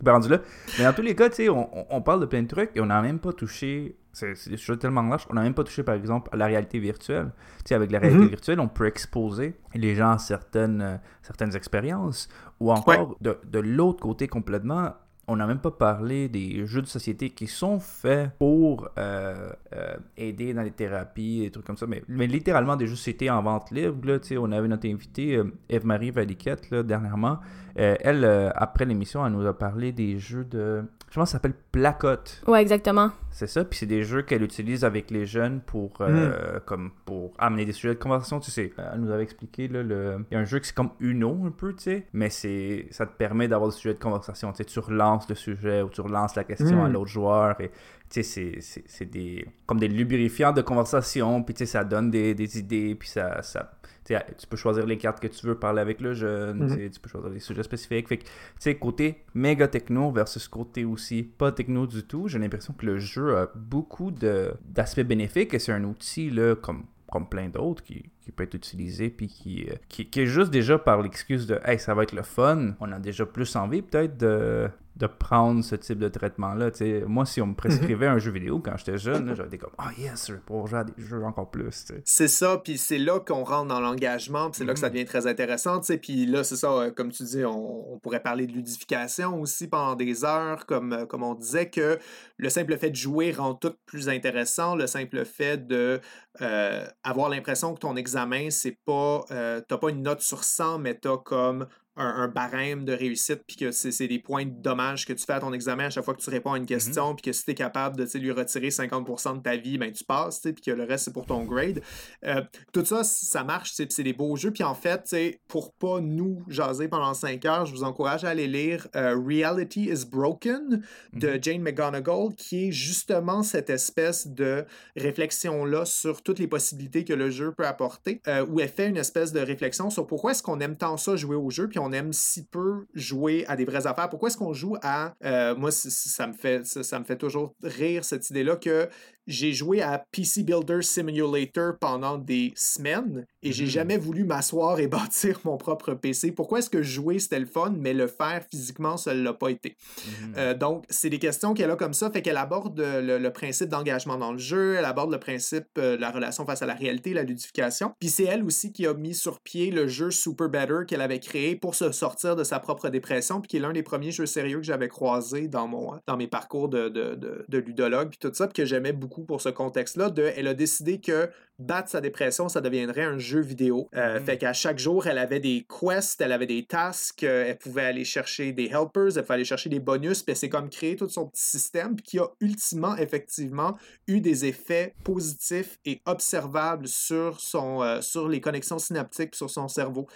rendu 0.04 0.28
là. 0.28 0.38
Mais 0.78 0.84
dans 0.84 0.92
tous 0.92 1.02
les 1.02 1.14
cas, 1.14 1.28
tu 1.28 1.36
sais, 1.36 1.48
on, 1.48 1.94
on, 1.94 2.02
parle 2.02 2.20
de 2.20 2.26
plein 2.26 2.42
de 2.42 2.48
trucs 2.48 2.70
et 2.74 2.80
on 2.80 2.86
n'a 2.86 3.00
même 3.02 3.18
pas 3.18 3.32
touché 3.32 3.96
c'est 4.16 4.48
des 4.48 4.56
choses 4.56 4.78
tellement 4.78 5.02
larges. 5.02 5.26
On 5.28 5.34
n'a 5.34 5.42
même 5.42 5.52
pas 5.52 5.64
touché, 5.64 5.82
par 5.82 5.94
exemple, 5.94 6.30
à 6.32 6.36
la 6.36 6.46
réalité 6.46 6.78
virtuelle. 6.78 7.32
Tu 7.58 7.68
sais, 7.68 7.74
avec 7.74 7.90
la 7.90 7.98
réalité 7.98 8.24
mhm. 8.24 8.30
virtuelle, 8.30 8.60
on 8.60 8.68
peut 8.68 8.86
exposer 8.86 9.56
les 9.74 9.94
gens 9.94 10.12
à 10.12 10.18
certaines, 10.18 10.80
euh, 10.80 10.96
certaines 11.22 11.54
expériences. 11.54 12.28
Ou 12.58 12.72
encore, 12.72 13.18
de, 13.20 13.38
de 13.44 13.58
l'autre 13.58 14.00
côté 14.00 14.26
complètement, 14.26 14.94
on 15.28 15.36
n'a 15.36 15.46
même 15.46 15.58
pas 15.58 15.70
parlé 15.70 16.30
des 16.30 16.64
jeux 16.64 16.80
de 16.80 16.86
société 16.86 17.28
qui 17.30 17.46
sont 17.46 17.78
faits 17.78 18.30
pour 18.38 18.88
euh, 18.96 19.50
euh, 19.74 19.96
aider 20.16 20.54
dans 20.54 20.62
les 20.62 20.70
thérapies 20.70 21.44
et 21.44 21.50
trucs 21.50 21.66
comme 21.66 21.76
ça. 21.76 21.86
Mais, 21.86 22.02
mais 22.08 22.26
littéralement, 22.26 22.76
des 22.76 22.86
jeux 22.86 22.92
de 22.92 22.98
société 22.98 23.28
en 23.28 23.42
vente 23.42 23.70
libre. 23.70 24.06
Là, 24.06 24.18
on 24.38 24.50
avait 24.50 24.68
notre 24.68 24.88
invitée, 24.88 25.42
Eve-Marie 25.68 26.10
Valiquette, 26.10 26.70
là, 26.70 26.82
dernièrement. 26.82 27.40
elle, 27.74 28.24
après 28.54 28.86
l'émission, 28.86 29.26
elle 29.26 29.32
nous 29.32 29.46
a 29.46 29.58
parlé 29.58 29.92
des 29.92 30.18
jeux 30.18 30.44
de 30.44 30.84
je 31.10 31.14
pense 31.14 31.28
que 31.28 31.30
ça 31.30 31.36
s'appelle 31.36 31.54
Placote. 31.72 32.42
Ouais, 32.46 32.60
exactement. 32.60 33.10
C'est 33.30 33.46
ça, 33.46 33.64
puis 33.64 33.78
c'est 33.78 33.86
des 33.86 34.02
jeux 34.02 34.22
qu'elle 34.22 34.42
utilise 34.42 34.84
avec 34.84 35.10
les 35.10 35.26
jeunes 35.26 35.60
pour, 35.60 35.92
euh, 36.00 36.58
comme 36.64 36.90
pour 37.04 37.32
amener 37.38 37.64
des 37.64 37.72
sujets 37.72 37.94
de 37.94 37.98
conversation. 37.98 38.40
Tu 38.40 38.50
sais, 38.50 38.72
elle 38.76 39.00
nous 39.00 39.10
avait 39.10 39.22
expliqué, 39.22 39.68
là, 39.68 39.82
le... 39.82 40.24
il 40.30 40.34
y 40.34 40.36
a 40.36 40.40
un 40.40 40.44
jeu 40.44 40.58
qui 40.58 40.68
c'est 40.68 40.74
comme 40.74 40.90
Uno 41.00 41.44
un 41.46 41.50
peu, 41.50 41.74
tu 41.74 41.84
sais, 41.84 42.06
mais 42.12 42.30
c'est 42.30 42.86
ça 42.90 43.06
te 43.06 43.14
permet 43.16 43.46
d'avoir 43.46 43.70
des 43.70 43.76
sujets 43.76 43.94
de 43.94 43.98
conversation. 43.98 44.52
Tu 44.52 44.58
sais, 44.58 44.64
tu 44.64 44.78
relances 44.78 45.28
le 45.28 45.34
sujet 45.34 45.82
ou 45.82 45.90
tu 45.90 46.00
relances 46.00 46.34
la 46.34 46.44
question 46.44 46.84
à 46.84 46.88
l'autre 46.88 47.10
joueur 47.10 47.60
et 47.60 47.70
tu 48.08 48.22
sais, 48.22 48.58
c'est 48.60 49.04
des 49.04 49.46
comme 49.66 49.80
des 49.80 49.88
lubrifiants 49.88 50.52
de 50.52 50.62
conversation, 50.62 51.42
puis 51.42 51.54
tu 51.54 51.60
sais, 51.60 51.72
ça 51.72 51.84
donne 51.84 52.10
des, 52.10 52.34
des 52.34 52.58
idées, 52.58 52.94
puis 52.94 53.08
ça, 53.08 53.42
ça 53.42 53.75
tu 54.06 54.46
peux 54.48 54.56
choisir 54.56 54.86
les 54.86 54.98
cartes 54.98 55.20
que 55.20 55.26
tu 55.26 55.46
veux 55.46 55.58
parler 55.58 55.80
avec 55.80 56.00
le 56.00 56.14
jeune, 56.14 56.68
mhm. 56.68 56.90
tu 56.90 57.00
peux 57.00 57.08
choisir 57.08 57.30
des 57.30 57.40
sujets 57.40 57.62
spécifiques. 57.62 58.08
Fait 58.08 58.18
que, 58.18 58.24
tu 58.24 58.30
sais, 58.58 58.74
côté 58.76 59.24
méga 59.34 59.68
techno 59.68 60.10
versus 60.10 60.48
côté 60.48 60.84
aussi 60.84 61.22
pas 61.22 61.52
techno 61.52 61.86
du 61.86 62.02
tout, 62.02 62.28
j'ai 62.28 62.38
l'impression 62.38 62.72
que 62.72 62.86
le 62.86 62.98
jeu 62.98 63.36
a 63.36 63.50
beaucoup 63.54 64.10
d'aspects 64.10 65.00
bénéfiques 65.00 65.54
et 65.54 65.58
c'est 65.58 65.72
un 65.72 65.84
outil, 65.84 66.30
là, 66.30 66.54
comme 66.54 66.84
comme 67.10 67.28
plein 67.28 67.48
d'autres, 67.48 67.82
qui, 67.82 68.10
qui, 68.20 68.32
peut 68.32 68.42
être 68.42 68.54
utilisé, 68.54 69.10
puis 69.10 69.28
qui, 69.28 69.66
euh, 69.70 69.74
qui, 69.88 70.06
qui, 70.06 70.20
est 70.20 70.26
juste 70.26 70.50
déjà 70.50 70.76
par 70.76 71.02
l'excuse 71.02 71.46
de 71.46 71.60
Hey, 71.64 71.78
ça 71.78 71.94
va 71.94 72.02
être 72.02 72.12
le 72.12 72.22
fun. 72.22 72.74
On 72.80 72.90
a 72.90 72.98
déjà 72.98 73.24
plus 73.24 73.54
envie 73.56 73.80
peut-être 73.82 74.16
de, 74.16 74.68
de 74.96 75.06
prendre 75.06 75.62
ce 75.62 75.76
type 75.76 75.98
de 75.98 76.08
traitement-là. 76.08 76.70
Moi, 77.06 77.26
si 77.26 77.42
on 77.42 77.48
me 77.48 77.54
prescrivait 77.54 78.06
un 78.06 78.18
jeu 78.18 78.30
vidéo 78.30 78.60
quand 78.60 78.76
j'étais 78.78 78.96
jeune, 78.96 79.34
j'aurais 79.34 79.48
été 79.48 79.58
comme 79.58 79.72
Ah 79.76 79.88
oh, 79.90 80.00
yes, 80.00 80.28
je 80.28 80.32
vais 80.32 80.38
pouvoir 80.38 80.66
jouer 80.66 80.78
à 80.78 80.84
des 80.84 81.02
jeux 81.02 81.22
encore 81.22 81.50
plus. 81.50 81.86
C'est 82.04 82.28
ça, 82.28 82.58
puis 82.64 82.78
c'est 82.78 82.98
là 82.98 83.20
qu'on 83.20 83.44
rentre 83.44 83.68
dans 83.68 83.80
l'engagement, 83.80 84.50
puis 84.50 84.58
c'est 84.58 84.64
là 84.64 84.72
que 84.72 84.78
ça 84.78 84.88
mm-hmm. 84.88 84.92
devient 84.92 85.04
très 85.04 85.26
intéressant. 85.26 85.80
Puis 86.00 86.24
là, 86.24 86.44
c'est 86.44 86.56
ça, 86.56 86.72
euh, 86.72 86.90
comme 86.90 87.12
tu 87.12 87.24
dis, 87.24 87.44
on, 87.44 87.98
pourrait 88.02 88.20
parler 88.20 88.46
de 88.46 88.52
ludification 88.52 89.40
aussi 89.40 89.68
pendant 89.68 89.96
des 89.96 90.24
heures, 90.24 90.64
comme, 90.64 90.92
euh, 90.92 91.06
comme 91.06 91.22
on 91.22 91.34
disait, 91.34 91.68
que 91.68 91.98
le 92.38 92.48
simple 92.48 92.76
fait 92.78 92.90
de 92.90 92.96
jouer 92.96 93.32
rend 93.32 93.54
tout 93.54 93.74
plus 93.84 94.08
intéressant. 94.08 94.76
Le 94.76 94.86
simple 94.86 95.24
fait 95.24 95.66
de 95.66 96.00
euh, 96.40 96.86
avoir 97.02 97.28
l'impression 97.28 97.74
que 97.74 97.80
ton 97.80 97.96
examen, 97.96 98.48
c'est 98.50 98.78
pas. 98.86 99.24
t'as 99.28 99.78
pas 99.78 99.90
une 99.90 100.02
note 100.02 100.20
sur 100.20 100.44
100, 100.44 100.78
mais 100.78 100.94
t'as 100.94 101.18
comme 101.18 101.66
un, 101.96 102.28
barème 102.28 102.84
de 102.84 102.92
réussite, 102.92 103.42
puis 103.46 103.56
que 103.56 103.70
c'est 103.70 104.08
des 104.08 104.18
points 104.18 104.44
de 104.44 104.50
dommage 104.50 105.06
que 105.06 105.12
tu 105.12 105.24
fais 105.24 105.34
à 105.34 105.40
ton 105.40 105.52
examen 105.52 105.86
à 105.86 105.90
chaque 105.90 106.04
fois 106.04 106.14
que 106.14 106.20
tu 106.20 106.30
réponds 106.30 106.52
à 106.52 106.58
une 106.58 106.66
question, 106.66 107.14
puis 107.14 107.22
que 107.22 107.32
si 107.32 107.44
tu 107.44 107.52
es 107.52 107.54
capable 107.54 107.96
de 107.96 108.18
lui 108.18 108.30
retirer 108.30 108.68
50% 108.68 109.38
de 109.38 109.42
ta 109.42 109.56
vie, 109.56 109.78
ben, 109.78 109.92
tu 109.92 110.04
passes, 110.04 110.40
puis 110.40 110.54
que 110.54 110.70
le 110.70 110.84
reste, 110.84 111.06
c'est 111.06 111.12
pour 111.12 111.26
ton 111.26 111.44
grade. 111.44 111.80
Euh, 112.24 112.42
tout 112.72 112.84
ça, 112.84 113.04
ça 113.04 113.44
marche, 113.44 113.72
c'est 113.74 114.02
des 114.02 114.12
beaux 114.12 114.36
jeux. 114.36 114.50
Puis 114.50 114.64
en 114.64 114.74
fait, 114.74 115.14
pour 115.48 115.72
pas 115.72 116.00
nous 116.00 116.42
jaser 116.48 116.88
pendant 116.88 117.14
5 117.14 117.44
heures, 117.44 117.66
je 117.66 117.72
vous 117.72 117.84
encourage 117.84 118.24
à 118.24 118.30
aller 118.30 118.48
lire 118.48 118.88
euh, 118.96 119.16
Reality 119.16 119.90
is 119.90 120.04
Broken 120.06 120.82
de 121.12 121.28
mm-hmm. 121.28 121.42
Jane 121.42 121.62
McGonigal, 121.62 122.34
qui 122.36 122.68
est 122.68 122.72
justement 122.72 123.42
cette 123.42 123.70
espèce 123.70 124.26
de 124.26 124.64
réflexion-là 124.96 125.84
sur 125.84 126.22
toutes 126.22 126.38
les 126.38 126.46
possibilités 126.46 127.04
que 127.04 127.12
le 127.12 127.30
jeu 127.30 127.52
peut 127.52 127.66
apporter, 127.66 128.20
euh, 128.28 128.44
où 128.46 128.60
elle 128.60 128.68
fait 128.68 128.88
une 128.88 128.96
espèce 128.96 129.32
de 129.32 129.40
réflexion 129.40 129.90
sur 129.90 130.06
pourquoi 130.06 130.32
est-ce 130.32 130.42
qu'on 130.42 130.60
aime 130.60 130.76
tant 130.76 130.96
ça 130.96 131.16
jouer 131.16 131.36
au 131.36 131.50
jeu, 131.50 131.68
puis 131.68 131.78
on 131.78 131.85
aime 131.92 132.12
si 132.12 132.46
peu 132.46 132.86
jouer 132.94 133.44
à 133.46 133.56
des 133.56 133.64
vraies 133.64 133.86
affaires. 133.86 134.08
Pourquoi 134.08 134.28
est-ce 134.28 134.36
qu'on 134.36 134.52
joue 134.52 134.76
à... 134.82 135.14
Euh, 135.24 135.54
moi, 135.54 135.70
ça 135.70 136.26
me, 136.26 136.32
fait, 136.32 136.66
ça, 136.66 136.98
me 136.98 137.04
fait 137.04 137.16
toujours 137.16 137.54
rire 137.62 138.04
cette 138.04 138.30
idée-là 138.30 138.56
que 138.56 138.88
j'ai 139.26 139.52
joué 139.52 139.82
à 139.82 140.04
PC 140.12 140.44
Builder 140.44 140.82
Simulator 140.82 141.78
pendant 141.80 142.16
des 142.16 142.52
semaines 142.54 143.26
et 143.42 143.52
j'ai 143.52 143.64
mm-hmm. 143.64 143.68
jamais 143.68 143.98
voulu 143.98 144.24
m'asseoir 144.24 144.78
et 144.78 144.86
bâtir 144.86 145.40
mon 145.44 145.56
propre 145.56 145.94
PC. 145.94 146.32
Pourquoi 146.32 146.60
est-ce 146.60 146.70
que 146.70 146.82
jouer 146.82 147.18
c'était 147.18 147.40
le 147.40 147.46
fun, 147.46 147.74
mais 147.76 147.92
le 147.92 148.06
faire 148.06 148.44
physiquement, 148.50 148.96
ça 148.96 149.14
ne 149.14 149.22
l'a 149.22 149.32
pas 149.32 149.48
été? 149.50 149.70
Mm-hmm. 149.70 150.32
Euh, 150.36 150.54
donc, 150.54 150.84
c'est 150.88 151.10
des 151.10 151.18
questions 151.18 151.54
qu'elle 151.54 151.70
a 151.70 151.76
comme 151.76 151.94
ça, 151.94 152.10
fait 152.10 152.22
qu'elle 152.22 152.36
aborde 152.36 152.78
le, 152.78 153.26
principe 153.30 153.68
d'engagement 153.68 154.16
dans 154.16 154.32
le 154.32 154.38
jeu, 154.38 154.76
elle 154.78 154.84
aborde 154.84 155.10
le 155.10 155.18
principe 155.18 155.66
de 155.74 155.96
la 155.96 156.10
relation 156.10 156.46
face 156.46 156.62
à 156.62 156.66
la 156.66 156.74
réalité, 156.74 157.12
la 157.12 157.24
ludification. 157.24 157.92
Puis 157.98 158.08
c'est 158.08 158.24
elle 158.24 158.44
aussi 158.44 158.72
qui 158.72 158.86
a 158.86 158.94
mis 158.94 159.14
sur 159.14 159.40
pied 159.40 159.70
le 159.70 159.88
jeu 159.88 160.10
Super 160.10 160.48
Better 160.48 160.80
qu'elle 160.86 161.00
avait 161.00 161.20
créé 161.20 161.56
pour 161.56 161.74
se 161.76 161.92
sortir 161.92 162.36
de 162.36 162.44
sa 162.44 162.58
propre 162.58 162.88
dépression, 162.88 163.40
puis 163.40 163.48
qui 163.48 163.56
est 163.58 163.60
l'un 163.60 163.72
des 163.72 163.82
premiers 163.82 164.10
jeux 164.10 164.26
sérieux 164.26 164.58
que 164.58 164.64
j'avais 164.64 164.88
croisé 164.88 165.48
dans, 165.48 165.68
mon, 165.68 166.00
dans 166.06 166.16
mes 166.16 166.26
parcours 166.26 166.68
de, 166.68 166.88
de, 166.88 167.14
de, 167.14 167.58
ludologue, 167.58 168.10
puis 168.10 168.18
tout 168.18 168.32
ça, 168.32 168.46
puis 168.46 168.54
que 168.54 168.64
j'aimais 168.64 168.92
beaucoup 168.92 169.24
pour 169.24 169.40
ce 169.40 169.48
contexte-là. 169.48 170.10
De, 170.10 170.32
elle 170.36 170.48
a 170.48 170.54
décidé 170.54 171.00
que 171.00 171.28
battre 171.58 171.88
sa 171.88 172.00
dépression, 172.00 172.48
ça 172.48 172.60
deviendrait 172.60 173.04
un 173.04 173.18
jeu 173.18 173.40
vidéo. 173.40 173.88
Euh, 173.94 174.20
mm. 174.20 174.24
Fait 174.24 174.38
qu'à 174.38 174.52
chaque 174.52 174.78
jour, 174.78 175.06
elle 175.06 175.18
avait 175.18 175.40
des 175.40 175.66
quests, 175.68 176.20
elle 176.20 176.32
avait 176.32 176.46
des 176.46 176.64
tasks, 176.64 177.22
euh, 177.22 177.46
elle 177.48 177.58
pouvait 177.58 177.84
aller 177.84 178.04
chercher 178.04 178.52
des 178.52 178.66
helpers, 178.66 179.16
elle 179.16 179.22
pouvait 179.22 179.34
aller 179.34 179.44
chercher 179.44 179.70
des 179.70 179.80
bonus, 179.80 180.22
puis 180.22 180.36
c'est 180.36 180.48
comme 180.48 180.68
créer 180.68 180.96
tout 180.96 181.08
son 181.08 181.26
petit 181.26 181.42
système, 181.42 181.96
puis 181.96 182.04
qui 182.04 182.18
a 182.18 182.28
ultimement, 182.40 182.96
effectivement, 182.96 183.76
eu 184.06 184.20
des 184.20 184.44
effets 184.44 184.94
positifs 185.04 185.78
et 185.84 186.00
observables 186.04 186.88
sur, 186.88 187.40
son, 187.40 187.82
euh, 187.82 188.00
sur 188.00 188.28
les 188.28 188.40
connexions 188.40 188.78
synaptiques, 188.78 189.34
sur 189.34 189.50
son 189.50 189.68
cerveau. 189.68 190.06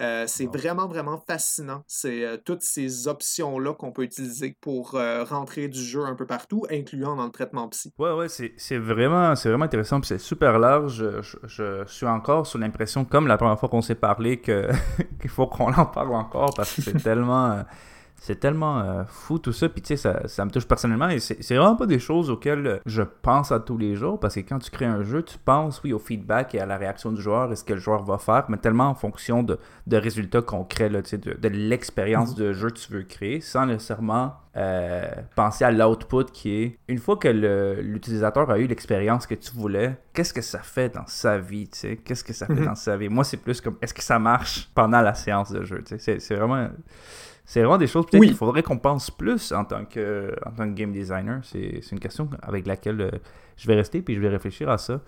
Euh, 0.00 0.24
c'est 0.26 0.46
vraiment, 0.46 0.88
vraiment 0.88 1.18
fascinant. 1.18 1.84
C'est 1.86 2.24
euh, 2.24 2.36
toutes 2.36 2.62
ces 2.62 3.06
options-là 3.06 3.74
qu'on 3.74 3.92
peut 3.92 4.02
utiliser 4.02 4.56
pour 4.60 4.96
euh, 4.96 5.22
rentrer 5.22 5.68
du 5.68 5.80
jeu 5.80 6.04
un 6.04 6.16
peu 6.16 6.26
partout, 6.26 6.66
incluant 6.70 7.14
dans 7.14 7.26
le 7.26 7.30
traitement 7.30 7.68
psy. 7.68 7.92
Ouais, 7.98 8.12
ouais, 8.12 8.26
c'est 8.28 8.78
vraiment, 8.78 9.34
vraiment 9.34 9.64
intéressant, 9.64 10.00
puis 10.00 10.08
c'est 10.08 10.18
super 10.18 10.58
large. 10.58 11.04
Je, 11.46 11.84
suis 11.86 12.06
encore 12.06 12.46
sous 12.46 12.58
l'impression, 12.58 13.04
comme 13.04 13.28
la 13.28 13.36
première 13.36 13.58
fois 13.58 13.68
qu'on 13.68 13.82
s'est 13.82 13.94
parlé, 13.94 14.40
qu'il 15.20 15.30
faut 15.30 15.46
qu'on 15.46 15.72
en 15.72 15.86
parle 15.86 16.14
encore 16.14 16.54
parce 16.54 16.74
que 16.74 16.82
c'est 16.82 16.94
tellement 17.02 17.64
c'est 18.24 18.40
tellement 18.40 18.80
euh, 18.80 19.04
fou 19.06 19.38
tout 19.38 19.52
ça. 19.52 19.68
Puis 19.68 19.82
tu 19.82 19.88
sais, 19.88 19.96
ça, 19.98 20.26
ça, 20.28 20.46
me 20.46 20.50
touche 20.50 20.66
personnellement. 20.66 21.10
Et 21.10 21.20
c'est 21.20 21.56
vraiment 21.56 21.76
pas 21.76 21.84
des 21.84 21.98
choses 21.98 22.30
auxquelles 22.30 22.80
je 22.86 23.02
pense 23.02 23.52
à 23.52 23.60
tous 23.60 23.76
les 23.76 23.96
jours. 23.96 24.18
Parce 24.18 24.36
que 24.36 24.40
quand 24.40 24.58
tu 24.60 24.70
crées 24.70 24.86
un 24.86 25.02
jeu, 25.02 25.22
tu 25.22 25.36
penses, 25.36 25.82
oui, 25.84 25.92
au 25.92 25.98
feedback 25.98 26.54
et 26.54 26.60
à 26.60 26.64
la 26.64 26.78
réaction 26.78 27.12
du 27.12 27.20
joueur 27.20 27.52
et 27.52 27.56
ce 27.56 27.64
que 27.64 27.74
le 27.74 27.80
joueur 27.80 28.02
va 28.02 28.16
faire. 28.16 28.46
Mais 28.48 28.56
tellement 28.56 28.88
en 28.88 28.94
fonction 28.94 29.42
de, 29.42 29.58
de 29.86 29.96
résultats 29.98 30.40
concrets, 30.40 30.88
là, 30.88 31.02
de, 31.02 31.34
de 31.34 31.48
l'expérience 31.48 32.32
mm-hmm. 32.32 32.38
de 32.38 32.52
jeu 32.54 32.70
que 32.70 32.78
tu 32.78 32.92
veux 32.94 33.02
créer. 33.02 33.42
Sans 33.42 33.66
nécessairement 33.66 34.36
euh, 34.56 35.10
penser 35.36 35.66
à 35.66 35.70
l'output 35.70 36.24
qui 36.32 36.62
est 36.62 36.78
une 36.88 36.98
fois 36.98 37.18
que 37.18 37.28
l'utilisateur 37.28 38.48
a 38.50 38.58
eu 38.58 38.66
l'expérience 38.66 39.26
que 39.26 39.34
tu 39.34 39.52
voulais, 39.52 39.98
qu'est-ce 40.14 40.32
que 40.32 40.40
ça 40.40 40.60
fait 40.60 40.94
dans 40.94 41.06
sa 41.08 41.36
vie, 41.36 41.68
tu 41.68 41.78
sais, 41.78 41.96
qu'est-ce 41.98 42.24
que 42.24 42.32
ça 42.32 42.46
fait 42.46 42.54
mm-hmm. 42.54 42.64
dans 42.64 42.74
sa 42.74 42.96
vie? 42.96 43.10
Moi, 43.10 43.24
c'est 43.24 43.36
plus 43.36 43.60
comme 43.60 43.76
est-ce 43.82 43.92
que 43.92 44.02
ça 44.02 44.18
marche 44.18 44.70
pendant 44.74 45.02
la 45.02 45.12
séance 45.12 45.52
de 45.52 45.62
jeu, 45.64 45.82
tu 45.84 45.98
sais, 45.98 46.20
c'est 46.20 46.34
vraiment 46.36 46.68
c'est 47.44 47.60
vraiment 47.60 47.78
des 47.78 47.86
choses 47.86 48.06
peut-être 48.06 48.24
qu'il 48.24 48.34
faudrait 48.34 48.62
qu'on 48.62 48.78
pense 48.78 49.10
plus 49.10 49.52
en 49.52 49.64
tant 49.64 49.84
que, 49.84 50.34
en 50.46 50.52
tant 50.52 50.68
que 50.68 50.74
game 50.74 50.92
designer. 50.92 51.40
C'est 51.44 51.80
une 51.92 52.00
question 52.00 52.28
avec 52.42 52.66
laquelle 52.66 53.00
euh, 53.00 53.10
je 53.56 53.66
vais 53.66 53.74
rester 53.74 54.00
puis 54.02 54.14
je 54.14 54.20
vais 54.20 54.28
réfléchir 54.28 54.70
à 54.70 54.78
ça. 54.78 55.00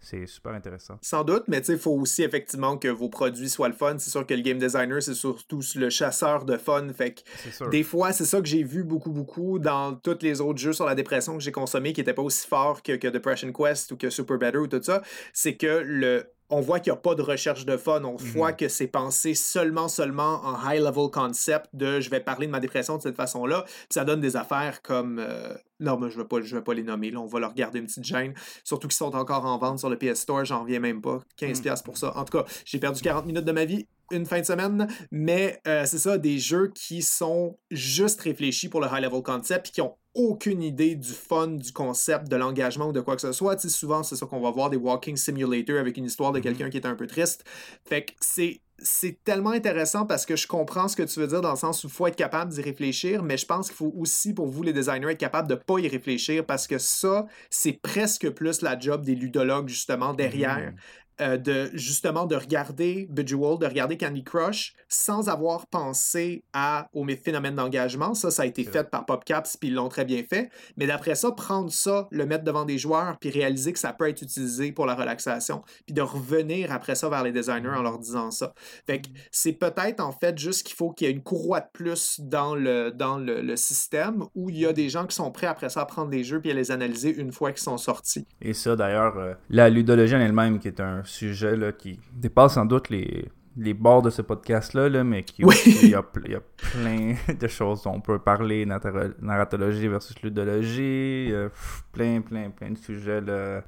C'est 0.00 0.26
super 0.26 0.52
intéressant. 0.52 0.96
Sans 1.02 1.24
doute, 1.24 1.44
mais 1.48 1.58
il 1.58 1.76
faut 1.76 1.90
aussi 1.90 2.22
effectivement 2.22 2.76
que 2.76 2.86
vos 2.86 3.08
produits 3.08 3.48
soient 3.48 3.68
le 3.68 3.74
fun. 3.74 3.96
C'est 3.98 4.10
sûr 4.10 4.24
que 4.24 4.34
le 4.34 4.42
game 4.42 4.58
designer, 4.58 5.02
c'est 5.02 5.14
surtout 5.14 5.60
le 5.74 5.90
chasseur 5.90 6.44
de 6.44 6.56
fun. 6.56 6.86
Fait 6.96 7.14
que 7.14 7.68
des 7.70 7.82
fois, 7.82 8.12
c'est 8.12 8.24
ça 8.24 8.40
que 8.40 8.46
j'ai 8.46 8.62
vu 8.62 8.84
beaucoup, 8.84 9.10
beaucoup 9.10 9.58
dans 9.58 9.94
tous 9.94 10.18
les 10.22 10.40
autres 10.40 10.60
jeux 10.60 10.72
sur 10.72 10.84
la 10.86 10.94
dépression 10.94 11.36
que 11.36 11.42
j'ai 11.42 11.50
consommés 11.50 11.92
qui 11.92 12.00
n'étaient 12.00 12.14
pas 12.14 12.22
aussi 12.22 12.46
forts 12.46 12.82
que, 12.82 12.92
que 12.92 13.08
Depression 13.08 13.52
Quest 13.52 13.90
ou 13.90 13.96
que 13.96 14.08
Super 14.08 14.38
Better 14.38 14.58
ou 14.58 14.68
tout 14.68 14.82
ça. 14.82 15.02
C'est 15.32 15.56
que 15.56 15.82
le 15.84 16.30
on 16.50 16.60
voit 16.60 16.80
qu'il 16.80 16.92
n'y 16.92 16.98
a 16.98 17.00
pas 17.00 17.14
de 17.14 17.22
recherche 17.22 17.66
de 17.66 17.76
fun. 17.76 18.02
On 18.04 18.16
voit 18.16 18.50
mhm. 18.50 18.56
que 18.56 18.68
c'est 18.68 18.86
pensé 18.86 19.34
seulement, 19.34 19.88
seulement 19.88 20.40
en 20.44 20.56
high-level 20.70 21.10
concept 21.10 21.68
de 21.74 22.00
je 22.00 22.10
vais 22.10 22.20
parler 22.20 22.46
de 22.46 22.52
ma 22.52 22.60
dépression 22.60 22.96
de 22.96 23.02
cette 23.02 23.16
façon-là. 23.16 23.64
Puis 23.66 23.86
ça 23.90 24.04
donne 24.04 24.20
des 24.20 24.36
affaires 24.36 24.82
comme. 24.82 25.18
Euh, 25.18 25.54
non, 25.80 25.98
mais 25.98 26.10
je 26.10 26.16
ne 26.16 26.22
vais, 26.22 26.28
pas, 26.28 26.40
je 26.40 26.56
vais 26.56 26.62
pas 26.62 26.74
les 26.74 26.82
nommer. 26.82 27.10
Là. 27.10 27.20
On 27.20 27.26
va 27.26 27.38
leur 27.38 27.54
garder 27.54 27.78
une 27.78 27.86
petite 27.86 28.04
gêne. 28.04 28.34
Surtout 28.64 28.88
qu'ils 28.88 28.96
sont 28.96 29.14
encore 29.14 29.44
en 29.44 29.58
vente 29.58 29.78
sur 29.78 29.90
le 29.90 29.96
PS 29.96 30.20
Store. 30.20 30.44
J'en 30.44 30.62
reviens 30.62 30.80
même 30.80 31.00
pas. 31.00 31.20
15$ 31.38 31.62
mhm. 31.62 31.82
pour 31.84 31.98
ça. 31.98 32.16
En 32.16 32.24
tout 32.24 32.38
cas, 32.38 32.44
j'ai 32.64 32.78
perdu 32.78 33.00
40 33.02 33.26
minutes 33.26 33.44
de 33.44 33.52
ma 33.52 33.64
vie 33.64 33.86
une 34.10 34.24
fin 34.24 34.40
de 34.40 34.46
semaine, 34.46 34.88
mais 35.10 35.60
euh, 35.66 35.84
c'est 35.84 35.98
ça, 35.98 36.16
des 36.16 36.38
jeux 36.38 36.72
qui 36.74 37.02
sont 37.02 37.58
juste 37.70 38.22
réfléchis 38.22 38.70
pour 38.70 38.80
le 38.80 38.86
high-level 38.86 39.22
concept 39.22 39.68
et 39.68 39.70
qui 39.70 39.80
ont 39.82 39.96
aucune 40.18 40.62
idée 40.62 40.96
du 40.96 41.12
fun, 41.12 41.46
du 41.46 41.72
concept, 41.72 42.28
de 42.28 42.34
l'engagement 42.34 42.88
ou 42.88 42.92
de 42.92 43.00
quoi 43.00 43.14
que 43.14 43.22
ce 43.22 43.32
soit. 43.32 43.54
Tu 43.54 43.70
souvent, 43.70 44.02
c'est 44.02 44.16
ça 44.16 44.26
qu'on 44.26 44.40
va 44.40 44.50
voir 44.50 44.68
des 44.68 44.76
walking 44.76 45.16
simulators 45.16 45.78
avec 45.78 45.96
une 45.96 46.04
histoire 46.04 46.32
de 46.32 46.40
mm-hmm. 46.40 46.42
quelqu'un 46.42 46.70
qui 46.70 46.76
est 46.76 46.86
un 46.86 46.96
peu 46.96 47.06
triste. 47.06 47.44
Fait 47.84 48.04
que 48.04 48.12
c'est 48.20 48.60
c'est 48.80 49.18
tellement 49.24 49.50
intéressant 49.50 50.06
parce 50.06 50.24
que 50.24 50.36
je 50.36 50.46
comprends 50.46 50.86
ce 50.86 50.94
que 50.94 51.02
tu 51.02 51.18
veux 51.18 51.26
dire 51.26 51.40
dans 51.40 51.50
le 51.50 51.56
sens 51.56 51.82
où 51.82 51.88
il 51.88 51.92
faut 51.92 52.06
être 52.06 52.14
capable 52.14 52.52
d'y 52.52 52.62
réfléchir, 52.62 53.24
mais 53.24 53.36
je 53.36 53.44
pense 53.44 53.66
qu'il 53.66 53.76
faut 53.76 53.92
aussi, 53.96 54.34
pour 54.34 54.46
vous 54.46 54.62
les 54.62 54.72
designers, 54.72 55.10
être 55.10 55.18
capable 55.18 55.48
de 55.48 55.54
ne 55.54 55.58
pas 55.58 55.80
y 55.80 55.88
réfléchir 55.88 56.46
parce 56.46 56.68
que 56.68 56.78
ça, 56.78 57.26
c'est 57.50 57.72
presque 57.72 58.30
plus 58.30 58.62
la 58.62 58.78
job 58.78 59.04
des 59.04 59.16
ludologues 59.16 59.68
justement 59.68 60.14
derrière. 60.14 60.70
Mm-hmm 60.70 61.07
euh, 61.20 61.36
de 61.36 61.70
justement 61.74 62.26
de 62.26 62.36
regarder 62.36 63.06
Bejeweled, 63.10 63.60
de 63.60 63.66
regarder 63.66 63.96
Candy 63.96 64.22
Crush 64.24 64.74
sans 64.88 65.28
avoir 65.28 65.66
pensé 65.66 66.44
à, 66.52 66.88
au 66.92 67.04
phénomène 67.16 67.54
d'engagement. 67.54 68.14
Ça, 68.14 68.30
ça 68.30 68.42
a 68.42 68.46
été 68.46 68.64
fait 68.64 68.88
par 68.90 69.06
PopCaps, 69.06 69.56
puis 69.56 69.68
ils 69.68 69.74
l'ont 69.74 69.88
très 69.88 70.04
bien 70.04 70.22
fait. 70.22 70.50
Mais 70.76 70.86
d'après 70.86 71.14
ça, 71.14 71.30
prendre 71.32 71.72
ça, 71.72 72.08
le 72.10 72.26
mettre 72.26 72.44
devant 72.44 72.64
des 72.64 72.78
joueurs, 72.78 73.18
puis 73.18 73.30
réaliser 73.30 73.72
que 73.72 73.78
ça 73.78 73.92
peut 73.92 74.08
être 74.08 74.22
utilisé 74.22 74.72
pour 74.72 74.86
la 74.86 74.94
relaxation, 74.94 75.62
puis 75.86 75.94
de 75.94 76.02
revenir 76.02 76.72
après 76.72 76.94
ça 76.94 77.08
vers 77.08 77.22
les 77.22 77.32
designers 77.32 77.68
en 77.68 77.82
leur 77.82 77.98
disant 77.98 78.30
ça. 78.30 78.52
Fait 78.86 79.00
que 79.00 79.08
c'est 79.30 79.52
peut-être 79.52 80.00
en 80.00 80.12
fait 80.12 80.38
juste 80.38 80.66
qu'il 80.66 80.76
faut 80.76 80.90
qu'il 80.90 81.06
y 81.06 81.10
ait 81.10 81.12
une 81.12 81.22
courroie 81.22 81.60
de 81.60 81.68
plus 81.72 82.20
dans 82.20 82.54
le, 82.54 82.90
dans 82.90 83.18
le, 83.18 83.40
le, 83.42 83.56
système 83.56 84.24
où 84.34 84.50
il 84.50 84.58
y 84.58 84.66
a 84.66 84.72
des 84.72 84.88
gens 84.88 85.06
qui 85.06 85.16
sont 85.16 85.30
prêts 85.30 85.46
après 85.46 85.68
ça 85.68 85.80
à 85.80 85.86
prendre 85.86 86.10
des 86.10 86.24
jeux 86.24 86.40
puis 86.40 86.50
à 86.50 86.54
les 86.54 86.70
analyser 86.70 87.14
une 87.14 87.32
fois 87.32 87.50
qu'ils 87.52 87.62
sont 87.62 87.78
sortis. 87.78 88.26
Et 88.40 88.54
ça, 88.54 88.76
d'ailleurs, 88.76 89.16
euh, 89.18 89.34
la 89.50 89.68
ludologie 89.68 90.14
en 90.14 90.20
elle-même, 90.20 90.58
qui 90.58 90.68
est 90.68 90.80
un 90.80 91.02
sujet 91.08 91.56
là, 91.56 91.72
qui 91.72 91.98
dépasse 92.14 92.54
sans 92.54 92.64
doute 92.66 92.88
les, 92.90 93.28
les 93.56 93.74
bords 93.74 94.02
de 94.02 94.10
ce 94.10 94.22
podcast-là, 94.22 94.88
là, 94.88 95.02
mais 95.04 95.22
qui, 95.24 95.44
Oui. 95.44 95.54
il, 95.66 95.88
y 95.90 95.94
a, 95.94 96.04
il 96.24 96.32
y 96.32 96.34
a 96.36 96.40
plein 96.72 97.14
de 97.40 97.46
choses 97.48 97.82
dont 97.82 97.94
on 97.94 98.00
peut 98.00 98.18
parler, 98.18 98.64
narra- 98.66 99.10
narratologie 99.20 99.88
versus 99.88 100.20
ludologie, 100.22 101.28
euh, 101.32 101.48
plein, 101.92 102.20
plein, 102.20 102.50
plein 102.50 102.70
de 102.70 102.78
sujets 102.78 103.20
là, 103.20 103.32
euh, 103.32 103.62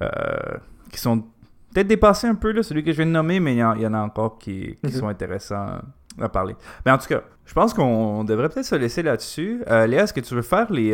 qui 0.93 0.99
sont 0.99 1.21
peut-être 1.73 1.89
dépassés 1.89 2.27
un 2.27 2.35
peu, 2.35 2.53
là, 2.53 2.63
celui 2.63 2.83
que 2.85 2.93
je 2.93 2.97
viens 2.97 3.07
de 3.07 3.11
nommer, 3.13 3.41
mais 3.41 3.55
il 3.55 3.59
y 3.59 3.65
en, 3.65 3.75
il 3.75 3.83
y 3.83 3.87
en 3.87 3.95
a 3.95 4.01
encore 4.01 4.39
qui, 4.39 4.77
qui 4.85 4.93
Mhm. 4.93 5.01
sont 5.01 5.09
intéressants 5.09 5.81
à 6.21 6.29
parler. 6.29 6.55
Mais 6.85 6.93
en 6.93 6.99
tout 6.99 7.07
cas, 7.07 7.23
je 7.47 7.55
pense 7.55 7.73
qu'on 7.75 8.25
devrait 8.25 8.49
peut-être 8.49 8.67
se 8.67 8.75
laisser 8.75 9.03
là-dessus. 9.03 9.63
Euh, 9.69 9.87
Léa, 9.87 10.03
est-ce 10.05 10.13
que 10.13 10.21
tu 10.21 10.35
veux 10.35 10.43
faire 10.43 10.71
les, 10.73 10.93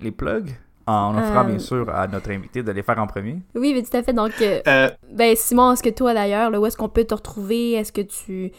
les 0.00 0.10
plugs? 0.12 0.50
En 0.86 1.16
offrant, 1.18 1.40
Euh, 1.40 1.44
bien 1.44 1.58
sûr, 1.58 1.88
à 1.90 2.06
notre 2.06 2.30
invité 2.30 2.62
de 2.62 2.70
les 2.70 2.82
faire 2.82 2.98
en 2.98 3.06
premier. 3.08 3.38
Oui, 3.56 3.74
mais 3.74 3.82
tout 3.82 3.96
à 3.96 4.02
fait. 4.02 4.12
Donc, 4.12 4.32
euh, 4.40 4.60
Euh, 4.68 4.88
ben 5.12 5.34
Simon, 5.34 5.72
est-ce 5.72 5.82
que 5.82 5.90
toi 5.90 6.14
d'ailleurs, 6.14 6.50
là, 6.50 6.60
où 6.60 6.66
est-ce 6.66 6.76
qu'on 6.76 6.88
peut 6.88 7.04
te 7.04 7.14
retrouver? 7.14 7.72
Est-ce 7.72 7.92
que 7.92 8.02
tu, 8.02 8.52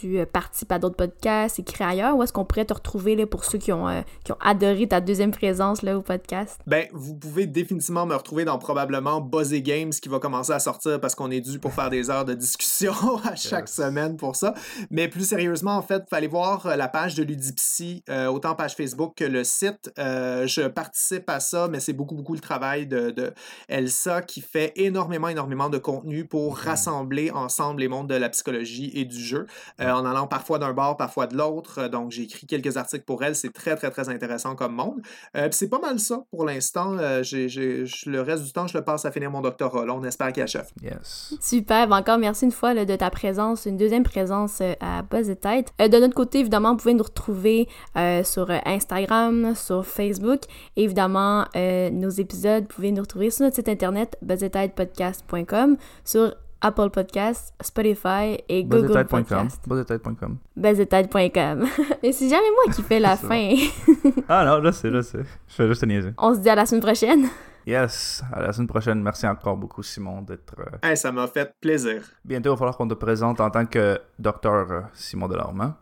tu 0.00 0.18
euh, 0.18 0.26
participes 0.26 0.72
à 0.72 0.78
d'autres 0.78 0.96
podcasts, 0.96 1.58
écris 1.58 1.84
ailleurs? 1.84 2.16
Où 2.16 2.22
est-ce 2.22 2.32
qu'on 2.32 2.44
pourrait 2.44 2.64
te 2.64 2.74
retrouver 2.74 3.16
là, 3.16 3.26
pour 3.26 3.44
ceux 3.44 3.58
qui 3.58 3.72
ont, 3.72 3.88
euh, 3.88 4.00
qui 4.24 4.32
ont 4.32 4.38
adoré 4.40 4.88
ta 4.88 5.00
deuxième 5.00 5.30
présence 5.32 5.82
là, 5.82 5.96
au 5.98 6.02
podcast? 6.02 6.58
Ben, 6.66 6.86
vous 6.92 7.14
pouvez 7.14 7.46
définitivement 7.46 8.06
me 8.06 8.14
retrouver 8.14 8.44
dans 8.44 8.58
probablement 8.58 9.20
Buzzy 9.20 9.62
Games 9.62 9.90
qui 9.90 10.08
va 10.08 10.18
commencer 10.18 10.52
à 10.52 10.58
sortir 10.60 11.00
parce 11.00 11.14
qu'on 11.14 11.30
est 11.30 11.40
dû 11.40 11.58
pour 11.58 11.72
faire 11.72 11.90
des 11.90 12.10
heures 12.10 12.24
de 12.24 12.34
discussion 12.34 12.92
à 13.24 13.36
chaque 13.36 13.62
Yes. 13.68 13.74
semaine 13.74 14.16
pour 14.16 14.34
ça. 14.36 14.54
Mais 14.90 15.08
plus 15.08 15.28
sérieusement, 15.28 15.76
en 15.76 15.82
fait, 15.82 16.02
fallait 16.08 16.26
voir 16.26 16.66
euh, 16.66 16.76
la 16.76 16.88
page 16.88 17.14
de 17.14 17.22
Ludipsy, 17.22 18.02
euh, 18.08 18.26
autant 18.26 18.54
page 18.54 18.74
Facebook 18.74 19.14
que 19.16 19.24
le 19.24 19.44
site. 19.44 19.92
Euh, 19.98 20.46
je 20.46 20.62
participe 20.62 21.28
à 21.28 21.38
ça, 21.40 21.68
mais 21.68 21.80
c'est 21.80 21.92
beaucoup, 21.92 22.14
beaucoup 22.14 22.34
le 22.34 22.40
travail 22.40 22.86
de, 22.86 23.10
de 23.10 23.32
Elsa 23.68 24.22
qui 24.22 24.40
fait 24.40 24.72
énormément, 24.76 25.28
énormément 25.28 25.68
de 25.68 25.78
contenu 25.78 26.24
pour 26.24 26.56
rassembler 26.58 27.30
ensemble 27.30 27.80
les 27.80 27.88
mondes 27.88 28.08
de 28.08 28.14
la 28.14 28.28
psychologie 28.30 28.90
et 28.94 29.04
du 29.04 29.20
jeu, 29.20 29.46
euh, 29.82 29.92
en 29.92 30.04
allant 30.04 30.26
parfois 30.26 30.58
d'un 30.58 30.72
bord, 30.72 30.96
parfois 30.96 31.26
de 31.26 31.36
l'autre. 31.36 31.80
Euh, 31.80 31.88
Donc, 31.88 32.10
j'ai 32.10 32.22
écrit 32.22 32.46
quelques 32.46 32.76
articles 32.76 33.04
pour 33.04 33.22
elle. 33.22 33.34
C'est 33.34 33.52
très, 33.52 33.76
très, 33.76 33.90
très 33.90 34.08
intéressant 34.08 34.54
comme 34.54 34.74
monde. 34.74 35.00
Euh, 35.36 35.48
puis 35.48 35.58
c'est 35.58 35.68
pas 35.68 35.80
mal 35.80 35.98
ça 35.98 36.22
pour 36.30 36.44
l'instant. 36.44 36.96
Euh, 36.98 37.22
le 37.32 38.20
reste 38.20 38.44
du 38.44 38.52
temps, 38.52 38.66
je 38.66 38.76
le 38.76 38.84
passe 38.84 39.04
à 39.04 39.12
finir 39.12 39.30
mon 39.30 39.40
doctorat. 39.40 39.84
Là, 39.84 39.94
on 39.94 40.04
espère 40.04 40.32
qu'il 40.32 40.42
achève. 40.42 40.68
Yes. 40.82 41.34
Super, 41.40 41.88
ben 41.88 41.98
encore 41.98 42.18
merci 42.18 42.44
une 42.44 42.52
fois 42.52 42.74
là, 42.74 42.84
de 42.84 42.96
ta 42.96 43.10
présence, 43.10 43.66
une 43.66 43.76
deuxième 43.76 44.02
présence 44.02 44.60
euh, 44.60 44.74
à 44.80 45.02
Buzz 45.02 45.28
et 45.30 45.36
Tête. 45.36 45.72
Euh, 45.80 45.88
de 45.88 45.98
notre 45.98 46.14
côté, 46.14 46.40
évidemment, 46.40 46.72
vous 46.72 46.78
pouvez 46.78 46.94
nous 46.94 47.04
retrouver 47.04 47.68
euh, 47.96 48.22
sur 48.24 48.50
Instagram, 48.64 49.54
sur 49.54 49.86
Facebook. 49.86 50.40
Évidemment, 50.76 51.44
euh, 51.56 51.90
nos 51.90 52.10
épisodes, 52.10 52.64
vous 52.64 52.74
pouvez 52.74 52.92
nous 52.92 53.02
retrouver 53.02 53.30
sur 53.30 53.44
notre 53.44 53.56
site 53.56 53.68
internet 53.68 54.16
buzzetêtepodcast.com, 54.22 55.76
sur 56.04 56.34
Apple 56.62 56.90
Podcasts, 56.90 57.52
Spotify 57.60 58.38
et 58.48 58.64
Google. 58.64 59.04
Podcasts. 59.06 59.68
Buzzetête.com. 59.68 60.38
Buzzetête.com. 60.56 61.66
Mais 62.02 62.12
c'est 62.12 62.28
jamais 62.28 62.50
moi 62.64 62.72
qui 62.74 62.82
fais 62.82 63.00
la 63.00 63.16
fin. 63.28 63.54
Ah 64.28 64.44
non, 64.46 64.58
là 64.58 64.72
c'est, 64.72 64.88
là 64.90 65.02
c'est. 65.02 65.18
Je 65.48 65.54
fais 65.54 65.66
juste 65.68 65.80
te 65.82 65.86
niaiser. 65.86 66.12
On 66.18 66.34
se 66.34 66.38
dit 66.40 66.48
à 66.48 66.54
la 66.54 66.64
semaine 66.64 66.80
prochaine. 66.82 67.26
Yes, 67.66 68.22
à 68.32 68.40
la 68.42 68.52
semaine 68.52 68.66
prochaine. 68.68 69.02
Merci 69.02 69.26
encore 69.26 69.56
beaucoup, 69.56 69.82
Simon, 69.82 70.22
d'être. 70.22 70.54
euh, 70.58 70.78
Hey, 70.88 70.96
ça 70.96 71.12
m'a 71.12 71.26
fait 71.28 71.54
plaisir. 71.60 72.02
Bientôt, 72.24 72.48
il 72.50 72.52
va 72.52 72.56
falloir 72.56 72.76
qu'on 72.76 72.88
te 72.88 72.94
présente 72.94 73.40
en 73.40 73.50
tant 73.50 73.66
que 73.66 73.98
docteur 74.18 74.70
euh, 74.70 74.80
Simon 74.94 75.28
Delorme. 75.28 75.74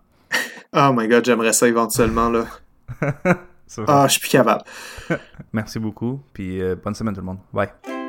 Oh 0.74 0.91
my 0.95 1.07
god, 1.09 1.24
j'aimerais 1.24 1.53
ça 1.53 1.66
éventuellement. 1.68 2.28
là. 2.28 2.45
Ah, 3.87 4.07
je 4.07 4.12
suis 4.12 4.20
plus 4.20 4.31
capable. 4.31 4.62
Merci 5.53 5.78
beaucoup, 5.78 6.20
puis 6.33 6.61
euh, 6.61 6.74
bonne 6.76 6.95
semaine 6.95 7.14
tout 7.14 7.20
le 7.20 7.26
monde. 7.26 7.39
Bye. 7.53 7.99